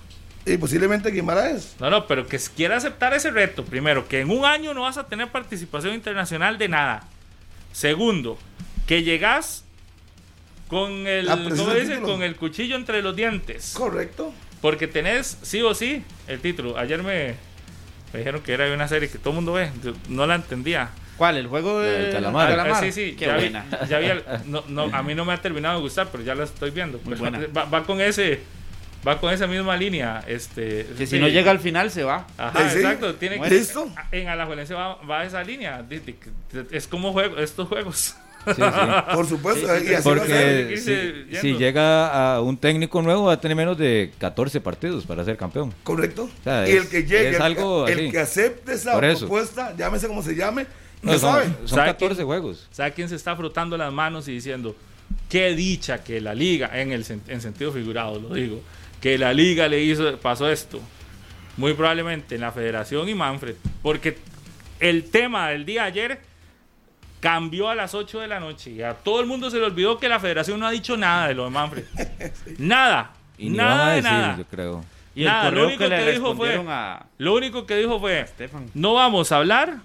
Y 0.47 0.59
posiblemente 0.59 1.11
Guimaraes. 1.11 1.77
No, 1.81 1.89
no, 1.89 2.07
pero 2.07 2.27
que 2.27 2.39
quiera 2.55 2.77
aceptar 2.77 3.15
ese 3.15 3.31
reto. 3.31 3.65
Primero, 3.65 4.07
que 4.09 4.21
en 4.21 4.31
un 4.31 4.45
año 4.45 4.75
no 4.75 4.83
vas 4.83 4.99
a 4.99 5.07
tener 5.07 5.29
participación 5.29 5.95
internacional 5.95 6.59
de 6.59 6.69
nada. 6.69 7.05
Segundo, 7.73 8.39
que 8.87 9.03
llegas 9.03 9.65
con 10.69 11.07
el, 11.07 11.27
presión 11.27 11.57
¿cómo 11.57 11.71
del 11.71 11.89
dicen? 11.89 12.03
Con 12.03 12.23
el 12.23 12.37
cuchillo 12.37 12.77
entre 12.77 13.01
los 13.03 13.17
dientes. 13.17 13.73
Correcto. 13.75 14.33
Porque 14.61 14.87
tenés 14.87 15.39
sí 15.43 15.63
o 15.63 15.75
sí 15.75 16.03
el 16.27 16.41
título. 16.41 16.77
Ayer 16.79 17.03
me, 17.03 17.35
me 18.13 18.19
dijeron 18.19 18.43
que 18.43 18.53
era 18.53 18.73
una 18.73 18.89
serie 18.89 19.09
que 19.09 19.19
todo 19.19 19.31
el 19.31 19.35
mundo 19.37 19.53
ve. 19.55 19.71
Yo 19.83 19.93
no 20.09 20.27
la 20.27 20.35
entendía. 20.37 20.91
¿Cuál? 21.17 21.37
¿El 21.37 21.47
juego 21.47 21.81
La 21.81 21.87
de 21.87 21.99
del 22.05 22.13
calamar. 22.13 22.59
Ah, 22.71 22.81
sí, 22.81 22.91
sí, 22.93 23.15
Qué 23.17 23.27
ya 23.27 23.35
vi- 23.37 23.41
buena. 23.51 23.65
ya 23.89 23.99
vi 23.99 24.07
el- 24.07 24.25
no, 24.47 24.65
no, 24.69 24.85
a 24.93 25.03
mí 25.03 25.15
no 25.15 25.25
me 25.25 25.33
ha 25.33 25.41
terminado 25.41 25.77
de 25.77 25.83
gustar, 25.83 26.09
pero 26.11 26.25
ya 26.25 26.35
la 26.35 26.45
estoy 26.45 26.71
viendo. 26.71 27.01
Va, 27.57 27.65
va 27.67 27.85
con 27.85 28.01
ese, 28.01 28.41
va 29.07 29.21
con 29.21 29.33
esa 29.33 29.47
misma 29.47 29.77
línea. 29.77 30.23
Este, 30.27 30.87
Que 30.97 31.07
si 31.07 31.19
no 31.19 31.29
llega 31.29 31.51
al 31.51 31.61
final 31.61 31.91
se 31.91 32.03
va. 32.05 32.27
Ajá, 32.39 32.71
Sí, 32.71 32.79
exacto. 32.79 33.15
Tiene 33.17 33.41
que, 33.41 33.51
¿Listo? 33.51 33.89
En 34.13 34.29
Alajuelense 34.29 34.75
va, 34.75 34.97
va 35.03 35.25
esa 35.25 35.43
línea. 35.43 35.85
Es 36.71 36.87
como 36.89 37.13
juego, 37.13 37.37
estos 37.39 37.69
juegos. 37.69 38.17
Sí, 38.47 38.53
sí. 38.57 38.63
Por 39.15 39.27
supuesto. 39.27 39.67
Sí, 39.79 39.85
sí, 39.87 39.91
y 39.91 39.95
así 39.95 40.09
va 40.09 40.15
a 40.17 40.27
ser. 40.27 40.65
Porque 40.67 41.29
si, 41.31 41.37
si 41.41 41.55
llega 41.57 42.35
a 42.35 42.41
un 42.43 42.57
técnico 42.59 43.01
nuevo 43.01 43.25
va 43.25 43.33
a 43.35 43.41
tener 43.41 43.57
menos 43.57 43.79
de 43.79 44.13
14 44.19 44.61
partidos 44.61 45.07
para 45.07 45.25
ser 45.25 45.37
campeón. 45.39 45.73
Correcto. 45.83 46.29
sea, 46.43 46.69
y 46.69 46.73
es- 46.73 46.83
el 46.83 46.89
que 46.89 47.03
llegue, 47.05 47.31
es 47.31 47.37
el, 47.37 47.43
algo 47.43 47.87
que, 47.87 47.93
el 47.93 47.99
así. 48.01 48.11
que 48.11 48.19
acepte 48.19 48.73
esa 48.75 48.99
propuesta, 49.01 49.75
llámese 49.79 50.09
como 50.09 50.23
se 50.23 50.35
llame, 50.35 50.67
No, 51.01 51.13
son 51.13 51.21
sabe. 51.33 51.45
son 51.65 51.69
¿Sabe 51.79 51.87
14 51.93 52.15
quién? 52.17 52.27
juegos. 52.27 52.69
¿Sabe 52.71 52.93
quién 52.93 53.09
se 53.09 53.17
está 53.17 53.35
frotando 53.35 53.79
las 53.79 53.91
manos 53.93 54.29
y 54.29 54.33
diciendo 54.33 54.77
qué 55.31 55.55
dicha 55.57 56.05
que 56.05 56.21
la 56.21 56.35
liga, 56.35 56.71
en 56.79 56.93
el 56.93 57.05
en 57.29 57.41
sentido 57.41 57.73
figurado 57.73 58.19
lo 58.21 58.35
digo, 58.35 58.61
que 59.05 59.19
la 59.19 59.35
liga 59.35 59.69
le 59.69 59.83
hizo, 59.83 60.17
pasó 60.19 60.49
esto? 60.51 60.81
Muy 61.59 61.75
probablemente 61.75 62.37
en 62.37 62.41
la 62.41 62.51
federación 62.53 63.07
y 63.07 63.15
Manfred, 63.15 63.55
porque 63.83 64.17
el 64.81 65.11
tema 65.11 65.51
del 65.51 65.67
día 65.67 65.83
de 65.83 65.89
ayer 65.89 66.21
cambió 67.21 67.69
a 67.69 67.75
las 67.75 67.95
8 67.95 68.21
de 68.21 68.29
la 68.29 68.41
noche 68.41 68.71
y 68.71 68.81
a 68.83 68.95
todo 68.95 69.21
el 69.21 69.27
mundo 69.27 69.51
se 69.51 69.59
le 69.59 69.65
olvidó 69.67 69.99
que 69.99 70.09
la 70.09 70.21
federación 70.21 70.59
no 70.59 70.67
ha 70.67 70.71
dicho 70.71 70.97
nada 70.97 71.29
de 71.29 71.35
lo 71.35 71.45
de 71.45 71.51
Manfred. 71.51 71.85
Nada. 72.59 73.13
Y 73.37 73.51
nada 73.51 73.91
de 73.91 73.97
decir, 73.97 74.11
nada. 74.11 74.37
yo 74.39 74.45
creo. 74.47 74.85
Y 75.15 75.25
Nada, 75.25 75.51
lo 75.51 75.67
único 75.67 75.79
que 75.81 75.89
le 75.91 76.05
que 76.05 76.13
dijo 76.13 76.35
fue- 76.35 76.65
a 76.69 77.05
Lo 77.19 77.35
único 77.35 77.67
que 77.67 77.77
dijo 77.77 78.01
fue, 78.01 78.21
Estefan. 78.21 78.71
no 78.75 78.95
vamos 78.95 79.31
a 79.33 79.37
hablar 79.37 79.77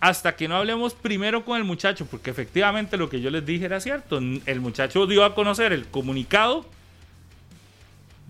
hasta 0.00 0.36
que 0.36 0.48
no 0.48 0.56
hablemos 0.56 0.92
primero 0.94 1.44
con 1.46 1.56
el 1.56 1.64
muchacho, 1.64 2.04
porque 2.06 2.30
efectivamente 2.30 2.96
lo 2.98 3.08
que 3.08 3.20
yo 3.22 3.30
les 3.30 3.44
dije 3.46 3.64
era 3.64 3.80
cierto. 3.80 4.18
El 4.18 4.60
muchacho 4.60 5.06
dio 5.06 5.24
a 5.24 5.34
conocer 5.34 5.72
el 5.72 5.86
comunicado. 5.86 6.66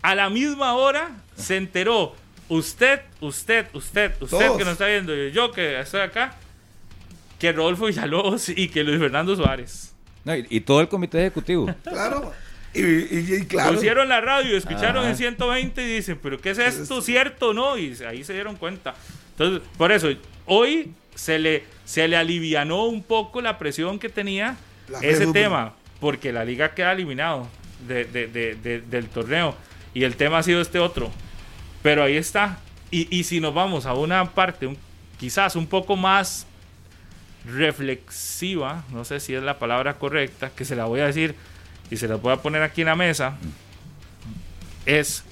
A 0.03 0.15
la 0.15 0.31
misma 0.31 0.75
hora 0.75 1.11
se 1.37 1.57
enteró 1.57 2.15
usted, 2.49 3.01
usted, 3.21 3.67
usted, 3.73 4.13
usted 4.21 4.39
Todos. 4.47 4.57
que 4.59 4.65
nos 4.65 4.73
está 4.75 4.87
viendo 4.87 5.15
y 5.17 5.33
yo 5.33 5.51
que 5.53 5.81
estoy 5.81 6.01
acá, 6.01 6.37
que 7.39 7.53
Rodolfo 7.53 7.87
Villalobos 7.87 8.49
y 8.49 8.69
que 8.69 8.85
Luis 8.85 8.99
Fernando 9.01 9.35
Suárez. 9.37 9.95
No, 10.25 10.35
y, 10.37 10.47
y 10.49 10.61
todo 10.61 10.81
el 10.81 10.89
comité 10.89 11.21
ejecutivo. 11.21 11.67
Claro. 11.85 12.33
Y, 12.75 12.81
y- 12.83 13.37
y 13.41 13.47
claro. 13.47 13.73
Pusieron 13.75 14.07
la 14.09 14.21
radio, 14.21 14.55
escucharon 14.57 14.99
Ajá. 14.99 15.09
en 15.11 15.17
120 15.17 15.83
y 15.83 15.95
dicen, 15.97 16.19
pero 16.23 16.39
¿qué 16.39 16.51
es 16.51 16.59
esto? 16.59 17.01
¿Cierto 17.01 17.49
o 17.49 17.55
no? 17.55 17.79
Y 17.79 17.97
ahí 18.07 18.23
se 18.23 18.35
dieron 18.35 18.57
cuenta. 18.57 18.95
Entonces, 19.31 19.67
por 19.79 19.93
eso, 19.93 20.09
hoy 20.45 20.93
se 21.15 21.39
le, 21.39 21.65
se 21.87 22.07
le 22.07 22.17
alivianó 22.19 22.85
un 22.85 23.03
poco 23.03 23.41
la 23.41 23.57
presión 23.59 23.99
que 23.99 24.11
tenía 24.11 24.57
La 24.91 24.99
ese 25.01 25.27
tema, 25.29 25.73
porque 26.01 26.33
la 26.35 26.45
liga 26.45 26.75
queda 26.75 26.93
eliminado 26.93 27.49
de- 27.89 28.05
de- 28.05 28.27
de- 28.27 28.55
de- 28.57 28.81
del 28.83 29.07
torneo 29.09 29.55
y 29.97 30.05
el 30.05 30.15
tema 30.15 30.37
ha 30.37 30.43
sido 30.43 30.61
este 30.61 30.79
otro. 30.79 31.11
Pero 31.83 32.03
ahí 32.03 32.19
está. 32.19 32.59
Y, 32.91 33.09
y 33.17 33.25
si 33.25 33.41
nos 33.41 33.55
vamos 33.55 33.87
a 33.87 33.95
una 33.95 34.27
parte 34.33 34.77
quizás 35.19 35.57
un 35.57 35.67
poco 35.67 35.97
más 35.97 36.47
reflexiva, 37.47 38.85
no 38.91 39.07
sé 39.07 39.21
si 39.21 39.35
es 39.35 39.43
la 39.43 39.59
palabra 39.59 39.95
correcta, 39.95 40.51
que 40.51 40.67
se 40.67 40.77
la 40.77 40.85
voy 40.85 41.01
a 41.01 41.07
decir 41.07 41.35
y 41.91 41.97
se 41.97 42.09
la 42.09 42.17
voy 42.17 42.35
a 42.35 42.43
poner 42.43 42.61
aquí 42.61 42.83
en 42.83 42.89
la 42.89 42.95
mesa, 42.95 43.39
es 44.85 45.25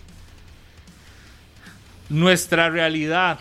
nuestra 2.09 2.71
realidad, 2.71 3.41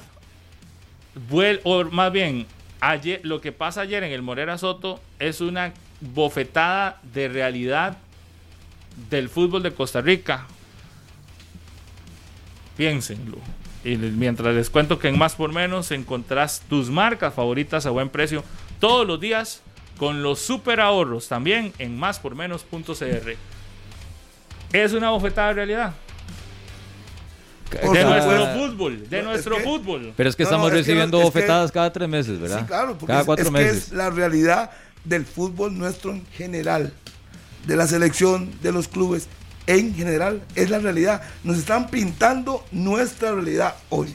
o 1.63 1.83
más 1.85 2.11
bien, 2.11 2.47
ayer, 2.81 3.21
lo 3.23 3.39
que 3.39 3.53
pasa 3.53 3.79
ayer 3.79 4.03
en 4.03 4.11
el 4.11 4.23
Morera 4.23 4.57
Soto 4.57 5.01
es 5.19 5.39
una 5.39 5.71
bofetada 6.01 6.99
de 7.13 7.29
realidad 7.29 7.97
del 9.09 9.29
fútbol 9.29 9.63
de 9.63 9.73
Costa 9.73 10.01
Rica. 10.01 10.47
Piénsenlo. 12.77 13.37
Y 13.83 13.97
mientras 13.97 14.55
les 14.55 14.69
cuento 14.69 14.97
que 14.99 15.09
en 15.09 15.17
Más 15.17 15.35
por 15.35 15.51
Menos 15.51 15.91
encontrás 15.91 16.61
tus 16.69 16.89
marcas 16.89 17.33
favoritas 17.33 17.85
a 17.85 17.89
buen 17.89 18.09
precio 18.09 18.43
todos 18.79 19.05
los 19.05 19.19
días 19.19 19.61
con 19.97 20.23
los 20.23 20.39
super 20.39 20.79
ahorros 20.79 21.27
también 21.27 21.73
en 21.79 21.97
máspormenos.cr. 21.97 23.35
Es 24.71 24.93
una 24.93 25.09
bofetada 25.11 25.49
de 25.49 25.53
realidad. 25.53 25.93
Por 27.81 27.95
De 27.97 28.03
nuestro 28.03 28.47
fútbol, 28.55 29.09
de 29.09 29.17
No, 29.17 29.29
es 29.29 29.33
nuestro 29.45 29.55
que- 29.57 29.63
fútbol. 29.63 30.13
Pero 30.15 30.29
es 30.29 30.35
que 30.35 30.43
No, 30.43 30.49
estamos 30.49 30.71
no, 30.71 30.77
es 30.77 30.85
que 30.85 30.91
recibiendo 30.91 31.17
no, 31.17 31.23
es 31.23 31.31
que- 31.31 31.39
bofetadas 31.39 31.71
cada 31.71 31.91
tres 31.91 32.07
meses, 32.07 32.39
¿verdad? 32.39 32.59
Sí, 32.59 32.65
claro, 32.65 32.89
porque 32.97 33.07
cada 33.07 33.25
cuatro 33.25 33.43
es 33.45 33.49
que 33.51 33.57
meses. 33.57 33.77
es 33.87 33.91
la 33.93 34.09
realidad 34.11 34.71
del 35.03 35.25
fútbol 35.25 35.77
nuestro 35.77 36.11
en 36.11 36.25
general, 36.27 36.93
de 37.65 37.75
la 37.75 37.87
selección, 37.87 38.51
de 38.61 38.71
los 38.71 38.87
clubes, 38.87 39.27
en 39.67 39.93
general, 39.95 40.41
es 40.55 40.69
la 40.69 40.79
realidad. 40.79 41.21
Nos 41.43 41.57
están 41.57 41.89
pintando 41.89 42.65
nuestra 42.71 43.31
realidad 43.33 43.75
hoy, 43.89 44.13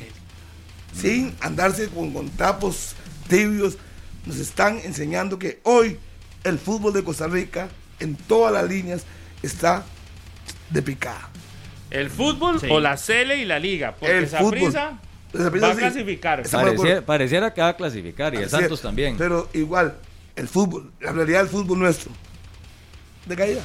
sin 0.95 1.35
andarse 1.41 1.89
con, 1.89 2.13
con 2.13 2.29
trapos 2.31 2.95
tibios. 3.29 3.79
Nos 4.27 4.37
están 4.39 4.79
enseñando 4.85 5.39
que 5.39 5.61
hoy 5.63 5.99
el 6.45 6.59
fútbol 6.59 6.93
de 6.93 7.03
Costa 7.05 7.27
Rica, 7.27 7.69
en 8.01 8.15
todas 8.15 8.53
las 8.53 8.69
líneas, 8.69 9.05
está 9.43 9.85
de 10.71 10.83
picada. 10.83 11.29
El 11.91 12.11
fútbol 12.11 12.61
Sí. 12.61 12.67
o 12.71 12.81
la 12.81 12.97
Cele 12.99 13.37
y 13.39 13.45
la 13.47 13.59
Liga. 13.59 13.95
Porque 13.99 14.19
El 14.19 14.25
esa 14.25 14.39
fútbol. 14.41 14.75
va 14.77 15.69
a 15.69 15.73
sí. 15.73 15.79
clasificar. 15.79 16.41
Estamos 16.41 16.67
de 16.67 16.73
acuerdo. 16.73 16.77
Pareciera, 16.83 17.07
pareciera 17.07 17.55
que 17.55 17.61
va 17.63 17.69
a 17.69 17.77
clasificar 17.77 18.35
y 18.35 18.39
el 18.39 18.51
Santos 18.51 18.83
también. 18.83 19.17
Pero 19.17 19.49
igual, 19.55 19.97
el 20.37 20.47
fútbol, 20.49 20.93
la 21.01 21.13
realidad 21.13 21.39
del 21.41 21.49
fútbol 21.49 21.79
nuestro, 21.79 22.11
de 23.27 23.37
caída. 23.37 23.63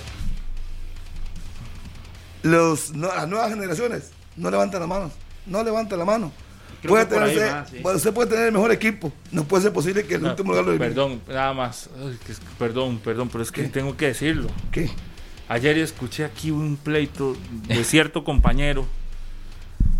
Los, 2.44 2.92
no- 2.94 3.08
las 3.08 3.28
nuevas 3.28 3.50
generaciones 3.50 4.12
no 4.38 4.52
levantan 4.52 4.80
las 4.82 4.90
manos, 4.90 5.12
no 5.46 5.64
levantan 5.64 6.00
la 6.00 6.06
mano. 6.06 6.32
Puede 6.88 7.06
que 7.08 7.16
por 7.16 7.24
tener 7.24 7.30
ahí 7.30 7.38
usted, 7.38 7.82
va, 7.86 7.92
sí. 7.92 7.98
usted 7.98 8.14
puede 8.14 8.30
tener 8.30 8.46
el 8.48 8.52
mejor 8.52 8.72
equipo, 8.72 9.14
no 9.32 9.46
puede 9.46 9.64
ser 9.64 9.72
posible 9.72 10.06
que 10.06 10.16
el 10.16 10.22
No, 10.24 10.30
último 10.32 10.52
lugar 10.52 10.66
lo. 10.66 10.78
Perdón, 10.78 11.22
nada 11.30 11.54
más. 11.54 11.90
Ay, 11.98 12.18
que 12.28 12.34
perdón, 12.60 13.00
perdón, 13.00 13.30
pero 13.32 13.42
es 13.42 13.52
que 13.52 13.62
¿Qué? 13.64 13.70
tengo 13.70 13.96
que 13.96 14.08
decirlo. 14.08 14.50
¿Qué? 14.72 14.90
Ayer 15.48 15.78
escuché 15.78 16.26
aquí 16.26 16.52
un 16.52 16.76
pleito 16.76 17.38
de 17.68 17.84
cierto 17.86 18.24
compañero. 18.26 18.86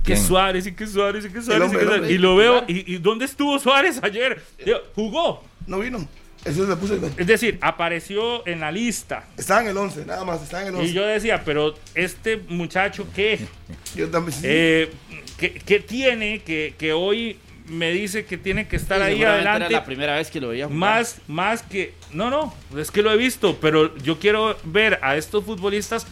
Que. 0.04 0.18
Suárez 0.18 0.66
y 0.68 0.74
que 0.74 0.86
Suárez 0.86 1.24
y 1.26 1.30
que 1.30 1.42
Suárez. 1.42 1.62
y, 1.62 1.66
hombre, 1.66 1.80
que 1.80 1.84
el 1.86 1.90
Suárez. 1.92 2.12
Y 2.12 2.18
lo 2.18 2.36
veo. 2.36 2.64
Y, 2.68 2.96
y 2.96 2.98
dónde 2.98 3.24
estuvo 3.26 3.58
Suárez 3.60 4.00
ayer? 4.04 4.44
Digo, 4.66 4.80
Jugó. 4.96 5.44
No 5.68 5.80
vino. 5.80 6.06
Eso 6.46 6.68
se 6.68 6.76
puso. 6.76 7.00
Es 7.18 7.28
decir, 7.28 7.58
apareció 7.62 8.46
en 8.48 8.60
la 8.60 8.72
lista. 8.72 9.26
Estaba 9.38 9.62
en 9.62 9.68
el 9.70 9.78
11, 9.78 10.06
nada 10.06 10.26
más, 10.26 10.42
estaba 10.42 10.64
en 10.64 10.70
el 10.70 10.76
11. 10.76 10.90
Y 10.90 10.94
yo 10.94 11.06
decía, 11.06 11.42
pero 11.46 11.74
este 11.96 12.38
muchacho, 12.38 13.08
¿qué? 13.16 13.40
Yo 13.96 14.10
también. 14.10 14.38
sí. 14.38 14.46
Eh, 14.48 14.92
¿qué, 15.38 15.54
qué 15.54 15.80
tiene 15.80 16.42
que, 16.42 16.76
que 16.78 16.94
hoy 16.94 17.38
me 17.68 17.92
dice 17.92 18.26
que 18.26 18.38
tiene 18.38 18.68
que 18.68 18.76
estar 18.76 18.98
Sí, 19.00 19.06
ahí 19.06 19.24
adelante? 19.24 19.68
Era 19.68 19.70
la 19.70 19.86
primera 19.86 20.16
vez 20.16 20.30
que 20.30 20.42
lo 20.42 20.50
veía 20.50 20.66
jugar. 20.66 20.78
Más, 20.80 21.18
más 21.28 21.62
que. 21.62 21.94
No, 22.12 22.30
no, 22.30 22.54
es 22.78 22.92
que 22.92 23.02
lo 23.02 23.12
he 23.12 23.18
visto, 23.18 23.58
pero 23.62 23.96
yo 23.98 24.20
quiero 24.20 24.58
ver 24.64 25.00
a 25.02 25.16
estos 25.16 25.46
futbolistas 25.46 26.06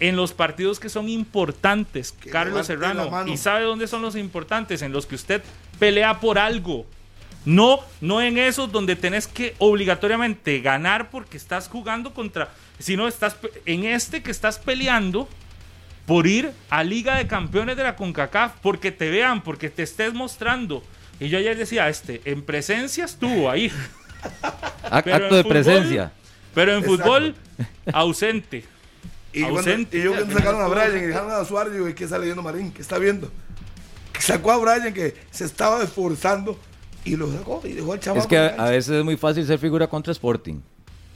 en 0.00 0.16
los 0.16 0.32
partidos 0.32 0.78
que 0.78 0.88
son 0.88 1.08
importantes, 1.08 2.12
Que 2.12 2.30
Carlos 2.30 2.66
Serrano. 2.66 3.10
¿Y 3.26 3.36
sabe 3.36 3.64
dónde 3.64 3.86
son 3.86 4.02
los 4.02 4.16
importantes? 4.16 4.82
En 4.82 4.92
los 4.92 5.06
que 5.06 5.14
usted 5.14 5.42
pelea 5.78 6.20
por 6.20 6.38
algo. 6.38 6.86
No, 7.44 7.80
no 8.00 8.20
en 8.20 8.36
esos 8.38 8.70
donde 8.70 8.94
tenés 8.96 9.26
que 9.26 9.54
obligatoriamente 9.58 10.60
ganar 10.60 11.10
porque 11.10 11.36
estás 11.36 11.68
jugando 11.68 12.12
contra. 12.12 12.50
Sino 12.78 13.08
estás 13.08 13.36
en 13.64 13.84
este 13.84 14.22
que 14.22 14.30
estás 14.30 14.58
peleando 14.58 15.28
por 16.06 16.26
ir 16.26 16.52
a 16.70 16.82
Liga 16.84 17.16
de 17.16 17.26
Campeones 17.26 17.76
de 17.76 17.82
la 17.84 17.96
CONCACAF, 17.96 18.52
porque 18.62 18.92
te 18.92 19.10
vean, 19.10 19.42
porque 19.42 19.68
te 19.70 19.82
estés 19.82 20.14
mostrando. 20.14 20.82
Y 21.20 21.28
yo 21.28 21.38
ayer 21.38 21.56
decía, 21.56 21.88
este, 21.88 22.20
en 22.24 22.42
presencia 22.42 23.04
estuvo 23.04 23.50
ahí. 23.50 23.70
Pero 25.04 25.16
Acto 25.16 25.34
de 25.36 25.42
fútbol- 25.44 25.48
presencia. 25.48 26.12
Pero 26.54 26.72
en 26.72 26.78
Exacto. 26.78 27.02
fútbol, 27.02 27.34
ausente. 27.92 28.64
y 29.32 29.40
cuando, 29.42 29.58
ausente. 29.60 29.98
y 29.98 30.02
yo 30.02 30.14
cuando 30.14 30.34
sacaron 30.34 30.60
a 30.62 30.66
Brian 30.66 30.96
y 30.96 31.06
dejaron 31.06 31.30
a 31.30 31.44
Suárez, 31.44 31.72
digo, 31.72 31.88
¿y 31.88 31.94
qué 31.94 32.04
está 32.04 32.18
leyendo 32.18 32.42
Marín? 32.42 32.72
¿Qué 32.72 32.82
está 32.82 32.98
viendo? 32.98 33.30
Que 34.12 34.20
sacó 34.22 34.52
a 34.52 34.56
Brian 34.56 34.92
que 34.94 35.14
se 35.30 35.44
estaba 35.44 35.82
esforzando 35.82 36.58
y 37.04 37.16
lo 37.16 37.30
sacó 37.32 37.60
y 37.64 37.72
dejó 37.72 37.92
al 37.92 38.00
chaval. 38.00 38.20
Es 38.20 38.26
que 38.26 38.38
a, 38.38 38.46
a 38.48 38.70
veces 38.70 38.96
es 38.96 39.04
muy 39.04 39.16
fácil 39.16 39.46
ser 39.46 39.58
figura 39.58 39.86
contra 39.86 40.12
Sporting. 40.12 40.60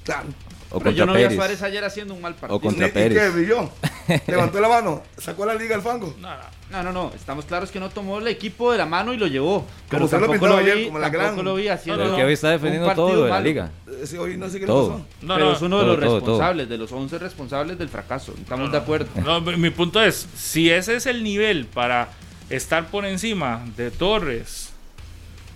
Claro. 0.05 0.29
O 0.75 0.79
Pero 0.79 0.91
yo 0.93 1.05
contra 1.05 1.07
no 1.07 1.13
vi 1.13 1.19
a 1.25 1.29
Pérez. 1.29 1.37
Suárez 1.37 1.63
ayer 1.63 1.85
haciendo 1.85 2.15
un 2.15 2.23
mal 2.23 2.35
partido. 2.35 2.57
O 2.57 2.61
contra 2.61 2.87
¿Y- 2.87 2.91
y 2.91 2.93
Pérez. 2.93 3.19
qué? 3.23 3.29
brilló? 3.29 3.71
Levantó 4.27 4.59
la 4.59 4.69
mano, 4.71 5.03
sacó 5.19 5.45
la 5.45 5.55
liga 5.55 5.75
al 5.77 5.83
fango. 5.83 6.15
No, 6.19 6.29
no. 6.31 6.63
No, 6.71 6.83
no, 6.83 6.93
no. 6.93 7.13
Estamos 7.15 7.45
claros 7.45 7.71
que 7.71 7.79
no 7.79 7.91
tomó 7.91 8.19
el 8.19 8.27
equipo 8.29 8.73
de 8.73 8.79
la 8.79 8.87
mano 8.87 9.13
y 9.13 9.19
lo 9.19 9.27
llevó. 9.27 9.67
Pero 9.91 10.07
usted 10.07 10.19
lo 10.19 10.27
tampoco 10.29 10.49
lo, 10.49 10.57
ayer 10.57 10.79
vi, 10.79 10.87
como 10.87 10.99
la 10.99 11.11
tampoco 11.11 11.35
gran- 11.35 11.45
lo 11.45 11.55
vi 11.57 11.69
haciendo. 11.69 11.99
Pero 12.03 12.11
no, 12.13 12.17
que 12.17 12.25
hoy 12.25 12.33
está 12.33 12.49
defendiendo 12.51 12.91
todo 12.95 13.25
de 13.25 13.31
la 13.31 13.41
liga. 13.41 13.71
Hoy 14.19 14.39
no 14.39 14.47
sé 14.49 14.55
qué 14.55 14.61
le 14.61 14.67
Todo. 14.69 14.89
pasó. 14.93 15.05
No, 15.21 15.35
pero 15.35 15.47
no, 15.51 15.53
es 15.53 15.61
uno 15.63 15.79
de 15.81 15.87
los 15.87 15.95
todo, 15.97 16.07
todo, 16.07 16.19
todo. 16.21 16.27
responsables, 16.31 16.69
de 16.71 16.79
los 16.79 16.91
11 16.91 17.19
responsables 17.19 17.79
del 17.79 17.89
fracaso. 17.91 18.35
Estamos 18.41 18.73
de 18.73 18.79
acuerdo. 18.79 19.07
No, 19.23 19.43
mi 19.43 19.69
punto 19.71 20.03
es, 20.03 20.27
si 20.35 20.71
ese 20.71 20.97
es 20.97 21.05
el 21.05 21.23
nivel 21.23 21.67
para 21.67 22.09
estar 22.49 22.87
por 22.87 23.05
encima 23.05 23.63
de 23.77 23.91
Torres, 23.91 24.72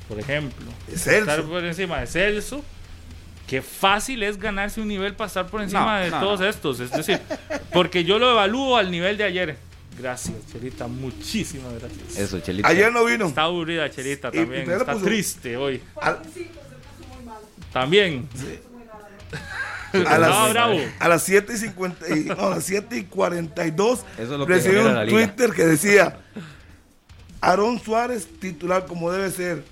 por 0.08 0.18
ejemplo, 0.20 0.66
estar 0.92 1.42
por 1.44 1.64
encima 1.64 2.00
de 2.00 2.06
Celso, 2.06 2.62
qué 3.46 3.62
fácil 3.62 4.22
es 4.22 4.38
ganarse 4.38 4.80
un 4.80 4.88
nivel 4.88 5.14
para 5.14 5.28
estar 5.28 5.46
por 5.46 5.62
encima 5.62 5.98
No, 5.98 6.04
de 6.04 6.10
no, 6.10 6.20
todos 6.20 6.40
no. 6.40 6.46
estos. 6.46 6.80
Es 6.80 6.90
decir, 6.90 7.20
porque 7.72 8.04
yo 8.04 8.18
lo 8.18 8.30
evalúo 8.32 8.76
al 8.76 8.90
nivel 8.90 9.16
de 9.16 9.24
ayer. 9.24 9.56
Gracias, 9.98 10.36
Chelita, 10.52 10.86
muchísimas 10.88 11.72
gracias. 11.80 12.18
Eso, 12.18 12.38
Chelito. 12.40 12.68
Ayer 12.68 12.92
no 12.92 13.04
vino. 13.04 13.26
Está 13.26 13.42
aburrida 13.44 13.90
Chelita 13.90 14.30
también, 14.30 14.70
está 14.70 14.92
puso- 14.92 15.04
triste 15.04 15.56
hoy. 15.56 15.80
A, 16.00 16.18
También. 17.72 18.28
a 19.92 19.98
Estaba 19.98 20.18
las, 20.18 20.52
bravo. 20.52 20.78
a 20.98 21.08
las 21.08 21.22
7 21.22 21.52
y 21.54 21.56
50 21.56 22.08
y, 22.16 22.20
no, 22.24 22.34
a 22.34 22.50
las 22.50 22.64
7 22.64 22.96
y 22.98 23.04
42 23.04 24.00
Eso 24.18 24.22
es 24.22 24.28
lo 24.28 24.46
que 24.46 24.52
recibí 24.54 24.76
genera 24.76 25.00
un. 25.02 25.08
Twitter 25.08 25.50
que 25.52 25.64
decía 25.64 26.18
Aaron 27.40 27.80
Suárez 27.80 28.26
titular 28.40 28.86
como 28.86 29.10
debe 29.12 29.30
ser 29.30 29.64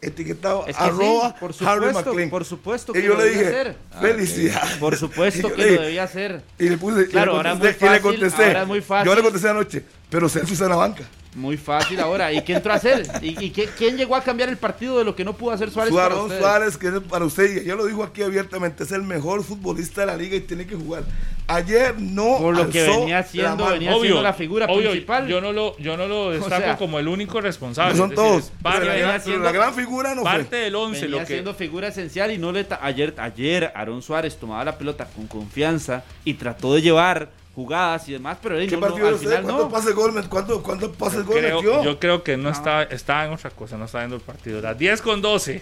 etiquetado 0.00 0.64
Es 0.66 0.76
que 0.76 0.82
arroba 0.84 1.28
sí, 1.30 1.34
por 1.40 1.50
Harry 1.68 1.86
supuesto, 1.86 2.30
por 2.30 2.44
supuesto 2.44 2.92
y 2.92 2.94
que 3.00 3.02
yo 3.02 3.14
lo 3.14 3.20
le 3.24 3.30
dije 3.30 3.46
hacer. 3.48 3.76
felicidades 4.00 4.76
Por 4.76 4.96
supuesto 4.96 5.48
Y 5.52 5.52
que 5.52 5.70
lo 5.72 5.82
debía 5.82 6.04
hacer. 6.04 6.42
y 6.58 6.68
le 6.68 6.78
puse 6.78 7.08
Claro, 7.08 7.32
y 7.32 7.34
le 7.34 7.36
ahora 7.38 7.52
es 7.52 7.58
contesté, 7.58 7.84
muy 7.86 7.88
y 7.88 7.90
le 7.90 8.00
fácil, 8.00 8.02
contesté 8.20 8.44
ahora 8.44 8.62
es 8.62 8.68
muy 8.68 8.80
fácil. 8.80 9.06
yo 9.10 9.14
le 9.16 9.22
contesté 9.22 9.48
anoche 9.48 9.84
pero 10.10 10.28
Celso 10.28 10.52
está 10.52 10.64
en 10.64 10.70
la 10.70 10.76
banca 10.76 11.04
Muy 11.34 11.56
fácil 11.56 12.00
ahora. 12.00 12.32
¿Y 12.32 12.42
qué 12.42 12.54
entró 12.54 12.72
a 12.72 12.76
hacer? 12.76 13.06
¿Y, 13.22 13.44
y 13.44 13.50
qué- 13.50 13.68
quién 13.76 13.96
llegó 13.96 14.16
a 14.16 14.22
cambiar 14.22 14.48
el 14.48 14.56
partido 14.56 14.98
de 14.98 15.04
lo 15.04 15.14
que 15.14 15.24
no 15.24 15.34
pudo 15.34 15.52
hacer 15.52 15.70
Suárez? 15.70 15.92
para 15.94 16.08
Suárez, 16.14 16.22
ustedes? 16.24 16.40
Suárez, 16.42 16.76
que 16.76 16.88
es 16.88 16.94
para 17.08 17.24
usted, 17.26 17.64
yo 17.64 17.76
lo 17.76 17.86
digo 17.86 18.02
aquí 18.02 18.22
abiertamente, 18.22 18.84
es 18.84 18.92
el 18.92 19.02
mejor 19.02 19.44
futbolista 19.44 20.00
de 20.00 20.06
la 20.08 20.16
liga 20.16 20.36
y 20.36 20.40
tiene 20.40 20.66
que 20.66 20.74
jugar. 20.74 21.04
Ayer 21.50 21.94
no 21.98 22.36
Por 22.38 22.54
lo 22.56 22.68
que 22.68 22.82
venía 22.82 23.14
la 23.14 23.18
haciendo, 23.20 23.66
venía 23.70 23.94
siendo 23.98 24.22
la 24.22 24.34
figura 24.34 24.66
obvio, 24.66 24.90
principal. 24.90 25.26
Yo 25.28 25.40
no 25.40 25.52
lo, 25.52 25.78
yo 25.78 25.96
no 25.96 26.06
lo 26.06 26.30
destaco 26.32 26.56
sea, 26.62 26.76
como 26.76 26.98
el 26.98 27.08
único 27.08 27.40
responsable. 27.40 27.92
No 27.94 27.98
son 27.98 28.10
decir, 28.10 28.22
todos. 28.24 28.52
parte, 28.62 28.80
la, 28.84 28.92
venía 28.92 29.06
gran, 29.06 29.16
haciendo- 29.20 29.44
la 29.44 29.52
gran 29.52 29.74
figura 29.74 30.14
no 30.14 30.24
parte 30.24 30.44
fue. 30.44 30.58
del 30.58 30.74
11. 30.74 31.00
Venía 31.02 31.16
Lo 31.20 31.26
que, 31.26 31.32
siendo 31.32 31.54
figura 31.54 31.88
esencial 31.88 32.32
y 32.32 32.38
no 32.38 32.52
le 32.52 32.64
ta- 32.64 32.80
ayer 32.82 33.14
ayer 33.16 33.72
Aaron 33.74 34.02
Suárez 34.02 34.36
tomaba 34.36 34.62
la 34.64 34.76
pelota 34.76 35.06
con 35.14 35.26
confianza 35.26 36.04
y 36.24 36.34
trató 36.34 36.74
de 36.74 36.82
llevar 36.82 37.30
jugadas 37.58 38.08
y 38.08 38.12
demás, 38.12 38.38
pero 38.40 38.56
él 38.56 38.68
¿Qué 38.68 38.76
no, 38.76 38.82
no, 38.82 38.86
partido 38.86 39.08
al 39.08 39.14
de 39.14 39.16
usted? 39.16 39.28
final 39.30 39.42
¿Cuántos 39.42 39.64
no. 39.66 39.72
pases 39.72 39.94
gol? 39.96 40.28
¿Cuánto, 40.28 40.62
cuántos 40.62 40.96
pases 40.96 41.24
gol 41.24 41.38
creo, 41.38 41.56
metió? 41.56 41.82
yo 41.82 41.98
creo 41.98 42.22
que 42.22 42.36
no 42.36 42.50
está, 42.50 42.84
está 42.84 43.24
en 43.26 43.32
otra 43.32 43.50
cosa, 43.50 43.76
no 43.76 43.86
está 43.86 43.98
viendo 43.98 44.14
el 44.14 44.22
partido. 44.22 44.60
Las 44.60 44.78
10 44.78 45.02
con 45.02 45.20
12, 45.20 45.60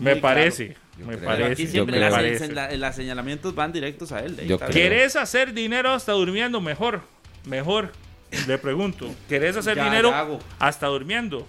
me 0.00 0.12
Muy 0.14 0.20
parece. 0.20 0.76
Yo 0.98 1.06
Me 1.06 1.16
creo. 1.16 1.18
Pero 1.18 1.26
parece. 1.30 1.52
aquí 1.52 1.66
siempre 1.68 2.00
las, 2.00 2.12
parece. 2.12 2.52
la- 2.52 2.72
las 2.76 2.96
señalamientos 2.96 3.54
van 3.54 3.70
directos 3.72 4.10
a 4.10 4.24
él. 4.24 4.36
Yo. 4.48 4.58
¿Querés 4.58 5.14
hacer 5.14 5.52
dinero 5.52 5.92
hasta 5.92 6.10
durmiendo? 6.10 6.60
Mejor, 6.60 7.02
mejor. 7.44 7.92
Le 8.48 8.58
pregunto. 8.58 9.08
¿Querés 9.28 9.56
hacer 9.56 9.76
Ya, 9.76 9.84
dinero 9.84 10.10
ya 10.10 10.18
hago. 10.18 10.38
hasta 10.58 10.88
durmiendo? 10.88 11.46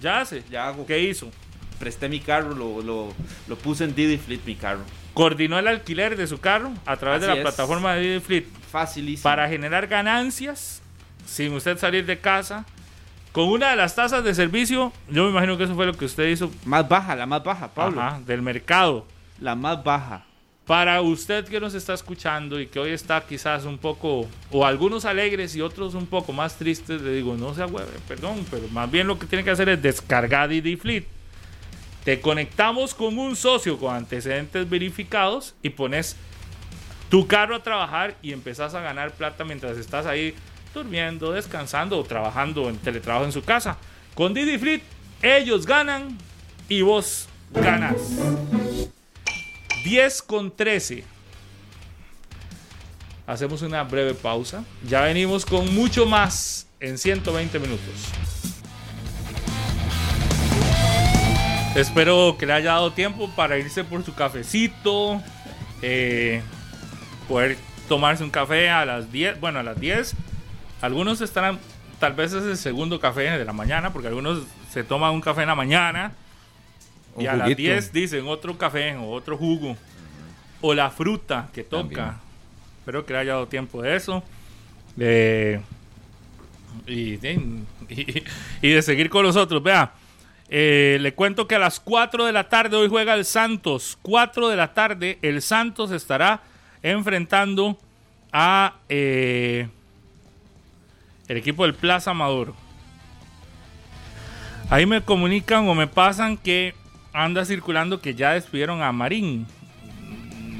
Ya 0.00 0.20
hace. 0.20 0.44
Ya 0.48 0.68
hago. 0.68 0.86
¿Qué 0.86 1.00
hizo? 1.00 1.28
Presté 1.80 2.08
mi 2.08 2.20
carro, 2.20 2.54
lo, 2.54 2.80
lo, 2.82 3.12
lo 3.48 3.56
puse 3.56 3.82
en 3.82 3.96
Didi 3.96 4.16
Fleet 4.16 4.42
mi 4.46 4.54
carro. 4.54 4.82
Coordinó 5.14 5.58
el 5.58 5.66
alquiler 5.68 6.16
de 6.16 6.26
su 6.26 6.40
carro 6.40 6.72
a 6.86 6.96
través 6.96 7.20
de 7.20 7.26
Así 7.26 7.34
la 7.38 7.42
es. 7.48 7.54
plataforma 7.54 7.94
de 7.94 8.00
Didi 8.02 8.20
Fleet 8.20 8.44
Facilísimo. 8.70 9.22
para 9.24 9.48
generar 9.48 9.86
ganancias 9.86 10.80
sin 11.26 11.52
usted 11.52 11.76
salir 11.78 12.06
de 12.06 12.18
casa. 12.18 12.64
Con 13.32 13.48
una 13.48 13.70
de 13.70 13.76
las 13.76 13.94
tasas 13.94 14.22
de 14.24 14.34
servicio, 14.34 14.92
yo 15.08 15.24
me 15.24 15.30
imagino 15.30 15.56
que 15.56 15.64
eso 15.64 15.74
fue 15.74 15.86
lo 15.86 15.94
que 15.94 16.04
usted 16.04 16.28
hizo 16.28 16.50
Más 16.66 16.86
baja, 16.88 17.16
la 17.16 17.24
más 17.26 17.42
baja, 17.42 17.68
Pablo. 17.68 18.00
ajá, 18.00 18.20
del 18.26 18.42
mercado. 18.42 19.06
La 19.40 19.54
más 19.54 19.82
baja. 19.82 20.24
Para 20.66 21.00
usted 21.00 21.44
que 21.46 21.58
nos 21.58 21.74
está 21.74 21.92
escuchando 21.94 22.60
y 22.60 22.66
que 22.66 22.78
hoy 22.78 22.90
está 22.92 23.20
quizás 23.26 23.64
un 23.64 23.78
poco, 23.78 24.28
o 24.50 24.64
algunos 24.66 25.04
alegres 25.04 25.56
y 25.56 25.60
otros 25.60 25.94
un 25.94 26.06
poco 26.06 26.32
más 26.32 26.56
tristes, 26.56 27.00
le 27.02 27.12
digo, 27.12 27.34
no 27.36 27.52
sea 27.54 27.66
hueve, 27.66 27.90
perdón, 28.06 28.44
pero 28.50 28.68
más 28.68 28.90
bien 28.90 29.06
lo 29.06 29.18
que 29.18 29.26
tiene 29.26 29.42
que 29.44 29.50
hacer 29.50 29.68
es 29.70 29.82
descargar 29.82 30.48
Didi 30.48 30.76
Fleet. 30.76 31.04
Te 32.04 32.20
conectamos 32.20 32.94
con 32.94 33.18
un 33.18 33.36
socio 33.36 33.78
con 33.78 33.94
antecedentes 33.94 34.68
verificados 34.68 35.54
y 35.62 35.70
pones 35.70 36.16
tu 37.08 37.28
carro 37.28 37.54
a 37.54 37.62
trabajar 37.62 38.16
y 38.22 38.32
empezás 38.32 38.74
a 38.74 38.80
ganar 38.80 39.12
plata 39.12 39.44
mientras 39.44 39.78
estás 39.78 40.06
ahí 40.06 40.34
durmiendo, 40.74 41.30
descansando 41.30 41.98
o 41.98 42.04
trabajando 42.04 42.68
en 42.68 42.78
teletrabajo 42.78 43.24
en 43.24 43.32
su 43.32 43.44
casa. 43.44 43.76
Con 44.14 44.34
Didi 44.34 44.58
Fleet, 44.58 44.82
ellos 45.20 45.64
ganan 45.64 46.18
y 46.68 46.82
vos 46.82 47.28
ganas. 47.52 47.96
10 49.84 50.22
con 50.22 50.50
13. 50.50 51.04
Hacemos 53.26 53.62
una 53.62 53.84
breve 53.84 54.14
pausa. 54.14 54.64
Ya 54.88 55.02
venimos 55.02 55.44
con 55.44 55.72
mucho 55.74 56.06
más 56.06 56.66
en 56.80 56.98
120 56.98 57.58
minutos. 57.60 58.51
Espero 61.74 62.36
que 62.38 62.44
le 62.46 62.52
haya 62.52 62.72
dado 62.72 62.92
tiempo 62.92 63.30
para 63.34 63.58
irse 63.58 63.84
por 63.84 64.04
su 64.04 64.14
cafecito. 64.14 65.20
eh, 65.80 66.42
poder 67.28 67.56
tomarse 67.88 68.22
un 68.22 68.30
café 68.30 68.68
a 68.70 68.84
las 68.84 69.10
10. 69.10 69.40
Bueno, 69.40 69.58
a 69.58 69.62
las 69.62 69.80
10. 69.80 70.14
Algunos 70.82 71.20
estarán. 71.20 71.58
Tal 71.98 72.12
vez 72.14 72.32
es 72.32 72.44
el 72.44 72.56
segundo 72.56 73.00
café 73.00 73.22
de 73.22 73.44
la 73.44 73.52
mañana. 73.52 73.92
Porque 73.92 74.08
algunos 74.08 74.42
se 74.70 74.84
toman 74.84 75.12
un 75.14 75.20
café 75.20 75.42
en 75.42 75.48
la 75.48 75.54
mañana. 75.54 76.12
Y 77.18 77.26
a 77.26 77.32
las 77.34 77.42
juguito. 77.44 77.58
10 77.62 77.92
dicen 77.92 78.26
otro 78.28 78.56
café 78.58 78.94
o 78.96 79.10
otro 79.10 79.36
jugo. 79.38 79.76
O 80.60 80.74
la 80.74 80.90
fruta 80.90 81.48
que 81.54 81.62
toca. 81.64 81.82
También. 81.88 82.12
Espero 82.80 83.06
que 83.06 83.12
le 83.14 83.18
haya 83.20 83.32
dado 83.32 83.46
tiempo 83.48 83.80
de 83.82 83.96
eso. 83.96 84.22
Eh, 84.98 85.60
y, 86.86 87.16
de- 87.16 87.40
y- 87.88 88.22
y 88.60 88.70
de 88.72 88.82
seguir 88.82 89.08
con 89.08 89.24
los 89.24 89.36
otros. 89.36 89.62
Vea, 89.62 89.92
eh, 90.54 90.98
le 91.00 91.14
cuento 91.14 91.48
que 91.48 91.54
a 91.54 91.58
las 91.58 91.80
4 91.80 92.26
de 92.26 92.32
la 92.32 92.50
tarde 92.50 92.76
hoy 92.76 92.86
juega 92.86 93.14
el 93.14 93.24
Santos. 93.24 93.98
4 94.02 94.50
de 94.50 94.56
la 94.56 94.74
tarde 94.74 95.18
el 95.22 95.40
Santos 95.40 95.90
estará 95.92 96.42
enfrentando 96.82 97.78
a 98.34 98.74
eh, 98.90 99.66
el 101.26 101.36
equipo 101.38 101.64
del 101.64 101.72
Plaza 101.72 102.10
Amador. 102.10 102.52
Ahí 104.68 104.84
me 104.84 105.00
comunican 105.00 105.66
o 105.70 105.74
me 105.74 105.86
pasan 105.86 106.36
que 106.36 106.74
anda 107.14 107.46
circulando 107.46 108.02
que 108.02 108.14
ya 108.14 108.32
despidieron 108.34 108.82
a 108.82 108.92
Marín. 108.92 109.46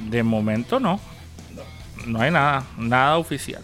De 0.09 0.23
momento 0.23 0.81
no. 0.81 1.01
No 2.07 2.19
hay 2.19 2.31
nada, 2.31 2.65
nada 2.79 3.19
oficial. 3.19 3.63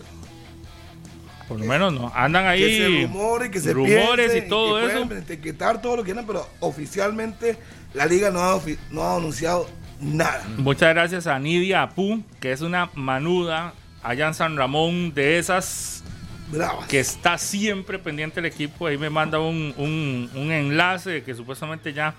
Por 1.49 1.59
lo 1.59 1.65
menos 1.67 1.93
no. 1.95 2.13
Andan 2.15 2.47
ahí 2.47 2.61
que 2.61 2.77
se 2.77 3.07
rumore, 3.09 3.51
que 3.51 3.61
se 3.61 3.73
rumores 3.73 4.37
y 4.37 4.49
todo 4.49 4.79
que 4.81 4.87
eso. 4.93 5.15
etiquetar 5.15 5.81
todo 5.81 5.97
lo 5.97 6.03
que 6.03 6.09
quieran, 6.09 6.27
pero 6.27 6.47
oficialmente 6.61 7.57
la 7.95 8.05
liga 8.07 8.31
no 8.31 8.41
ha, 8.43 8.61
no 8.91 9.03
ha 9.03 9.17
anunciado 9.17 9.69
nada. 10.01 10.45
Muchas 10.59 10.91
gracias 10.95 11.27
a 11.27 11.39
Nidia 11.39 11.83
Apu, 11.83 12.23
que 12.41 12.53
es 12.53 12.61
una 12.61 12.91
manuda 12.95 13.73
allá 14.03 14.29
en 14.29 14.35
San 14.35 14.57
Ramón 14.57 15.15
de 15.15 15.39
esas 15.39 16.05
Bravas. 16.53 16.87
que 16.87 17.01
está 17.01 17.39
siempre 17.39 17.99
pendiente 17.99 18.37
del 18.43 18.53
equipo. 18.53 18.87
Ahí 18.87 18.99
me 18.99 19.11
manda 19.11 19.39
un, 19.41 19.75
un- 19.79 20.31
un 20.35 20.53
enlace 20.53 21.11
de 21.11 21.23
que 21.23 21.35
supuestamente 21.35 21.93
ya 21.95 22.15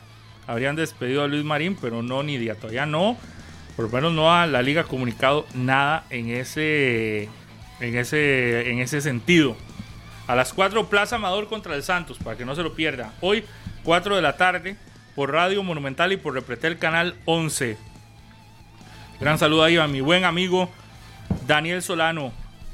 habrían 0.47 0.75
despedido 0.75 1.23
a 1.23 1.27
Luis 1.27 1.43
Marín, 1.43 1.77
pero 1.79 2.01
no, 2.01 2.23
Nidia, 2.23 2.55
todavía 2.55 2.85
no. 2.87 3.15
Por 3.75 3.85
lo 3.85 3.91
menos 3.91 4.11
no 4.13 4.33
ha 4.33 4.45
la 4.45 4.61
liga 4.61 4.83
comunicado 4.83 5.45
nada 5.53 6.03
en 6.09 6.29
ese, 6.31 7.29
en 7.79 7.97
ese, 7.97 8.71
en 8.71 8.79
ese 8.79 9.01
sentido. 9.01 9.55
A 10.27 10.35
las 10.35 10.53
4 10.53 10.89
Plaza 10.89 11.15
Amador 11.15 11.47
contra 11.47 11.75
el 11.75 11.83
Santos, 11.83 12.17
para 12.23 12.37
que 12.37 12.45
no 12.45 12.55
se 12.55 12.63
lo 12.63 12.73
pierda. 12.73 13.13
Hoy, 13.21 13.43
4 13.83 14.15
de 14.15 14.21
la 14.21 14.37
tarde, 14.37 14.75
por 15.15 15.31
Radio 15.31 15.63
Monumental 15.63 16.11
y 16.11 16.17
por 16.17 16.33
Repretel 16.33 16.77
Canal 16.77 17.15
11. 17.25 17.77
Gran 19.19 19.37
saludo 19.37 19.63
ahí 19.63 19.77
a 19.77 19.87
mi 19.87 20.01
buen 20.01 20.23
amigo 20.23 20.69
Daniel 21.47 21.81
Solano, 21.81 22.31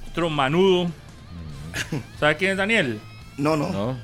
otro 0.09 0.29
manudo. 0.29 0.91
¿Sabe 2.19 2.37
quién 2.37 2.51
es 2.51 2.57
Daniel? 2.57 2.99
No, 3.37 3.57
no, 3.57 3.69
¿No? 3.69 3.97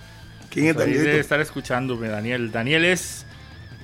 ¿Quién 0.49 0.68
es 0.68 0.78
Ahí 0.78 0.94
debe 0.94 1.19
estar 1.19 1.40
escuchándome, 1.40 2.10
Daniel. 2.10 2.52
Daniel 2.52 2.86
es 2.86 3.26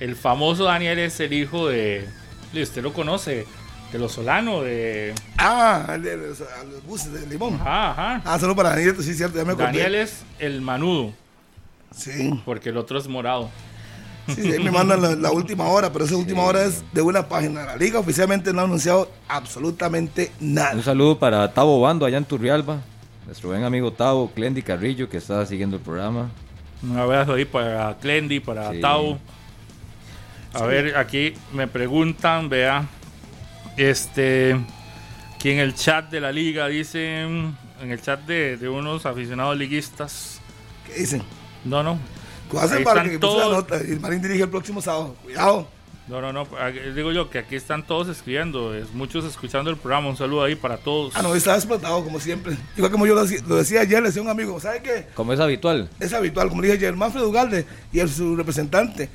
el 0.00 0.16
famoso 0.16 0.64
Daniel, 0.64 0.98
es 0.98 1.18
el 1.20 1.32
hijo 1.32 1.68
de. 1.68 2.08
Usted 2.54 2.82
lo 2.82 2.92
conoce, 2.92 3.46
De 3.92 3.98
los 3.98 4.12
Solano, 4.12 4.62
de. 4.62 5.14
Ah, 5.38 5.96
de 6.00 6.16
los, 6.16 6.38
buses 6.86 7.12
de 7.12 7.26
limón. 7.26 7.54
Ajá, 7.54 7.90
ajá. 7.92 8.22
Ah, 8.24 8.38
solo 8.38 8.54
para 8.54 8.70
Daniel, 8.70 8.94
sí, 9.00 9.14
cierto, 9.14 9.38
ya 9.38 9.44
me 9.44 9.52
acordé. 9.52 9.66
Daniel 9.68 9.94
es 9.94 10.22
el 10.38 10.60
manudo, 10.60 11.12
Sí, 11.94 12.38
porque 12.44 12.68
el 12.68 12.76
otro 12.76 12.98
es 12.98 13.08
morado. 13.08 13.48
sí, 14.26 14.42
sí, 14.42 14.52
ahí 14.52 14.62
me 14.62 14.70
mandan 14.70 15.00
la, 15.00 15.14
la 15.14 15.32
última 15.32 15.64
hora, 15.68 15.90
pero 15.90 16.04
esa 16.04 16.16
última 16.16 16.42
hora 16.42 16.64
es 16.64 16.84
de 16.92 17.00
una 17.00 17.26
página. 17.28 17.64
La 17.64 17.76
liga 17.76 17.98
oficialmente 17.98 18.52
no 18.52 18.60
ha 18.60 18.64
anunciado 18.64 19.10
absolutamente 19.26 20.32
Un 20.40 20.52
nada. 20.54 20.82
saludo 20.82 21.18
para 21.18 21.50
Tavo 21.54 21.80
Bando 21.80 22.04
allá 22.04 22.18
en 22.18 22.24
Turrialba. 22.26 22.78
Nuestro 23.24 23.48
buen 23.48 23.64
amigo 23.64 23.90
Tavo, 23.92 24.30
Clendy 24.30 24.60
Carrillo, 24.62 25.08
que 25.08 25.16
está 25.16 25.44
siguiendo 25.46 25.76
el 25.76 25.82
programa. 25.82 26.30
Un 26.82 26.96
abrazo 26.98 27.32
ahí 27.32 27.46
para 27.46 27.96
Clendy, 27.98 28.40
para 28.40 28.70
Sí. 28.70 28.80
Tau. 28.82 29.18
A 30.52 30.62
ver, 30.64 30.96
aquí 30.96 31.32
me 31.54 31.66
preguntan, 31.66 32.48
vea. 32.50 32.86
Este. 33.78 34.56
Aquí 35.34 35.50
en 35.50 35.60
el 35.60 35.74
chat 35.74 36.10
de 36.10 36.20
la 36.20 36.32
liga 36.32 36.66
dicen. 36.68 37.56
En 37.80 37.92
el 37.92 38.02
chat 38.02 38.20
de, 38.26 38.56
de 38.56 38.68
unos 38.68 39.06
aficionados 39.06 39.56
liguistas. 39.56 40.40
¿Qué 40.86 40.94
dicen? 41.00 41.22
No, 41.64 41.82
no. 41.82 41.98
¿Qué 42.50 42.58
hacen 42.58 42.82
para 42.82 43.02
están 43.02 43.12
que 43.12 43.18
puse 43.20 43.36
la 43.36 43.42
todos. 43.44 43.56
nota? 43.56 43.76
El 43.76 44.00
Marín 44.00 44.20
dirige 44.20 44.42
el 44.42 44.48
próximo 44.48 44.82
sábado. 44.82 45.14
Cuidado. 45.22 45.68
No, 46.08 46.20
no, 46.22 46.32
no. 46.32 46.48
aquí- 46.60 46.78
Digo 46.96 47.12
yo 47.12 47.28
que 47.30 47.38
aquí 47.38 47.54
están 47.54 47.86
todos 47.86 48.08
escribiendo. 48.08 48.74
Es, 48.74 48.90
muchos 48.94 49.24
escuchando 49.26 49.70
el 49.70 49.76
programa. 49.76 50.08
Un 50.08 50.16
saludo 50.16 50.42
ahí 50.42 50.56
para 50.56 50.78
todos. 50.78 51.14
Ah, 51.14 51.22
no, 51.22 51.34
estaba 51.36 51.56
explotado 51.56 52.02
como 52.02 52.18
siempre. 52.18 52.56
Igual 52.76 52.90
como 52.90 53.06
yo 53.06 53.14
lo, 53.14 53.24
decía- 53.24 53.44
lo 53.46 53.56
decía 53.56 53.82
ayer, 53.82 54.00
le 54.02 54.08
decía 54.08 54.22
a 54.22 54.24
un 54.24 54.30
amigo, 54.30 54.58
¿sabe 54.58 54.82
qué? 54.82 55.06
Como 55.14 55.32
es 55.34 55.38
habitual. 55.38 55.88
Es 56.00 56.12
habitual, 56.14 56.48
como 56.48 56.62
le 56.62 56.68
dije 56.68 56.78
ayer, 56.78 56.96
Manfred 56.96 57.22
Ugalde 57.22 57.64
y 57.92 58.00
el, 58.00 58.08
su 58.08 58.34
representante. 58.34 59.08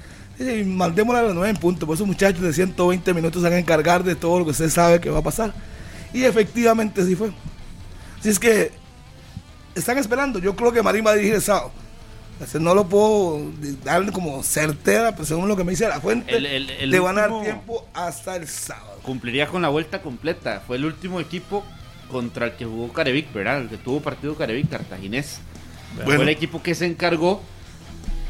Mandémosla 0.65 1.19
a 1.19 1.23
las 1.23 1.34
9 1.35 1.49
en 1.51 1.57
punto, 1.57 1.85
pues 1.85 1.97
esos 1.97 2.07
muchachos 2.07 2.41
de 2.41 2.53
120 2.53 3.14
minutos 3.14 3.41
se 3.41 3.47
van 3.49 3.57
a 3.57 3.60
encargar 3.60 4.03
de 4.03 4.15
todo 4.15 4.39
lo 4.39 4.45
que 4.45 4.51
usted 4.51 4.69
sabe 4.69 4.99
que 4.99 5.10
va 5.10 5.19
a 5.19 5.23
pasar. 5.23 5.53
Y 6.14 6.23
efectivamente 6.23 7.01
así 7.01 7.15
fue. 7.15 7.31
Así 8.19 8.30
es 8.30 8.39
que 8.39 8.72
están 9.76 9.97
esperando. 9.97 10.39
Yo 10.39 10.55
creo 10.55 10.72
que 10.72 10.81
Marín 10.81 11.05
va 11.05 11.11
a 11.11 11.15
dirigir 11.15 11.35
el 11.35 11.41
sábado. 11.41 11.72
Así, 12.41 12.57
no 12.60 12.73
lo 12.73 12.88
puedo 12.88 13.41
darle 13.84 14.11
como 14.11 14.41
certera, 14.43 15.11
pero 15.11 15.23
según 15.26 15.47
lo 15.47 15.55
que 15.55 15.64
me 15.64 15.72
dice 15.72 15.88
la 15.88 16.01
fuente, 16.01 16.35
El- 16.35 16.45
el- 16.47 16.69
el 16.72 16.89
le 16.89 16.99
van 16.99 17.18
a 17.18 17.22
dar 17.27 17.41
tiempo 17.43 17.88
hasta 17.93 18.35
el 18.35 18.47
sábado. 18.47 18.99
Cumpliría 19.03 19.47
con 19.47 19.61
la 19.61 19.69
vuelta 19.69 20.01
completa. 20.01 20.64
Fue 20.65 20.77
el 20.77 20.85
último 20.85 21.19
equipo 21.19 21.64
contra 22.11 22.47
el 22.47 22.51
que 22.53 22.65
jugó 22.65 22.91
Carevic, 22.91 23.31
¿verdad? 23.34 23.61
El 23.61 23.69
que 23.69 23.77
tuvo 23.77 24.01
partido 24.01 24.35
Carevic, 24.35 24.69
Cartaginés. 24.69 25.39
Fue 26.05 26.15
el 26.15 26.30
equipo 26.30 26.61
que 26.64 26.73
se 26.73 26.85
encargó 26.88 27.41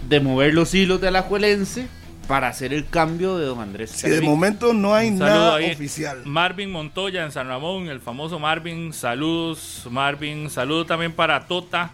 de 0.09 0.19
mover 0.19 0.53
los 0.53 0.73
hilos 0.73 1.01
de 1.01 1.11
la 1.11 1.21
Juelense 1.23 1.87
para 2.27 2.47
hacer 2.47 2.73
el 2.73 2.87
cambio 2.87 3.37
de 3.37 3.45
don 3.45 3.59
Andrés 3.59 3.91
Si 3.91 4.09
de 4.09 4.21
momento 4.21 4.73
no 4.73 4.93
hay 4.95 5.11
nada 5.11 5.55
ahí. 5.55 5.71
oficial. 5.71 6.21
Marvin 6.25 6.71
Montoya 6.71 7.23
en 7.25 7.31
San 7.31 7.47
Ramón, 7.47 7.87
el 7.89 7.99
famoso 7.99 8.39
Marvin. 8.39 8.93
Saludos, 8.93 9.87
Marvin. 9.89 10.49
Saludo 10.49 10.85
también 10.85 11.11
para 11.11 11.45
Tota, 11.47 11.91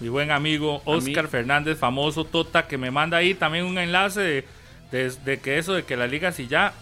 mi 0.00 0.08
buen 0.08 0.30
amigo 0.30 0.80
Oscar 0.86 1.28
Fernández, 1.28 1.78
famoso 1.78 2.24
Tota, 2.24 2.66
que 2.66 2.78
me 2.78 2.90
manda 2.90 3.18
ahí 3.18 3.34
también 3.34 3.64
un 3.66 3.78
enlace 3.78 4.20
de, 4.20 4.44
de- 4.90 5.10
de 5.24 5.38
que 5.40 5.58
eso 5.58 5.74
de 5.74 5.84
que 5.84 5.96
la 5.96 6.06
liga, 6.06 6.32
si 6.32 6.46
ya 6.48 6.72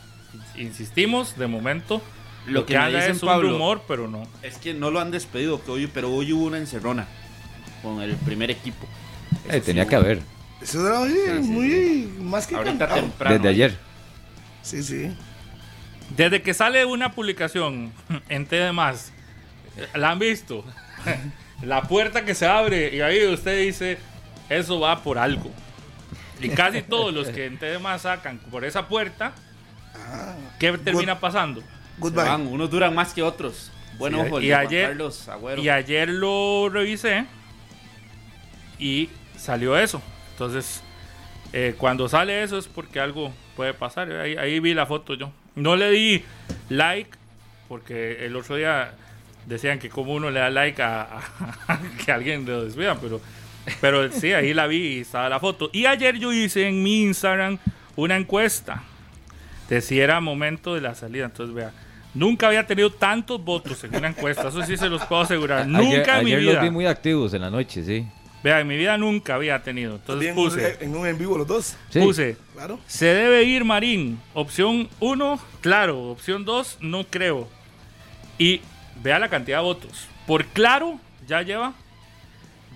insistimos, 0.57 1.37
de 1.37 1.47
momento, 1.49 2.01
lo, 2.47 2.53
Lo 2.61 2.67
que, 2.67 2.75
que 2.75 2.79
anda 2.79 2.99
dicen, 3.01 3.17
es 3.17 3.23
un 3.23 3.29
Pablo, 3.29 3.51
rumor, 3.51 3.83
pero 3.89 4.07
no. 4.09 4.23
Es 4.43 4.59
que 4.59 4.75
no 4.75 4.91
lo 4.91 5.01
han 5.01 5.11
despedido, 5.11 5.63
que 5.63 5.71
hoy, 5.71 5.87
pero 5.93 6.11
hoy 6.13 6.33
hubo 6.33 6.45
una 6.47 6.59
encerrona 6.59 7.07
con 7.83 8.01
el 8.01 8.15
primer 8.17 8.51
equipo. 8.51 8.87
Eh, 9.49 9.55
sí 9.55 9.61
tenía 9.61 9.87
que 9.87 9.97
haber. 9.97 10.21
Eso 10.61 10.87
era 10.87 11.01
oye, 11.01 11.15
Sí, 11.39 11.43
sí, 11.45 11.51
muy 11.51 12.13
más 12.23 12.47
que 12.47 12.55
Ahorita 12.55 12.79
cantado. 12.87 13.01
temprano. 13.01 13.37
Desde 13.37 13.49
ayer. 13.49 13.79
Sí, 14.63 14.83
sí. 14.83 15.11
Desde 16.17 16.43
que 16.43 16.53
sale 16.55 16.85
una 16.85 17.13
publicación 17.13 17.93
en 18.29 18.47
TD 18.47 18.73
más, 18.73 19.13
la 19.95 20.11
han 20.11 20.19
visto. 20.19 20.65
la 21.63 21.83
puerta 21.83 22.25
que 22.25 22.35
se 22.35 22.47
abre 22.47 22.95
y 22.95 23.01
ahí 23.01 23.27
usted 23.27 23.59
dice, 23.61 23.99
eso 24.49 24.81
va 24.81 25.03
por 25.03 25.19
algo. 25.19 25.51
Y 26.43 26.49
casi 26.51 26.83
todos 26.83 27.13
los 27.13 27.29
que 27.29 27.47
en 27.47 27.59
TD 27.59 27.79
más 27.81 28.03
sacan 28.03 28.39
por 28.39 28.65
esa 28.65 28.89
puerta, 28.89 29.33
¿qué 30.59 30.77
termina 30.79 31.21
pasando? 31.21 31.63
Goodbye. 31.99 32.25
Van, 32.25 32.47
unos 32.47 32.71
duran 32.71 32.95
más 32.95 33.13
que 33.15 33.23
otros. 33.23 33.71
Bueno, 33.99 34.23
Sí, 34.23 34.27
ojo, 34.29 34.41
y 34.41 34.53
ayer- 34.53 34.89
Carlos 34.89 35.29
Agüero. 35.29 35.63
Y 35.63 35.69
ayer 35.69 36.09
lo 36.09 36.69
revisé 36.71 37.27
y 38.79 39.11
salió 39.37 39.77
eso. 39.77 40.01
Entonces, 40.41 40.83
eh, 41.53 41.75
cuando 41.77 42.09
sale 42.09 42.43
eso 42.43 42.57
es 42.57 42.67
porque 42.67 42.99
algo 42.99 43.31
puede 43.57 43.75
pasar. 43.75 44.11
Ahí, 44.13 44.37
ahí 44.39 44.59
vi 44.59 44.73
la 44.73 44.87
foto 44.87 45.13
yo. 45.13 45.31
No 45.55 45.77
le 45.77 45.91
di 45.91 46.25
like 46.71 47.11
porque 47.69 48.25
el 48.25 48.35
otro 48.37 48.57
día 48.57 48.93
decían 49.45 49.79
que 49.79 49.91
como 49.91 50.15
uno 50.15 50.31
le 50.31 50.41
da 50.41 50.49
like 50.49 50.81
a, 50.83 51.03
a- 51.69 51.79
que 52.03 52.11
alguien 52.11 52.47
lo 52.47 52.65
desvía, 52.65 52.95
pero, 52.95 53.21
pero 53.83 54.11
sí, 54.11 54.33
ahí 54.33 54.55
la 54.55 54.67
vi 54.67 54.79
y 54.97 55.01
estaba 55.01 55.29
la 55.29 55.39
foto. 55.41 55.69
Y 55.75 55.85
ayer 55.85 56.19
yo 56.19 56.33
hice 56.33 56.67
en 56.67 56.83
mi 56.83 57.03
Instagram 57.03 57.59
una 57.97 58.17
encuesta 58.17 58.83
de 59.69 59.83
si 59.83 60.01
era 60.01 60.21
momento 60.21 60.75
de 60.75 60.81
la 60.81 60.95
salida. 60.95 61.27
Entonces, 61.27 61.55
vea, 61.55 61.71
nunca 62.15 62.47
había 62.47 62.67
tenido 62.67 62.89
tantos 62.91 63.45
votos 63.45 63.85
en 63.85 63.95
una 63.95 64.09
encuesta. 64.09 64.49
Eso 64.49 64.63
sí 64.65 64.79
se 64.79 64.89
los 64.89 65.05
puedo 65.05 65.21
asegurar. 65.21 65.59
Ayer, 65.65 65.71
nunca 65.71 66.19
en 66.21 66.25
mi 66.25 66.31
ayer 66.33 66.41
vida. 66.41 66.53
los 66.55 66.63
vi 66.63 66.71
muy 66.71 66.87
activos 66.87 67.35
en 67.35 67.43
la 67.43 67.51
noche, 67.51 67.85
sí. 67.85 68.07
Vea, 68.43 68.61
en 68.61 68.67
mi 68.69 68.77
vida 68.77 68.97
nunca 68.97 69.35
había 69.35 69.63
tenido. 69.63 69.97
Entonces 69.97 70.33
puse, 70.35 70.79
en 70.81 70.97
un 70.97 71.07
en 71.07 71.19
vivo 71.19 71.37
los 71.37 71.47
dos. 71.47 71.77
Sí. 71.91 72.01
puse, 72.01 72.37
Claro. 72.55 72.79
se 72.87 73.07
debe 73.07 73.45
ir 73.45 73.65
Marín. 73.65 74.19
Opción 74.35 74.89
1, 75.01 75.39
claro. 75.61 76.05
Opción 76.11 76.45
2, 76.45 76.79
no 76.81 77.05
creo. 77.05 77.49
Y 78.39 78.63
vea 79.03 79.19
la 79.19 79.29
cantidad 79.29 79.59
de 79.59 79.65
votos. 79.65 80.07
Por 80.27 80.47
claro, 80.47 80.99
ya 81.27 81.43
lleva 81.43 81.75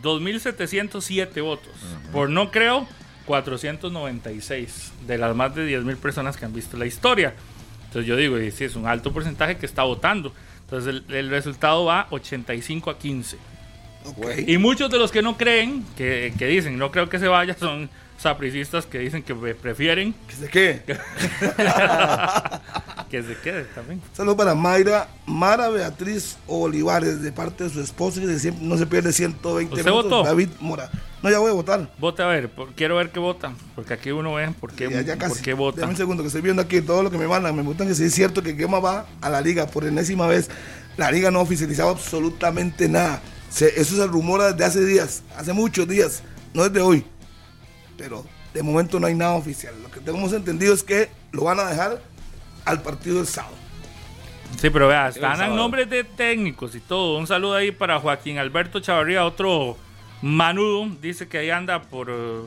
2.707 0.02 1.42
votos. 1.42 1.72
Por 2.12 2.28
no 2.30 2.50
creo, 2.50 2.86
496 3.26 4.92
de 5.06 5.18
las 5.18 5.34
más 5.34 5.54
de 5.54 5.66
10.000 5.80 5.96
personas 5.96 6.36
que 6.36 6.44
han 6.44 6.52
visto 6.52 6.76
la 6.76 6.86
historia. 6.86 7.34
Entonces 7.86 8.06
yo 8.06 8.16
digo, 8.16 8.38
y 8.38 8.50
sí, 8.50 8.64
es 8.64 8.76
un 8.76 8.86
alto 8.86 9.12
porcentaje 9.12 9.56
que 9.56 9.66
está 9.66 9.82
votando. 9.84 10.32
Entonces 10.64 11.02
el, 11.08 11.14
el 11.14 11.30
resultado 11.30 11.84
va 11.86 12.06
85 12.10 12.90
a 12.90 12.98
15. 12.98 13.38
Ok. 14.04 14.26
Y 14.46 14.58
muchos 14.58 14.90
de 14.90 14.98
los 14.98 15.10
que 15.10 15.22
no 15.22 15.36
creen, 15.36 15.84
que, 15.96 16.32
que 16.38 16.46
dicen, 16.46 16.78
no 16.78 16.90
creo 16.90 17.08
que 17.08 17.18
se 17.18 17.28
vaya, 17.28 17.56
son 17.58 17.88
sapricistas 18.18 18.86
que 18.86 18.98
dicen 19.00 19.22
que 19.22 19.34
pre- 19.34 19.54
prefieren 19.54 20.14
¿Que 20.28 20.34
se 20.34 20.48
qué? 20.48 20.82
que 23.10 23.22
se 23.22 23.36
quede 23.36 23.64
también. 23.74 24.00
Saludos 24.12 24.36
para 24.36 24.54
Mayra, 24.54 25.08
Mara 25.26 25.68
Beatriz 25.68 26.36
Olivares, 26.46 27.22
de 27.22 27.32
parte 27.32 27.64
de 27.64 27.70
su 27.70 27.80
esposo, 27.80 28.20
que 28.20 28.38
siempre 28.38 28.64
no 28.64 28.76
se 28.76 28.86
pierde 28.86 29.12
120 29.12 29.74
¿Usted 29.74 29.84
minutos. 29.84 30.10
votó? 30.10 30.24
David 30.24 30.48
Mora. 30.60 30.90
No, 31.22 31.30
ya 31.30 31.38
voy 31.38 31.50
a 31.50 31.54
votar. 31.54 31.90
Vote 31.98 32.22
a 32.22 32.26
ver, 32.26 32.50
por- 32.50 32.72
quiero 32.74 32.96
ver 32.96 33.10
qué 33.10 33.18
votan, 33.18 33.56
porque 33.74 33.94
aquí 33.94 34.10
uno 34.10 34.34
ve 34.34 34.50
por 34.60 34.72
qué, 34.72 34.84
por 34.88 35.40
qué 35.40 35.54
Dame 35.54 35.92
un 35.92 35.96
segundo, 35.96 36.22
que 36.22 36.26
estoy 36.28 36.42
viendo 36.42 36.60
aquí 36.62 36.80
todo 36.82 37.02
lo 37.02 37.10
que 37.10 37.18
me 37.18 37.26
mandan. 37.26 37.56
Me 37.56 37.62
gustan 37.62 37.88
que 37.88 37.94
sí 37.94 38.04
es 38.04 38.14
cierto 38.14 38.42
que 38.42 38.54
Gema 38.54 38.78
va 38.78 39.06
a 39.20 39.30
la 39.30 39.40
liga 39.40 39.66
por 39.66 39.84
enésima 39.84 40.26
vez. 40.26 40.50
La 40.96 41.10
liga 41.10 41.30
no 41.30 41.38
ha 41.38 41.42
oficializado 41.42 41.90
absolutamente 41.90 42.88
nada. 42.88 43.20
Se- 43.54 43.80
eso 43.80 43.94
se 43.94 44.06
rumora 44.08 44.50
desde 44.52 44.64
hace 44.64 44.84
días, 44.84 45.22
hace 45.36 45.52
muchos 45.52 45.86
días, 45.86 46.24
no 46.52 46.64
desde 46.68 46.80
hoy. 46.80 47.04
Pero 47.96 48.24
de 48.52 48.62
momento 48.64 48.98
no 48.98 49.06
hay 49.06 49.14
nada 49.14 49.34
oficial. 49.34 49.74
Lo 49.80 49.90
que 49.92 50.00
tenemos 50.00 50.32
entendido 50.32 50.74
es 50.74 50.82
que 50.82 51.08
lo 51.30 51.44
van 51.44 51.60
a 51.60 51.70
dejar 51.70 52.02
al 52.64 52.82
partido 52.82 53.18
del 53.18 53.28
sábado. 53.28 53.54
Sí, 54.60 54.70
pero 54.70 54.88
vea, 54.88 55.08
están 55.08 55.36
sábado. 55.36 55.56
nombres 55.56 55.88
de 55.88 56.02
técnicos 56.02 56.74
y 56.74 56.80
todo. 56.80 57.16
Un 57.18 57.28
saludo 57.28 57.54
ahí 57.54 57.70
para 57.70 58.00
Joaquín 58.00 58.38
Alberto 58.38 58.80
Chavarría, 58.80 59.24
otro 59.24 59.76
manudo. 60.20 60.88
Dice 61.00 61.28
que 61.28 61.38
ahí 61.38 61.50
anda 61.50 61.82
por 61.82 62.08
eh, 62.10 62.40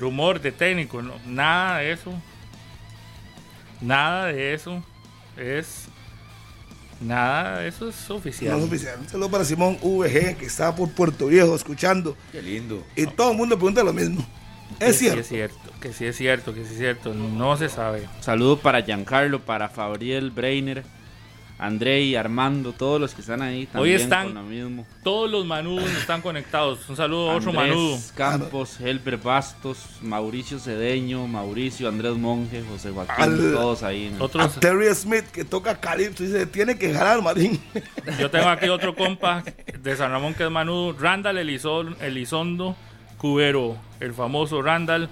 rumor 0.00 0.40
de 0.40 0.50
técnico. 0.50 1.02
No, 1.02 1.14
nada 1.26 1.78
de 1.78 1.92
eso. 1.92 2.12
Nada 3.80 4.26
de 4.26 4.54
eso 4.54 4.82
es. 5.36 5.88
Nada 7.00 7.64
eso 7.66 7.88
es 7.88 8.10
oficial. 8.10 8.52
No 8.52 8.58
es 8.58 8.64
oficial. 8.64 8.98
Un 9.00 9.08
saludo 9.08 9.30
para 9.30 9.44
Simón 9.44 9.78
VG, 9.82 10.36
que 10.36 10.46
está 10.46 10.74
por 10.74 10.90
Puerto 10.90 11.26
Viejo 11.26 11.54
escuchando. 11.54 12.16
Qué 12.32 12.42
lindo. 12.42 12.82
Y 12.96 13.06
todo 13.06 13.30
el 13.32 13.36
mundo 13.36 13.56
pregunta 13.56 13.82
lo 13.84 13.92
mismo. 13.92 14.26
Que 14.78 14.86
Es 14.88 14.96
sí 14.96 15.04
cierto. 15.04 15.20
es 15.20 15.28
cierto, 15.28 15.70
que 15.80 15.92
sí 15.92 16.04
es 16.06 16.16
cierto, 16.16 16.54
que 16.54 16.64
sí 16.64 16.72
es 16.72 16.78
cierto. 16.78 17.14
No 17.14 17.56
se 17.56 17.68
sabe. 17.68 18.08
Saludo 18.20 18.58
para 18.58 18.82
Giancarlo, 18.82 19.44
para 19.44 19.68
Fabriel 19.68 20.30
Breiner, 20.30 20.84
André 21.60 22.02
y 22.02 22.14
Armando, 22.14 22.72
todos 22.72 23.00
los 23.00 23.14
que 23.14 23.20
están 23.20 23.42
ahí 23.42 23.66
también 23.66 24.00
están- 24.00 24.26
con 24.26 24.34
lo 24.34 24.42
mismo. 24.44 24.86
Todos 25.02 25.28
los 25.28 25.44
manudos 25.44 25.90
están 25.98 26.20
conectados. 26.22 26.88
Un 26.88 26.94
saludo 26.96 27.32
a 27.32 27.36
otro 27.36 27.50
Andrés 27.50 27.68
manudo. 27.70 27.98
Campos, 28.14 28.80
Helber 28.80 29.16
Bastos, 29.16 29.78
Mauricio 30.00 30.58
Cedeño, 30.60 31.26
Mauricio, 31.26 31.88
Andrés 31.88 32.14
Monge, 32.14 32.62
José 32.62 32.90
Joaquín, 32.92 33.14
Al- 33.18 33.52
todos 33.54 33.82
ahí. 33.82 34.14
A 34.18 34.22
Otros, 34.22 34.60
Terry 34.60 34.94
Smith, 34.94 35.24
que 35.32 35.44
toca 35.44 35.80
calipso, 35.80 36.22
dice, 36.22 36.46
tiene 36.46 36.78
que 36.78 36.94
jalar, 36.94 37.20
Marín. 37.22 37.60
yo 38.20 38.30
tengo 38.30 38.48
aquí 38.48 38.68
otro 38.68 38.94
compa 38.96 39.42
de 39.82 39.96
San 39.96 40.12
Ramón 40.12 40.34
que 40.34 40.44
es 40.44 40.50
manudo. 40.50 40.94
Randall 40.98 41.38
Elizon- 41.38 41.96
Elizondo 42.00 42.76
Cubero, 43.16 43.76
el 43.98 44.14
famoso 44.14 44.62
Randall. 44.62 45.08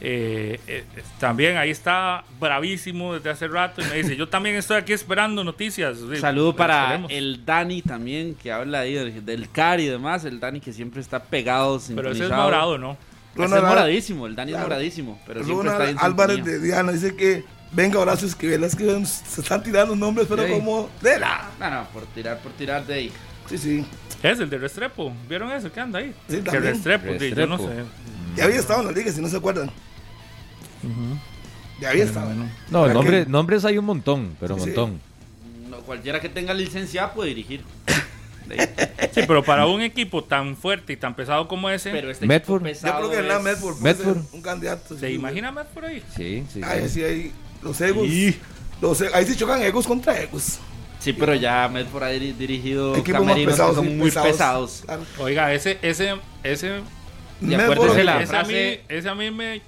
Eh, 0.00 0.60
eh, 0.66 0.84
también 1.18 1.56
ahí 1.56 1.70
está 1.70 2.24
bravísimo 2.40 3.14
desde 3.14 3.30
hace 3.30 3.48
rato 3.48 3.80
y 3.80 3.84
me 3.86 3.94
dice, 3.96 4.16
yo 4.16 4.28
también 4.28 4.56
estoy 4.56 4.76
aquí 4.76 4.92
esperando 4.92 5.42
noticias. 5.44 5.96
Sí, 5.98 6.16
Saludo 6.20 6.52
pues, 6.52 6.58
para 6.66 6.82
esperemos. 6.84 7.12
el 7.12 7.44
Dani 7.46 7.80
también, 7.82 8.34
que 8.34 8.52
habla 8.52 8.80
ahí 8.80 8.94
del, 8.94 9.24
del 9.24 9.50
CAR 9.50 9.80
y 9.80 9.86
demás. 9.86 10.24
El 10.24 10.40
Dani 10.40 10.60
que 10.60 10.72
siempre 10.72 11.00
está 11.00 11.22
pegado, 11.22 11.80
Pero 11.94 12.10
ese 12.10 12.24
es 12.24 12.30
morado, 12.30 12.76
¿no? 12.76 12.96
Ese 13.36 13.44
es 13.44 13.62
moradísimo, 13.62 14.26
el 14.26 14.34
Dani 14.36 14.52
Claro. 14.52 14.64
es 14.66 14.68
moradísimo, 14.70 15.20
pero 15.26 15.42
siempre 15.42 15.68
está 15.68 15.78
Ronald 15.78 15.98
en 15.98 16.04
Álvarez 16.04 16.36
sintonía. 16.36 16.58
de 16.60 16.66
Diana 16.66 16.92
dice 16.92 17.16
que 17.16 17.44
venga 17.72 17.98
Horacio 17.98 18.28
Esquivel, 18.28 18.62
es 18.64 18.76
que 18.76 19.04
se 19.06 19.40
están 19.40 19.62
tirando 19.62 19.96
nombres, 19.96 20.26
pero 20.28 20.46
como 20.48 20.90
de 21.00 21.18
la. 21.18 21.50
No, 21.58 21.70
no, 21.70 21.84
por 21.92 22.04
tirar, 22.06 22.38
por 22.38 22.52
tirar 22.52 22.84
de 22.86 22.94
ahí. 22.94 23.12
Sí, 23.48 23.58
sí. 23.58 23.84
Es 24.22 24.38
el 24.38 24.48
de 24.50 24.58
Restrepo. 24.58 25.12
¿Vieron 25.28 25.50
eso? 25.52 25.70
¿Qué 25.72 25.80
anda 25.80 25.98
ahí? 25.98 26.14
Sí, 26.28 26.42
que. 26.42 26.60
Restrepo, 26.60 27.12
sí, 27.18 27.30
yo 27.34 27.46
no 27.46 27.56
Restrepo. 27.56 27.82
sé. 27.82 27.84
Ya 28.36 28.44
había 28.44 28.58
estado 28.60 28.80
en 28.80 28.86
la 28.86 28.92
liga, 28.92 29.12
si 29.12 29.20
no 29.20 29.28
se 29.28 29.36
acuerdan. 29.36 29.70
Ya 31.80 31.90
había 31.90 32.04
estado. 32.04 32.30
No, 32.70 32.82
¿Verdad 32.82 32.94
nombres, 32.94 33.24
que- 33.24 33.30
nombres 33.30 33.64
hay 33.64 33.78
un 33.78 33.84
montón, 33.84 34.36
pero 34.40 34.54
un 34.54 34.60
Sí. 34.60 34.66
montón. 34.66 35.00
No, 35.70 35.78
cualquiera 35.78 36.20
que 36.20 36.28
tenga 36.28 36.54
licencia 36.54 37.12
puede 37.12 37.30
dirigir. 37.30 37.64
Ahí. 38.50 38.58
Sí, 39.14 39.22
pero 39.26 39.42
para 39.42 39.66
un 39.66 39.80
equipo 39.80 40.22
tan 40.22 40.56
fuerte 40.56 40.92
y 40.92 40.96
tan 40.96 41.14
pesado 41.16 41.48
como 41.48 41.70
ese, 41.70 41.90
Pero 41.90 42.10
este 42.10 42.26
Medford. 42.26 42.62
Yo 42.66 42.96
creo 42.96 43.10
que 43.10 43.22
la 43.22 43.38
es- 43.38 43.42
Medford 43.42 43.78
puede 43.80 43.94
Medford. 43.94 44.18
un 44.32 44.42
candidato. 44.42 44.98
¿se 44.98 45.08
sí. 45.08 45.14
imagina 45.14 45.52
por 45.64 45.84
ahí? 45.86 46.02
Sí, 46.14 46.44
sí. 46.52 46.60
Ay, 46.62 46.82
sí. 46.82 46.88
sí, 46.90 47.02
ahí 47.04 47.32
los 47.62 47.80
egos. 47.80 48.06
Los, 48.82 49.00
ahí 49.14 49.24
sí 49.24 49.36
chocan 49.36 49.62
egos 49.62 49.86
contra 49.86 50.20
egos. 50.20 50.58
Sí, 50.98 51.12
pero 51.12 51.34
ya 51.34 51.68
Medford 51.68 52.02
ha 52.02 52.12
diri- 52.12 52.34
dirigido 52.36 52.94
Equipos 52.96 53.20
camerinos 53.20 53.52
pesados, 53.54 53.76
que 53.76 53.82
sí, 53.82 53.88
son 53.88 53.98
muy 53.98 54.10
pesados. 54.10 54.82
Claro. 54.84 55.02
Oiga, 55.18 55.52
ese, 55.54 55.78
ese, 55.82 56.14
ese, 56.42 56.80
Y 57.40 57.54
acuérdese 57.54 58.04
la 58.04 58.22
ese 58.22 58.36
a 58.36 58.42
mí, 58.42 58.52
frase- 58.54 58.80
ese 58.88 59.08
a 59.08 59.14
mí 59.14 59.30
me, 59.30 59.60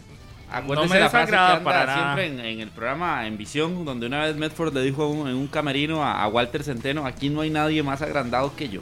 Acuérdese 0.51 0.89
No 0.89 0.95
me 0.95 1.01
la 1.01 1.11
frase 1.11 1.33
que 1.33 1.37
anda 1.37 1.65
para 1.65 1.87
nada. 1.87 2.15
siempre 2.15 2.27
en, 2.27 2.41
en 2.41 2.61
el 2.61 2.69
programa 2.71 3.27
En 3.27 3.37
Visión, 3.37 3.85
donde 3.85 4.07
una 4.07 4.25
vez 4.25 4.37
Medford 4.37 4.73
le 4.75 4.83
dijo 4.83 5.09
un- 5.09 5.29
en 5.29 5.35
un 5.35 5.49
camerino 5.49 6.05
a, 6.05 6.23
a 6.23 6.29
Walter 6.29 6.63
Centeno, 6.63 7.05
aquí 7.05 7.29
no 7.29 7.41
hay 7.41 7.51
nadie 7.51 7.83
más 7.83 8.01
agrandado 8.03 8.55
que 8.55 8.69
yo. 8.69 8.81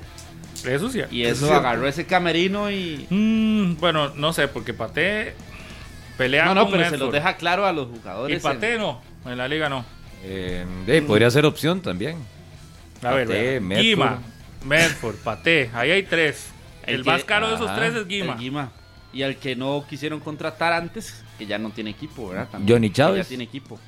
eso 0.67 0.91
sí. 0.91 1.01
Y 1.11 1.23
Es 1.25 1.39
eso 1.43 1.53
agarró 1.55 1.87
ese 1.89 2.05
camerino 2.07 2.71
y... 2.71 3.07
Mm, 3.09 3.77
bueno, 3.81 4.11
no 4.15 4.33
sé, 4.35 4.47
porque 4.49 4.75
Pate 4.75 5.35
pelea 6.19 6.45
No, 6.45 6.55
no, 6.55 6.63
con 6.65 6.73
pero 6.73 6.91
se 6.91 6.99
los 6.99 7.11
deja 7.13 7.37
claro 7.37 7.67
a 7.67 7.73
los 7.73 7.89
Y 7.89 7.99
jugadores. 7.99 8.43
Pate 8.43 8.75
en- 8.75 8.81
no, 8.81 9.01
en 9.27 9.39
la 9.39 9.49
liga 9.49 9.69
no. 9.71 9.85
Eh, 10.23 10.65
eh, 10.87 11.03
podría 11.07 11.31
ser 11.31 11.47
opción 11.47 11.81
también. 11.81 12.19
A 13.03 13.13
ver, 13.13 13.27
Pate. 13.27 13.61
Medford. 13.61 13.83
Guima, 13.85 14.19
Medford, 14.65 15.17
Pate, 15.17 15.71
ahí 15.75 15.91
hay 15.91 16.03
tres. 16.05 16.51
El, 16.87 17.03
que- 17.03 17.11
más 17.11 17.25
caro 17.25 17.49
de 17.49 17.55
esos 17.57 17.75
tres 17.75 17.91
es 17.91 17.97
el 17.97 18.07
Guima. 18.09 18.37
Guima. 18.37 18.73
Y 19.13 19.23
al 19.23 19.37
que 19.37 19.55
no 19.55 19.85
quisieron 19.89 20.19
contratar 20.21 20.73
antes, 20.73 21.23
que 21.39 21.47
ya 21.47 21.57
no 21.59 21.71
tiene 21.71 21.91
equipo, 21.91 22.29
¿verdad? 22.31 22.49
También, 22.51 22.77
Johnny 22.77 22.91
Chávez. 22.91 23.25
Ya 23.25 23.29
tiene 23.29 23.45
equipo. 23.45 23.79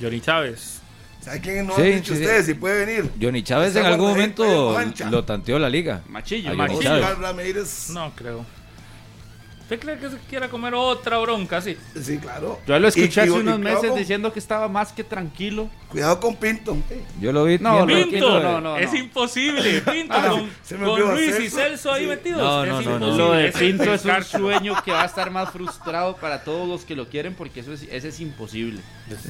Johnny 0.00 0.20
Chávez. 0.20 0.80
¿Sabe 1.20 1.40
quién 1.40 1.66
no 1.66 1.74
Sí, 1.74 1.80
han 1.82 1.86
dicho 1.92 2.12
sí, 2.12 2.18
sí. 2.18 2.24
ustedes 2.24 2.46
si 2.46 2.54
puede 2.54 2.84
venir? 2.84 3.10
Johnny 3.20 3.42
Chávez 3.42 3.74
en 3.76 3.86
algún 3.86 4.10
momento 4.10 4.78
lo 5.10 5.24
tanteó 5.24 5.58
la 5.58 5.68
liga. 5.70 6.02
Machillo. 6.08 6.54
Machillo. 6.54 7.00
No 7.92 8.12
creo. 8.14 8.44
¿Usted 9.64 9.80
cree 9.80 9.98
que 9.98 10.10
se 10.10 10.18
quiera 10.28 10.48
comer 10.48 10.74
otra 10.74 11.16
bronca 11.18 11.56
así? 11.56 11.76
Sí, 12.00 12.18
claro. 12.18 12.60
Yo 12.66 12.78
lo 12.78 12.86
escuché 12.88 13.22
Y- 13.22 13.24
y- 13.24 13.28
hace 13.28 13.38
y 13.38 13.40
unos 13.40 13.56
cuidado 13.56 13.58
meses 13.76 13.90
con- 13.90 13.98
diciendo 13.98 14.32
que 14.32 14.38
estaba 14.38 14.68
más 14.68 14.92
que 14.92 15.02
tranquilo. 15.04 15.70
Cuidado 15.88 16.20
con 16.20 16.36
Pinto. 16.36 16.76
Yo 17.20 17.32
lo 17.32 17.44
vi. 17.44 17.58
No, 17.58 17.86
bien 17.86 18.10
no, 18.20 18.38
eh. 18.38 18.42
no, 18.42 18.60
no, 18.60 18.76
es 18.76 18.92
no. 18.92 18.98
imposible. 18.98 19.80
Pinto 19.80 20.12
Ah, 20.16 20.28
con, 20.28 20.50
se 20.62 20.76
me 20.76 20.84
con 20.84 21.00
Luis 21.00 21.38
y 21.40 21.48
Celso. 21.48 21.92
Ahí 21.92 22.02
Sí. 22.02 22.08
metidos. 22.08 22.40
No, 22.42 22.64
es 22.64 22.68
no, 22.68 22.80
no, 22.82 22.98
no. 22.98 23.06
imposible. 23.06 23.16
Lo 23.18 23.32
de 23.32 23.52
Pinto 23.52 23.94
es 23.94 24.04
un 24.04 24.22
sueño 24.24 24.74
que 24.84 24.90
va 24.90 25.02
a 25.02 25.06
estar 25.06 25.30
más 25.30 25.50
frustrado 25.50 26.16
para 26.16 26.44
todos 26.44 26.68
los 26.68 26.84
que 26.84 26.94
lo 26.94 27.08
quieren 27.08 27.34
porque 27.34 27.60
eso 27.60 27.72
es, 27.72 27.84
ese 27.90 28.08
es 28.08 28.20
imposible. 28.20 28.80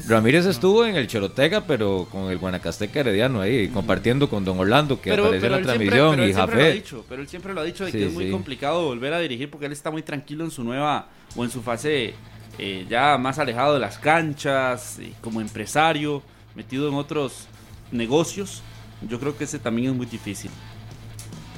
Ramírez 0.09 0.47
estuvo 0.47 0.85
en 0.85 0.97
el 0.97 1.07
Chorotega, 1.07 1.67
pero 1.67 2.09
con 2.11 2.31
el 2.31 2.39
Guanacasteca 2.39 3.01
Herediano 3.01 3.41
ahí, 3.41 3.69
compartió 3.69 4.05
con 4.29 4.45
Don 4.45 4.59
Orlando, 4.59 5.01
que 5.01 5.13
apareció 5.13 5.47
en 5.47 5.53
la 5.53 5.59
él 5.59 5.65
siempre- 5.65 5.89
transmisión, 5.89 6.11
pero 6.11 6.23
él 6.25 6.31
y 6.31 6.35
siempre 6.35 6.57
lo 6.57 6.63
ha 6.63 6.65
Jafé. 6.67 6.73
dicho, 6.75 7.05
pero 7.09 7.23
él 7.23 7.29
siempre 7.29 7.55
lo 7.55 7.61
ha 7.61 7.65
dicho 7.65 7.85
de 7.85 7.93
Sí, 7.93 7.99
que 7.99 8.07
es 8.07 8.13
muy 8.13 8.25
sí. 8.27 8.31
complicado 8.31 8.85
volver 8.85 9.13
a 9.15 9.19
dirigir 9.21 9.51
porque 9.51 9.67
él 9.67 9.73
está 9.73 9.91
muy 9.91 10.03
tranquilo 10.03 10.24
en 10.29 10.51
su 10.51 10.65
nueva 10.65 11.07
o 11.37 11.45
en 11.45 11.51
su 11.51 11.63
fase 11.63 12.15
eh, 12.59 12.87
ya 12.89 13.19
más 13.19 13.39
alejado 13.39 13.75
de 13.75 13.81
las 13.81 13.99
canchas, 13.99 14.99
eh, 14.99 15.13
como 15.21 15.41
empresario, 15.41 16.23
metido 16.55 16.89
en 16.89 16.95
otros 16.95 17.47
negocios. 17.93 18.63
Yo 19.09 19.21
creo 19.21 19.37
que 19.37 19.45
ese 19.45 19.59
también 19.59 19.91
es 19.91 19.97
muy 19.97 20.07
difícil. 20.07 20.51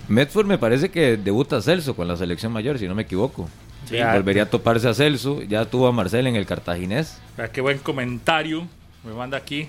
Medford 0.09 0.47
me 0.47 0.59
parece 0.59 0.91
que 0.91 1.17
debuta 1.17 1.61
Celso 1.61 1.95
con 1.95 2.09
la 2.09 2.17
selección 2.17 2.53
mayor, 2.53 2.79
si 2.79 2.87
no 2.87 2.95
me 2.95 3.03
equivoco. 3.03 3.49
Sí, 3.89 3.97
Volvería 4.13 4.45
a 4.45 4.51
toparse 4.51 4.89
a 4.89 4.95
Celso, 4.95 5.43
ya 5.43 5.65
tuvo 5.65 5.87
a 5.87 5.93
Marcel 5.93 6.27
en 6.27 6.35
el 6.35 6.47
cartaginés. 6.47 7.21
Vea 7.37 7.53
qué 7.53 7.61
buen 7.61 7.79
comentario 7.79 8.67
me 9.07 9.13
manda 9.13 9.39
aquí. 9.39 9.69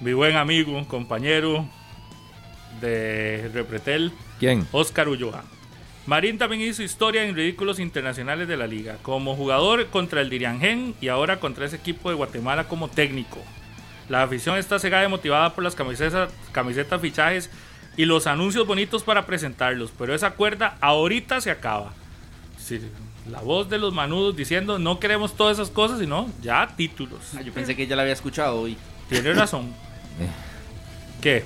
Mi 0.00 0.12
buen 0.12 0.36
amigo, 0.36 0.86
compañero 0.86 1.68
de 2.80 3.50
Repretel, 3.52 4.12
¿Quién? 4.38 4.66
Oscar 4.70 5.08
Ulloa. 5.08 5.44
Marín 6.06 6.36
también 6.36 6.60
hizo 6.60 6.82
historia 6.82 7.24
en 7.24 7.34
ridículos 7.34 7.78
internacionales 7.78 8.46
de 8.46 8.58
la 8.58 8.66
liga, 8.66 8.98
como 9.02 9.36
jugador 9.36 9.86
contra 9.86 10.20
el 10.20 10.28
Diriangén 10.28 10.94
y 11.00 11.08
ahora 11.08 11.40
contra 11.40 11.64
ese 11.64 11.76
equipo 11.76 12.10
de 12.10 12.14
Guatemala 12.14 12.68
como 12.68 12.88
técnico. 12.88 13.38
La 14.10 14.22
afición 14.22 14.58
está 14.58 14.78
cegada 14.78 15.04
y 15.06 15.08
motivada 15.08 15.54
por 15.54 15.64
las 15.64 15.74
camisetas, 15.74 16.30
camisetas, 16.52 17.00
fichajes 17.00 17.50
y 17.96 18.04
los 18.04 18.26
anuncios 18.26 18.66
bonitos 18.66 19.02
para 19.02 19.24
presentarlos, 19.24 19.92
pero 19.98 20.14
esa 20.14 20.32
cuerda 20.32 20.76
ahorita 20.82 21.40
se 21.40 21.50
acaba. 21.50 21.94
Sí, 22.58 22.80
la 23.30 23.40
voz 23.40 23.70
de 23.70 23.78
los 23.78 23.94
manudos 23.94 24.36
diciendo 24.36 24.78
no 24.78 25.00
queremos 25.00 25.34
todas 25.34 25.58
esas 25.58 25.70
cosas, 25.70 26.00
sino 26.00 26.28
ya 26.42 26.74
títulos. 26.76 27.20
Ah, 27.34 27.40
yo 27.40 27.52
pensé 27.52 27.74
que 27.74 27.86
ya 27.86 27.96
la 27.96 28.02
había 28.02 28.12
escuchado 28.12 28.60
hoy. 28.60 28.76
Tiene 29.08 29.32
razón. 29.32 29.72
¿Qué? 31.22 31.44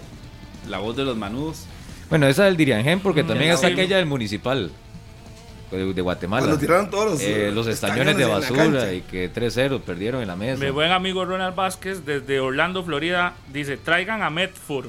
La 0.69 0.79
voz 0.79 0.97
de 0.97 1.05
los 1.05 1.17
manudos. 1.17 1.67
Bueno, 2.11 2.27
esa 2.27 2.45
del 2.45 2.57
Diriangén, 2.57 3.01
porque 3.01 3.23
Mm, 3.23 3.27
también 3.27 3.57
sí. 3.59 3.67
aquella 3.67 3.97
del 3.99 4.07
municipal 4.07 4.71
de, 5.71 5.93
de 5.93 6.01
Guatemala. 6.03 6.47
Cuando 6.47 6.59
tiraron 6.61 6.89
todos 6.91 7.11
los, 7.13 7.21
Eh, 7.21 7.51
los 7.53 7.67
estañones 7.67 8.17
de 8.17 8.25
basura 8.25 8.93
y 8.95 9.03
que 9.03 9.31
3-0 9.33 9.81
perdieron 9.83 10.23
en 10.23 10.29
la 10.29 10.37
mesa. 10.37 10.63
Mi 10.65 10.71
buen 10.71 10.91
amigo 10.93 11.25
Ronald 11.25 11.55
Vázquez 11.55 12.05
desde 12.07 12.41
Orlando, 12.41 12.83
Florida, 12.83 13.35
dice, 13.53 13.77
traigan 13.77 14.23
a 14.23 14.31
Medford. 14.31 14.87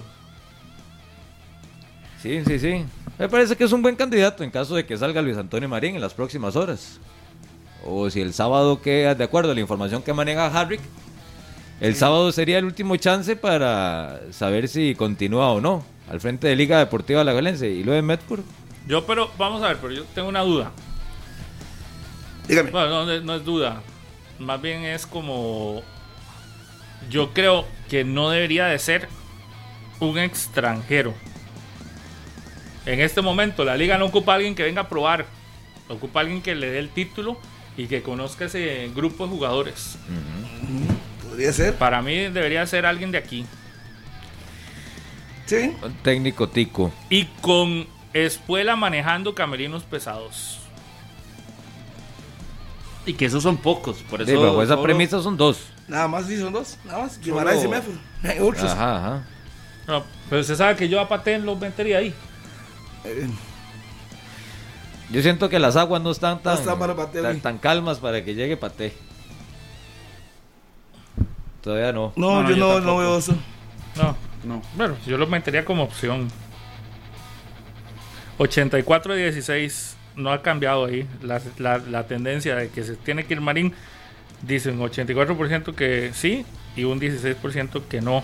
Sí, 2.22 2.42
sí, 2.46 2.60
sí. 2.60 2.86
Me 3.18 3.28
parece 3.30 3.56
que 3.56 3.64
es 3.66 3.72
un 3.72 3.82
buen 3.82 3.96
candidato 3.96 4.44
en 4.44 4.52
caso 4.52 4.76
de 4.76 4.86
que 4.86 4.98
salga 4.98 5.22
Luis 5.22 5.38
Antonio 5.38 5.68
Marín 5.68 5.96
en 5.96 6.02
las 6.02 6.14
próximas 6.14 6.56
horas. 6.56 7.00
O 7.86 8.10
si 8.10 8.22
el 8.22 8.34
sábado 8.34 8.82
que, 8.82 9.14
de 9.16 9.24
acuerdo 9.24 9.52
a 9.52 9.56
la 9.56 9.62
información 9.62 10.02
que 10.02 10.14
maneja 10.14 10.48
Harrick, 10.48 10.82
el 11.82 11.96
sábado 11.96 12.32
sería 12.32 12.58
el 12.60 12.66
último 12.66 12.96
chance 12.98 13.36
para 13.38 14.20
saber 14.32 14.68
si 14.68 14.96
continúa 14.96 15.52
o 15.52 15.62
no 15.62 15.84
al 16.10 16.20
frente 16.20 16.48
de 16.48 16.56
Liga 16.56 16.80
Deportiva 16.80 17.22
Alajuelense. 17.22 17.70
Y 17.70 17.84
lo 17.84 17.92
de 17.92 18.02
Medford, 18.02 18.42
Yo, 18.88 19.06
pero, 19.06 19.30
vamos 19.38 19.62
a 19.64 19.68
ver, 19.68 19.78
pero 19.78 19.94
yo 19.94 20.04
tengo 20.16 20.28
una 20.30 20.42
duda. 20.42 20.72
Dígame. 22.48 22.72
Bueno, 22.72 22.90
no, 22.90 23.06
no- 23.06 23.22
no 23.22 23.36
es 23.36 23.46
duda. 23.46 23.82
Más 24.40 24.62
bien 24.62 24.84
es 24.86 25.06
como... 25.06 25.84
Yo 27.10 27.34
creo 27.34 27.66
que 27.90 28.04
no 28.04 28.30
debería 28.30 28.66
de 28.66 28.80
ser 28.80 29.08
un 30.00 30.18
extranjero. 30.18 31.14
En 32.86 33.00
este 33.02 33.22
momento 33.22 33.64
la 33.64 33.78
liga 33.78 33.98
no 33.98 34.06
ocupa 34.06 34.32
a 34.34 34.36
alguien 34.36 34.56
que 34.56 34.64
venga 34.64 34.82
a 34.82 34.90
probar. 34.90 35.26
Ocupa 35.90 36.20
a 36.20 36.24
alguien 36.24 36.42
que 36.42 36.56
le 36.56 36.70
dé 36.72 36.80
el 36.80 36.90
título 36.90 37.40
y 37.78 37.88
que 37.88 38.02
conozca 38.02 38.46
ese 38.46 38.90
grupo 38.96 39.26
de 39.26 39.30
jugadores. 39.32 39.98
Podría 41.28 41.54
ser. 41.54 41.76
Para 41.76 42.02
mí 42.02 42.16
debería 42.30 42.66
ser 42.66 42.86
alguien 42.86 43.12
de 43.12 43.18
aquí. 43.18 43.46
Sí. 45.50 45.76
un 45.84 45.94
técnico 46.04 46.48
tico. 46.50 46.92
Y 47.10 47.26
con 47.42 47.88
espuela 48.14 48.76
manejando 48.76 49.34
camerinos 49.36 49.84
pesados. 49.84 50.60
Y 53.06 53.14
que 53.14 53.26
esos 53.26 53.42
son 53.44 53.58
pocos. 53.58 53.98
Por 54.10 54.22
eso 54.22 54.30
Sí, 54.32 54.38
bajo 54.38 54.62
esa 54.62 54.74
solo- 54.74 54.84
premisa 54.84 55.22
son 55.22 55.38
dos. 55.38 55.60
Nada 55.88 56.08
más 56.08 56.28
sí 56.28 56.38
son 56.40 56.54
dos. 56.54 56.78
Nada 56.86 57.00
más. 57.04 57.20
Guimaraes 57.20 57.64
y 57.64 57.68
Medford. 57.68 57.96
Hay 58.24 58.40
otros. 58.40 58.72
Ajá, 58.72 58.98
ajá. 58.98 59.28
No, 59.88 60.04
pero 60.30 60.42
usted 60.42 60.56
sabe 60.56 60.76
que 60.76 60.88
yo 60.88 61.00
a 61.00 61.08
Paté 61.10 61.40
los 61.40 61.60
metería 61.60 61.98
ahí. 61.98 62.14
Eh, 63.06 63.28
Yo 65.10 65.24
siento 65.24 65.50
que 65.50 65.58
las 65.58 65.76
aguas 65.76 66.04
no 66.04 66.12
están 66.12 66.44
tan, 66.44 66.56
están 66.60 66.78
para 66.78 66.96
Paté, 66.96 67.24
tan, 67.40 67.58
calmas 67.58 67.98
para 67.98 68.24
que 68.24 68.36
llegue 68.36 68.56
Paté. 68.58 68.94
Todavía 71.64 71.92
no. 71.92 72.14
no, 72.16 72.36
No, 72.36 72.44
no, 72.44 72.50
yo 72.52 72.56
yo 72.56 72.80
no, 72.80 72.86
no 72.86 72.98
veo 72.98 73.18
eso. 73.18 73.36
No, 73.96 74.16
No. 74.44 74.62
bueno, 74.76 74.96
yo 75.06 75.18
los 75.18 75.30
metería 75.30 75.66
como 75.66 75.84
opción. 75.84 76.30
84 78.38 79.14
de 79.16 79.24
16 79.24 79.98
no 80.16 80.32
ha 80.32 80.42
cambiado 80.42 80.86
ahí 80.86 81.06
la, 81.22 81.42
la- 81.58 81.78
la 81.80 82.08
tendencia 82.08 82.56
de 82.56 82.70
que 82.70 82.84
se 82.84 82.96
tiene 82.96 83.26
que 83.26 83.34
ir 83.34 83.42
Marín. 83.42 83.74
Dicen 84.42 84.80
84% 84.80 85.76
que 85.76 86.12
sí 86.14 86.46
y 86.76 86.86
un 86.86 87.00
16% 87.02 87.84
que 87.88 88.00
no. 88.02 88.24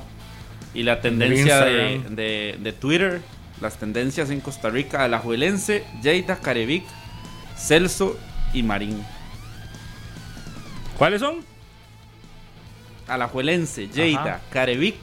Y 0.74 0.84
la 0.84 1.02
tendencia 1.02 1.60
de, 1.66 2.02
de- 2.10 2.58
de 2.60 2.74
Twitter, 2.74 3.22
las 3.62 3.78
tendencias 3.78 4.30
en 4.30 4.40
Costa 4.40 4.70
Rica, 4.70 5.04
Alajuelense, 5.04 5.84
Lleida, 6.02 6.38
Carevic, 6.38 6.84
Celso 7.58 8.18
y 8.54 8.64
Marín. 8.64 9.04
¿Cuáles 10.98 11.20
son? 11.20 11.40
Alajuelense, 13.08 13.90
Ajá. 14.16 14.42
Carevic, 14.52 14.96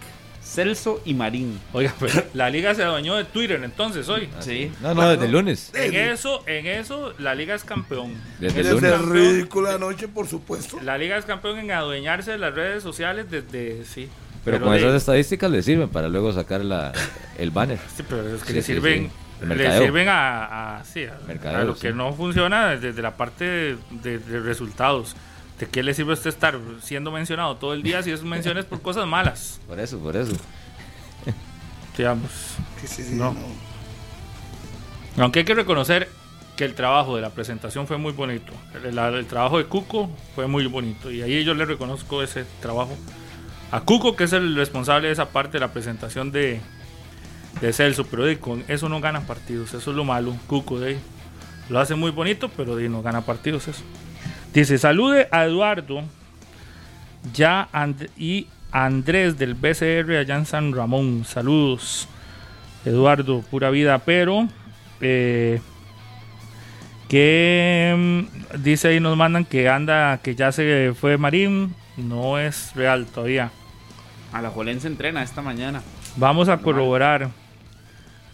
Celso 0.44 1.00
y 1.04 1.14
Marín. 1.14 1.58
Oiga, 1.72 1.94
pero 2.00 2.24
la 2.34 2.50
liga 2.50 2.74
se 2.74 2.82
adueñó 2.82 3.16
de 3.16 3.24
Twitter 3.24 3.60
entonces 3.62 4.08
hoy. 4.08 4.28
Sí. 4.40 4.70
No, 4.82 4.92
no, 4.94 5.08
desde 5.08 5.26
el 5.26 5.32
lunes. 5.32 5.70
En 5.74 5.94
eso, 5.94 6.42
en 6.46 6.66
eso, 6.66 7.14
la 7.18 7.34
liga 7.34 7.54
es 7.54 7.64
campeón. 7.64 8.12
Desde 8.40 8.60
el 8.60 8.66
Desde 8.66 8.90
lunes. 8.90 8.92
el 8.92 9.10
ridículo 9.10 9.68
de 9.68 9.74
anoche, 9.76 10.08
por 10.08 10.26
supuesto. 10.26 10.78
La 10.82 10.98
liga 10.98 11.16
es 11.16 11.24
campeón 11.24 11.58
en 11.58 11.70
adueñarse 11.70 12.32
de 12.32 12.38
las 12.38 12.54
redes 12.54 12.82
sociales 12.82 13.30
desde, 13.30 13.84
sí. 13.84 14.08
Pero 14.44 14.60
con 14.60 14.72
de- 14.72 14.78
esas 14.78 14.94
estadísticas 14.96 15.50
le 15.50 15.62
sirven 15.62 15.88
para 15.88 16.08
luego 16.08 16.32
sacar 16.32 16.64
la, 16.64 16.92
el 17.38 17.50
banner. 17.52 17.78
Sí, 17.96 18.02
pero 18.08 18.34
es 18.34 18.42
que 18.42 18.48
Sí, 18.48 18.54
le 18.54 18.62
sirven, 18.62 19.10
sí. 19.40 19.46
Le 19.46 19.78
sirven 19.78 20.08
a, 20.08 20.78
a- 20.80 20.84
sí, 20.84 21.04
a- 21.04 21.16
Mercadeo, 21.26 21.60
a 21.60 21.64
lo 21.64 21.74
sí. 21.76 21.82
que 21.82 21.92
no 21.92 22.12
funciona 22.12 22.76
desde 22.76 23.00
la 23.00 23.16
parte 23.16 23.44
de, 23.44 23.76
de- 24.02 24.18
de 24.18 24.40
resultados. 24.40 25.14
¿De 25.58 25.68
qué 25.68 25.82
le 25.82 25.94
sirve 25.94 26.12
a 26.12 26.14
usted 26.14 26.30
estar 26.30 26.58
siendo 26.82 27.10
mencionado 27.12 27.56
todo 27.56 27.72
el 27.74 27.82
día 27.82 28.02
si 28.02 28.10
es 28.10 28.22
menciones 28.22 28.64
por 28.64 28.82
cosas 28.82 29.06
malas? 29.06 29.60
Por 29.68 29.78
eso, 29.78 29.98
por 29.98 30.16
eso. 30.16 30.32
Digamos. 31.96 32.30
Sí, 32.80 32.86
sí, 32.86 33.02
sí, 33.04 33.14
No. 33.14 33.32
no. 33.32 35.22
Aunque 35.22 35.40
hay 35.40 35.44
que 35.44 35.54
reconocer 35.54 36.08
que 36.56 36.64
el 36.64 36.74
trabajo 36.74 37.16
de 37.16 37.22
la 37.22 37.30
presentación 37.30 37.86
fue 37.86 37.98
muy 37.98 38.12
bonito. 38.12 38.52
El, 38.84 39.26
trabajo 39.26 39.58
de 39.58 39.64
Cuco 39.64 40.10
fue 40.34 40.46
muy 40.46 40.66
bonito. 40.66 41.10
Y 41.10 41.22
ahí 41.22 41.44
yo 41.44 41.54
le 41.54 41.64
reconozco 41.64 42.22
ese 42.22 42.44
trabajo 42.60 42.96
a 43.70 43.80
Cuco, 43.80 44.16
que 44.16 44.24
es 44.24 44.32
el 44.32 44.54
responsable 44.56 45.08
de 45.08 45.12
esa 45.14 45.28
parte 45.28 45.52
de 45.52 45.60
la 45.60 45.72
presentación 45.72 46.32
de, 46.32 46.60
de 47.60 47.72
Celso. 47.72 48.06
Pero 48.06 48.26
di, 48.26 48.36
con 48.36 48.64
eso 48.68 48.88
no 48.88 49.00
gana 49.00 49.20
partidos. 49.26 49.74
Eso 49.74 49.90
es 49.90 49.96
lo 49.96 50.04
malo. 50.04 50.34
Cuco 50.46 50.80
de 50.80 50.88
ahí. 50.88 51.00
Lo 51.68 51.78
hace 51.78 51.94
muy 51.94 52.10
bonito, 52.10 52.50
pero 52.56 52.78
no 52.78 53.02
gana 53.02 53.22
partidos 53.22 53.68
eso. 53.68 53.82
Dice, 54.52 54.78
salude 54.78 55.28
a 55.30 55.44
Eduardo 55.44 56.02
ya 57.32 57.68
And- 57.72 58.10
y 58.16 58.46
Andrés 58.70 59.38
del 59.38 59.54
BCR 59.54 60.18
allá 60.18 60.36
en 60.36 60.46
San 60.46 60.72
Ramón. 60.74 61.24
Saludos. 61.24 62.08
Eduardo, 62.84 63.42
pura 63.42 63.70
vida, 63.70 63.98
pero 63.98 64.48
eh, 65.00 65.60
que 67.08 67.94
mm, 67.96 68.62
dice 68.62 68.88
ahí 68.88 69.00
nos 69.00 69.16
mandan 69.16 69.44
que 69.44 69.68
anda, 69.68 70.18
que 70.22 70.34
ya 70.34 70.50
se 70.52 70.92
fue 70.98 71.16
Marín, 71.16 71.74
no 71.96 72.38
es 72.38 72.72
real 72.74 73.06
todavía. 73.06 73.50
Alajuelense 74.32 74.88
entrena 74.88 75.22
esta 75.22 75.42
mañana. 75.42 75.82
Vamos 76.16 76.48
a 76.48 76.58
corroborar. 76.58 77.30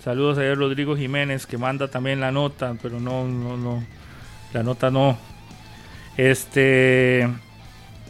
Saludos 0.03 0.39
a 0.39 0.55
Rodrigo 0.55 0.97
Jiménez 0.97 1.45
que 1.47 1.59
manda 1.59 1.89
también 1.89 2.20
la 2.20 2.31
nota, 2.32 2.74
pero 2.81 3.01
no, 3.01 3.27
no, 3.27 3.57
no, 3.57 3.85
la 4.53 4.62
nota 4.62 4.90
no. 4.90 5.19
Este, 6.19 7.28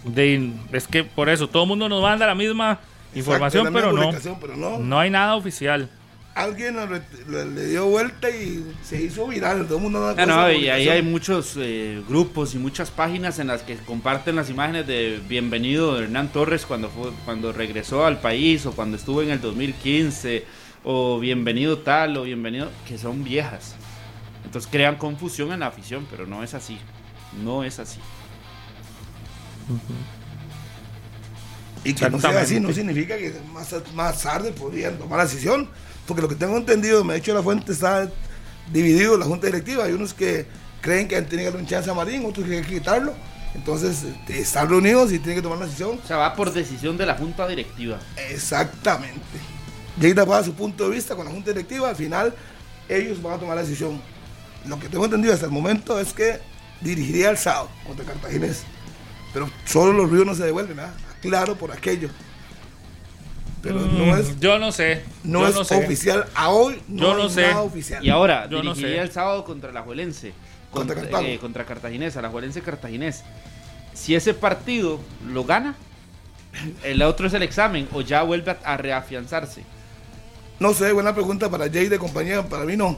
de, 0.03 0.53
es 0.73 0.89
que 0.89 1.05
por 1.05 1.29
eso 1.29 1.47
todo 1.47 1.65
el 1.65 1.69
mundo 1.69 1.89
nos 1.91 2.03
manda 2.03 2.27
la 2.27 2.35
misma 2.35 2.81
información, 3.15 3.67
Exacto, 3.67 3.87
la 3.87 3.93
pero 3.93 4.11
misma 4.13 4.31
no, 4.31 4.39
pero 4.41 4.57
no. 4.57 4.79
no 4.79 4.99
hay 4.99 5.11
nada 5.11 5.37
oficial. 5.37 5.91
Alguien 6.35 6.77
le, 7.29 7.45
le 7.47 7.67
dio 7.67 7.85
vuelta 7.87 8.31
y 8.31 8.65
se 8.83 9.03
hizo 9.03 9.27
viral. 9.27 9.67
Todo 9.67 9.77
el 9.77 9.83
mundo 9.83 10.15
Ah, 10.17 10.25
no, 10.25 10.47
esa 10.49 10.53
y 10.55 10.69
ahí 10.71 10.89
hay 10.89 11.03
muchos 11.03 11.55
eh, 11.59 12.01
grupos 12.09 12.55
y 12.55 12.59
muchas 12.59 12.91
páginas 12.91 13.41
en 13.41 13.49
las 13.49 13.63
que 13.63 13.77
comparten 13.77 14.37
las 14.37 14.49
imágenes 14.49 14.87
de 14.87 15.21
bienvenido 15.29 15.97
de 15.97 16.05
Hernán 16.05 16.29
Torres 16.29 16.65
cuando 16.65 16.89
fue, 16.89 17.11
cuando 17.27 17.53
regresó 17.53 18.07
al 18.07 18.21
país 18.21 18.65
o 18.67 18.73
cuando 18.73 18.97
estuvo 18.97 19.21
en 19.21 19.31
el 19.31 19.41
2015 19.41 20.47
o 20.85 21.19
bienvenido 21.19 21.79
tal 21.79 22.17
o 22.17 22.23
bienvenido 22.23 22.71
que 22.87 22.97
son 22.97 23.23
viejas. 23.23 23.75
Entonces 24.45 24.71
crean 24.71 24.97
confusión 24.97 25.53
en 25.53 25.61
la 25.61 25.67
afición, 25.67 26.07
pero 26.11 26.27
no 26.27 26.43
es 26.43 26.55
así. 26.55 26.79
No 27.43 27.65
es 27.65 27.79
así. 27.79 28.01
Y 31.85 31.95
que 31.95 32.11
no 32.11 32.21
sea 32.21 32.41
así 32.41 32.59
no 32.61 32.73
significa 32.73 33.17
que 33.17 33.35
más, 33.53 33.75
más 33.95 34.23
tarde 34.23 34.53
podrían 34.53 34.99
tomar 34.99 35.19
la 35.19 35.25
decisión. 35.25 35.69
Porque 36.07 36.23
lo 36.23 36.29
que 36.29 36.35
tengo 36.35 36.57
entendido, 36.57 37.05
me 37.05 37.13
ha 37.13 37.17
dicho 37.17 37.35
la 37.35 37.43
fuente, 37.43 37.73
está 37.73 38.11
dividido 38.73 39.17
la 39.19 39.27
junta 39.27 39.47
directiva. 39.47 39.85
Hay 39.85 39.93
unos 39.93 40.15
que 40.15 40.47
creen 40.81 41.07
que 41.07 41.21
tienen 41.23 41.39
que 41.39 41.45
darle 41.45 41.61
un 41.61 41.67
chance 41.67 41.91
a 41.91 41.95
Marín, 41.95 42.25
otros 42.25 42.47
que 42.47 42.57
hay 42.57 42.63
que 42.63 42.75
quitarlo. 42.75 43.15
Entonces, 43.55 44.03
este, 44.05 44.41
están 44.41 44.69
reunidos 44.69 45.13
y 45.13 45.19
tienen 45.19 45.37
que 45.37 45.43
tomar 45.43 45.59
una 45.59 45.67
decisión. 45.67 45.99
O 46.03 46.07
sea, 46.07 46.17
va 46.17 46.35
por 46.35 46.53
decisión 46.53 46.97
de 46.97 47.07
la 47.07 47.15
junta 47.15 47.47
directiva. 47.47 47.99
Exactamente. 48.31 49.21
Lleida 50.01 50.25
va 50.25 50.39
a 50.39 50.45
su 50.45 50.55
punto 50.55 50.89
de 50.89 50.95
vista 50.95 51.17
con 51.17 51.25
la 51.27 51.31
junta 51.31 51.51
directiva. 51.51 51.89
Al 51.89 51.97
final, 51.97 52.35
ellos 52.89 53.21
van 53.21 53.35
a 53.35 53.39
tomar 53.39 53.57
la 53.57 53.63
decisión. 53.63 54.01
Lo 54.67 54.79
que 54.79 54.89
tengo 54.89 55.05
entendido 55.05 55.35
hasta 55.35 55.47
el 55.47 55.53
momento 55.53 55.99
es 55.99 56.13
que 56.13 56.41
dirigiría 56.81 57.31
el 57.31 57.39
sábado 57.39 57.69
contra 57.87 58.05
Cartaginés. 58.05 58.63
Pero 59.33 59.51
solo 59.65 59.93
los 59.93 60.11
ríos 60.11 60.25
no 60.27 60.35
se 60.35 60.45
devuelven, 60.45 60.77
¿verdad? 60.77 60.95
Claro 61.21 61.55
por 61.57 61.73
aquello. 61.73 62.09
Pero 63.63 63.81
no 63.81 64.17
es, 64.17 64.37
Mm, 64.37 64.41
Yo 64.41 64.59
no 64.59 64.71
sé. 64.73 65.03
no 65.25 65.41
yo 65.41 65.49
es 65.49 65.55
no 65.55 65.65
sé. 65.65 65.75
oficial. 65.85 66.27
A 66.35 66.51
hoy 66.51 66.81
no, 66.89 67.03
Yo 67.03 67.15
no 67.17 67.29
sé. 67.29 67.43
nada 67.43 67.63
oficial. 67.63 68.05
Y 68.05 68.09
ahora, 68.11 68.49
Yo 68.49 68.63
no 68.63 68.73
dirigiría 68.75 68.99
sé. 69.03 69.03
el 69.09 69.13
sábado 69.13 69.45
contra 69.45 69.73
la 69.73 69.83
Juelense. 69.83 70.33
Contra 70.71 70.95
Contra, 70.97 71.23
eh, 71.23 71.39
contra 71.39 71.65
Cartaginés, 71.65 72.17
a 72.17 72.23
la 72.23 72.29
Juelense 72.29 72.61
Cartaginés. 72.63 73.25
Si 73.95 74.15
ese 74.15 74.33
partido 74.33 75.01
lo 75.27 75.45
gana, 75.45 75.75
el 76.85 77.03
otro 77.03 77.27
es 77.27 77.35
el 77.35 77.43
examen 77.43 77.89
o 77.93 78.01
ya 78.01 78.23
vuelve 78.23 78.53
a, 78.53 78.59
a 78.65 78.77
reafianzarse. 78.77 79.65
No 80.61 80.73
sé, 80.73 80.93
buena 80.93 81.15
pregunta 81.15 81.51
para 81.51 81.69
Jay 81.71 81.89
de 81.89 81.99
compañía. 81.99 82.43
Para 82.49 82.65
mí 82.65 82.77
no. 82.77 82.97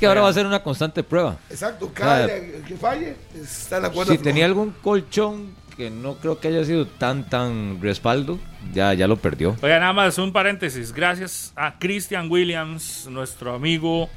Que 0.00 0.06
ahora 0.06 0.22
va 0.22 0.28
a 0.30 0.32
ser 0.32 0.46
una 0.46 0.62
constante 0.62 1.02
prueba. 1.02 1.36
Exacto. 1.50 1.90
Cada 1.94 2.24
Ah. 2.24 2.26
día 2.26 2.62
que 2.66 2.74
falle 2.76 3.16
está 3.34 3.80
de 3.80 3.86
acuerdo. 3.88 4.12
Si 4.12 4.18
tenía 4.18 4.46
algún 4.46 4.70
colchón 4.82 5.54
que 5.76 5.90
no 5.90 6.14
creo 6.16 6.40
que 6.40 6.48
haya 6.48 6.64
sido 6.64 6.86
tan, 6.86 7.28
tan 7.28 7.80
respaldo, 7.80 8.38
ya, 8.72 8.92
ya 8.94 9.06
lo 9.06 9.16
perdió. 9.16 9.56
Oiga, 9.62 9.78
nada 9.78 9.92
más 9.92 10.18
un 10.18 10.32
paréntesis. 10.32 10.92
Gracias 10.92 11.52
a 11.56 11.78
Christian 11.78 12.30
Williams, 12.30 13.06
nuestro 13.10 13.54
amigo, 13.54 14.08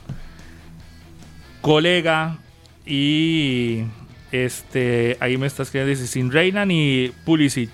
colega 1.61 2.37
y 2.85 3.83
este 4.31 5.17
ahí 5.19 5.37
me 5.37 5.47
está 5.47 5.63
escribiendo 5.63 5.89
dice 5.91 6.07
sin 6.11 6.31
Reina 6.31 6.65
ni 6.65 7.11
Pulisic. 7.25 7.71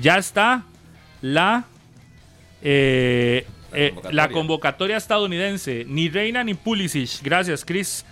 Ya 0.00 0.18
está 0.18 0.62
la 1.20 1.64
eh, 2.62 3.46
La 3.70 3.78
eh, 3.78 3.90
convocatoria. 3.90 4.12
la 4.12 4.28
convocatoria 4.28 4.96
estadounidense. 4.96 5.84
Ni 5.86 6.08
Reina 6.08 6.42
ni 6.44 6.54
Pulisic. 6.54 7.22
Gracias, 7.22 7.64
Chris. 7.64 8.04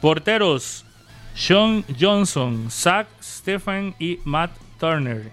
Porteros: 0.00 0.84
Sean 1.34 1.84
Johnson, 1.98 2.70
Zach 2.70 3.08
Stephen 3.20 3.94
y 3.98 4.18
Matt 4.24 4.50
Turner. 4.78 5.30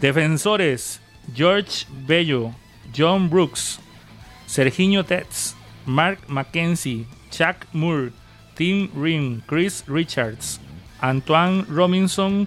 Defensores: 0.00 1.00
George 1.32 1.86
Bello, 2.06 2.54
John 2.92 3.28
Brooks, 3.28 3.80
Serginho 4.46 5.02
Tetz, 5.02 5.54
Mark 5.86 6.28
Mackenzie, 6.28 7.06
Chuck 7.30 7.66
Moore, 7.72 8.12
Tim 8.54 8.90
Rim, 8.94 9.42
Chris 9.46 9.82
Richards, 9.88 10.60
Antoine 11.02 11.64
Robinson, 11.68 12.46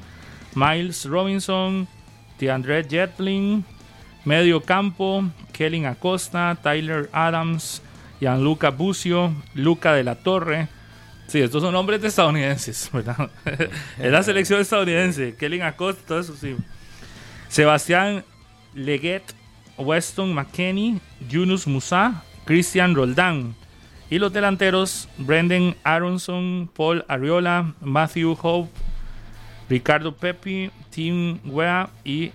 Miles 0.55 1.05
Robinson, 1.05 1.87
DeAndre 2.39 2.83
Jetlin, 2.87 3.63
Medio 4.27 4.59
campo, 4.59 5.23
Kellen 5.53 5.85
Acosta, 5.85 6.57
Tyler 6.61 7.09
Adams, 7.13 7.81
Gianluca 8.19 8.71
Bucio, 8.71 9.33
Luca 9.53 9.93
de 9.93 10.03
la 10.03 10.15
Torre. 10.15 10.67
Sí, 11.27 11.39
estos 11.39 11.63
son 11.63 11.71
nombres 11.71 12.01
de 12.01 12.09
estadounidenses, 12.09 12.89
¿verdad? 12.93 13.31
es 13.97 14.11
la 14.11 14.21
selección 14.23 14.59
estadounidense. 14.59 15.33
Kellen 15.35 15.61
Acosta, 15.61 16.03
todo 16.05 16.19
eso 16.19 16.35
sí. 16.35 16.57
Sebastián 17.47 18.25
Leguet, 18.73 19.23
Weston 19.77 20.33
McKenney, 20.33 20.99
Yunus 21.29 21.65
Musa, 21.65 22.21
Christian 22.43 22.95
Roldán. 22.95 23.55
Y 24.09 24.19
los 24.19 24.33
delanteros, 24.33 25.07
Brendan 25.19 25.77
Aronson, 25.85 26.69
Paul 26.75 27.05
Ariola, 27.07 27.73
Matthew 27.79 28.37
Hope, 28.41 28.69
Ricardo 29.69 30.13
Pepi, 30.13 30.69
Tim 30.89 31.39
Wea 31.45 31.89
y 32.03 32.33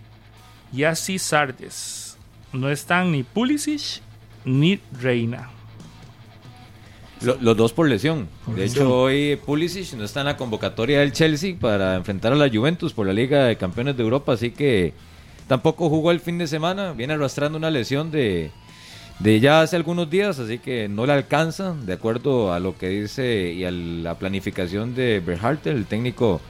Yassi 0.73 1.19
Sardes. 1.19 2.16
No 2.53 2.69
están 2.70 3.12
ni 3.12 3.23
Pulisic 3.23 4.01
ni 4.44 4.81
Reina. 5.01 5.51
Lo- 7.23 7.39
los 7.40 7.57
dos 7.57 7.73
por 7.73 7.89
lesión. 7.89 8.27
De 8.57 8.65
hecho, 8.65 8.93
hoy 9.03 9.36
Pulisic 9.47 9.93
no 9.94 10.05
está 10.05 10.20
en 10.20 10.27
la 10.27 10.36
convocatoria 10.36 11.01
del 11.01 11.12
Chelsea 11.12 11.55
para 11.59 11.94
enfrentar 11.94 12.32
a 12.32 12.36
la 12.36 12.49
Juventus 12.51 12.93
por 12.93 13.07
la 13.07 13.12
Liga 13.12 13.44
de 13.44 13.57
Campeones 13.57 13.97
de 13.97 14.03
Europa, 14.03 14.32
así 14.32 14.51
que 14.51 14.93
tampoco 15.47 15.89
jugó 15.89 16.11
el 16.11 16.19
fin 16.20 16.36
de 16.39 16.49
semana. 16.49 16.93
Viene 16.94 17.12
arrastrando 17.15 17.57
una 17.59 17.70
lesión 17.70 18.11
de, 18.11 18.51
de 19.20 19.39
ya 19.39 19.61
hace 19.62 19.77
algunos 19.77 20.11
días, 20.11 20.40
así 20.40 20.59
que 20.59 20.89
no 20.89 21.07
le 21.07 21.12
alcanza, 21.12 21.74
de 21.74 21.93
acuerdo 21.93 22.53
a 22.53 22.59
lo 22.59 22.77
que 22.77 22.89
dice 22.89 23.53
y 23.53 23.65
a 23.65 23.70
la 23.70 24.19
planificación 24.19 24.97
de 24.97 25.20
Berharter, 25.20 25.77
el 25.77 25.86
técnico 25.86 26.40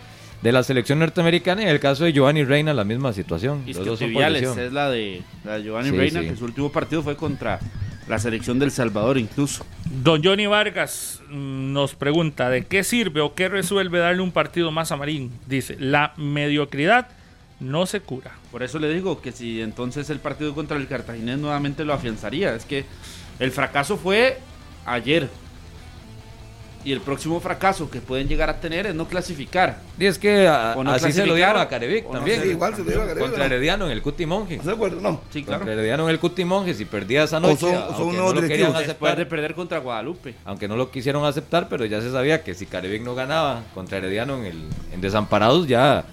de 0.42 0.52
la 0.52 0.62
selección 0.62 0.98
norteamericana. 0.98 1.62
Y 1.62 1.64
en 1.64 1.70
el 1.70 1.80
caso 1.80 2.04
de 2.04 2.12
Giovanni 2.12 2.44
Reina, 2.44 2.74
la 2.74 2.84
misma 2.84 3.12
situación. 3.12 3.62
Lesión. 3.66 4.58
es 4.58 4.72
la 4.72 4.90
de, 4.90 5.22
la 5.44 5.58
de 5.58 5.62
Giovanni 5.64 5.90
Sí, 5.90 5.96
Reina, 5.96 6.20
sí. 6.20 6.28
que 6.28 6.36
su 6.36 6.44
último 6.44 6.70
partido 6.70 7.02
fue 7.02 7.16
contra 7.16 7.60
la 8.08 8.18
selección 8.18 8.58
del 8.58 8.70
Salvador 8.70 9.18
incluso. 9.18 9.64
Don 10.02 10.22
Johnny 10.22 10.46
Vargas 10.46 11.20
mm, 11.28 11.72
nos 11.72 11.94
pregunta, 11.94 12.50
¿de 12.50 12.64
qué 12.64 12.84
sirve 12.84 13.20
o 13.20 13.34
qué 13.34 13.48
resuelve 13.48 13.98
darle 14.00 14.22
un 14.22 14.32
partido 14.32 14.70
más 14.70 14.90
a 14.92 14.96
Marín? 14.96 15.30
Dice, 15.46 15.76
la 15.78 16.12
mediocridad 16.16 17.08
no 17.60 17.86
se 17.86 18.00
cura. 18.00 18.32
Por 18.50 18.62
eso 18.62 18.78
le 18.78 18.92
digo 18.92 19.22
que 19.22 19.30
si 19.32 19.60
entonces 19.62 20.10
el 20.10 20.18
partido 20.18 20.54
contra 20.54 20.76
el 20.76 20.88
Cartaginés 20.88 21.38
nuevamente 21.38 21.84
lo 21.84 21.94
afianzaría. 21.94 22.54
Es 22.54 22.64
que 22.64 22.84
el 23.38 23.52
fracaso 23.52 23.96
fue 23.96 24.38
ayer. 24.84 25.28
Y 26.84 26.90
el 26.92 27.00
próximo 27.00 27.38
fracaso 27.38 27.88
que 27.88 28.00
pueden 28.00 28.26
llegar 28.26 28.50
a 28.50 28.60
tener 28.60 28.86
es 28.86 28.94
no 28.94 29.06
clasificar. 29.06 29.78
Y 29.98 30.06
es 30.06 30.18
que 30.18 30.48
a- 30.48 30.74
O 30.76 30.82
no 30.82 30.90
así 30.90 31.12
se 31.12 31.24
lo 31.24 31.34
dieron 31.36 31.56
a 31.58 31.68
Carevic 31.68 32.04
o 32.06 32.12
no 32.12 32.14
también. 32.18 32.42
Sí, 32.42 32.48
igual 32.48 32.72
se 32.74 32.78
lo 32.80 32.84
dieron 32.86 33.04
a 33.04 33.06
Carevic, 33.06 33.22
Contra 33.28 33.48
¿no? 33.48 33.54
Herediano 33.54 33.86
en 33.86 33.92
el 33.92 34.02
Cuti 34.02 34.26
Monje. 34.26 34.56
¿No 34.56 34.62
se 34.64 34.70
acuerda? 34.72 35.00
No. 35.00 35.20
Sí, 35.32 35.44
claro. 35.44 35.60
Contra 35.60 35.74
Herediano 35.74 36.04
en 36.04 36.10
el 36.10 36.18
Cuti 36.18 36.44
Monje. 36.44 36.74
Si 36.74 36.84
perdía 36.84 37.22
esa 37.22 37.38
noche, 37.38 37.56
son- 37.60 37.96
son 37.96 38.12
nuevos 38.16 38.34
no 38.34 38.40
lo 38.40 38.48
querían 38.48 38.74
aceptar, 38.74 39.16
de 39.16 39.26
perder 39.26 39.54
contra 39.54 39.78
Guadalupe. 39.78 40.34
aunque 40.44 40.66
no 40.66 40.76
lo 40.76 40.90
quisieron 40.90 41.24
aceptar, 41.24 41.68
pero 41.68 41.84
ya 41.84 42.00
se 42.00 42.10
sabía 42.10 42.42
que 42.42 42.54
si 42.54 42.66
Carevic 42.66 43.02
no 43.02 43.14
ganaba 43.14 43.62
contra 43.74 43.98
Herediano 43.98 44.36
en, 44.38 44.46
el, 44.46 44.62
en 44.92 45.00
Desamparados, 45.00 45.68
ya 45.68 46.04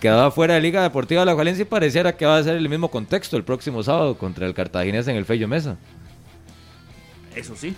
quedaba 0.00 0.30
fuera 0.30 0.54
de 0.54 0.60
Liga 0.60 0.82
Deportiva 0.82 1.22
de 1.22 1.26
la 1.26 1.34
Valencia 1.34 1.62
y 1.62 1.64
pareciera 1.64 2.16
que 2.16 2.26
va 2.26 2.36
a 2.36 2.42
ser 2.44 2.56
el 2.56 2.68
mismo 2.68 2.90
contexto 2.92 3.36
el 3.36 3.42
próximo 3.42 3.82
sábado 3.82 4.16
contra 4.16 4.46
el 4.46 4.54
Cartaginés 4.54 5.08
en 5.08 5.16
el 5.16 5.24
Fello 5.24 5.48
Mesa. 5.48 5.76
Eso 7.34 7.54
sí. 7.56 7.74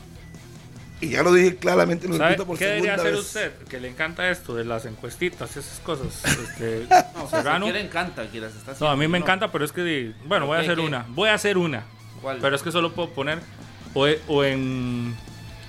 Y 1.04 1.10
ya 1.10 1.22
lo 1.22 1.32
dije 1.32 1.56
claramente, 1.56 2.08
lo 2.08 2.16
¿Sabe 2.16 2.30
repito 2.30 2.46
por 2.46 2.58
qué 2.58 2.66
debería 2.66 2.94
hacer 2.94 3.12
vez. 3.12 3.20
usted? 3.20 3.52
Que 3.68 3.78
le 3.80 3.88
encanta 3.88 4.28
esto 4.30 4.54
de 4.54 4.64
las 4.64 4.84
encuestitas, 4.86 5.56
esas 5.56 5.80
cosas. 5.80 6.24
Este, 6.24 6.86
No, 7.14 7.28
Serrano. 7.28 7.66
¿A 7.66 7.70
le 7.72 7.80
encanta 7.80 8.26
que 8.30 8.40
las 8.40 8.52
está 8.54 8.66
No, 8.70 8.72
haciendo? 8.72 8.90
a 8.92 8.96
mí 8.96 9.06
me 9.08 9.18
No. 9.18 9.24
encanta, 9.24 9.52
pero 9.52 9.64
es 9.64 9.72
que, 9.72 10.12
bueno, 10.26 10.46
voy 10.46 10.56
a 10.56 10.60
¿Qué, 10.60 10.66
hacer 10.66 10.76
qué? 10.78 10.82
una. 10.86 11.04
Voy 11.08 11.28
a 11.28 11.34
hacer 11.34 11.58
una. 11.58 11.84
¿Cuál? 12.22 12.38
Pero 12.40 12.56
es 12.56 12.62
que 12.62 12.72
solo 12.72 12.92
puedo 12.92 13.10
poner, 13.10 13.38
o, 13.92 14.06
o 14.28 14.44
en, 14.44 15.14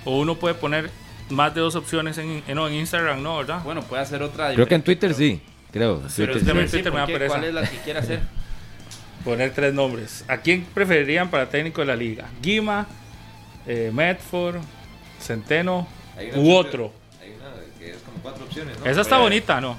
o 0.04 0.18
uno 0.18 0.36
puede 0.36 0.54
poner 0.54 0.90
más 1.28 1.54
de 1.54 1.60
dos 1.60 1.74
opciones 1.74 2.16
en, 2.18 2.42
en- 2.46 2.54
no, 2.54 2.66
en 2.68 2.74
Instagram, 2.74 3.22
¿no? 3.22 3.36
¿Verdad? 3.38 3.62
Bueno, 3.62 3.82
puede 3.82 4.02
hacer 4.02 4.22
otra 4.22 4.54
Creo 4.54 4.66
que 4.66 4.74
en 4.76 4.82
Twitter 4.82 5.12
sí, 5.14 5.42
creo. 5.72 6.02
Pero 6.16 6.32
Twitter 6.32 6.56
es 6.56 6.62
que 6.62 6.68
sí. 6.68 6.70
Twitter 6.82 6.92
me 6.92 7.00
da. 7.00 7.26
¿Cuál 7.28 7.44
es 7.44 7.54
la 7.54 7.62
que 7.68 7.76
quiere 7.78 7.98
hacer? 7.98 8.20
Poner 9.24 9.52
tres 9.52 9.74
nombres. 9.74 10.24
¿A 10.28 10.38
quién 10.38 10.64
preferirían 10.72 11.28
para 11.30 11.48
técnico 11.48 11.80
de 11.80 11.86
la 11.88 11.96
liga? 11.96 12.28
Guima, 12.40 12.86
eh, 13.66 13.90
Medford, 13.92 14.56
Centeno 15.26 15.86
u 16.36 16.52
otro. 16.52 16.92
Hay 17.20 17.30
una 17.30 17.78
que 17.78 17.90
es 17.90 17.96
como 17.98 18.18
cuatro 18.18 18.44
opciones, 18.44 18.78
¿no? 18.78 18.86
Esa 18.86 19.00
está 19.00 19.18
bonita, 19.18 19.60
¿no? 19.60 19.76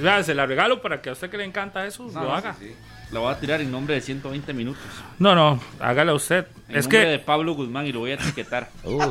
Vea, 0.00 0.22
se 0.22 0.34
la 0.34 0.46
regalo 0.46 0.80
para 0.80 1.02
que 1.02 1.10
a 1.10 1.12
usted 1.12 1.28
que 1.30 1.36
le 1.36 1.44
encanta 1.44 1.84
eso 1.86 2.08
No, 2.12 2.24
lo 2.24 2.34
haga. 2.34 2.54
Sí. 2.58 2.74
La 3.10 3.20
voy 3.20 3.30
a 3.32 3.38
tirar 3.38 3.60
en 3.60 3.70
nombre 3.70 3.94
de 3.94 4.00
120 4.00 4.54
minutos. 4.54 4.82
No, 5.18 5.34
no, 5.34 5.60
hágala 5.80 6.14
usted. 6.14 6.46
En 6.68 6.76
es 6.76 6.84
nombre 6.86 7.00
que 7.00 7.06
de 7.06 7.18
Pablo 7.18 7.54
Guzmán 7.54 7.86
y 7.86 7.92
lo 7.92 8.00
voy 8.00 8.12
a 8.12 8.14
etiquetar. 8.14 8.70
Uy, 8.84 9.02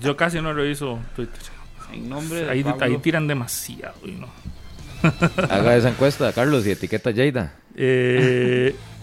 yo 0.00 0.16
casi 0.16 0.40
no 0.40 0.52
reviso 0.54 1.00
Twitter. 1.16 1.40
En 1.92 2.08
nombre 2.08 2.44
de 2.44 2.50
Ahí, 2.50 2.62
Pablo. 2.62 2.84
ahí 2.84 2.96
tiran 2.98 3.26
demasiado. 3.26 3.94
y 4.04 4.12
no. 4.12 4.28
haga 5.50 5.76
esa 5.76 5.88
encuesta, 5.88 6.32
Carlos, 6.32 6.64
y 6.66 6.70
etiqueta 6.70 7.10
a 7.10 7.12
Jada. 7.14 7.54
Eh, 7.74 8.76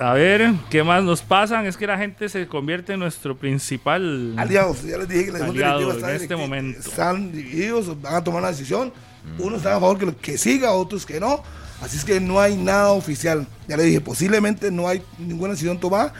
a 0.00 0.14
ver, 0.14 0.52
¿qué 0.70 0.82
más 0.82 1.04
nos 1.04 1.20
pasan? 1.20 1.66
Es 1.66 1.76
que 1.76 1.86
la 1.86 1.98
gente 1.98 2.28
se 2.30 2.46
convierte 2.46 2.94
en 2.94 3.00
nuestro 3.00 3.36
principal... 3.36 4.34
Aliados, 4.38 4.82
ya 4.82 4.96
les 4.96 5.08
dije 5.08 5.26
que 5.26 5.32
la 5.32 5.44
Aliado 5.44 5.78
directiva 5.78 5.90
en 5.92 5.96
está 5.96 6.12
este 6.14 6.36
momento. 6.36 6.80
están 6.80 7.32
divididos, 7.32 8.00
van 8.00 8.14
a 8.14 8.24
tomar 8.24 8.40
una 8.40 8.50
decisión. 8.50 8.92
Unos 9.38 9.58
están 9.58 9.72
a 9.74 9.80
favor 9.80 9.98
que, 9.98 10.06
lo- 10.06 10.16
que 10.16 10.38
siga, 10.38 10.72
otros 10.72 11.04
que 11.04 11.20
no. 11.20 11.42
Así 11.82 11.98
es 11.98 12.04
que 12.06 12.18
no 12.18 12.40
hay 12.40 12.56
nada 12.56 12.92
oficial. 12.92 13.46
Ya 13.68 13.76
le 13.76 13.82
dije, 13.82 14.00
posiblemente 14.00 14.70
no 14.70 14.88
hay 14.88 15.02
ninguna 15.18 15.52
decisión 15.52 15.78
tomada, 15.78 16.14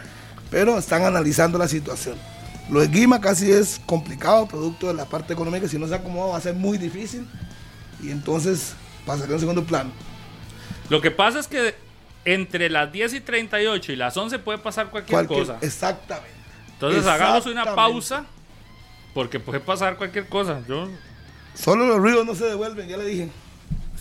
pero 0.51 0.77
están 0.77 1.01
analizando 1.03 1.57
la 1.57 1.67
situación. 1.67 2.15
Lo 2.69 2.79
de 2.81 2.87
Guima 2.87 3.19
casi 3.19 3.51
es 3.51 3.81
complicado, 3.87 4.47
producto 4.47 4.87
de 4.87 4.93
la 4.93 5.05
parte 5.05 5.33
económica. 5.33 5.67
Si 5.67 5.79
no 5.79 5.87
se 5.87 5.95
acomoda, 5.95 6.33
va 6.33 6.37
a 6.37 6.41
ser 6.41 6.53
muy 6.53 6.77
difícil. 6.77 7.25
Y 8.03 8.11
entonces 8.11 8.73
pasaría 9.07 9.31
a 9.33 9.35
un 9.37 9.39
segundo 9.39 9.63
plano. 9.63 9.89
Lo 10.89 11.01
que 11.01 11.09
pasa 11.09 11.39
es 11.39 11.47
que 11.47 11.73
entre 12.25 12.69
las 12.69 12.91
10 12.91 13.13
y 13.15 13.19
38 13.21 13.91
y 13.91 13.95
las 13.95 14.15
11 14.17 14.39
puede 14.39 14.57
pasar 14.59 14.89
cualquier, 14.89 15.25
Cualquier- 15.25 15.39
cosa. 15.47 15.57
Exactamente. 15.61 16.29
Entonces 16.73 17.05
hagamos 17.05 17.45
una 17.45 17.75
pausa 17.75 18.25
porque 19.13 19.39
puede 19.39 19.59
pasar 19.59 19.97
cualquier 19.97 20.27
cosa. 20.27 20.61
Yo, 20.67 20.87
Solo 21.53 21.85
los 21.85 21.97
ruidos 21.97 22.25
no 22.25 22.33
se 22.35 22.45
devuelven, 22.45 22.87
ya 22.87 22.97
le 22.97 23.05
dije. 23.05 23.29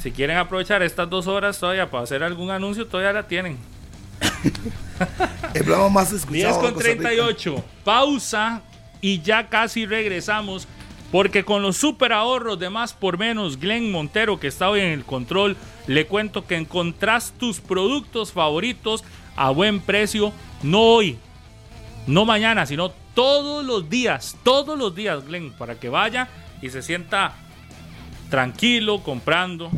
si 0.01 0.13
quieren 0.13 0.37
aprovechar 0.37 0.83
estas 0.83 1.11
dos 1.11 1.27
horas 1.27 1.59
todavía 1.59 1.91
para 1.91 2.05
hacer 2.05 2.23
algún 2.23 2.51
anuncio, 2.51 2.87
todavía 2.87 3.13
la 3.13 3.27
tienen. 3.27 3.59
El 5.55 5.65
programa 5.65 5.89
más 5.89 6.11
10 6.11 6.23
escuchado. 6.23 6.55
de 6.57 6.61
con 6.63 6.75
Costa 6.75 6.89
Rica. 6.91 7.03
38. 7.09 7.65
Pausa 7.85 8.63
y 9.01 9.21
ya 9.23 9.49
casi 9.49 9.87
regresamos. 9.87 10.69
Porque 11.11 11.45
con 11.45 11.63
los 11.63 11.77
super 11.77 12.13
ahorros 12.13 12.59
de 12.59 12.71
más 12.71 12.93
por 12.93 13.19
menos, 13.19 13.59
Glenn 13.59 13.91
Montero, 13.91 14.39
que 14.39 14.47
está 14.47 14.71
hoy 14.71 14.81
en 14.81 14.93
el 14.93 15.05
control, 15.05 15.57
le 15.87 16.07
cuento 16.07 16.47
que 16.47 16.57
encontrás 16.57 17.35
tus 17.39 17.61
productos 17.61 18.33
favoritos 18.33 19.05
a 19.37 19.51
buen 19.51 19.81
precio, 19.81 20.33
no 20.63 20.81
hoy, 20.81 21.19
no 22.07 22.25
mañana, 22.25 22.67
sino 22.67 22.91
todos 23.15 23.65
los 23.65 23.91
días, 23.91 24.37
todos 24.45 24.79
los 24.79 24.95
días, 24.95 25.27
Glenn, 25.27 25.51
para 25.53 25.81
que 25.81 25.89
vaya 25.89 26.29
y 26.63 26.71
se 26.71 26.83
sienta 26.83 27.35
tranquilo 28.31 29.03
comprando 29.03 29.71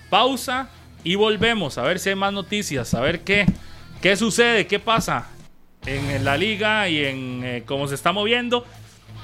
pausa 0.09 0.69
y 1.05 1.15
volvemos 1.15 1.77
a 1.77 1.83
ver 1.83 1.99
si 1.99 2.09
hay 2.09 2.15
más 2.15 2.33
noticias 2.33 2.93
a 2.93 2.99
ver 2.99 3.21
qué 3.21 3.45
qué 4.01 4.17
sucede 4.17 4.67
qué 4.67 4.79
pasa 4.79 5.27
en 5.85 6.25
la 6.25 6.35
liga 6.35 6.89
y 6.89 7.05
en 7.05 7.41
eh, 7.45 7.63
cómo 7.65 7.87
se 7.87 7.95
está 7.95 8.11
moviendo. 8.11 8.65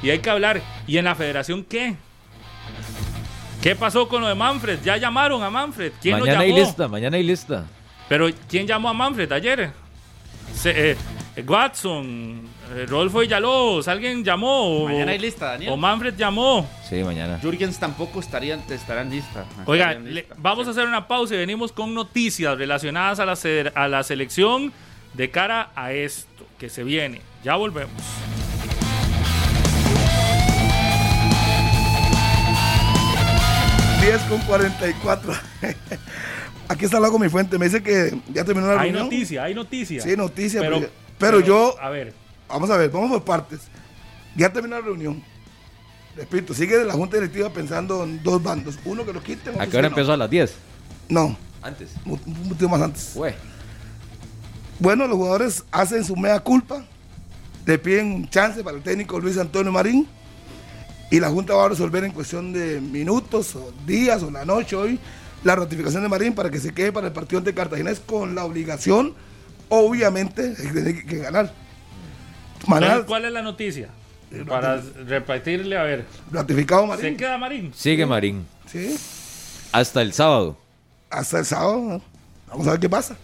Y 0.03 0.09
hay 0.11 0.19
que 0.19 0.29
hablar. 0.29 0.61
Y 0.87 0.97
en 0.97 1.05
la 1.05 1.15
federación 1.15 1.63
qué 1.63 1.95
qué 3.61 3.75
pasó 3.75 4.07
con 4.07 4.21
lo 4.21 4.27
de 4.27 4.35
Manfred 4.35 4.79
ya 4.83 4.97
llamaron 4.97 5.43
a 5.43 5.49
Manfred. 5.49 5.91
Quién 6.01 6.17
lo 6.19 6.25
Mañana 6.25 6.41
hay 6.41 6.49
llamó 6.51 6.59
lista, 6.63 6.87
mañana 6.87 7.17
hay 7.17 7.23
lista. 7.23 7.65
pero 8.09 8.29
¿quién 8.49 8.65
llamó 8.67 8.89
a 8.89 8.93
Manfred 8.93 9.31
ayer? 9.31 9.71
Se- 10.55 10.91
eh, 10.91 10.97
Watson, 11.47 12.41
Rodolfo 12.87 13.19
Villalobos, 13.19 13.87
alguien 13.87 14.23
llamó. 14.23 14.83
o- 14.83 14.85
Mañana 14.87 15.11
hay 15.11 15.19
lista, 15.19 15.47
Daniel. 15.51 15.71
O 15.73 15.77
Manfred 15.77 16.15
llamó. 16.15 16.67
Sí, 16.89 17.03
mañana. 17.03 17.39
Jürgens 17.41 17.77
tampoco 17.79 18.19
estarían, 18.19 18.61
estarán 18.69 19.09
lista. 19.09 19.45
Oiga, 19.65 19.91
Estarían 19.91 20.13
le- 20.13 20.21
lista. 20.21 20.35
vamos 20.37 20.67
a 20.67 20.71
hacer 20.71 20.85
una 20.87 21.07
pausa 21.07 21.35
y 21.35 21.37
venimos 21.37 21.71
con 21.71 21.93
noticias 21.93 22.57
relacionadas 22.57 23.19
a 23.19 23.25
la, 23.25 23.35
se- 23.35 23.71
a 23.75 23.87
la 23.87 24.03
selección 24.03 24.71
de 25.13 25.29
cara 25.29 25.71
a 25.75 25.91
esto 25.93 26.45
que 26.57 26.69
se 26.69 26.83
viene. 26.83 27.21
Ya 27.43 27.55
volvemos. 27.55 28.01
Diez 34.01 34.19
con 34.23 34.39
44. 34.41 35.33
Aquí 36.67 36.85
está 36.85 36.97
hablando 36.97 37.13
con 37.17 37.21
mi 37.21 37.29
fuente. 37.29 37.57
Me 37.59 37.65
dice 37.65 37.83
que 37.83 38.17
ya 38.33 38.43
terminó 38.43 38.67
la 38.67 38.73
Hay 38.81 38.91
reunión. 38.91 39.03
noticia, 39.05 39.43
hay 39.43 39.53
noticia. 39.53 40.01
Sí, 40.01 40.15
noticia. 40.17 40.59
Pero, 40.61 40.79
Pero, 40.79 40.89
pero 41.19 41.39
yo, 41.41 41.75
A 41.79 41.89
ver, 41.89 42.13
vamos 42.51 42.69
a 42.69 42.77
ver, 42.77 42.89
vamos 42.89 43.09
por 43.11 43.23
partes. 43.23 43.61
Ya 44.35 44.51
terminó 44.51 44.75
la 44.77 44.81
reunión. 44.85 45.23
Repito, 46.15 46.53
sigue 46.53 46.83
la 46.83 46.93
junta 46.93 47.17
directiva 47.17 47.49
pensando 47.49 48.03
en 48.03 48.21
dos 48.21 48.41
bandos. 48.43 48.77
Uno 48.85 49.05
que 49.05 49.13
lo 49.13 49.23
quiten. 49.23 49.59
¿A 49.59 49.67
qué 49.67 49.77
hora 49.77 49.87
que 49.89 49.95
no. 49.95 50.01
empezó? 50.01 50.13
A 50.13 50.17
las 50.17 50.29
10. 50.29 50.53
No, 51.09 51.37
Antes. 51.61 51.91
un 52.05 52.19
un 52.25 52.49
motivo 52.49 52.69
más 52.69 52.81
antes. 52.81 53.03
Fue. 53.13 53.35
Bueno, 54.79 55.07
los 55.07 55.15
jugadores 55.17 55.63
hacen 55.71 56.03
su 56.03 56.15
mea 56.15 56.39
culpa, 56.39 56.83
le 57.65 57.77
piden 57.77 58.07
un 58.13 58.29
chance 58.29 58.63
para 58.63 58.77
el 58.77 58.83
técnico 58.83 59.19
Luis 59.19 59.37
Antonio 59.37 59.71
Marín 59.71 60.07
y 61.11 61.19
la 61.19 61.29
Junta 61.29 61.53
va 61.53 61.65
a 61.65 61.69
resolver 61.69 62.03
en 62.03 62.11
cuestión 62.11 62.51
de 62.51 62.81
minutos 62.81 63.55
o 63.55 63.71
días 63.85 64.23
o 64.23 64.31
la 64.31 64.43
noche 64.43 64.75
hoy 64.75 64.99
la 65.43 65.55
ratificación 65.55 66.01
de 66.03 66.09
Marín 66.09 66.33
para 66.33 66.49
que 66.49 66.59
se 66.59 66.73
quede 66.73 66.91
para 66.91 67.07
el 67.07 67.13
partido 67.13 67.39
ante 67.39 67.53
Cartaginés 67.53 67.99
con 67.99 68.33
la 68.35 68.43
obligación, 68.45 69.13
obviamente, 69.69 70.49
de 70.55 70.71
tener 70.71 71.05
que 71.05 71.17
ganar. 71.17 71.53
¿Cuál 72.65 73.25
es 73.25 73.31
la 73.31 73.41
noticia? 73.41 73.89
Para 74.47 74.81
repetirle, 75.05 75.77
a 75.77 75.83
ver. 75.83 76.05
ratificado 76.31 76.81
¿Se 76.83 76.87
Marín. 76.87 77.17
queda 77.17 77.37
Marín? 77.37 77.71
Sigue 77.75 78.05
Marín. 78.05 78.45
Sí, 78.71 78.95
Hasta 79.73 80.01
el 80.01 80.13
sábado. 80.13 80.57
hasta 81.09 81.39
el 81.39 81.45
sábado. 81.45 81.81
¿no? 81.81 82.01
Vamos 82.47 82.67
a 82.67 82.71
ver 82.71 82.79
qué 82.79 82.89
pasa. 82.89 83.17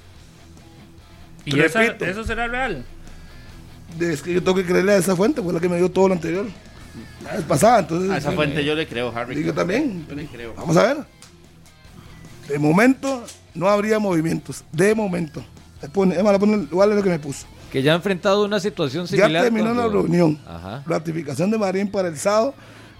¿Y 1.45 1.57
esa- 1.61 1.79
Repito. 1.81 2.05
eso 2.05 2.23
será 2.25 2.47
real? 2.47 2.83
Es 3.99 4.21
que 4.21 4.33
yo 4.33 4.43
tengo 4.43 4.55
que 4.55 4.65
creerle 4.65 4.93
a 4.93 4.97
esa 4.97 5.15
fuente, 5.15 5.41
fue 5.41 5.53
la 5.53 5.61
que 5.61 5.69
me 5.69 5.77
dio 5.77 5.89
todo 5.89 6.09
lo 6.09 6.13
anterior. 6.13 6.45
La 7.23 7.33
vez 7.37 7.43
pasada, 7.45 7.79
entonces. 7.79 8.11
A 8.11 8.17
esa 8.17 8.31
fuente 8.33 8.63
yo 8.65 8.75
le 8.75 8.85
creo, 8.85 9.13
Harry. 9.15 9.39
Y 9.39 9.45
yo 9.45 9.53
también. 9.53 10.05
Yo 10.09 10.15
le 10.15 10.25
creo. 10.25 10.53
Vamos 10.55 10.75
a 10.75 10.83
ver. 10.93 10.97
De 12.49 12.59
momento 12.59 13.23
no 13.53 13.69
habría 13.69 13.97
movimientos. 13.99 14.63
De 14.73 14.93
momento. 14.93 15.41
Le 15.81 15.87
pone- 15.89 16.15
es 16.17 16.23
más, 16.23 16.33
le 16.33 16.39
pone 16.39 16.63
igual 16.63 16.89
es 16.91 16.95
lo 16.97 17.03
que 17.03 17.09
me 17.09 17.19
puso. 17.19 17.45
Que 17.71 17.81
ya 17.81 17.93
ha 17.93 17.95
enfrentado 17.95 18.45
una 18.45 18.59
situación 18.59 19.05
Ya 19.05 19.25
similar. 19.25 19.43
terminó 19.43 19.73
la 19.73 19.87
reunión. 19.87 20.39
Ajá. 20.47 20.83
Ratificación 20.85 21.51
de 21.51 21.57
Marín 21.57 21.89
para 21.91 22.07
el 22.07 22.17
sábado. 22.17 22.53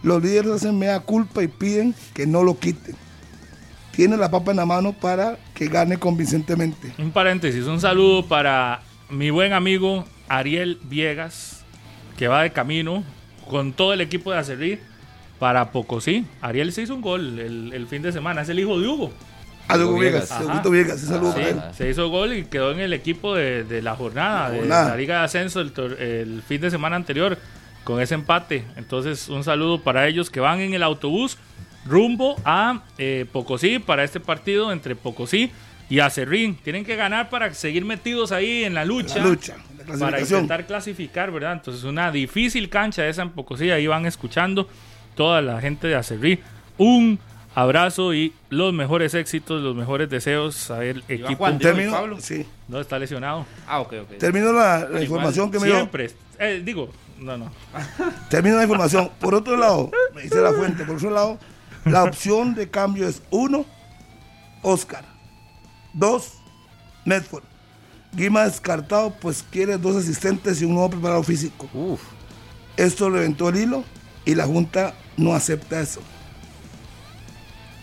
Los 0.04 0.22
líderes 0.22 0.52
hacen 0.52 0.78
mea 0.78 1.00
culpa 1.00 1.42
y 1.44 1.48
piden 1.48 1.96
que 2.14 2.28
no 2.28 2.44
lo 2.44 2.58
quiten. 2.60 2.96
tiene 3.92 4.16
la 4.16 4.30
papa 4.30 4.52
en 4.52 4.58
la 4.58 4.66
mano 4.66 4.94
para 4.94 5.40
que 5.56 5.68
gane 5.68 5.98
convincentemente. 5.98 6.94
Un 7.00 7.12
paréntesis, 7.12 7.66
un 7.66 7.80
saludo 7.82 8.28
para 8.28 8.82
mi 9.10 9.32
buen 9.32 9.54
amigo 9.54 10.06
Ariel 10.28 10.78
Viegas, 10.84 11.64
que 12.16 12.28
va 12.28 12.44
de 12.44 12.52
camino 12.52 13.04
con 13.50 13.74
todo 13.74 13.94
el 13.94 14.02
equipo 14.02 14.32
de 14.32 14.38
Acerrí 14.38 14.80
para 15.40 15.72
Pocosí. 15.72 16.26
Ariel 16.42 16.72
se 16.74 16.84
hizo 16.84 16.94
un 16.94 17.02
gol 17.02 17.40
el, 17.40 17.74
el 17.74 17.88
fin 17.88 18.04
de 18.04 18.12
semana, 18.12 18.42
es 18.42 18.50
el 18.50 18.60
hijo 18.60 18.80
de 18.80 18.88
Hugo. 18.88 19.12
A 19.68 19.78
Hugo 19.78 19.90
Hugo 19.90 20.00
Viegas. 20.00 20.32
Huguito 20.42 20.70
Viegas, 20.70 21.04
un 21.04 21.10
saludo 21.10 21.32
Sí, 21.34 21.40
para 21.40 21.50
él. 21.50 21.76
se 21.76 21.90
hizo 21.90 22.10
gol 22.10 22.34
y 22.34 22.46
quedó 22.46 22.72
en 22.72 22.80
el 22.80 22.94
equipo 22.94 23.36
de, 23.36 23.64
de 23.64 23.82
la 23.82 23.96
jornada, 23.96 24.50
de 24.50 24.66
la 24.66 24.96
Liga 24.96 25.20
de 25.20 25.26
Ascenso 25.26 25.62
el, 25.62 26.44
fin 26.48 26.62
de 26.62 26.72
semana 26.72 26.96
anterior 26.96 27.38
con 27.84 28.02
ese 28.02 28.16
empate. 28.16 28.66
Entonces, 28.76 29.30
un 29.30 29.44
saludo 29.44 29.82
para 29.82 30.08
ellos 30.08 30.30
que 30.30 30.40
van 30.40 30.60
en 30.60 30.74
el 30.74 30.84
autobús 30.84 31.38
rumbo 31.86 32.36
a 32.44 32.82
eh, 32.98 33.26
Pocosí 33.32 33.80
para 33.80 34.04
este 34.04 34.20
partido 34.20 34.72
entre 34.72 34.96
Pocosí 34.96 35.52
y 35.90 36.00
Acerrín. 36.00 36.56
Tienen 36.56 36.86
que 36.86 36.96
ganar 36.96 37.30
para 37.30 37.54
seguir 37.54 37.86
metidos 37.86 38.32
ahí 38.32 38.64
en 38.64 38.74
la 38.74 38.86
lucha. 38.86 39.20
La 39.20 39.26
lucha, 39.26 39.56
la 39.88 39.98
Para 39.98 40.20
intentar 40.20 40.66
clasificar, 40.66 41.32
¿verdad? 41.32 41.54
Entonces, 41.54 41.84
una 41.84 42.12
difícil 42.12 42.70
cancha 42.70 43.08
esa 43.08 43.22
en 43.22 43.30
Pocosí. 43.30 43.72
Ahí 43.72 43.88
van 43.88 44.06
escuchando 44.06 44.68
toda 45.16 45.42
la 45.42 45.60
gente 45.62 45.88
de 45.88 45.96
Acerrí. 45.96 46.40
Un 46.78 47.20
abrazo 47.58 48.14
y 48.14 48.34
los 48.50 48.72
mejores 48.72 49.16
éxitos, 49.16 49.64
los 49.64 49.76
mejores 49.76 50.08
deseos 50.12 50.70
a 50.70 50.86
el 50.86 51.04
equipo. 51.08 51.38
Juan 51.38 51.58
Termino, 51.58 51.92
Pablo. 51.92 52.18
sí, 52.22 52.46
No 52.68 52.80
está 52.80 53.00
lesionado. 53.00 53.48
Ah, 53.66 53.80
ok, 53.80 53.94
ok. 54.04 54.18
termino 54.20 54.54
la, 54.54 54.88
la 54.88 55.02
información 55.02 55.50
que 55.50 55.58
me 55.60 55.66
dio. 55.66 55.76
Siempre. 55.76 56.12
Eh, 56.38 56.62
digo, 56.64 56.90
no, 57.18 57.36
no. 57.36 57.52
Termino 58.30 58.58
la 58.58 58.62
información. 58.64 59.10
Por 59.20 59.34
otro 59.34 59.58
lado, 59.58 59.90
me 60.14 60.22
dice 60.22 60.40
la 60.40 60.54
fuente, 60.54 60.86
por 60.86 60.98
otro 60.98 61.10
lado, 61.10 61.40
la 61.86 62.04
opción 62.04 62.54
de 62.54 62.70
cambio 62.70 63.08
es 63.08 63.24
uno, 63.32 63.66
Oscar. 64.62 65.04
Dos, 65.94 66.34
Medford. 67.06 67.44
Guima 68.14 68.44
descartado, 68.46 69.12
pues 69.20 69.44
quiere 69.50 69.78
dos 69.80 69.96
asistentes 69.96 70.62
y 70.62 70.66
un 70.66 70.74
nuevo 70.76 70.92
preparado 70.92 71.24
físico. 71.24 71.68
Uf, 71.74 72.02
Esto 72.78 73.10
reventó 73.10 73.50
el 73.50 73.58
hilo 73.58 73.84
y 74.26 74.36
la 74.36 74.46
Junta 74.46 74.94
no 75.18 75.34
acepta 75.34 75.80
eso. 75.82 76.02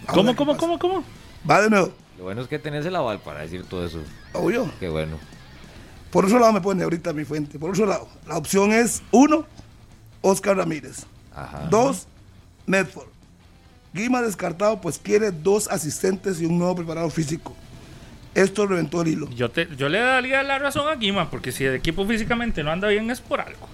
Ahora, 0.07 0.15
¿Cómo, 0.15 0.31
¿qué 0.33 0.37
cómo, 0.37 0.57
cómo, 0.57 0.79
cómo? 0.79 1.05
Va 1.49 1.63
de 1.63 1.71
nuevo, 1.71 1.93
lo 2.19 2.25
bueno 2.25 2.43
es 2.43 2.49
que 2.49 2.59
tenés 2.59 2.87
el 2.87 2.97
aval 2.97 3.21
para 3.21 3.41
decir 3.41 3.65
todo 3.65 3.85
eso. 3.87 4.03
obvio. 4.33 4.71
Qué 4.81 4.89
bueno. 4.89 5.19
Por 6.11 6.27
otro 6.27 6.39
lado 6.39 6.53
me 6.53 6.61
pone 6.61 6.83
ahorita 6.85 7.13
mi 7.13 7.25
fuente. 7.25 7.59
Por 7.59 7.71
otro 7.71 7.87
lado, 7.87 8.09
la 8.27 8.37
opción 8.37 8.73
es 8.73 9.03
uno, 9.11 9.45
Oscar 10.23 10.57
Ramírez. 10.57 11.07
Ajá. 11.35 11.67
Dos, 11.71 12.07
Medford. 12.67 13.09
Guima 13.93 14.23
descartado, 14.23 14.81
pues 14.81 14.99
quiere 14.99 15.31
dos 15.31 15.69
asistentes 15.69 16.41
y 16.41 16.47
un 16.47 16.59
nuevo 16.59 16.77
preparado 16.77 17.11
físico. 17.11 17.55
Esto 18.35 18.67
reventó 18.67 19.03
el 19.03 19.09
hilo. 19.09 19.31
Yo, 19.31 19.51
te, 19.51 19.69
yo 19.77 19.89
le 19.89 20.01
daría 20.01 20.43
la 20.43 20.59
razón 20.59 20.89
a 20.89 20.97
Guima, 20.97 21.31
porque 21.31 21.53
si 21.53 21.65
el 21.65 21.75
equipo 21.75 22.05
físicamente 22.05 22.65
no 22.65 22.73
anda 22.73 22.89
bien 22.89 23.09
es 23.11 23.21
por 23.21 23.41
algo. 23.41 23.69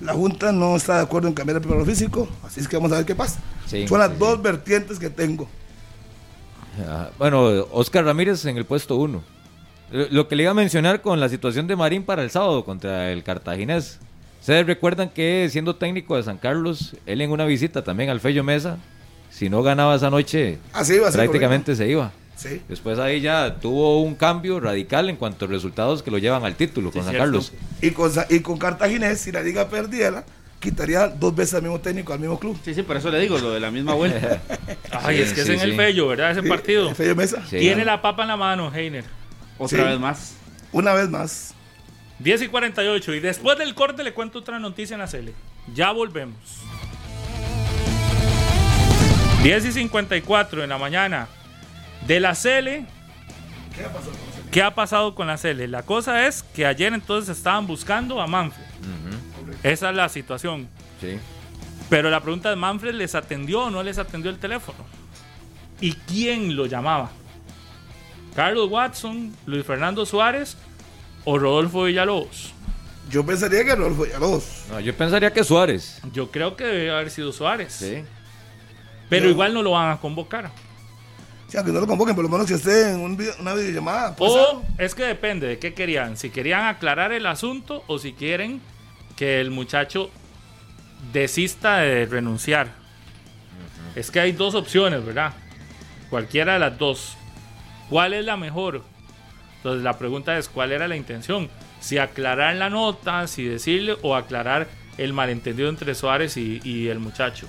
La 0.00 0.12
Junta 0.12 0.52
no 0.52 0.76
está 0.76 0.96
de 0.96 1.02
acuerdo 1.02 1.28
en 1.28 1.34
cambiar 1.34 1.56
el 1.56 1.62
preparado 1.62 1.86
físico, 1.86 2.28
así 2.42 2.60
es 2.60 2.68
que 2.68 2.76
vamos 2.76 2.92
a 2.92 2.96
ver 2.96 3.06
qué 3.06 3.14
pasa. 3.14 3.40
Sí, 3.66 3.86
Son 3.88 3.98
las 3.98 4.10
sí, 4.10 4.16
dos 4.18 4.42
vertientes 4.42 4.98
que 4.98 5.08
tengo. 5.08 5.48
Ah, 6.86 7.10
Bueno, 7.18 7.66
Oscar 7.72 8.04
Ramírez 8.04 8.44
en 8.46 8.56
el 8.56 8.64
puesto 8.64 8.96
uno. 8.96 9.22
Lo 9.90 10.06
lo 10.10 10.28
que 10.28 10.36
le 10.36 10.44
iba 10.44 10.52
a 10.52 10.54
mencionar 10.54 11.02
con 11.02 11.20
la 11.20 11.28
situación 11.28 11.66
de 11.66 11.76
Marín 11.76 12.02
para 12.04 12.22
el 12.22 12.30
sábado 12.30 12.64
contra 12.64 13.10
el 13.12 13.22
Cartaginés. 13.22 13.98
Ustedes 14.40 14.66
recuerdan 14.66 15.10
que 15.10 15.48
siendo 15.50 15.76
técnico 15.76 16.16
de 16.16 16.22
San 16.22 16.38
Carlos, 16.38 16.96
él 17.06 17.20
en 17.20 17.30
una 17.30 17.44
visita 17.44 17.84
también 17.84 18.10
al 18.10 18.20
Fello 18.20 18.42
Mesa, 18.42 18.78
si 19.30 19.48
no 19.50 19.62
ganaba 19.62 19.94
esa 19.94 20.10
noche, 20.10 20.58
Así 20.72 20.98
va 20.98 21.08
a 21.08 21.12
ser. 21.12 21.20
prácticamente 21.20 21.76
se 21.76 21.88
iba. 21.88 22.10
Sí. 22.34 22.60
Después 22.68 22.98
ahí 22.98 23.20
ya 23.20 23.56
tuvo 23.60 24.00
un 24.02 24.14
cambio 24.16 24.58
radical 24.58 25.08
en 25.10 25.16
cuanto 25.16 25.44
a 25.44 25.48
resultados 25.48 26.02
que 26.02 26.10
lo 26.10 26.18
llevan 26.18 26.44
al 26.44 26.56
título 26.56 26.90
con 26.90 27.02
San 27.02 27.10
cierto. 27.12 27.24
Carlos. 27.24 27.52
Y 27.80 27.90
con, 27.90 28.10
y 28.30 28.40
con 28.40 28.58
Cartaginés, 28.58 29.20
si 29.20 29.30
la 29.30 29.42
liga 29.42 29.68
perdiera, 29.68 30.24
quitaría 30.62 31.08
dos 31.08 31.34
veces 31.34 31.54
al 31.54 31.62
mismo 31.62 31.80
técnico, 31.80 32.12
al 32.12 32.20
mismo 32.20 32.38
club. 32.38 32.56
Sí, 32.64 32.72
sí, 32.72 32.82
por 32.82 32.96
eso 32.96 33.10
le 33.10 33.18
digo, 33.18 33.36
lo 33.38 33.50
de 33.50 33.60
la 33.60 33.70
misma 33.70 33.94
vuelta. 33.94 34.40
Ay, 35.02 35.16
Sí, 35.16 35.22
es 35.22 35.32
que 35.34 35.42
sí, 35.44 35.48
es 35.48 35.48
en 35.50 35.58
sí. 35.60 35.64
el 35.70 35.76
Fello, 35.76 36.06
¿verdad? 36.08 36.30
Ese 36.30 36.42
Sí, 36.42 36.48
partido. 36.48 36.94
Fello 36.94 37.16
Mesa. 37.16 37.42
Sí. 37.50 37.58
Tiene 37.58 37.84
la 37.84 38.00
papa 38.00 38.22
en 38.22 38.28
la 38.28 38.36
mano, 38.36 38.72
Heiner. 38.74 39.04
Otra 39.58 39.78
Sí. 39.78 39.84
vez 39.90 39.98
más. 39.98 40.34
Una 40.70 40.94
vez 40.94 41.08
más. 41.10 41.54
10 42.20 42.42
y 42.42 42.46
48. 42.48 43.14
Y 43.14 43.20
después 43.20 43.58
del 43.58 43.74
corte 43.74 44.04
le 44.04 44.14
cuento 44.14 44.38
otra 44.38 44.58
noticia 44.60 44.94
en 44.94 45.00
la 45.00 45.08
Cele. 45.08 45.34
Ya 45.74 45.90
volvemos. 45.90 46.36
10 49.42 49.64
y 49.66 49.72
54 49.72 50.62
en 50.62 50.68
la 50.70 50.78
mañana. 50.78 51.26
De 52.06 52.20
la 52.20 52.34
Cele. 52.34 52.86
¿Qué 54.52 54.62
ha 54.62 54.74
pasado 54.74 55.14
con 55.14 55.26
la 55.26 55.36
Cele? 55.38 55.66
La 55.66 55.82
cosa 55.82 56.26
es 56.26 56.42
que 56.42 56.66
ayer 56.66 56.92
entonces 56.92 57.36
estaban 57.36 57.66
buscando 57.66 58.20
a 58.20 58.26
Manfred. 58.26 58.64
Esa 59.62 59.90
es 59.90 59.96
la 59.96 60.08
situación. 60.08 60.68
Sí. 61.00 61.18
Pero 61.88 62.10
la 62.10 62.20
pregunta 62.20 62.50
es, 62.50 62.56
¿Manfred 62.56 62.94
les 62.94 63.14
atendió 63.14 63.64
o 63.64 63.70
no 63.70 63.82
les 63.82 63.98
atendió 63.98 64.30
el 64.30 64.38
teléfono? 64.38 64.78
¿Y 65.80 65.92
quién 65.92 66.56
lo 66.56 66.66
llamaba? 66.66 67.10
¿Carlos 68.34 68.70
Watson, 68.70 69.34
Luis 69.46 69.64
Fernando 69.66 70.06
Suárez 70.06 70.56
o 71.24 71.38
Rodolfo 71.38 71.84
Villalobos? 71.84 72.52
Yo 73.10 73.26
pensaría 73.26 73.64
que 73.64 73.74
Rodolfo 73.74 74.04
Villalobos. 74.04 74.44
No, 74.70 74.80
yo 74.80 74.96
pensaría 74.96 75.32
que 75.32 75.44
Suárez. 75.44 76.00
Yo 76.12 76.30
creo 76.30 76.56
que 76.56 76.64
debe 76.64 76.90
haber 76.90 77.10
sido 77.10 77.32
Suárez. 77.32 77.72
Sí. 77.74 78.02
Pero 79.10 79.24
Yo- 79.26 79.30
igual 79.32 79.52
no 79.52 79.62
lo 79.62 79.72
van 79.72 79.90
a 79.90 79.98
convocar. 80.00 80.50
Sí, 81.48 81.58
aunque 81.58 81.72
no 81.72 81.80
lo 81.80 81.86
convoquen, 81.86 82.14
por 82.14 82.24
lo 82.24 82.30
menos 82.30 82.46
que 82.46 82.54
esté 82.54 82.92
en 82.92 83.00
un 83.00 83.14
video- 83.14 83.34
una 83.38 83.52
videollamada. 83.52 84.16
pues, 84.16 84.32
O 84.32 84.62
es 84.78 84.94
que 84.94 85.02
depende 85.02 85.46
de 85.46 85.58
qué 85.58 85.74
querían. 85.74 86.16
Si 86.16 86.30
querían 86.30 86.64
aclarar 86.64 87.12
el 87.12 87.26
asunto 87.26 87.84
o 87.88 87.98
si 87.98 88.14
quieren 88.14 88.62
que 89.22 89.40
el 89.40 89.52
muchacho 89.52 90.10
desista 91.12 91.76
de 91.76 92.06
renunciar. 92.06 92.72
Es 93.94 94.10
que 94.10 94.18
hay 94.18 94.32
dos 94.32 94.56
opciones, 94.56 95.06
¿verdad? 95.06 95.32
Cualquiera 96.10 96.54
de 96.54 96.58
las 96.58 96.76
dos. 96.76 97.16
¿Cuál 97.88 98.14
es 98.14 98.24
la 98.24 98.36
mejor? 98.36 98.82
Entonces 99.58 99.84
la 99.84 99.96
pregunta 99.96 100.36
es 100.38 100.48
cuál 100.48 100.72
era 100.72 100.88
la 100.88 100.96
intención. 100.96 101.48
Si 101.78 101.98
aclarar 101.98 102.56
la 102.56 102.68
nota, 102.68 103.28
si 103.28 103.44
decirle 103.44 103.96
o 104.02 104.16
aclarar 104.16 104.66
el 104.98 105.12
malentendido 105.12 105.68
entre 105.68 105.94
Suárez 105.94 106.36
y, 106.36 106.60
y 106.64 106.88
el 106.88 106.98
muchacho. 106.98 107.46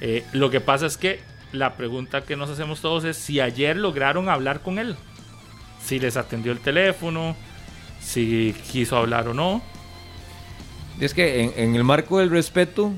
Eh, 0.00 0.24
lo 0.32 0.48
que 0.48 0.62
pasa 0.62 0.86
es 0.86 0.96
que 0.96 1.20
la 1.52 1.76
pregunta 1.76 2.22
que 2.22 2.36
nos 2.36 2.48
hacemos 2.48 2.80
todos 2.80 3.04
es 3.04 3.18
si 3.18 3.38
ayer 3.38 3.76
lograron 3.76 4.30
hablar 4.30 4.60
con 4.60 4.78
él. 4.78 4.96
Si 5.78 5.98
les 5.98 6.16
atendió 6.16 6.52
el 6.52 6.60
teléfono, 6.60 7.36
si 8.00 8.56
quiso 8.70 8.96
hablar 8.96 9.28
o 9.28 9.34
no. 9.34 9.71
Es 11.04 11.14
que 11.14 11.42
en, 11.42 11.52
en 11.56 11.74
el 11.74 11.82
marco 11.82 12.20
del 12.20 12.30
respeto 12.30 12.92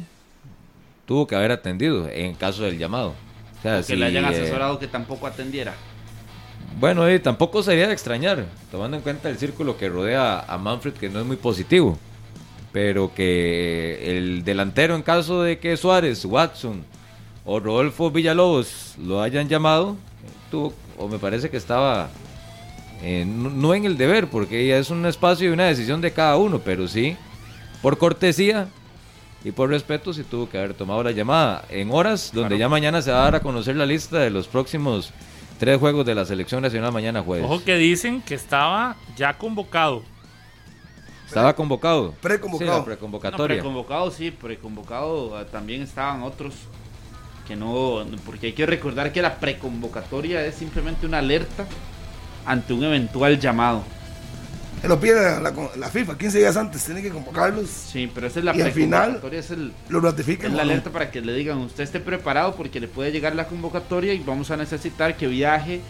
tuvo 1.07 1.27
que 1.27 1.37
haber 1.37 1.53
atendido 1.53 2.07
en 2.09 2.35
caso 2.35 2.65
del 2.65 2.79
llamado. 2.79 3.15
O 3.59 3.63
sea, 3.63 3.83
que 3.83 3.97
le 3.97 4.05
hayan 4.05 4.25
eh, 4.25 4.29
asesorado 4.29 4.79
que 4.79 4.87
tampoco 4.87 5.27
atendiera. 5.27 5.75
Bueno, 6.79 7.09
eh, 7.09 7.19
tampoco 7.19 7.63
sería 7.63 7.87
de 7.87 7.95
extrañar, 7.95 8.45
tomando 8.71 8.99
en 8.99 9.03
cuenta 9.03 9.31
el 9.31 9.39
círculo 9.39 9.79
que 9.79 9.89
rodea 9.89 10.41
a 10.41 10.59
Manfred, 10.59 10.93
que 10.93 11.09
no 11.09 11.21
es 11.21 11.25
muy 11.25 11.37
positivo. 11.37 11.99
Pero 12.73 13.15
que 13.15 14.19
el 14.19 14.45
delantero, 14.45 14.97
en 14.97 15.03
caso 15.03 15.43
de 15.43 15.59
que 15.59 15.75
Suárez, 15.79 16.27
Watson 16.27 16.85
o 17.47 17.59
Rodolfo 17.59 18.11
Villalobos 18.11 18.97
lo 18.99 19.23
hayan 19.23 19.49
llamado, 19.49 19.97
tuvo, 20.51 20.75
o 20.99 21.09
me 21.09 21.19
parece 21.19 21.49
que 21.49 21.57
estaba 21.57 22.11
eh, 23.03 23.25
no, 23.27 23.49
no 23.49 23.75
en 23.75 23.87
el 23.87 23.97
deber, 23.97 24.27
porque 24.27 24.67
ya 24.67 24.77
es 24.77 24.91
un 24.91 25.07
espacio 25.07 25.49
y 25.49 25.53
una 25.53 25.65
decisión 25.65 26.03
de 26.03 26.13
cada 26.13 26.37
uno, 26.37 26.59
pero 26.59 26.87
sí, 26.87 27.17
por 27.85 27.99
cortesía 27.99 28.69
y 29.45 29.53
por 29.53 29.69
respeto, 29.69 30.15
sí 30.15 30.23
tuvo 30.25 30.49
que 30.49 30.57
haber 30.57 30.73
tomado 30.73 31.03
la 31.03 31.11
llamada 31.11 31.67
en 31.69 31.91
horas, 31.91 32.31
donde 32.33 32.57
Claro. 32.57 32.61
ya 32.61 32.69
mañana 32.71 33.03
se 33.03 33.11
va 33.13 33.19
a 33.19 33.25
dar 33.25 33.35
a 33.35 33.41
conocer 33.41 33.77
la 33.77 33.85
lista 33.85 34.19
de 34.21 34.31
los 34.31 34.49
próximos 34.49 35.13
tres 35.59 35.79
juegos 35.79 36.07
de 36.07 36.15
la 36.15 36.25
selección 36.25 36.63
nacional 36.63 36.93
mañana 36.93 37.21
jueves. 37.21 37.45
Ojo 37.45 37.63
que 37.63 37.77
dicen 37.77 38.23
que 38.23 38.37
estaba 38.37 38.97
ya 39.17 39.37
convocado. 39.37 40.03
Estaba 41.27 41.55
convocado. 41.55 42.13
Preconvocado. 42.23 42.71
Sí, 42.71 42.73
la 42.73 42.79
No, 42.79 42.85
preconvocatoria. 42.87 43.57
preconvocado 43.57 44.11
sí, 44.11 44.31
preconvocado 44.31 45.37
ah, 45.37 45.45
también 45.45 45.83
estaban 45.83 46.23
otros 46.23 46.55
que 47.47 47.55
no, 47.55 48.03
porque 48.25 48.47
hay 48.47 48.53
que 48.55 48.65
recordar 48.65 49.13
que 49.13 49.21
la 49.21 49.35
preconvocatoria 49.35 50.47
es 50.47 50.55
simplemente 50.55 51.05
una 51.05 51.19
alerta 51.19 51.67
ante 52.47 52.73
un 52.73 52.83
eventual 52.85 53.39
llamado. 53.39 53.83
Se 54.85 54.89
lo 54.89 55.01
pide 55.01 55.41
la, 55.41 55.51
la 55.77 55.89
FIFA 55.89 56.19
15 56.19 56.39
días 56.41 56.59
antes, 56.59 56.85
tiene 56.85 57.01
que 57.01 57.09
convocarlos, 57.09 57.71
Sí, 57.71 58.11
pero 58.15 58.27
esa 58.27 58.41
es 58.41 58.45
la 58.45 58.55
Y 58.55 58.61
al 58.61 58.71
final- 58.71 59.19
es, 59.33 59.51
el, 59.51 59.73
lo 59.89 59.99
ratifican. 59.99 60.49
es 60.49 60.53
¿o 60.53 60.57
la 60.59 60.63
alerta 60.63 60.91
para 60.91 61.11
que 61.11 61.23
le 61.23 61.33
digan 61.33 61.57
usted 61.57 61.85
esté 61.85 62.01
preparado 62.01 62.55
porque 62.55 62.81
le 62.81 62.89
puede 62.89 63.11
llegar 63.11 63.35
la 63.35 63.47
convocatoria 63.47 64.13
y 64.13 64.19
vamos 64.19 64.51
a 64.51 64.59
necesitar 64.59 65.17
que 65.17 65.27
viaje 65.27 65.81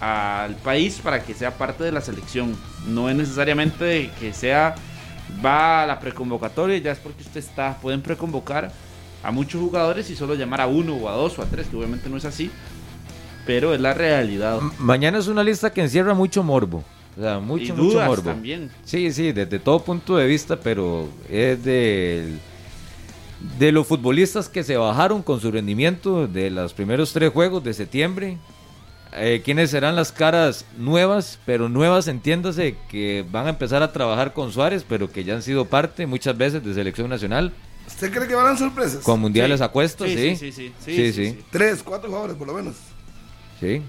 al 0.00 0.54
país 0.56 0.98
para 1.02 1.22
que 1.22 1.34
sea 1.34 1.58
parte 1.58 1.84
de 1.84 1.92
la 1.92 2.00
selección. 2.00 2.56
No 2.86 3.10
es 3.10 3.16
necesariamente 3.16 4.10
que 4.18 4.32
sea 4.32 4.76
va 5.44 5.82
a 5.82 5.86
la 5.86 6.00
preconvocatoria 6.00 6.76
y 6.78 6.80
ya 6.80 6.92
es 6.92 6.98
porque 7.00 7.24
usted 7.24 7.40
está, 7.40 7.76
pueden 7.82 8.00
preconvocar 8.00 8.72
a 9.22 9.30
muchos 9.30 9.60
jugadores 9.60 10.08
y 10.08 10.16
solo 10.16 10.34
llamar 10.34 10.62
a 10.62 10.66
uno 10.68 10.94
o 10.96 11.10
a 11.10 11.12
dos 11.12 11.38
o 11.38 11.42
a 11.42 11.44
tres, 11.44 11.66
que 11.66 11.76
obviamente 11.76 12.08
no 12.08 12.16
es 12.16 12.24
así. 12.24 12.50
pero 13.44 13.74
es 13.74 13.80
la 13.82 13.92
realidad. 13.92 14.58
Mañana 14.78 15.18
es 15.18 15.26
una 15.26 15.44
lista 15.44 15.70
que 15.70 15.82
encierra 15.82 16.14
mucho 16.14 16.42
morbo. 16.42 16.82
O 17.18 17.20
sea, 17.22 17.40
mucho, 17.40 17.64
y 17.64 17.72
mucho 17.72 17.82
dudas 17.82 18.06
morbo. 18.08 18.22
también. 18.30 18.70
Sí, 18.84 19.10
sí, 19.12 19.32
desde 19.32 19.58
todo 19.58 19.80
punto 19.82 20.16
de 20.16 20.26
vista, 20.26 20.60
pero 20.60 21.08
es 21.28 21.64
de, 21.64 22.34
de 23.58 23.72
los 23.72 23.86
futbolistas 23.86 24.48
que 24.48 24.62
se 24.62 24.76
bajaron 24.76 25.22
con 25.22 25.40
su 25.40 25.50
rendimiento 25.50 26.28
de 26.28 26.50
los 26.50 26.72
primeros 26.74 27.12
tres 27.12 27.32
juegos 27.32 27.64
de 27.64 27.74
septiembre. 27.74 28.38
Eh, 29.14 29.40
¿Quiénes 29.44 29.70
serán 29.70 29.96
las 29.96 30.12
caras 30.12 30.64
nuevas? 30.76 31.38
Pero 31.46 31.68
nuevas, 31.68 32.08
entiéndase, 32.08 32.76
que 32.90 33.24
van 33.30 33.46
a 33.46 33.50
empezar 33.50 33.82
a 33.82 33.90
trabajar 33.92 34.32
con 34.34 34.52
Suárez, 34.52 34.84
pero 34.88 35.10
que 35.10 35.24
ya 35.24 35.34
han 35.34 35.42
sido 35.42 35.64
parte 35.64 36.06
muchas 36.06 36.36
veces 36.36 36.62
de 36.62 36.74
selección 36.74 37.08
nacional. 37.08 37.52
¿Usted 37.86 38.12
cree 38.12 38.28
que 38.28 38.34
van 38.34 38.44
a 38.44 38.48
dar 38.50 38.58
sorpresas? 38.58 39.02
Con 39.02 39.18
mundiales 39.18 39.58
Sí. 39.58 39.64
a 39.64 39.68
cuestas, 39.68 40.08
Sí, 40.10 40.14
sí. 40.16 40.36
sí, 40.36 40.52
sí, 40.52 40.52
sí, 40.52 40.72
Sí, 40.84 40.94
sí, 40.94 41.12
sí. 41.14 41.30
sí. 41.32 41.38
Tres, 41.50 41.82
cuatro 41.82 42.10
jugadores 42.10 42.36
por 42.36 42.46
lo 42.46 42.52
menos. 42.54 42.76
Sí. 43.58 43.80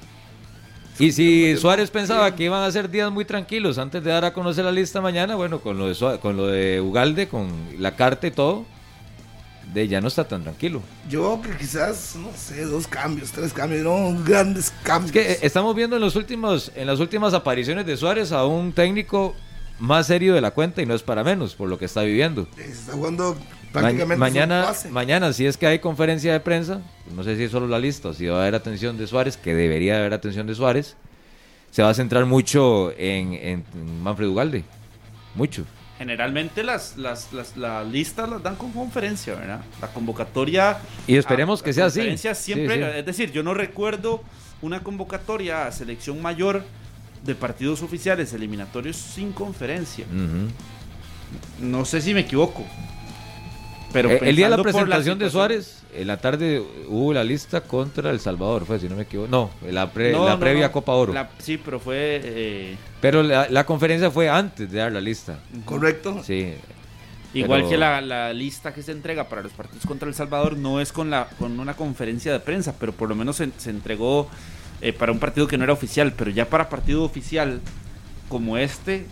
Y 1.00 1.12
si 1.14 1.56
Suárez 1.58 1.90
pensaba 1.90 2.36
que 2.36 2.44
iban 2.44 2.62
a 2.62 2.72
ser 2.72 2.90
días 2.90 3.10
muy 3.12 3.24
tranquilos 3.26 3.78
antes 3.78 4.04
de 4.04 4.12
dar 4.12 4.26
a 4.26 4.34
conocer 4.34 4.66
la 4.66 4.72
lista 4.72 5.00
mañana, 5.02 5.36
bueno, 5.36 5.60
con 5.62 5.78
lo 5.78 5.88
de, 5.88 5.96
Suá- 5.96 6.20
con 6.20 6.36
lo 6.36 6.48
de 6.48 6.82
Ugalde, 6.82 7.28
con 7.30 7.48
la 7.78 7.96
carta 7.96 8.28
y 8.28 8.32
todo, 8.32 8.66
de 9.74 9.88
ya 9.88 10.02
no 10.02 10.08
está 10.10 10.28
tan 10.28 10.44
tranquilo. 10.44 10.82
Yo 11.10 11.40
que 11.42 11.56
quizás, 11.56 12.16
no 12.18 12.30
sé, 12.36 12.66
dos 12.66 12.86
cambios, 12.88 13.32
tres 13.32 13.54
cambios, 13.54 13.84
no 13.84 14.22
grandes 14.26 14.74
cambios. 14.84 15.16
Es 15.16 15.26
que 15.26 15.32
eh, 15.34 15.40
estamos 15.44 15.74
viendo 15.76 15.96
en 15.96 16.02
los 16.02 16.16
últimos, 16.18 16.72
en 16.76 16.88
las 16.88 17.00
últimas 17.00 17.34
apariciones 17.34 17.86
de 17.86 17.96
Suárez 17.96 18.32
a 18.32 18.46
un 18.46 18.74
técnico 18.74 19.36
más 19.80 20.08
serio 20.08 20.34
de 20.34 20.42
la 20.42 20.52
cuenta 20.52 20.82
y 20.82 20.86
no 20.86 20.94
es 20.96 21.04
para 21.04 21.24
menos 21.24 21.56
por 21.56 21.70
lo 21.70 21.78
que 21.78 21.86
está 21.86 22.02
viviendo. 22.02 22.48
Eh, 22.58 22.68
está 22.70 22.92
jugando 22.94 23.38
prácticamente 23.72 24.20
mañana, 24.20 24.64
pase. 24.68 24.90
mañana, 24.90 25.34
si 25.34 25.46
es 25.46 25.58
que 25.58 25.68
hay 25.68 25.80
conferencia 25.80 26.34
de 26.34 26.40
prensa, 26.40 26.82
no 27.16 27.24
sé 27.24 27.36
si 27.38 27.44
es 27.44 27.52
solo 27.52 27.68
la 27.68 27.80
lista 27.80 28.10
o 28.10 28.14
si 28.14 28.26
va 28.28 28.38
a 28.38 28.42
haber 28.42 28.56
atención 28.56 28.98
de 28.98 29.08
Suárez, 29.08 29.38
que 29.38 29.54
debería 29.54 29.98
haber 29.98 30.14
atención 30.14 30.48
de 30.48 30.56
Suárez, 30.56 30.96
se 31.72 31.84
va 31.84 31.90
a 31.90 31.94
centrar 31.94 32.26
mucho 32.26 32.92
en, 32.98 33.34
en 33.34 33.64
Manfred 34.04 34.28
Ugalde. 34.28 34.64
Mucho. 35.36 35.66
Generalmente 36.00 36.64
las, 36.64 36.98
las, 36.98 37.32
las, 37.34 37.58
las 37.58 37.86
listas 37.86 38.28
las 38.30 38.42
dan 38.42 38.56
con 38.56 38.72
conferencia, 38.72 39.36
¿verdad? 39.36 39.62
La 39.82 39.88
convocatoria... 39.90 40.78
Y 41.06 41.18
esperemos 41.18 41.62
a- 41.62 41.64
que 41.66 41.74
sea 41.74 41.86
así. 41.88 42.00
conferencia 42.00 42.34
siempre, 42.36 42.76
Sí, 42.78 42.82
sí. 42.82 42.98
es 43.00 43.06
decir, 43.06 43.32
yo 43.32 43.44
no 43.44 43.54
recuerdo 43.54 44.24
una 44.62 44.82
convocatoria 44.82 45.68
a 45.68 45.72
selección 45.72 46.22
mayor 46.22 46.64
de 47.24 47.36
partidos 47.36 47.82
oficiales 47.84 48.32
eliminatorios 48.34 48.96
sin 48.96 49.34
conferencia. 49.34 50.06
No 51.62 51.86
sé 51.86 52.02
si 52.02 52.14
me 52.14 52.22
equivoco. 52.22 52.66
Pero 53.92 54.10
Eh, 54.12 54.20
el 54.22 54.36
día 54.36 54.50
de 54.50 54.58
la 54.58 54.62
presentación 54.64 55.18
de 55.18 55.30
Suárez, 55.30 55.82
en 55.96 56.08
la 56.08 56.18
tarde 56.18 56.62
hubo 56.88 57.12
la 57.14 57.24
lista 57.24 57.62
contra 57.62 58.12
El 58.12 58.20
Salvador, 58.20 58.66
fue, 58.66 58.80
si 58.80 58.88
no 58.88 58.96
me 58.96 59.04
equivoco. 59.04 59.30
No, 59.30 59.50
la, 59.70 59.90
pre- 59.92 60.12
No, 60.12 60.26
la 60.26 60.34
no, 60.34 60.40
previa 60.40 60.68
no. 60.68 60.72
Copa 60.72 60.92
Oro. 60.94 61.14
La- 61.14 61.30
sí, 61.40 61.58
pero 61.58 61.80
fue... 61.80 62.22
eh, 62.24 62.78
Pero 63.02 63.24
la, 63.24 63.48
la 63.50 63.66
conferencia 63.66 64.12
fue 64.12 64.30
antes 64.30 64.72
de 64.72 64.78
dar 64.78 64.92
la 64.92 65.02
lista. 65.02 65.40
Correcto. 65.66 66.22
Sí. 66.24 66.54
Igual 67.34 67.62
Pero- 67.62 67.70
que 67.72 67.78
la, 67.78 68.02
la 68.02 68.32
lista 68.34 68.74
que 68.74 68.84
se 68.84 68.92
entrega 68.92 69.28
para 69.28 69.42
los 69.42 69.52
partidos 69.54 69.86
contra 69.86 70.08
El 70.08 70.14
Salvador 70.16 70.56
no 70.58 70.80
es 70.82 70.92
con, 70.92 71.10
la, 71.10 71.28
con 71.40 71.60
una 71.60 71.76
conferencia 71.76 72.32
de 72.32 72.40
prensa, 72.40 72.76
pero 72.80 72.92
por 72.92 73.10
lo 73.10 73.16
menos 73.16 73.38
se, 73.38 73.50
se 73.58 73.70
entregó 73.72 74.30
eh, 74.82 74.94
para 74.94 75.12
un 75.12 75.20
partido 75.20 75.48
que 75.48 75.58
no 75.58 75.64
era 75.64 75.74
oficial, 75.74 76.14
pero 76.16 76.30
ya 76.32 76.46
para 76.50 76.70
partido 76.70 77.04
oficial 77.04 77.60
como 78.30 78.58
este, 78.58 79.06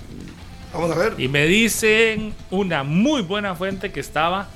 Vamos 0.73 0.91
a 0.91 0.95
ver. 0.95 1.13
Y 1.17 1.27
me 1.29 1.45
dicen 1.45 2.33
una 2.51 2.83
muy 2.83 3.21
buena 3.21 3.55
fuente 3.55 3.91
que 3.91 3.99
estaba 4.01 4.49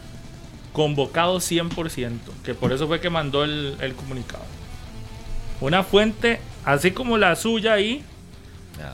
convocado 0.73 1.38
100%, 1.39 2.18
que 2.43 2.53
por 2.53 2.72
eso 2.72 2.88
fue 2.88 2.99
que 2.99 3.10
mandó 3.10 3.43
el, 3.43 3.76
el 3.81 3.93
comunicado. 3.93 4.43
Una 5.60 5.84
fuente, 5.84 6.39
así 6.65 6.91
como 6.91 7.18
la 7.18 7.35
suya 7.35 7.73
ahí, 7.73 8.03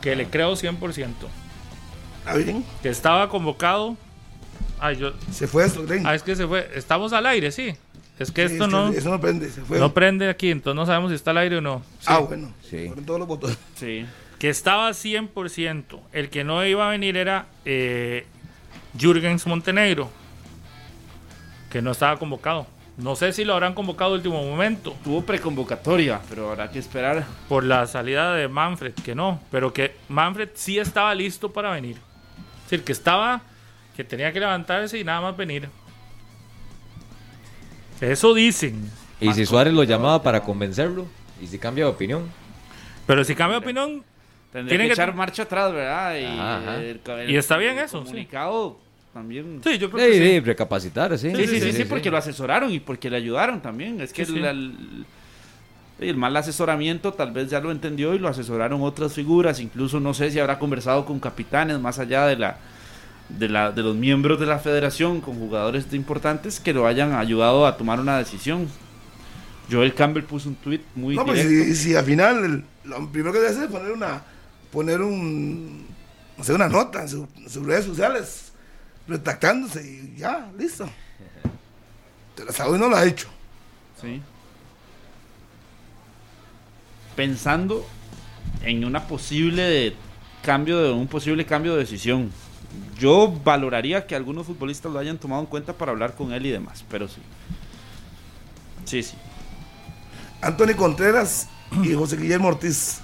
que 0.01 0.15
le 0.15 0.27
creo 0.27 0.53
100%, 0.53 1.07
Está 2.19 2.35
bien. 2.35 2.65
que 2.81 2.89
estaba 2.89 3.29
convocado. 3.29 3.95
Ay, 4.79 4.97
yo, 4.97 5.13
Se 5.31 5.47
fue 5.47 5.65
esto, 5.65 5.85
ah, 6.03 6.13
es 6.13 6.23
que 6.23 6.35
se 6.35 6.45
fue. 6.45 6.69
Estamos 6.75 7.13
al 7.13 7.25
aire, 7.25 7.51
sí. 7.51 7.73
Es 8.19 8.31
que 8.31 8.47
Sí, 8.47 8.53
esto 8.55 8.65
es 8.65 8.71
no, 8.71 8.89
Eso 8.89 9.09
no 9.09 9.21
prende, 9.21 9.49
se 9.49 9.61
fue. 9.61 9.79
no 9.79 9.93
prende 9.93 10.27
aquí, 10.29 10.49
entonces 10.51 10.75
no 10.75 10.85
sabemos 10.85 11.11
si 11.11 11.15
está 11.15 11.31
al 11.31 11.37
aire 11.37 11.57
o 11.57 11.61
no. 11.61 11.83
Ah, 12.05 12.19
bueno. 12.19 12.51
Sí. 12.69 12.91
Todos 13.05 13.19
los 13.19 13.27
botones. 13.27 13.57
sí. 13.75 14.05
que 14.39 14.49
estaba 14.49 14.89
100%. 14.91 15.99
El 16.13 16.29
que 16.29 16.43
no 16.43 16.63
iba 16.65 16.87
a 16.87 16.91
venir 16.91 17.15
era 17.17 17.45
eh, 17.65 18.25
Jürgens 18.99 19.45
Montenegro, 19.47 20.11
que 21.77 21.81
no 21.83 21.91
estaba 21.91 22.17
convocado. 22.17 22.65
No 22.97 23.15
sé 23.15 23.31
si 23.33 23.45
lo 23.45 23.53
habrán 23.53 23.75
convocado 23.75 24.09
de 24.09 24.17
último 24.17 24.43
momento 24.43 24.95
tuvo 25.03 25.21
preconvocatoria, 25.21 26.19
pero 26.27 26.49
habrá 26.49 26.71
que 26.71 26.79
esperar. 26.79 27.23
por 27.47 27.63
la 27.63 27.85
salida 27.85 28.33
de 28.33 28.47
Manfred, 28.47 28.93
que 28.95 29.13
no, 29.13 29.39
pero 29.51 29.71
que 29.71 29.95
Manfred 30.09 30.49
sí 30.55 30.79
estaba 30.79 31.13
listo 31.13 31.51
para 31.53 31.69
venir. 31.69 31.97
Es 31.97 32.63
decir, 32.71 32.83
que 32.83 32.91
estaba, 32.93 33.41
que 33.95 34.03
tenía 34.03 34.33
que 34.33 34.39
levantarse 34.39 34.97
y 34.97 35.03
nada 35.03 35.21
más 35.21 35.37
venir. 35.37 35.69
Eso 38.01 38.33
dicen. 38.33 38.89
Y 39.21 39.31
si 39.33 39.45
Suárez 39.45 39.73
lo 39.73 39.83
llamaba 39.83 40.23
para 40.23 40.41
convencerlo, 40.41 41.05
y 41.39 41.45
si 41.45 41.59
cambia 41.59 41.85
de 41.85 41.91
opinión. 41.91 42.27
Pero 43.05 43.23
si 43.23 43.35
cambia 43.35 43.59
de 43.59 43.65
opinión, 43.65 44.03
Tendría 44.51 44.69
Tiene 44.69 44.83
que, 44.85 44.87
que 44.87 44.93
echar 44.93 45.13
marcha 45.13 45.43
atrás, 45.43 45.71
¿verdad? 45.73 46.15
Y, 46.15 46.25
Ajá. 46.25 46.77
el- 46.77 47.01
el- 47.05 47.29
Y 47.29 47.35
está 47.35 47.57
bien 47.57 47.77
el 47.77 47.83
eso, 47.85 48.03
sí. 48.05 48.25
También. 49.17 49.61
sí, 49.63 49.77
yo 49.79 49.89
creo 49.89 50.05
Sí, 50.05 50.11
que 50.11 50.17
sí. 50.25 50.29
sí, 50.33 50.39
recapacitar, 50.41 51.17
sí. 51.17 51.31
Sí, 51.35 51.47
sí, 51.47 51.59
sí, 51.61 51.71
sí, 51.73 51.85
porque 51.85 52.11
lo 52.11 52.17
asesoraron 52.17 52.71
y 52.71 52.79
porque 52.79 53.09
le 53.09 53.17
ayudaron 53.17 53.61
también. 53.61 53.99
Es 53.99 54.13
que 54.13 54.25
Sí, 54.25 54.33
sí. 54.33 54.37
el, 54.39 54.45
el- 54.45 55.05
el 55.99 56.15
mal 56.15 56.37
asesoramiento 56.37 57.13
tal 57.13 57.31
vez 57.31 57.49
ya 57.49 57.59
lo 57.59 57.71
entendió 57.71 58.13
y 58.13 58.19
lo 58.19 58.27
asesoraron 58.27 58.83
otras 58.83 59.13
figuras. 59.13 59.59
Incluso 59.59 59.99
no 59.99 60.13
sé 60.13 60.29
si 60.29 60.39
habrá 60.39 60.59
conversado 60.59 61.03
con 61.05 61.19
capitanes 61.19 61.79
más 61.79 61.97
allá 61.97 62.27
de 62.27 62.35
la 62.37 62.57
de, 63.29 63.49
la, 63.49 63.71
de 63.73 63.81
los 63.83 63.95
miembros 63.95 64.39
de 64.39 64.45
la 64.45 64.57
federación, 64.59 65.19
con 65.19 65.37
jugadores 65.37 65.85
importantes 65.91 66.59
que 66.61 66.71
lo 66.73 66.87
hayan 66.87 67.13
ayudado 67.13 67.65
a 67.65 67.75
tomar 67.75 67.99
una 67.99 68.17
decisión. 68.19 68.67
Joel 69.69 69.93
Campbell 69.95 70.23
puso 70.23 70.47
un 70.49 70.55
tweet 70.55 70.79
muy 70.95 71.15
No, 71.15 71.25
pues 71.25 71.45
directo. 71.45 71.73
si, 71.73 71.89
si 71.89 71.95
al 71.95 72.05
final 72.05 72.45
el- 72.45 72.63
lo 72.89 73.11
primero 73.11 73.33
que 73.33 73.39
debe 73.39 73.49
hacer 73.51 73.63
es 73.65 73.69
poner 73.71 73.91
una, 73.91 74.21
poner 74.71 75.01
un, 75.01 75.85
sé, 76.41 76.53
una 76.53 76.69
nota 76.69 77.01
en, 77.01 77.09
su- 77.09 77.27
en 77.35 77.49
sus 77.49 77.65
redes 77.65 77.83
sociales, 77.85 78.46
retractándose 79.07 79.81
y 79.83 80.15
ya, 80.17 80.51
listo. 80.57 80.89
Pero 82.35 82.49
hasta 82.49 82.67
hoy 82.67 82.77
no 82.77 82.89
lo 82.89 82.95
ha 82.95 83.05
hecho. 83.05 83.27
Sí. 84.01 84.21
Pensando 87.15 87.85
en 88.63 88.85
una 88.85 89.07
posible 89.07 89.95
cambio 90.43 90.81
de 90.81 90.91
un 90.91 91.07
posible 91.07 91.45
cambio 91.45 91.73
de 91.73 91.79
decisión. 91.79 92.31
Yo 92.99 93.31
valoraría 93.43 94.05
que 94.05 94.15
algunos 94.15 94.45
futbolistas 94.45 94.91
lo 94.91 94.99
hayan 94.99 95.17
tomado 95.17 95.41
en 95.41 95.47
cuenta 95.47 95.73
para 95.73 95.91
hablar 95.91 96.15
con 96.15 96.31
él 96.31 96.45
y 96.45 96.51
demás, 96.51 96.83
pero 96.89 97.07
sí. 97.07 97.21
Sí, 98.85 99.03
sí. 99.03 99.15
Anthony 100.41 100.75
Contreras 100.75 101.47
y 101.83 101.93
José 101.93 102.17
Guillermo 102.17 102.49
Ortiz 102.49 102.99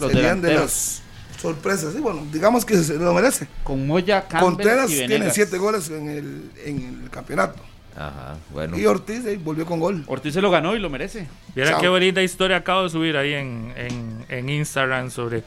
Los 0.00 0.12
serían 0.12 0.40
de 0.40 0.48
delanteros. 0.48 1.02
Las 1.38 1.42
sorpresas. 1.42 1.94
Y 1.94 2.00
bueno, 2.00 2.26
digamos 2.32 2.64
que 2.64 2.76
se 2.76 2.94
lo 2.94 3.14
merece. 3.14 3.46
Con 3.64 3.86
Moya, 3.86 4.22
Campbell 4.28 4.40
Contreras 4.40 4.90
y 4.90 4.94
tiene 4.94 5.14
Venegas. 5.14 5.34
siete 5.34 5.58
goles 5.58 5.88
en 5.90 6.08
el, 6.08 6.50
en 6.64 7.00
el 7.04 7.10
campeonato. 7.10 7.62
Ajá, 7.96 8.36
bueno. 8.52 8.78
Y 8.78 8.86
Ortiz 8.86 9.24
eh, 9.26 9.40
volvió 9.42 9.66
con 9.66 9.80
gol. 9.80 10.04
Ortiz 10.06 10.32
se 10.34 10.40
lo 10.40 10.50
ganó 10.50 10.76
y 10.76 10.78
lo 10.78 10.88
merece. 10.88 11.26
Viera 11.54 11.72
Chao. 11.72 11.80
qué 11.80 11.88
bonita 11.88 12.22
historia 12.22 12.58
acabo 12.58 12.84
de 12.84 12.90
subir 12.90 13.16
ahí 13.16 13.34
en, 13.34 13.72
en, 13.76 14.24
en 14.28 14.48
Instagram 14.48 15.10
sobre 15.10 15.42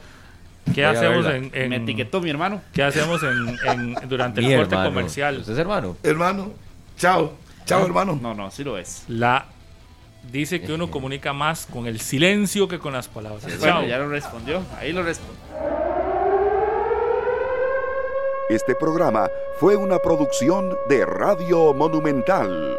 qué 0.74 0.82
Voy 0.82 0.84
a 0.84 0.90
hacemos 0.90 1.24
verla. 1.24 1.36
en, 1.36 1.50
en- 1.54 1.70
Me 1.70 1.76
etiquetó 1.76 2.20
mi 2.20 2.28
hermano. 2.28 2.60
qué 2.74 2.82
hacemos 2.82 3.22
en, 3.22 3.56
en- 3.70 4.08
durante 4.08 4.42
Mi 4.42 4.52
el 4.52 4.58
corte 4.60 4.74
hermano. 4.74 4.90
comercial. 4.90 5.38
¿Usted 5.38 5.52
es 5.54 5.58
hermano? 5.58 5.96
Hermano, 6.02 6.52
chao. 6.98 7.32
Chao, 7.64 7.86
hermano. 7.86 8.18
No, 8.20 8.34
no, 8.34 8.50
sí 8.50 8.64
lo 8.64 8.76
es. 8.76 9.04
La 9.08 9.46
dice 10.30 10.60
que 10.60 10.72
uno 10.72 10.90
comunica 10.90 11.32
más 11.32 11.66
con 11.66 11.86
el 11.86 12.00
silencio 12.00 12.68
que 12.68 12.78
con 12.78 12.92
las 12.92 13.08
palabras. 13.08 13.42
Bueno, 13.58 13.84
ya 13.86 13.98
lo 13.98 14.08
respondió. 14.08 14.62
Ahí 14.78 14.92
lo 14.92 15.02
respondió. 15.02 15.42
Este 18.48 18.74
programa 18.74 19.30
fue 19.58 19.76
una 19.76 19.98
producción 19.98 20.76
de 20.88 21.06
Radio 21.06 21.72
Monumental. 21.72 22.76